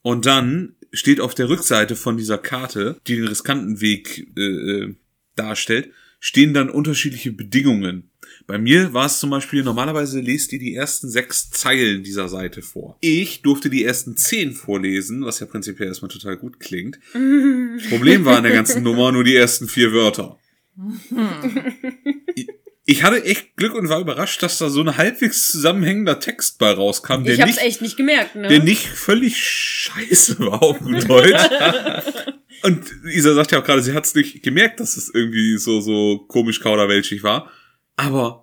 Und 0.02 0.26
dann 0.26 0.74
steht 0.92 1.20
auf 1.20 1.34
der 1.34 1.48
Rückseite 1.48 1.96
von 1.96 2.16
dieser 2.16 2.38
Karte, 2.38 3.00
die 3.06 3.16
den 3.16 3.28
riskanten 3.28 3.80
Weg 3.80 4.28
äh, 4.36 4.40
äh, 4.40 4.94
darstellt, 5.36 5.90
stehen 6.20 6.54
dann 6.54 6.70
unterschiedliche 6.70 7.32
Bedingungen. 7.32 8.10
Bei 8.46 8.58
mir 8.58 8.92
war 8.92 9.06
es 9.06 9.18
zum 9.18 9.30
Beispiel, 9.30 9.62
normalerweise 9.62 10.20
lest 10.20 10.52
ihr 10.52 10.58
die 10.58 10.74
ersten 10.74 11.08
sechs 11.08 11.50
Zeilen 11.50 12.02
dieser 12.02 12.28
Seite 12.28 12.62
vor. 12.62 12.96
Ich 13.00 13.42
durfte 13.42 13.70
die 13.70 13.84
ersten 13.84 14.16
zehn 14.16 14.52
vorlesen, 14.52 15.24
was 15.24 15.40
ja 15.40 15.46
prinzipiell 15.46 15.88
erstmal 15.88 16.10
total 16.10 16.36
gut 16.36 16.60
klingt. 16.60 16.98
Problem 17.88 18.24
war 18.24 18.36
an 18.36 18.44
der 18.44 18.52
ganzen 18.52 18.82
Nummer 18.82 19.12
nur 19.12 19.24
die 19.24 19.36
ersten 19.36 19.68
vier 19.68 19.92
Wörter. 19.92 20.38
Ich- 22.84 23.02
hatte 23.02 23.24
echt 23.24 23.56
Glück 23.56 23.74
und 23.74 23.88
war 23.88 24.00
überrascht, 24.00 24.42
dass 24.42 24.58
da 24.58 24.68
so 24.68 24.80
ein 24.80 24.96
halbwegs 24.96 25.50
zusammenhängender 25.50 26.18
Text 26.20 26.58
bei 26.58 26.72
rauskam, 26.72 27.22
der 27.24 27.34
Ich 27.34 27.40
hab's 27.40 27.52
nicht 27.56 27.62
echt 27.64 27.82
nicht 27.82 27.96
gemerkt, 27.96 28.34
ne? 28.34 28.48
der 28.48 28.62
nicht 28.62 28.86
völlig 28.86 29.36
scheiße 29.38 30.38
war 30.40 30.62
auf 30.62 30.78
gut 30.80 31.08
Deutsch. 31.08 31.32
Und 32.64 32.84
Isa 33.06 33.34
sagt 33.34 33.50
ja 33.52 33.60
auch 33.60 33.64
gerade, 33.64 33.82
sie 33.82 33.92
hat 33.92 34.04
es 34.04 34.14
nicht 34.14 34.42
gemerkt, 34.42 34.78
dass 34.80 34.96
es 34.96 35.10
irgendwie 35.12 35.56
so, 35.58 35.80
so 35.80 36.18
komisch 36.28 36.60
kauderwelschig 36.60 37.22
war. 37.24 37.50
Aber 37.96 38.41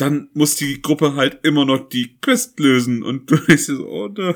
dann 0.00 0.28
muss 0.34 0.56
die 0.56 0.80
Gruppe 0.82 1.14
halt 1.16 1.38
immer 1.42 1.64
noch 1.64 1.88
die 1.88 2.16
Quest 2.20 2.58
lösen 2.60 3.02
und 3.02 3.30
du 3.30 3.36
denkst 3.36 3.66
dir 3.66 3.76
so, 3.76 3.86
oh 3.88 4.08
no, 4.08 4.34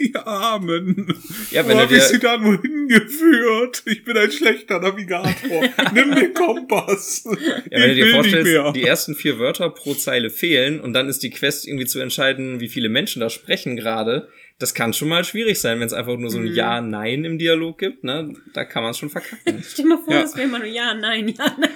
die 0.00 0.14
Armen. 0.16 1.14
Ja, 1.50 1.64
Wo 1.64 1.68
wenn 1.68 1.76
du 1.76 1.82
hab 1.84 1.90
ich 1.90 1.98
dir- 1.98 2.04
sie 2.04 2.18
dann 2.18 2.44
wohin 2.44 2.88
geführt? 2.88 3.82
Ich 3.86 4.04
bin 4.04 4.16
ein 4.16 4.30
schlechter 4.30 4.80
Navigator. 4.80 5.62
Nimm 5.94 6.14
den 6.14 6.34
Kompass. 6.34 7.24
Ja, 7.24 7.32
wenn 7.34 7.80
du 7.82 7.88
Ich 7.88 7.94
dir 7.94 7.96
will 7.96 8.04
nicht 8.04 8.12
vorstellst, 8.14 8.52
mehr. 8.52 8.72
die 8.72 8.82
ersten 8.82 9.14
vier 9.14 9.38
Wörter 9.38 9.70
pro 9.70 9.94
Zeile 9.94 10.30
fehlen 10.30 10.80
und 10.80 10.92
dann 10.92 11.08
ist 11.08 11.22
die 11.22 11.30
Quest 11.30 11.66
irgendwie 11.66 11.86
zu 11.86 12.00
entscheiden, 12.00 12.60
wie 12.60 12.68
viele 12.68 12.88
Menschen 12.88 13.20
da 13.20 13.30
sprechen 13.30 13.76
gerade. 13.76 14.28
Das 14.58 14.72
kann 14.74 14.92
schon 14.94 15.08
mal 15.08 15.22
schwierig 15.24 15.60
sein, 15.60 15.80
wenn 15.80 15.86
es 15.86 15.92
einfach 15.92 16.16
nur 16.16 16.30
so 16.30 16.38
ein 16.38 16.46
Ja, 16.46 16.80
Nein 16.80 17.24
im 17.24 17.38
Dialog 17.38 17.78
gibt, 17.78 18.04
ne? 18.04 18.32
Da 18.54 18.64
kann 18.64 18.82
man 18.82 18.92
es 18.92 18.98
schon 18.98 19.10
verkacken. 19.10 19.62
Stell 19.68 19.84
dir 19.84 19.88
mal 19.90 19.98
vor, 20.02 20.14
Ja. 20.14 20.22
das 20.22 20.34
wäre 20.36 20.48
immer 20.48 20.58
nur 20.58 20.68
Ja, 20.68 20.94
Nein, 20.94 21.28
Ja, 21.28 21.56
Nein. 21.58 21.70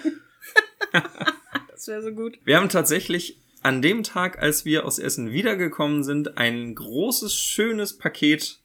das 1.81 1.89
wäre 1.89 2.03
so 2.03 2.13
gut. 2.13 2.39
Wir 2.45 2.57
haben 2.59 2.69
tatsächlich 2.69 3.39
an 3.63 3.81
dem 3.83 4.03
Tag, 4.03 4.41
als 4.43 4.65
wir 4.65 4.85
aus 4.85 4.99
Essen 4.99 5.33
wiedergekommen 5.33 6.03
sind, 6.05 6.37
ein 6.39 6.75
großes, 6.75 7.35
schönes 7.35 7.97
Paket 7.97 8.59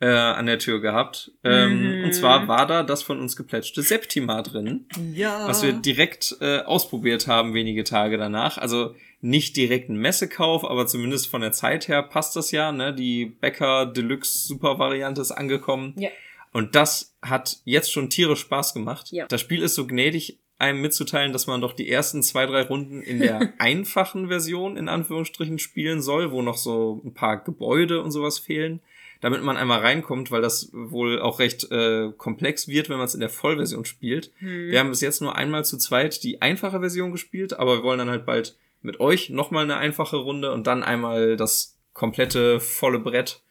äh, 0.00 0.06
an 0.06 0.46
der 0.46 0.58
Tür 0.58 0.80
gehabt. 0.80 1.30
Ähm, 1.44 1.98
Mhm. 1.98 2.04
Und 2.04 2.12
zwar 2.14 2.48
war 2.48 2.66
da 2.66 2.82
das 2.82 3.02
von 3.02 3.20
uns 3.20 3.36
geplätschte 3.36 3.82
Septima 3.82 4.42
drin. 4.42 4.86
Ja. 5.14 5.46
was 5.46 5.62
wir 5.62 5.72
direkt 5.72 6.36
äh, 6.40 6.60
ausprobiert 6.60 7.26
haben 7.26 7.54
wenige 7.54 7.84
Tage 7.84 8.16
danach. 8.18 8.58
Also 8.58 8.94
nicht 9.20 9.56
direkt 9.56 9.88
ein 9.88 9.96
Messekauf, 9.96 10.64
aber 10.64 10.86
zumindest 10.86 11.28
von 11.28 11.40
der 11.40 11.52
Zeit 11.52 11.88
her 11.88 12.02
passt 12.02 12.34
das 12.36 12.50
ja. 12.50 12.72
Ne? 12.72 12.94
Die 12.94 13.26
Becker 13.26 13.86
Deluxe 13.86 14.46
Super 14.46 14.78
Variante 14.78 15.20
ist 15.22 15.32
angekommen. 15.32 15.94
Ja. 15.98 16.10
Und 16.52 16.74
das 16.74 17.14
hat 17.22 17.58
jetzt 17.64 17.90
schon 17.90 18.10
tierisch 18.10 18.40
Spaß 18.40 18.74
gemacht. 18.74 19.10
Ja. 19.10 19.26
Das 19.26 19.40
Spiel 19.40 19.62
ist 19.62 19.74
so 19.74 19.86
gnädig, 19.86 20.38
einem 20.58 20.80
mitzuteilen, 20.80 21.32
dass 21.32 21.46
man 21.46 21.60
doch 21.60 21.72
die 21.72 21.90
ersten 21.90 22.22
zwei, 22.22 22.46
drei 22.46 22.62
Runden 22.62 23.02
in 23.02 23.18
der 23.18 23.52
einfachen 23.58 24.28
Version 24.28 24.76
in 24.76 24.88
Anführungsstrichen 24.88 25.58
spielen 25.58 26.00
soll, 26.00 26.30
wo 26.30 26.42
noch 26.42 26.56
so 26.56 27.02
ein 27.04 27.14
paar 27.14 27.42
Gebäude 27.42 28.02
und 28.02 28.10
sowas 28.10 28.38
fehlen, 28.38 28.80
damit 29.20 29.42
man 29.42 29.56
einmal 29.56 29.80
reinkommt, 29.80 30.30
weil 30.30 30.42
das 30.42 30.70
wohl 30.72 31.20
auch 31.20 31.38
recht 31.38 31.70
äh, 31.70 32.12
komplex 32.16 32.68
wird, 32.68 32.88
wenn 32.88 32.98
man 32.98 33.06
es 33.06 33.14
in 33.14 33.20
der 33.20 33.30
Vollversion 33.30 33.84
spielt. 33.84 34.32
Wir 34.70 34.80
haben 34.80 34.90
bis 34.90 35.00
jetzt 35.00 35.22
nur 35.22 35.34
einmal 35.36 35.64
zu 35.64 35.78
zweit 35.78 36.22
die 36.22 36.42
einfache 36.42 36.80
Version 36.80 37.12
gespielt, 37.12 37.58
aber 37.58 37.78
wir 37.78 37.82
wollen 37.82 37.98
dann 37.98 38.10
halt 38.10 38.26
bald 38.26 38.56
mit 38.82 39.00
euch 39.00 39.30
nochmal 39.30 39.64
eine 39.64 39.76
einfache 39.76 40.16
Runde 40.16 40.52
und 40.52 40.66
dann 40.66 40.82
einmal 40.82 41.36
das 41.36 41.76
komplette 41.94 42.60
volle 42.60 42.98
Brett 42.98 43.43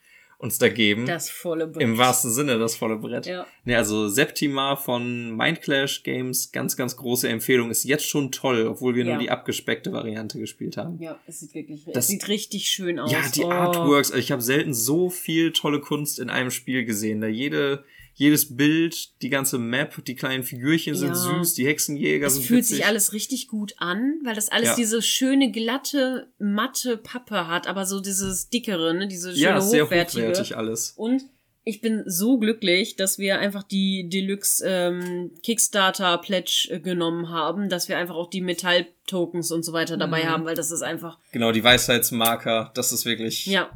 uns 0.44 0.58
da 0.60 0.68
geben. 0.70 1.06
Das 1.06 1.30
volle 1.30 1.68
Brett. 1.68 1.82
Im 1.82 1.98
wahrsten 1.98 2.30
Sinne 2.32 2.60
das 2.60 2.76
volle 2.76 2.98
Brett. 2.98 3.26
Ja. 3.26 3.48
Ne, 3.64 3.78
also 3.78 4.10
Septima 4.10 4.76
von 4.76 5.36
Mindclash 5.36 6.04
Games, 6.04 6.52
ganz, 6.52 6.76
ganz 6.76 6.98
große 6.98 7.30
Empfehlung. 7.30 7.72
Ist 7.72 7.86
jetzt 7.86 8.08
schon 8.08 8.32
toll, 8.32 8.68
obwohl 8.68 8.94
wir 8.96 9.06
Ja. 9.06 9.12
nur 9.14 9.20
die 9.22 9.30
abgespeckte 9.32 9.94
Variante 9.94 10.38
gespielt 10.40 10.76
haben. 10.78 11.00
Ja, 11.02 11.18
es 11.28 11.40
sieht 11.40 11.54
wirklich, 11.56 11.86
Das- 11.94 12.08
sieht 12.08 12.28
richtig 12.28 12.68
schön 12.70 13.00
aus. 13.00 13.12
Ja, 13.12 13.22
die 13.34 13.44
Oh. 13.44 13.50
Artworks, 13.52 14.12
also 14.12 14.20
ich 14.20 14.32
habe 14.32 14.42
selten 14.42 14.74
so 14.74 15.10
viel 15.10 15.54
tolle 15.54 15.80
Kunst 15.80 16.20
in 16.20 16.30
einem 16.30 16.52
Spiel 16.52 16.84
gesehen. 16.86 17.22
Da 17.22 17.28
jede, 17.28 17.86
jedes 18.16 18.56
Bild, 18.56 19.22
die 19.22 19.30
ganze 19.30 19.58
Map, 19.58 20.04
die 20.06 20.16
kleinen 20.16 20.44
Figürchen 20.44 20.96
sind 20.96 21.10
Ja. 21.10 21.16
süß, 21.16 21.56
die 21.56 21.66
Hexenjäger 21.66 22.28
Es 22.28 22.36
sind 22.36 22.44
fühlt 22.46 22.60
witzig. 22.60 22.78
sich 22.78 22.86
alles 22.86 23.12
richtig 23.14 23.48
gut 23.48 23.74
an, 23.78 24.20
weil 24.24 24.36
das 24.36 24.50
alles 24.50 24.70
Ja. 24.70 24.76
diese 24.76 25.02
schöne, 25.02 25.52
glatte, 25.52 26.32
matte 26.38 26.98
Pappe 26.98 27.48
hat, 27.48 27.66
aber 27.68 27.86
so 27.86 28.00
dieses 28.00 28.50
dickere, 28.50 28.94
ne, 28.94 29.08
diese 29.08 29.32
schöne 29.32 29.42
ja, 29.42 29.62
sehr 29.62 29.86
hochwertige. 29.86 30.28
hochwertig 30.28 30.56
alles. 30.58 30.92
Und 30.96 31.24
ich 31.66 31.80
bin 31.82 32.04
so 32.06 32.38
glücklich, 32.40 32.98
dass 32.98 33.18
wir 33.20 33.40
einfach 33.40 33.64
die 33.64 34.10
Deluxe 34.10 34.64
ähm, 34.68 35.32
Kickstarter 35.44 36.18
Pledge 36.18 36.68
äh, 36.70 36.80
genommen 36.82 37.30
haben, 37.30 37.70
dass 37.70 37.88
wir 37.88 37.98
einfach 37.98 38.16
auch 38.16 38.30
die 38.30 38.42
Metall-Tokens 38.42 39.50
und 39.52 39.64
so 39.64 39.72
weiter 39.74 39.96
dabei 39.98 40.26
Mhm. 40.26 40.30
haben, 40.30 40.46
weil 40.46 40.56
das 40.56 40.72
ist 40.72 40.82
einfach, 40.82 41.18
Genau, 41.32 41.52
die 41.54 41.64
Weisheitsmarker, 41.64 42.72
das 42.76 42.92
ist 42.92 43.06
wirklich 43.06 43.46
ja, 43.46 43.70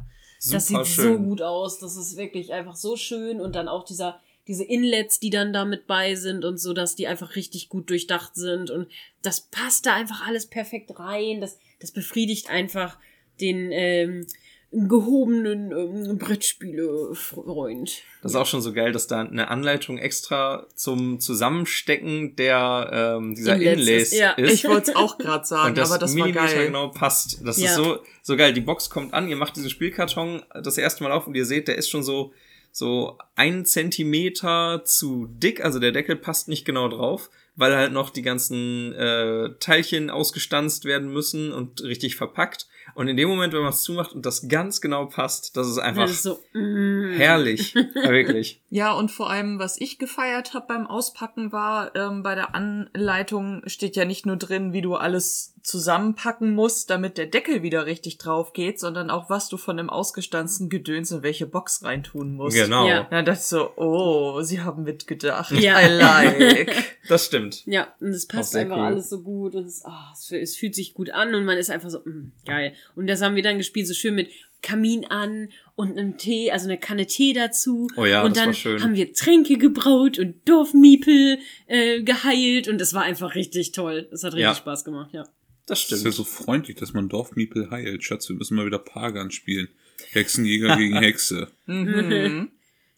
das 0.50 0.68
super 0.68 0.84
sieht 0.84 0.94
schön. 0.94 1.16
so 1.16 1.22
gut 1.24 1.42
aus. 1.42 1.78
Das 1.78 1.96
ist 1.96 2.16
wirklich 2.16 2.52
einfach 2.52 2.76
so 2.76 2.96
schön 2.96 3.40
und 3.40 3.56
dann 3.56 3.68
auch 3.68 3.84
dieser 3.84 4.20
diese 4.48 4.64
Inlets, 4.64 5.20
die 5.20 5.30
dann 5.30 5.52
da 5.52 5.64
mit 5.64 5.86
bei 5.86 6.14
sind 6.14 6.44
und 6.44 6.58
so, 6.58 6.72
dass 6.72 6.96
die 6.96 7.06
einfach 7.06 7.36
richtig 7.36 7.68
gut 7.68 7.90
durchdacht 7.90 8.34
sind 8.34 8.70
und 8.70 8.88
das 9.22 9.42
passt 9.42 9.86
da 9.86 9.94
einfach 9.94 10.26
alles 10.26 10.46
perfekt 10.46 10.98
rein. 10.98 11.40
Das, 11.40 11.58
das 11.80 11.92
befriedigt 11.92 12.50
einfach 12.50 12.98
den 13.40 13.70
ähm, 13.70 14.26
gehobenen 14.70 15.72
ähm, 15.72 16.18
Brettspiele-Freund. 16.18 18.02
Das 18.22 18.32
ist 18.32 18.36
auch 18.36 18.46
schon 18.46 18.60
so 18.60 18.72
geil, 18.72 18.92
dass 18.92 19.06
da 19.06 19.20
eine 19.20 19.48
Anleitung 19.48 19.96
extra 19.96 20.66
zum 20.74 21.20
Zusammenstecken 21.20 22.36
der 22.36 23.16
ähm, 23.18 23.34
dieser 23.34 23.56
Inlets 23.56 23.80
Inlays 23.80 24.12
ist, 24.12 24.18
ja. 24.18 24.32
ist. 24.32 24.52
ich 24.52 24.64
wollte 24.64 24.90
es 24.90 24.96
auch 24.96 25.16
gerade 25.16 25.46
sagen, 25.46 25.70
und 25.70 25.78
das, 25.78 25.90
aber 25.90 25.98
das 25.98 26.16
war 26.16 26.30
geil. 26.32 26.66
genau 26.66 26.88
passt. 26.88 27.40
Das 27.46 27.58
Ja. 27.58 27.70
ist 27.70 27.76
so, 27.76 28.00
so 28.22 28.36
geil. 28.36 28.52
Die 28.52 28.60
Box 28.60 28.90
kommt 28.90 29.14
an, 29.14 29.28
ihr 29.28 29.36
macht 29.36 29.56
diesen 29.56 29.70
Spielkarton 29.70 30.42
das 30.62 30.76
erste 30.76 31.02
Mal 31.02 31.12
auf 31.12 31.26
und 31.26 31.34
ihr 31.34 31.46
seht, 31.46 31.68
der 31.68 31.76
ist 31.76 31.88
schon 31.88 32.02
so, 32.02 32.32
so 32.78 33.18
ein 33.34 33.64
Zentimeter 33.64 34.82
zu 34.84 35.26
dick. 35.26 35.64
Also 35.64 35.78
der 35.78 35.92
Deckel 35.92 36.16
passt 36.16 36.48
nicht 36.48 36.64
genau 36.64 36.88
drauf, 36.88 37.30
weil 37.56 37.76
halt 37.76 37.92
noch 37.92 38.10
die 38.10 38.22
ganzen 38.22 38.94
äh, 38.94 39.50
Teilchen 39.58 40.10
ausgestanzt 40.10 40.84
werden 40.84 41.12
müssen 41.12 41.52
und 41.52 41.82
richtig 41.82 42.16
verpackt. 42.16 42.68
Und 42.98 43.06
in 43.06 43.16
dem 43.16 43.28
Moment, 43.28 43.52
wenn 43.52 43.60
man 43.60 43.70
es 43.70 43.82
zumacht 43.82 44.12
und 44.12 44.26
das 44.26 44.48
ganz 44.48 44.80
genau 44.80 45.06
passt, 45.06 45.56
das 45.56 45.68
ist 45.68 45.78
einfach 45.78 46.02
Das 46.02 46.10
ist 46.10 46.24
so, 46.24 46.42
mm. 46.52 47.12
herrlich. 47.12 47.72
Ja, 47.94 48.10
wirklich. 48.10 48.60
Ja, 48.70 48.92
und 48.92 49.12
vor 49.12 49.30
allem, 49.30 49.60
was 49.60 49.80
ich 49.80 49.98
gefeiert 49.98 50.52
habe 50.52 50.66
beim 50.66 50.86
Auspacken 50.88 51.52
war, 51.52 51.94
ähm, 51.94 52.24
bei 52.24 52.34
der 52.34 52.56
Anleitung 52.56 53.62
steht 53.66 53.94
ja 53.94 54.04
nicht 54.04 54.26
nur 54.26 54.36
drin, 54.36 54.72
wie 54.72 54.82
du 54.82 54.96
alles 54.96 55.54
zusammenpacken 55.62 56.54
musst, 56.54 56.90
damit 56.90 57.18
der 57.18 57.26
Deckel 57.26 57.62
wieder 57.62 57.86
richtig 57.86 58.18
drauf 58.18 58.52
geht, 58.52 58.80
sondern 58.80 59.10
auch, 59.10 59.30
was 59.30 59.48
du 59.48 59.58
von 59.58 59.76
dem 59.76 59.90
ausgestanzten 59.90 60.68
Gedöns 60.68 61.10
in 61.12 61.22
welche 61.22 61.46
Box 61.46 61.84
reintun 61.84 62.34
musst. 62.34 62.56
Genau. 62.56 62.88
Ja. 62.88 63.06
Ja, 63.10 63.22
das 63.22 63.48
so, 63.48 63.70
oh, 63.76 64.40
sie 64.42 64.60
haben 64.60 64.82
mitgedacht. 64.82 65.52
Ja. 65.52 65.80
I 65.80 65.86
like. 65.88 66.96
Das 67.08 67.26
stimmt. 67.26 67.62
Ja, 67.66 67.94
und 68.00 68.08
es 68.08 68.26
passt 68.26 68.54
einfach 68.54 68.76
cool. 68.76 68.82
alles 68.84 69.08
so 69.10 69.22
gut 69.22 69.54
und 69.54 69.64
es, 69.66 69.84
ah, 69.84 70.12
es, 70.14 70.30
es 70.30 70.56
fühlt 70.56 70.74
sich 70.74 70.94
gut 70.94 71.10
an 71.10 71.34
und 71.34 71.44
man 71.44 71.58
ist 71.58 71.70
einfach 71.70 71.90
so, 71.90 71.98
mm, 72.00 72.32
geil. 72.46 72.74
Und 72.94 73.06
das 73.06 73.22
haben 73.22 73.34
wir 73.34 73.42
dann 73.42 73.58
gespielt, 73.58 73.86
so 73.86 73.94
schön 73.94 74.14
mit 74.14 74.28
Kamin 74.60 75.04
an 75.06 75.48
und 75.76 75.96
einem 75.98 76.18
Tee, 76.18 76.50
also 76.50 76.66
eine 76.66 76.78
Kanne 76.78 77.06
Tee 77.06 77.32
dazu. 77.32 77.88
Oh 77.96 78.04
ja, 78.04 78.22
und 78.22 78.30
das 78.36 78.38
dann 78.42 78.46
war 78.48 78.54
schön. 78.54 78.82
haben 78.82 78.94
wir 78.94 79.12
Tränke 79.12 79.56
gebraut 79.56 80.18
und 80.18 80.36
Dorfmiepel 80.48 81.38
äh, 81.66 82.02
geheilt 82.02 82.68
und 82.68 82.78
das 82.80 82.92
war 82.94 83.02
einfach 83.02 83.34
richtig 83.34 83.72
toll. 83.72 84.08
Das 84.10 84.22
hat 84.24 84.32
richtig 84.34 84.42
Ja. 84.42 84.54
Spaß 84.54 84.84
gemacht, 84.84 85.10
ja. 85.12 85.22
Das 85.66 85.86
Das 85.86 85.98
ist 85.98 86.04
ja 86.04 86.10
stimmt. 86.12 86.14
so 86.14 86.24
freundlich, 86.24 86.76
dass 86.76 86.92
man 86.94 87.08
Dorfmiepel 87.08 87.70
heilt. 87.70 88.02
Schatz, 88.02 88.28
wir 88.28 88.36
müssen 88.36 88.54
mal 88.56 88.66
wieder 88.66 88.78
Pagan 88.78 89.30
spielen. 89.30 89.68
Hexenjäger 90.10 90.76
gegen 90.76 90.96
Hexe. 91.00 91.48
Mhm. 91.66 92.50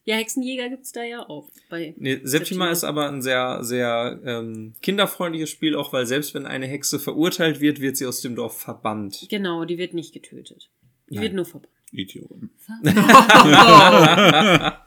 Ja, 0.03 0.15
Hexenjäger 0.15 0.69
gibt's 0.69 0.91
da 0.91 1.03
ja 1.03 1.27
auch. 1.29 1.49
Bei 1.69 1.93
Nee, 1.97 2.19
Septima 2.23 2.71
ist 2.71 2.83
aber 2.83 3.07
ein 3.07 3.21
sehr, 3.21 3.63
sehr 3.63 4.19
ähm, 4.25 4.73
kinderfreundliches 4.81 5.49
Spiel, 5.51 5.75
auch 5.75 5.93
weil 5.93 6.07
selbst 6.07 6.33
wenn 6.33 6.47
eine 6.47 6.65
Hexe 6.65 6.99
verurteilt 6.99 7.59
wird, 7.59 7.79
wird 7.81 7.97
sie 7.97 8.07
aus 8.07 8.21
dem 8.21 8.35
Dorf 8.35 8.59
verbannt. 8.59 9.27
Genau, 9.29 9.63
die 9.65 9.77
wird 9.77 9.93
nicht 9.93 10.13
getötet. 10.13 10.69
Die 11.09 11.15
Nein. 11.15 11.23
wird 11.23 11.33
nur 11.33 11.45
verbannt. 11.45 11.73
Idioten. 11.91 12.49
verbannt. 12.57 12.97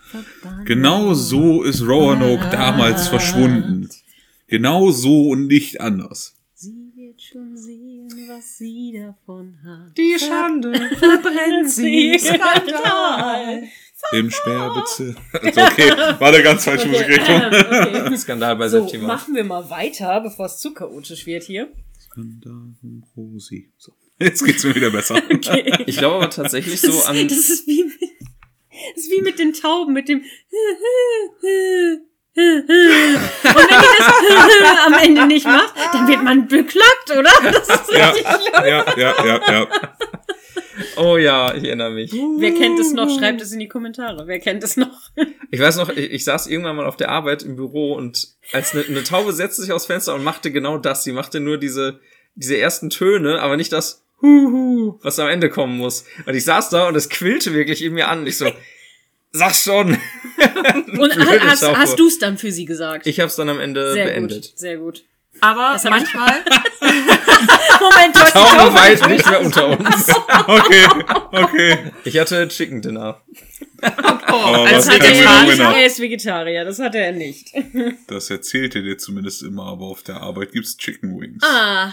Genau 0.67 1.15
so 1.15 1.63
ist 1.63 1.83
Roanoke 1.83 2.49
damals 2.51 3.09
verschwunden. 3.09 3.89
Genau 4.47 4.91
so 4.91 5.31
und 5.31 5.47
nicht 5.47 5.81
anders. 5.81 6.37
Sie 6.55 6.93
wird 6.95 7.21
schon 7.21 7.57
sehen, 7.57 8.09
was 8.29 8.59
sie 8.59 8.93
davon 8.97 9.59
hat. 9.65 9.97
Die 9.97 10.17
Schande. 10.19 10.73
Verbrennt 10.97 11.71
sie. 11.71 12.19
Skandal. 12.19 13.65
Im 14.13 14.31
Sperrbezirk. 14.31 15.17
Also 15.43 15.61
okay, 15.63 15.91
war 16.19 16.29
eine 16.29 16.43
ganz 16.43 16.65
falsche 16.65 16.89
Musikrichtung. 16.89 17.37
okay. 17.47 18.17
Skandal 18.17 18.57
bei 18.57 18.69
So, 18.69 18.81
Septima. 18.83 19.07
machen 19.09 19.35
wir 19.35 19.45
mal 19.45 19.69
weiter, 19.71 20.21
bevor 20.21 20.47
es 20.47 20.59
zu 20.59 20.73
chaotisch 20.75 21.27
wird 21.27 21.45
hier. 21.45 21.69
Skandal 22.01 22.75
um 22.83 23.05
Rosi. 23.17 23.71
So. 23.79 23.93
Jetzt 24.21 24.45
geht's 24.45 24.63
mir 24.65 24.75
wieder 24.75 24.91
besser. 24.91 25.21
Ich 25.87 25.97
glaube 25.99 26.17
aber 26.17 26.31
tatsächlich 26.31 26.81
so 26.81 26.89
das, 26.93 27.07
an. 27.07 27.17
das 27.27 27.49
ist 27.51 27.67
wie 27.67 27.83
mit, 27.85 28.01
das 28.01 29.05
ist 29.05 29.11
wie 29.11 29.23
mit 29.23 29.39
den 29.41 29.53
Tauben, 29.53 29.93
mit 29.93 30.09
dem 30.09 30.23
und 32.37 32.41
wenn 32.41 32.67
die 33.47 34.63
das 34.65 34.87
am 34.87 34.95
Ende 34.95 35.27
nicht 35.27 35.47
macht, 35.47 35.73
dann 35.93 36.09
wird 36.09 36.23
man 36.25 36.49
beklagt, 36.49 37.11
oder? 37.17 37.31
Das 37.43 37.69
ist 37.69 37.93
Ja, 37.93 38.11
richtig 38.11 38.27
schlimm. 38.27 38.65
ja, 38.67 38.85
ja, 38.97 39.25
ja, 39.25 39.53
ja. 39.53 39.69
Oh 40.97 41.17
ja, 41.17 41.55
ich 41.55 41.65
erinnere 41.65 41.91
mich. 41.91 42.13
Wer 42.13 42.53
kennt 42.53 42.79
es 42.79 42.93
noch? 42.93 43.09
Schreibt 43.19 43.41
es 43.41 43.53
in 43.53 43.61
die 43.61 43.69
Kommentare. 43.69 44.27
Wer 44.27 44.41
kennt 44.41 44.65
es 44.65 44.77
noch? 44.77 45.11
Ich 45.51 45.61
weiß 45.61 45.77
noch, 45.77 45.89
ich, 45.91 46.11
ich 46.11 46.25
saß 46.25 46.47
irgendwann 46.47 46.77
mal 46.77 46.87
auf 46.87 46.97
der 46.97 47.11
Arbeit 47.11 47.43
im 47.43 47.57
Büro 47.57 47.95
und 47.95 48.29
als 48.53 48.75
eine, 48.75 48.85
eine 48.85 49.05
Taube 49.05 49.33
setzte 49.33 49.63
sich 49.63 49.73
aufs 49.73 49.87
Fenster 49.87 50.15
und 50.15 50.25
machte 50.25 50.51
genau 50.51 50.79
das. 50.79 51.05
Sie 51.05 51.13
machte 51.13 51.41
nur 51.41 51.59
diese, 51.59 52.01
diese 52.35 52.59
ersten 52.59 52.91
Töne, 52.91 53.41
aber 53.41 53.57
nicht 53.57 53.73
das 53.73 54.03
Huhu, 54.21 54.99
was 55.03 55.19
am 55.19 55.29
Ende 55.29 55.51
kommen 55.51 55.77
muss. 55.77 56.05
Und 56.27 56.35
ich 56.35 56.45
saß 56.45 56.71
da 56.71 56.89
und 56.89 56.97
es 56.97 57.09
quillte 57.09 57.55
wirklich 57.55 57.83
in 57.83 57.95
mir 57.95 58.09
an. 58.09 58.27
Ich 58.27 58.39
so, 58.39 58.51
sag 59.33 59.55
schon. 59.55 59.99
Und 60.99 61.17
hast, 61.41 61.67
hast 61.67 61.99
du 61.99 62.07
es 62.07 62.19
dann 62.19 62.39
für 62.39 62.51
sie 62.51 62.65
gesagt? 62.65 63.07
Ich 63.07 63.21
habe 63.21 63.29
es 63.29 63.37
dann 63.37 63.49
am 63.49 63.61
Ende 63.61 63.93
Sehr 63.93 64.07
beendet. 64.07 64.43
gut, 64.51 64.59
sehr 64.59 64.77
gut. 64.79 65.05
Aber 65.45 65.79
manchmal, 65.91 66.43
Moment, 66.81 68.17
die 68.17 68.33
Tauben 68.33 68.77
jetzt 68.89 69.09
nicht 69.09 69.29
mehr 69.29 69.41
unter 69.43 69.67
uns. 69.69 70.09
Okay, 70.47 70.87
okay. 71.33 71.79
Ich 72.05 72.19
hatte 72.19 72.49
Chicken 72.49 72.81
Dinner. 72.81 73.21
Als 73.83 74.87
was 74.87 74.87
Das 74.87 74.91
hat 74.91 75.03
er 75.05 75.45
nicht. 75.45 75.61
Er 75.61 75.87
ist 75.87 76.01
Vegetarier, 76.01 76.65
das 76.65 76.79
hat 76.79 76.95
er 76.95 77.13
nicht. 77.13 77.53
Das 78.07 78.31
erzählt 78.31 78.75
er 78.75 78.83
dir 78.83 78.97
zumindest 78.97 79.43
immer, 79.43 79.67
aber 79.67 79.85
auf 79.85 80.03
der 80.03 80.23
Arbeit 80.23 80.53
gibt's 80.53 80.79
Chicken 80.79 81.21
Wings. 81.21 81.43
Aha. 81.43 81.93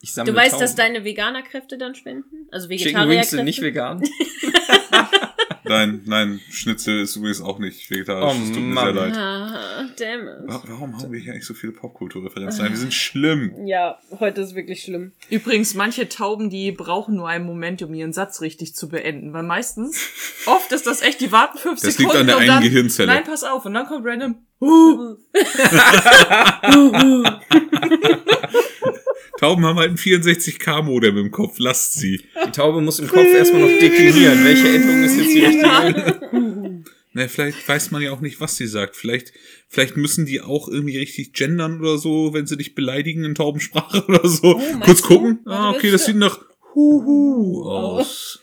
Ich 0.00 0.14
Du 0.14 0.34
weißt, 0.34 0.52
Tauben. 0.52 0.60
dass 0.60 0.74
deine 0.74 1.04
Veganerkräfte 1.04 1.78
dann 1.78 1.94
spenden? 1.94 2.48
Also 2.50 2.68
Chicken 2.68 2.84
Vegetarierkräfte? 2.84 3.16
Wings 3.16 3.30
sind 3.30 3.44
nicht 3.44 3.62
vegan. 3.62 4.02
Nein, 5.68 6.02
nein, 6.06 6.40
Schnitzel 6.50 7.00
ist 7.02 7.16
übrigens 7.16 7.40
auch 7.40 7.58
nicht 7.58 7.90
vegetarisch. 7.90 8.34
Oh, 8.36 8.42
Es 8.42 8.48
tut 8.52 8.62
mir 8.62 8.74
Mann. 8.74 8.94
sehr 8.94 8.94
leid. 8.94 9.14
Ah, 9.16 9.84
damn 9.98 10.20
it. 10.28 10.34
Wa- 10.46 10.62
Warum 10.66 10.98
haben 11.00 11.12
wir 11.12 11.20
hier 11.20 11.32
eigentlich 11.32 11.46
so 11.46 11.54
viele 11.54 11.72
Popkulturreferenzen? 11.72 12.62
Nein, 12.62 12.72
wir 12.72 12.78
sind 12.78 12.94
schlimm. 12.94 13.66
Ja, 13.66 13.98
heute 14.18 14.40
ist 14.40 14.54
wirklich 14.54 14.82
schlimm. 14.82 15.12
übrigens, 15.30 15.74
manche 15.74 16.08
Tauben, 16.08 16.50
die 16.50 16.72
brauchen 16.72 17.16
nur 17.16 17.28
einen 17.28 17.46
Moment, 17.46 17.82
um 17.82 17.94
ihren 17.94 18.12
Satz 18.12 18.40
richtig 18.40 18.74
zu 18.74 18.88
beenden. 18.88 19.32
Weil 19.32 19.42
meistens, 19.44 19.98
oft 20.46 20.72
ist 20.72 20.86
das 20.86 21.02
echt, 21.02 21.20
die 21.20 21.32
warten 21.32 21.58
fünf 21.58 21.80
Das 21.80 21.98
liegt 21.98 22.10
Sekunden 22.10 22.20
an 22.20 22.26
der 22.26 22.36
einen 22.38 22.46
dann, 22.48 22.62
Gehirnzelle. 22.62 23.12
Nein, 23.12 23.24
pass 23.24 23.44
auf. 23.44 23.64
Und 23.64 23.74
dann 23.74 23.86
kommt 23.86 24.04
random, 24.06 24.36
huh, 24.60 25.16
Tauben 29.38 29.64
haben 29.64 29.78
halt 29.78 29.90
ein 29.92 29.96
64K-Modem 29.96 31.16
im 31.16 31.30
Kopf. 31.30 31.56
Lasst 31.58 31.94
sie. 31.94 32.22
Die 32.46 32.50
Taube 32.50 32.80
muss 32.80 32.98
im 32.98 33.08
Kopf 33.08 33.26
erstmal 33.32 33.62
noch 33.62 33.78
deklinieren. 33.78 34.44
Welche 34.44 34.68
Endung 34.68 35.04
ist 35.04 35.16
jetzt 35.16 35.34
die 35.34 35.44
richtige? 35.44 36.84
Na, 37.14 37.26
vielleicht 37.26 37.66
weiß 37.66 37.90
man 37.90 38.02
ja 38.02 38.12
auch 38.12 38.20
nicht, 38.20 38.40
was 38.40 38.56
sie 38.56 38.66
sagt. 38.66 38.94
Vielleicht, 38.96 39.32
vielleicht 39.68 39.96
müssen 39.96 40.26
die 40.26 40.40
auch 40.40 40.68
irgendwie 40.68 40.98
richtig 40.98 41.32
gendern 41.32 41.80
oder 41.80 41.98
so, 41.98 42.34
wenn 42.34 42.46
sie 42.46 42.56
dich 42.56 42.74
beleidigen 42.74 43.24
in 43.24 43.34
Taubensprache 43.34 44.04
oder 44.08 44.28
so. 44.28 44.58
meinst 44.58 44.80
Kurz 44.82 45.00
du? 45.02 45.06
gucken. 45.08 45.38
Warte, 45.44 45.58
Ah, 45.60 45.70
okay, 45.70 45.90
das 45.90 46.02
du- 46.02 46.06
sieht 46.12 46.16
nach 46.16 46.38
Huhu 46.74 47.64
aus. 47.68 48.40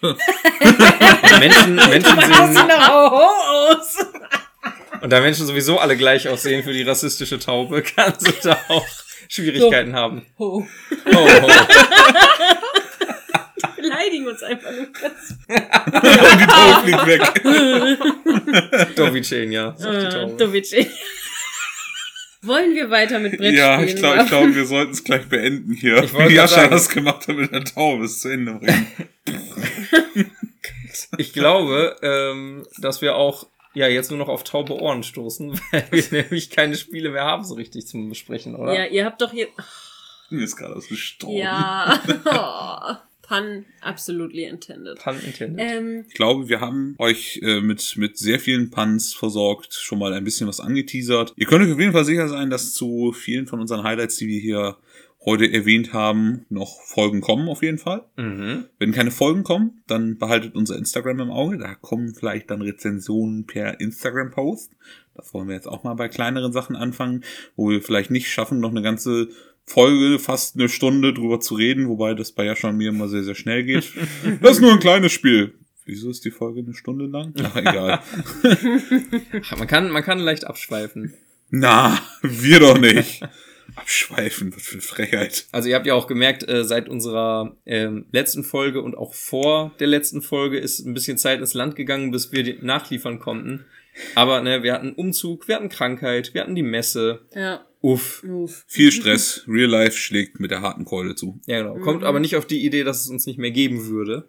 Menschen, 1.39 1.75
Menschen 1.75 2.19
sieht 2.21 2.35
sehen, 2.35 2.67
nach 2.67 2.89
Oho 2.89 3.71
aus? 3.71 3.97
und 5.01 5.09
da 5.11 5.21
Menschen 5.21 5.45
sowieso 5.45 5.77
alle 5.77 5.95
gleich 5.95 6.27
aussehen 6.27 6.63
für 6.63 6.73
die 6.73 6.81
rassistische 6.81 7.37
Taube, 7.39 7.81
kannst 7.83 8.27
du 8.27 8.31
da 8.43 8.57
auch 8.69 8.87
Schwierigkeiten 9.29 9.93
haben. 9.93 10.25
Ho. 10.39 10.65
Oh, 10.65 10.67
oh. 11.13 11.49
Beleidigen 13.77 14.27
uns 14.27 14.43
einfach 14.43 14.71
nur. 14.71 14.87
Und 14.87 14.95
die 16.39 16.47
Taube 16.47 16.81
fliegt 16.83 17.05
weg. 17.05 17.21
Dovicen, 18.95 19.51
ja. 19.51 19.75
Die 19.79 19.85
Äh. 20.75 20.87
Wollen 22.41 22.75
wir 22.75 22.89
weiter 22.91 23.19
mit 23.19 23.37
Brettspielen 23.37 23.55
Ja, 23.55 23.81
ich 23.81 23.95
glaube, 23.95 24.21
ich 24.21 24.27
glaub, 24.27 24.53
wir 24.53 24.65
sollten 24.65 24.91
es 24.91 25.03
gleich 25.03 25.27
beenden 25.27 25.73
hier. 25.73 26.03
Ich 26.03 26.13
Wie 26.13 26.33
Jascha 26.33 26.61
sagen. 26.61 26.71
das 26.71 26.89
gemacht 26.89 27.27
hat 27.27 27.35
mit 27.35 27.51
der 27.51 27.63
Taube, 27.63 28.05
es 28.05 28.21
zu 28.21 28.29
Ende 28.29 28.53
bringen. 28.53 28.87
Ich 31.17 31.33
glaube, 31.33 31.95
ähm, 32.03 32.65
dass 32.77 33.01
wir 33.01 33.15
auch 33.15 33.47
ja 33.75 33.87
jetzt 33.87 34.09
nur 34.09 34.17
noch 34.19 34.27
auf 34.29 34.43
taube 34.43 34.73
Ohren 34.79 35.03
stoßen, 35.03 35.59
weil 35.71 35.85
wir 35.91 36.03
nämlich 36.11 36.49
keine 36.49 36.75
Spiele 36.75 37.11
mehr 37.11 37.23
haben 37.23 37.43
so 37.43 37.53
richtig 37.55 37.85
zum 37.87 38.09
Besprechen, 38.09 38.55
oder? 38.55 38.73
Ja, 38.73 38.85
ihr 38.85 39.05
habt 39.05 39.21
doch 39.21 39.31
hier. 39.31 39.47
Mir 40.31 40.43
ist 40.43 40.55
gerade 40.55 40.75
was 40.75 40.87
gestorben. 40.87 41.37
Ja. 41.37 42.01
Oh, 42.25 43.27
pun 43.27 43.65
absolutely 43.81 44.43
intended. 44.45 44.97
Pun 44.99 45.19
intended. 45.23 45.59
Ähm, 45.59 46.05
Ich 46.07 46.13
glaube, 46.15 46.49
wir 46.49 46.59
haben 46.61 46.95
euch 46.99 47.39
äh, 47.43 47.59
mit, 47.61 47.95
mit 47.97 48.17
sehr 48.17 48.39
vielen 48.39 48.69
Puns 48.71 49.13
versorgt, 49.13 49.73
schon 49.73 49.99
mal 49.99 50.13
ein 50.13 50.23
bisschen 50.23 50.47
was 50.47 50.59
angeteasert. 50.59 51.33
Ihr 51.35 51.45
könnt 51.47 51.65
euch 51.65 51.73
auf 51.73 51.79
jeden 51.79 51.91
Fall 51.91 52.05
sicher 52.05 52.27
sein, 52.27 52.49
dass 52.49 52.73
zu 52.73 53.11
vielen 53.13 53.45
von 53.47 53.59
unseren 53.59 53.83
Highlights, 53.83 54.17
die 54.17 54.27
wir 54.27 54.39
hier 54.39 54.77
heute 55.25 55.51
erwähnt 55.51 55.91
haben, 55.91 56.45
noch 56.49 56.81
Folgen 56.81 57.21
kommen 57.21 57.49
auf 57.49 57.63
jeden 57.63 57.79
Fall. 57.79 58.03
Mhm. 58.15 58.65
Wenn 58.77 58.91
keine 58.91 59.11
Folgen 59.11 59.43
kommen, 59.43 59.81
dann 59.87 60.17
behaltet 60.17 60.55
unser 60.55 60.77
Instagram 60.77 61.19
im 61.19 61.31
Auge. 61.31 61.57
Da 61.57 61.75
kommen 61.75 62.13
vielleicht 62.13 62.51
dann 62.51 62.61
Rezensionen 62.61 63.45
per 63.45 63.79
Instagram-Post. 63.79 64.71
Das 65.15 65.33
wollen 65.33 65.47
wir 65.47 65.55
jetzt 65.55 65.67
auch 65.67 65.83
mal 65.83 65.95
bei 65.95 66.09
kleineren 66.09 66.53
Sachen 66.53 66.75
anfangen, 66.75 67.23
wo 67.55 67.69
wir 67.69 67.81
vielleicht 67.81 68.11
nicht 68.11 68.29
schaffen, 68.29 68.59
noch 68.59 68.71
eine 68.71 68.81
ganze 68.81 69.29
Folge, 69.65 70.19
fast 70.19 70.55
eine 70.55 70.69
Stunde 70.69 71.13
drüber 71.13 71.39
zu 71.39 71.55
reden, 71.55 71.87
wobei 71.89 72.13
das 72.13 72.31
bei 72.31 72.45
Jascha 72.45 72.69
und 72.69 72.77
mir 72.77 72.89
immer 72.89 73.07
sehr, 73.07 73.23
sehr 73.23 73.35
schnell 73.35 73.63
geht. 73.63 73.93
Das 74.41 74.57
ist 74.57 74.61
nur 74.61 74.73
ein 74.73 74.79
kleines 74.79 75.11
Spiel. 75.11 75.55
Wieso 75.85 76.09
ist 76.09 76.25
die 76.25 76.31
Folge 76.31 76.61
eine 76.61 76.73
Stunde 76.73 77.05
lang? 77.05 77.33
Ach, 77.41 77.55
egal. 77.55 77.99
Man 79.57 79.67
kann, 79.67 79.91
man 79.91 80.03
kann 80.03 80.17
leicht 80.17 80.45
abschweifen. 80.45 81.13
Na, 81.51 81.99
wir 82.21 82.59
doch 82.59 82.79
nicht. 82.79 83.21
Abschweifen, 83.75 84.55
was 84.55 84.63
für 84.63 84.73
eine 84.73 84.81
Frechheit. 84.81 85.47
Also 85.51 85.69
ihr 85.69 85.75
habt 85.75 85.85
ja 85.85 85.93
auch 85.93 86.07
gemerkt, 86.07 86.47
äh, 86.47 86.63
seit 86.63 86.89
unserer 86.89 87.55
ähm, 87.65 88.05
letzten 88.11 88.43
Folge 88.43 88.81
und 88.81 88.95
auch 88.95 89.13
vor 89.13 89.73
der 89.79 89.87
letzten 89.87 90.21
Folge 90.21 90.57
ist 90.59 90.85
ein 90.85 90.93
bisschen 90.93 91.17
Zeit 91.17 91.39
ins 91.39 91.53
Land 91.53 91.75
gegangen, 91.75 92.11
bis 92.11 92.31
wir 92.31 92.43
die 92.43 92.57
nachliefern 92.61 93.19
konnten. 93.19 93.65
Aber 94.13 94.41
ne, 94.41 94.63
wir 94.63 94.73
hatten 94.73 94.93
Umzug, 94.93 95.47
wir 95.47 95.55
hatten 95.55 95.69
Krankheit, 95.69 96.33
wir 96.33 96.41
hatten 96.41 96.55
die 96.55 96.63
Messe 96.63 97.21
ja. 97.33 97.65
Uff. 97.85 98.23
Uff. 98.23 98.65
Viel 98.67 98.91
Stress. 98.91 99.43
Real 99.47 99.69
Life 99.69 99.95
schlägt 99.95 100.39
mit 100.39 100.49
der 100.49 100.61
harten 100.61 100.85
Keule 100.85 101.13
zu. 101.13 101.39
Ja, 101.45 101.61
genau. 101.61 101.75
Kommt 101.75 102.03
aber 102.03 102.19
nicht 102.19 102.35
auf 102.35 102.47
die 102.47 102.65
Idee, 102.65 102.83
dass 102.83 103.01
es 103.01 103.09
uns 103.09 103.27
nicht 103.27 103.37
mehr 103.37 103.51
geben 103.51 103.85
würde. 103.87 104.27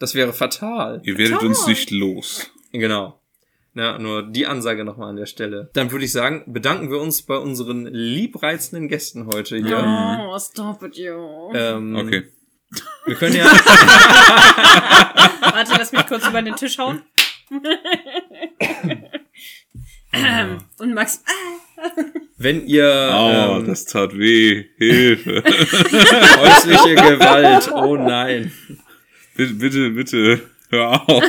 Das 0.00 0.14
wäre 0.14 0.32
fatal. 0.32 1.00
Ihr 1.04 1.16
werdet 1.18 1.42
uns 1.42 1.66
nicht 1.66 1.90
los. 1.90 2.50
Genau. 2.72 3.17
Ja, 3.74 3.98
nur 3.98 4.22
die 4.22 4.46
Ansage 4.46 4.84
nochmal 4.84 5.10
an 5.10 5.16
der 5.16 5.26
Stelle. 5.26 5.70
Dann 5.74 5.90
würde 5.92 6.04
ich 6.04 6.12
sagen, 6.12 6.42
bedanken 6.46 6.90
wir 6.90 7.00
uns 7.00 7.22
bei 7.22 7.36
unseren 7.36 7.86
liebreizenden 7.86 8.88
Gästen 8.88 9.26
heute 9.26 9.56
hier. 9.58 9.78
Oh, 10.30 10.38
stop 10.38 10.82
it, 10.82 10.96
yo. 10.96 11.52
Ähm, 11.54 11.96
Okay. 11.96 12.24
Wir 13.06 13.14
können 13.14 13.36
ja, 13.36 13.44
Warte, 13.46 13.62
lass 15.78 15.90
mich 15.92 16.06
kurz 16.06 16.26
über 16.28 16.42
den 16.42 16.54
Tisch 16.54 16.76
hauen. 16.78 17.00
Ähm, 20.12 20.58
Und 20.78 20.94
Max, 20.94 21.22
ah, 21.26 21.90
wenn 22.38 22.66
ihr 22.66 23.10
Oh, 23.12 23.58
ähm, 23.58 23.66
das 23.66 23.84
tat 23.84 24.16
weh. 24.16 24.64
Hilfe. 24.78 25.42
häusliche 25.44 26.94
Gewalt, 26.94 27.70
oh 27.72 27.96
nein. 27.96 28.52
bitte, 29.36 29.54
bitte, 29.54 29.90
bitte. 29.90 30.40
Hör 30.70 31.08
auf. 31.08 31.22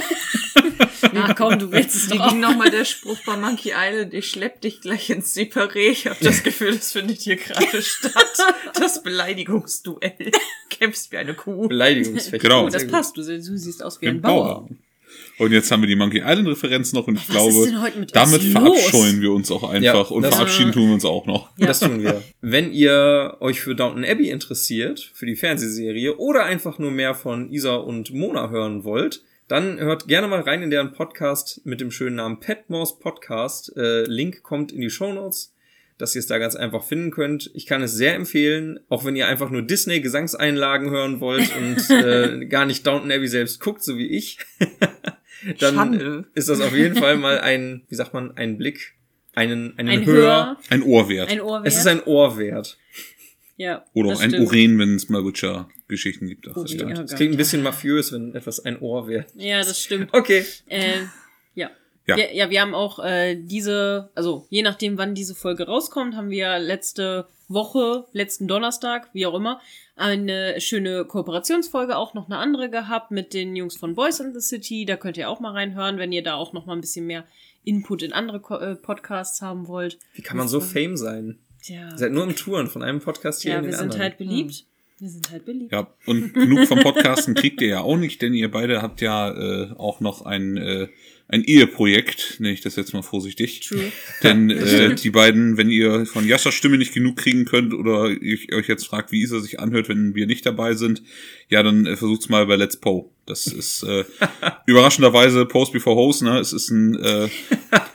Ach 1.02 1.36
komm, 1.36 1.60
du 1.60 1.72
willst 1.72 1.96
es 1.96 2.10
Wie 2.10 2.18
doch 2.18 2.30
ging 2.30 2.40
nochmal 2.40 2.72
der 2.72 2.86
Spruch 2.86 3.18
bei 3.26 3.38
Monkey 3.38 3.74
Island? 3.76 4.14
Ich 4.14 4.30
schlepp 4.30 4.62
dich 4.62 4.82
gleich 4.82 5.10
ins 5.10 5.36
Separé. 5.36 5.90
Ich 5.90 6.08
habe 6.08 6.18
das 6.22 6.44
Gefühl, 6.44 6.76
das 6.76 6.92
findet 6.92 7.22
hier 7.22 7.38
gerade 7.38 7.82
statt. 7.82 8.14
Das 8.80 9.04
Beleidigungsduell. 9.04 10.32
Kämpfst 10.70 11.12
wie 11.12 11.18
eine 11.18 11.34
Kuh. 11.34 11.68
Beleidigungsfecht. 11.68 12.42
Genau. 12.42 12.70
Das 12.70 12.88
passt, 12.88 13.18
du, 13.18 13.22
du 13.22 13.58
siehst 13.58 13.84
aus 13.84 14.02
wie 14.02 14.08
Ein 14.08 14.16
ein 14.16 14.22
Bauer. 14.22 14.62
Bauer. 14.62 14.70
Und 15.40 15.54
jetzt 15.54 15.72
haben 15.72 15.82
wir 15.82 15.88
die 15.88 15.96
Monkey 15.96 16.20
Island 16.20 16.50
Referenz 16.50 16.92
noch 16.92 17.08
und 17.08 17.16
ich 17.16 17.30
Was 17.30 17.36
glaube, 17.36 18.06
damit 18.12 18.44
verabscheuen 18.44 19.22
wir 19.22 19.32
uns 19.32 19.50
auch 19.52 19.64
einfach 19.64 19.82
Ja, 19.82 20.16
und 20.16 20.26
verabschieden 20.26 20.74
tun 20.74 20.88
wir 20.88 20.94
uns 20.96 21.06
auch 21.06 21.26
noch. 21.26 21.50
Das 21.58 21.80
tun 21.80 22.04
wir. 22.04 22.22
Wenn 22.42 22.74
ihr 22.74 23.38
euch 23.40 23.62
für 23.62 23.74
Downton 23.74 24.04
Abbey 24.04 24.30
interessiert, 24.30 25.12
für 25.14 25.26
die 25.26 25.38
Fernsehserie, 25.38 26.18
oder 26.18 26.44
einfach 26.44 26.78
nur 26.78 26.92
mehr 26.92 27.16
von 27.16 27.52
Isa 27.52 27.76
und 27.76 28.14
Mona 28.14 28.50
hören 28.50 28.84
wollt, 28.84 29.24
dann 29.50 29.80
hört 29.80 30.08
gerne 30.08 30.28
mal 30.28 30.42
rein 30.42 30.62
in 30.62 30.70
deren 30.70 30.94
Podcast 30.94 31.62
mit 31.66 31.82
dem 31.82 31.90
schönen 31.90 32.18
Namen 32.18 32.40
Petmos 32.40 33.00
Podcast. 33.00 33.76
Äh, 33.76 34.04
Link 34.04 34.44
kommt 34.44 34.72
in 34.72 34.80
die 34.80 34.92
Show 34.92 35.12
Notes, 35.12 35.56
dass 35.98 36.14
ihr 36.14 36.20
es 36.20 36.28
da 36.28 36.38
ganz 36.38 36.56
einfach 36.56 36.84
finden 36.84 37.10
könnt. 37.10 37.50
Ich 37.56 37.66
kann 37.66 37.82
es 37.82 37.94
sehr 37.94 38.14
empfehlen, 38.14 38.80
auch 38.90 39.06
wenn 39.06 39.16
ihr 39.16 39.28
einfach 39.28 39.50
nur 39.50 39.64
Disney 39.64 40.02
Gesangseinlagen 40.02 40.92
hören 40.92 41.20
wollt 41.20 41.50
und 41.58 41.90
äh, 41.90 42.46
gar 42.46 42.68
nicht 42.68 42.86
Downton 42.86 43.12
Abbey 43.12 43.28
selbst 43.28 43.60
guckt, 43.60 43.84
so 43.84 43.98
wie 43.98 44.10
ich. 44.16 44.38
dann 45.60 45.74
Schande. 45.76 46.28
ist 46.36 46.48
das 46.48 46.62
auf 46.62 46.76
jeden 46.76 46.96
Fall 46.96 47.18
mal 47.18 47.40
ein, 47.40 47.82
wie 47.90 47.96
sagt 47.96 48.14
man, 48.14 48.38
ein 48.38 48.60
Blick, 48.60 48.94
einen, 49.34 49.76
einen 49.80 49.90
Ein 49.90 50.06
Hör. 50.06 50.16
Hör, 50.16 50.58
Ein 50.70 50.84
Ohr 50.84 51.10
wert. 51.10 51.30
ein 51.32 51.42
Ohr 51.42 51.64
Es 51.66 51.76
ist 51.76 51.88
ein 51.88 52.04
Ohr 52.04 52.38
wert. 52.38 52.78
Ja, 53.60 53.84
Oder 53.94 54.12
das 54.12 54.20
auch 54.20 54.24
ein 54.24 54.30
stimmt. 54.30 54.48
Urin, 54.48 54.80
wenn 54.80 54.96
es 54.96 55.10
mal 55.10 55.26
Witcher-Geschichten 55.26 56.28
gibt. 56.28 56.48
Ach, 56.48 56.54
das 56.54 56.74
Urin, 56.74 56.90
ja. 56.92 57.02
Es 57.02 57.14
klingt 57.14 57.34
ein 57.34 57.38
bisschen 57.38 57.62
mafiös, 57.62 58.14
wenn 58.14 58.34
etwas 58.34 58.62
ein 58.62 58.80
Ohr 58.80 59.06
wäre. 59.10 59.26
Ja, 59.36 59.58
das 59.60 59.84
stimmt. 59.84 60.14
Okay. 60.14 60.46
Äh, 60.68 61.02
ja. 61.56 61.70
Ja. 62.08 62.16
Wir, 62.16 62.34
ja, 62.34 62.50
wir 62.50 62.62
haben 62.62 62.74
auch 62.74 63.04
äh, 63.04 63.36
diese, 63.36 64.12
also 64.16 64.48
je 64.50 64.62
nachdem, 64.62 64.98
wann 64.98 65.14
diese 65.14 65.36
Folge 65.36 65.66
rauskommt, 65.66 66.16
haben 66.16 66.30
wir 66.30 66.58
letzte 66.58 67.28
Woche, 67.50 68.06
letzten 68.14 68.48
Donnerstag, 68.48 69.10
wie 69.12 69.26
auch 69.26 69.34
immer, 69.34 69.60
eine 69.98 70.62
schöne 70.62 71.04
Kooperationsfolge, 71.04 71.98
auch 71.98 72.14
noch 72.14 72.28
eine 72.28 72.38
andere 72.38 72.70
gehabt 72.70 73.12
mit 73.12 73.34
den 73.34 73.58
Jungs 73.58 73.76
von 73.76 73.94
Boys 73.94 74.22
in 74.22 74.34
the 74.34 74.40
City. 74.40 74.86
Da 74.86 74.96
könnt 74.96 75.18
ihr 75.18 75.30
auch 75.30 75.42
mal 75.42 75.52
reinhören, 75.52 75.98
wenn 75.98 76.14
ihr 76.14 76.24
da 76.24 76.36
auch 76.36 76.54
noch 76.54 76.66
mal 76.66 76.76
ein 76.76 76.82
bisschen 76.82 77.06
mehr 77.06 77.26
Input 77.66 78.04
in 78.04 78.14
andere 78.14 78.40
Ko 78.40 78.56
äh, 78.56 78.78
Podcasts 78.78 79.42
haben 79.42 79.68
wollt. 79.68 80.00
Wie 80.14 80.22
kann 80.22 80.38
man 80.38 80.48
so 80.48 80.62
fame 80.62 80.96
sein? 80.96 81.40
Tja, 81.62 81.90
Ihr 81.92 81.98
seid 81.98 82.12
nur 82.12 82.24
im 82.24 82.36
Touren 82.36 82.68
von 82.68 82.84
einem 82.84 83.00
Podcast 83.00 83.42
hier 83.42 83.52
ja 83.54 83.58
in 83.58 83.64
den 83.64 83.72
wir 83.72 83.78
sind 83.78 83.84
anderen. 83.86 84.02
halt 84.02 84.18
beliebt. 84.18 84.66
Wir 85.00 85.10
sind 85.10 85.32
halt 85.32 85.46
beliebt. 85.46 85.72
Ja, 85.72 85.88
und 86.06 86.34
genug 86.34 86.68
vom 86.68 86.80
Podcasten 86.80 87.34
kriegt 87.34 87.62
ihr 87.62 87.68
ja 87.70 87.82
auch 87.82 87.98
nicht, 87.98 88.22
denn 88.22 88.34
ihr 88.34 88.52
beide 88.52 88.82
habt 88.82 89.00
ja 89.02 89.32
äh, 89.32 89.72
auch 89.78 90.02
noch 90.02 90.24
ein, 90.26 90.58
äh, 90.58 90.88
ein 91.32 91.44
Eheprojekt, 91.44 92.40
nenne 92.40 92.56
ich 92.56 92.62
das 92.62 92.76
jetzt 92.76 92.94
mal 92.94 93.04
vorsichtig. 93.04 93.62
True. 93.62 93.92
Denn 94.24 94.50
äh, 94.50 94.96
die 94.96 95.12
beiden, 95.12 95.58
wenn 95.58 95.70
ihr 95.70 96.08
von 96.08 96.28
Jaschas 96.28 96.56
Stimme 96.56 96.80
nicht 96.80 96.92
genug 96.92 97.18
kriegen 97.18 97.46
könnt 97.46 97.74
oder 97.74 98.10
ich 98.10 98.52
euch 98.52 98.68
jetzt 98.68 98.88
fragt, 98.88 99.12
wie 99.12 99.22
Isa 99.22 99.40
sich 99.40 99.60
anhört, 99.60 99.90
wenn 99.90 100.16
wir 100.16 100.26
nicht 100.26 100.46
dabei 100.48 100.74
sind, 100.74 101.04
ja, 101.48 101.62
dann 101.62 101.86
äh, 101.86 101.96
versucht's 101.96 102.30
mal 102.30 102.48
bei 102.48 102.56
Let's 102.56 102.78
Po. 102.78 103.14
Das 103.28 103.46
ist 103.46 103.84
äh, 103.84 104.06
überraschenderweise 104.66 105.46
Post 105.46 105.72
Before 105.72 105.96
Host, 105.96 106.24
ne? 106.24 106.40
Es 106.40 106.52
ist 106.52 106.72
ein 106.72 106.96
äh, 106.96 107.30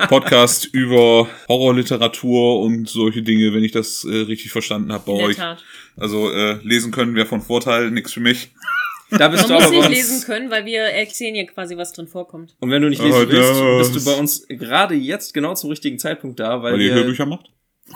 Podcast 0.07 0.67
über 0.73 1.29
Horrorliteratur 1.49 2.61
und 2.61 2.89
solche 2.89 3.23
Dinge, 3.23 3.53
wenn 3.53 3.65
ich 3.65 3.73
das 3.73 4.05
äh, 4.05 4.15
richtig 4.15 4.53
verstanden 4.53 4.93
habe 4.93 5.07
bei 5.07 5.13
euch. 5.13 5.37
Tat. 5.37 5.65
Also 5.97 6.31
äh, 6.31 6.61
lesen 6.63 6.93
können 6.93 7.17
wäre 7.17 7.27
von 7.27 7.43
Vorteil, 7.43 7.91
nix 7.91 8.13
für 8.13 8.21
mich. 8.21 8.53
Da 9.19 9.29
bist 9.29 9.43
Man 9.49 9.49
du 9.49 9.55
muss 9.55 9.65
aber 9.65 9.89
nicht 9.89 9.89
lesen 9.91 10.25
können, 10.27 10.51
weil 10.51 10.65
wir 10.65 10.81
erzählen 10.83 11.35
hier 11.35 11.47
quasi, 11.47 11.77
was 11.77 11.93
drin 11.93 12.07
vorkommt. 12.07 12.57
Und 12.61 12.71
wenn 12.71 12.83
du 12.83 12.89
nicht 12.89 13.01
Oh, 13.01 13.05
lesen 13.05 13.29
willst, 13.29 13.93
bist 13.93 14.07
du 14.07 14.11
bei 14.11 14.19
uns 14.19 14.47
gerade 14.49 14.95
jetzt 14.95 15.35
genau 15.35 15.55
zum 15.55 15.71
richtigen 15.71 15.99
Zeitpunkt 15.99 16.41
da, 16.41 16.63
weil, 16.63 16.75
Weil 16.75 16.81
ihr 16.81 16.89
wir 16.95 16.95
Hörbücher 17.03 17.27
macht? 17.27 17.51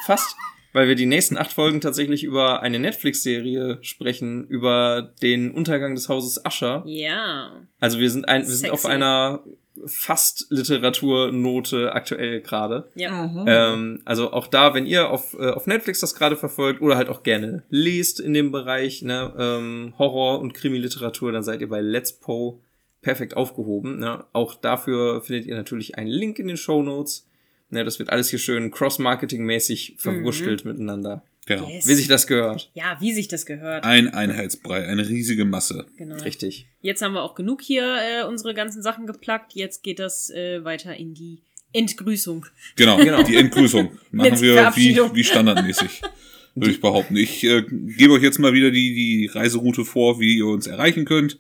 fast, 0.06 0.36
weil 0.72 0.86
wir 0.86 0.94
die 0.94 1.06
nächsten 1.06 1.36
acht 1.38 1.52
Folgen 1.52 1.80
tatsächlich 1.80 2.22
über 2.24 2.62
eine 2.62 2.78
Netflix-Serie 2.78 3.78
sprechen, 3.80 4.46
über 4.46 5.14
den 5.22 5.50
Untergang 5.50 5.94
des 5.94 6.08
Hauses 6.08 6.42
Usher. 6.46 6.82
Ja. 6.86 7.62
Also 7.80 7.98
wir 7.98 8.10
sind 8.10 8.28
ein, 8.28 8.42
wir 8.42 8.54
sind 8.54 8.70
auf 8.70 8.80
Sexy. 8.82 8.94
einer 8.94 9.42
fast 9.86 10.46
Literaturnote 10.50 11.92
aktuell 11.92 12.40
gerade. 12.40 12.88
Ja. 12.94 13.26
Mhm. 13.26 13.44
Ähm, 13.46 14.02
also 14.04 14.32
auch 14.32 14.46
da, 14.46 14.74
wenn 14.74 14.86
ihr 14.86 15.10
auf, 15.10 15.34
äh, 15.38 15.50
auf 15.50 15.66
Netflix 15.66 16.00
das 16.00 16.14
gerade 16.14 16.36
verfolgt 16.36 16.80
oder 16.80 16.96
halt 16.96 17.08
auch 17.08 17.22
gerne 17.22 17.62
lest 17.70 18.20
in 18.20 18.34
dem 18.34 18.52
Bereich 18.52 19.02
ne, 19.02 19.32
ähm, 19.38 19.94
Horror- 19.98 20.40
und 20.40 20.54
Krimi-Literatur, 20.54 21.32
dann 21.32 21.42
seid 21.42 21.60
ihr 21.60 21.68
bei 21.68 21.80
Let's 21.80 22.12
Po 22.12 22.60
perfekt 23.02 23.36
aufgehoben. 23.36 23.98
Ne? 23.98 24.24
Auch 24.32 24.54
dafür 24.54 25.20
findet 25.22 25.46
ihr 25.46 25.56
natürlich 25.56 25.96
einen 25.96 26.10
Link 26.10 26.38
in 26.38 26.48
den 26.48 26.56
Show 26.56 26.82
Notes. 26.82 27.26
Ne, 27.70 27.84
das 27.84 27.98
wird 27.98 28.10
alles 28.10 28.30
hier 28.30 28.38
schön 28.38 28.70
cross-marketing-mäßig 28.70 29.96
verwurstelt 29.98 30.64
miteinander. 30.64 31.22
Genau. 31.49 31.66
Yes. 31.66 31.88
Wie 31.88 31.94
sich 31.94 32.09
das 32.09 32.26
gehört. 32.26 32.70
Ja, 32.74 32.99
wie 33.01 33.14
sich 33.14 33.26
das 33.26 33.46
gehört. 33.46 33.82
Ein 33.82 34.09
Einheitsbrei, 34.09 34.86
eine 34.86 35.09
riesige 35.09 35.46
Masse. 35.46 35.86
Genau. 35.96 36.16
Richtig. 36.16 36.66
Jetzt 36.82 37.01
haben 37.01 37.14
wir 37.14 37.22
auch 37.22 37.34
genug 37.34 37.62
hier 37.62 37.84
äh, 37.84 38.24
unsere 38.24 38.53
ganzen 38.53 38.82
Sachen 38.82 39.07
geplackt. 39.07 39.55
Jetzt 39.55 39.82
geht 39.82 39.99
das 39.99 40.28
äh, 40.28 40.62
weiter 40.62 40.94
in 40.94 41.14
die 41.14 41.42
Entgrüßung. 41.72 42.44
Genau, 42.76 42.99
Genau. 43.03 43.22
die 43.22 43.36
Entgrüßung 43.36 43.92
machen 44.11 44.40
wir 44.42 44.72
wie, 44.76 44.94
wie 45.14 45.24
standardmäßig, 45.24 46.03
würde 46.55 46.70
ich 46.70 46.82
behaupten. 46.82 47.16
Ich 47.16 47.42
äh, 47.44 47.62
gebe 47.62 48.12
euch 48.12 48.22
jetzt 48.22 48.38
mal 48.38 48.53
wieder 48.53 48.70
die, 48.70 48.94
die 48.94 49.26
Reiseroute 49.26 49.86
vor, 49.86 50.20
wie 50.20 50.36
ihr 50.36 50.46
uns 50.46 50.66
erreichen 50.66 51.07
könnt. 51.07 51.38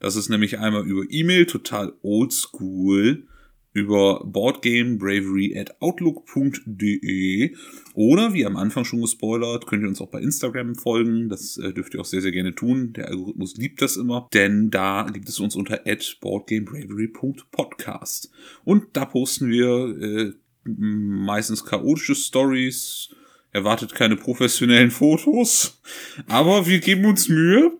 Das 0.00 0.16
ist 0.16 0.28
nämlich 0.28 0.58
einmal 0.58 0.84
über 0.84 1.04
E-Mail, 1.08 1.46
total 1.46 1.92
oldschool, 2.02 3.28
über 3.76 4.24
boardgamebravery 4.24 5.58
at 5.58 5.82
outlook.de 5.82 7.54
oder 7.92 8.32
wie 8.32 8.46
am 8.46 8.56
Anfang 8.56 8.86
schon 8.86 9.02
gespoilert, 9.02 9.66
könnt 9.66 9.82
ihr 9.82 9.88
uns 9.88 10.00
auch 10.00 10.08
bei 10.08 10.20
Instagram 10.20 10.76
folgen. 10.76 11.28
Das 11.28 11.58
äh, 11.58 11.74
dürft 11.74 11.92
ihr 11.92 12.00
auch 12.00 12.06
sehr, 12.06 12.22
sehr 12.22 12.32
gerne 12.32 12.54
tun. 12.54 12.94
Der 12.94 13.08
Algorithmus 13.08 13.58
liebt 13.58 13.82
das 13.82 13.98
immer, 13.98 14.28
denn 14.32 14.70
da 14.70 15.06
gibt 15.12 15.28
es 15.28 15.38
uns 15.40 15.56
unter 15.56 15.86
at 15.86 16.16
boardgamebravery.podcast. 16.22 18.30
Und 18.64 18.84
da 18.94 19.04
posten 19.04 19.50
wir 19.50 19.94
äh, 20.00 20.32
meistens 20.64 21.66
chaotische 21.66 22.14
Stories, 22.14 23.10
erwartet 23.52 23.94
keine 23.94 24.16
professionellen 24.16 24.90
Fotos, 24.90 25.82
aber 26.28 26.66
wir 26.66 26.80
geben 26.80 27.04
uns 27.04 27.28
Mühe. 27.28 27.72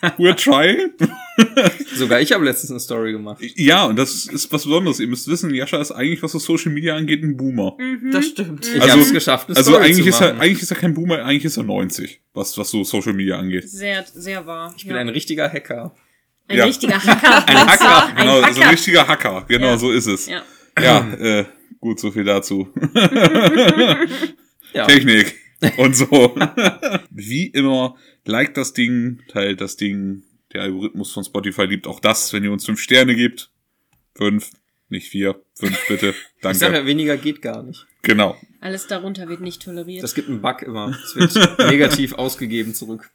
We're 0.00 0.36
trying. 0.36 0.94
Sogar 1.94 2.20
ich 2.20 2.32
habe 2.32 2.44
letztens 2.44 2.70
eine 2.70 2.80
Story 2.80 3.12
gemacht. 3.12 3.42
Ja, 3.56 3.84
und 3.86 3.96
das 3.96 4.26
ist 4.26 4.52
was 4.52 4.62
Besonderes. 4.64 5.00
Ihr 5.00 5.08
müsst 5.08 5.26
wissen, 5.28 5.52
Jascha 5.54 5.80
ist 5.80 5.90
eigentlich, 5.92 6.22
was 6.22 6.32
so 6.32 6.38
Social 6.38 6.72
Media 6.72 6.94
angeht, 6.96 7.22
ein 7.22 7.36
Boomer. 7.36 7.76
Das 8.12 8.26
stimmt. 8.26 8.66
Ich 8.66 8.80
Also- 8.80 8.92
habe 8.92 9.02
es 9.02 9.12
geschafft, 9.12 9.48
eine 9.48 9.56
Also 9.56 9.70
Story 9.72 9.84
eigentlich 9.86 10.02
zu 10.04 10.08
ist, 10.10 10.20
er, 10.20 10.40
eigentlich 10.40 10.62
ist 10.62 10.70
er 10.70 10.76
kein 10.76 10.94
Boomer, 10.94 11.24
eigentlich 11.24 11.44
ist 11.44 11.56
er 11.56 11.64
90, 11.64 12.20
was, 12.34 12.56
was 12.58 12.70
so 12.70 12.84
Social 12.84 13.12
Media 13.14 13.38
angeht. 13.38 13.68
Sehr, 13.68 14.04
sehr 14.14 14.46
wahr. 14.46 14.74
Ich 14.76 14.86
bin 14.86 14.96
ein 14.96 15.08
richtiger 15.08 15.50
Hacker. 15.52 15.94
ein 16.48 16.56
Ja. 16.58 16.64
richtiger 16.64 16.98
Hacker. 17.04 17.48
Ein 17.48 17.56
Hacker. 17.66 18.06
Ein 18.08 18.16
Genau, 18.16 18.42
Hacker. 18.42 18.54
so 18.54 18.60
ein 18.62 18.68
richtiger 18.70 19.08
Hacker. 19.08 19.44
Genau, 19.48 19.66
Ja. 19.66 19.78
so 19.78 19.90
ist 19.90 20.06
es. 20.06 20.26
Ja. 20.26 20.42
Ja, 20.80 21.12
äh, 21.14 21.44
gut, 21.80 21.98
so 22.00 22.10
viel 22.12 22.24
dazu. 22.24 22.68
Ja. 24.74 24.86
Technik 24.86 25.34
und 25.78 25.96
so. 25.96 26.34
Wie 27.10 27.46
immer, 27.46 27.96
liked 28.26 28.56
das 28.56 28.74
Ding, 28.74 29.20
teilt 29.28 29.60
das 29.60 29.76
Ding. 29.76 30.22
Der 30.52 30.62
Algorithmus 30.62 31.12
von 31.12 31.24
Spotify 31.24 31.64
liebt 31.64 31.86
auch 31.86 32.00
das, 32.00 32.32
wenn 32.32 32.44
ihr 32.44 32.52
uns 32.52 32.64
fünf 32.64 32.80
Sterne 32.80 33.14
gibt. 33.14 33.50
Fünf, 34.14 34.50
nicht 34.88 35.08
vier. 35.10 35.42
Fünf, 35.54 35.78
bitte. 35.88 36.14
Ich 36.38 36.42
sage 36.42 36.58
Danke. 36.60 36.78
ja, 36.78 36.86
weniger 36.86 37.16
geht 37.16 37.42
gar 37.42 37.64
nicht. 37.64 37.84
Genau. 38.02 38.36
Alles 38.60 38.86
darunter 38.86 39.28
wird 39.28 39.40
nicht 39.40 39.60
toleriert. 39.60 40.04
Das 40.04 40.14
gibt 40.14 40.28
einen 40.28 40.40
Bug 40.40 40.62
immer. 40.62 40.96
Es 41.04 41.16
wird 41.16 41.58
negativ 41.70 42.12
ausgegeben 42.14 42.74
zurück. 42.74 43.10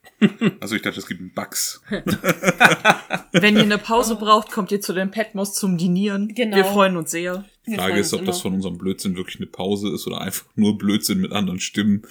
Also 0.59 0.75
ich 0.75 0.81
dachte, 0.81 0.99
es 0.99 1.07
gibt 1.07 1.21
einen 1.21 1.33
Bugs. 1.33 1.81
Wenn 3.31 3.55
ihr 3.55 3.63
eine 3.63 3.77
Pause 3.77 4.17
braucht, 4.17 4.51
kommt 4.51 4.71
ihr 4.73 4.81
zu 4.81 4.91
den 4.93 5.09
Petmos 5.09 5.53
zum 5.53 5.77
Dinieren. 5.77 6.27
Genau. 6.35 6.57
Wir 6.57 6.65
freuen 6.65 6.97
uns 6.97 7.11
sehr. 7.11 7.45
Die 7.65 7.75
Frage 7.75 7.99
ist, 7.99 8.13
ob 8.13 8.25
das 8.25 8.37
immer. 8.37 8.41
von 8.41 8.53
unserem 8.55 8.77
Blödsinn 8.77 9.15
wirklich 9.15 9.37
eine 9.37 9.45
Pause 9.45 9.89
ist 9.93 10.05
oder 10.05 10.19
einfach 10.19 10.45
nur 10.55 10.77
Blödsinn 10.77 11.19
mit 11.21 11.31
anderen 11.31 11.59
Stimmen. 11.61 12.01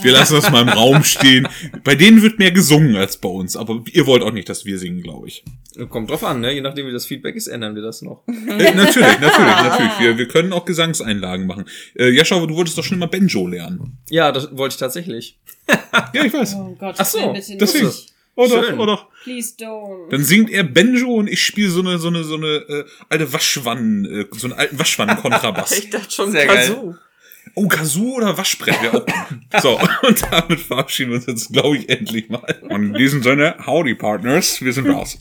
Wir 0.00 0.12
lassen 0.12 0.34
das 0.34 0.48
mal 0.52 0.62
im 0.62 0.68
Raum 0.68 1.02
stehen. 1.04 1.48
Bei 1.82 1.96
denen 1.96 2.22
wird 2.22 2.38
mehr 2.38 2.52
gesungen 2.52 2.94
als 2.94 3.16
bei 3.16 3.28
uns, 3.28 3.56
aber 3.56 3.82
ihr 3.92 4.06
wollt 4.06 4.22
auch 4.22 4.30
nicht, 4.30 4.48
dass 4.48 4.64
wir 4.64 4.78
singen, 4.78 5.02
glaube 5.02 5.26
ich. 5.26 5.42
Kommt 5.88 6.08
drauf 6.08 6.22
an, 6.22 6.40
ne? 6.40 6.52
Je 6.52 6.60
nachdem, 6.60 6.86
wie 6.86 6.92
das 6.92 7.06
Feedback 7.06 7.34
ist, 7.34 7.48
ändern 7.48 7.74
wir 7.74 7.82
das 7.82 8.00
noch. 8.02 8.22
Äh, 8.28 8.32
natürlich, 8.74 9.18
natürlich, 9.20 9.20
natürlich. 9.20 9.98
Wir, 9.98 10.18
wir 10.18 10.28
können 10.28 10.52
auch 10.52 10.64
Gesangseinlagen 10.64 11.46
machen. 11.48 11.64
Äh, 11.96 12.10
Jascha, 12.10 12.38
du 12.46 12.54
wolltest 12.54 12.78
doch 12.78 12.84
schon 12.84 13.00
mal 13.00 13.06
Banjo 13.06 13.48
lernen. 13.48 13.98
Ja, 14.08 14.30
das 14.30 14.56
wollte 14.56 14.74
ich 14.74 14.78
tatsächlich. 14.78 15.40
Ja, 16.12 16.24
ich 16.24 16.32
weiß. 16.32 16.54
Oh 16.54 16.76
Gott, 16.78 16.94
Ach 16.98 17.04
so, 17.04 17.32
Deswegen. 17.32 17.86
nicht. 17.86 18.11
Oder, 18.34 18.64
Schön. 18.64 18.78
oder. 18.78 19.08
Please 19.24 19.54
don't. 19.58 20.10
Dann 20.10 20.24
singt 20.24 20.50
er 20.50 20.64
Banjo 20.64 21.14
und 21.14 21.28
ich 21.28 21.44
spiele 21.44 21.68
so 21.68 21.80
eine, 21.80 21.98
so 21.98 22.08
eine, 22.08 22.24
so 22.24 22.36
eine 22.36 22.46
äh, 22.46 22.84
alte 23.08 23.32
Waschwannen, 23.32 24.04
äh, 24.04 24.26
so 24.30 24.46
einen 24.46 24.54
alten 24.54 24.78
Waschwannen-Kontrabass. 24.78 25.72
Ich 25.78 25.90
dachte 25.90 26.10
schon 26.10 26.32
Sehr 26.32 26.46
Kazoo. 26.46 26.94
Oh, 27.54 27.68
Kazoo 27.68 28.14
oder 28.16 28.38
Waschbrett 28.38 28.80
wäre 28.82 29.02
auch 29.02 29.06
gut. 29.06 29.60
So, 29.60 29.78
und 30.06 30.22
damit 30.30 30.60
verabschieden 30.60 31.10
wir 31.10 31.16
uns 31.16 31.26
jetzt, 31.26 31.52
glaube 31.52 31.76
ich, 31.76 31.88
endlich 31.88 32.30
mal. 32.30 32.56
Und 32.62 32.82
in 32.82 32.94
diesem 32.94 33.22
Sinne, 33.22 33.56
howdy, 33.66 33.94
Partners, 33.94 34.62
wir 34.62 34.72
sind 34.72 34.88
raus. 34.88 35.18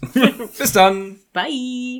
Bis 0.58 0.72
dann! 0.72 1.18
Bye. 1.34 2.00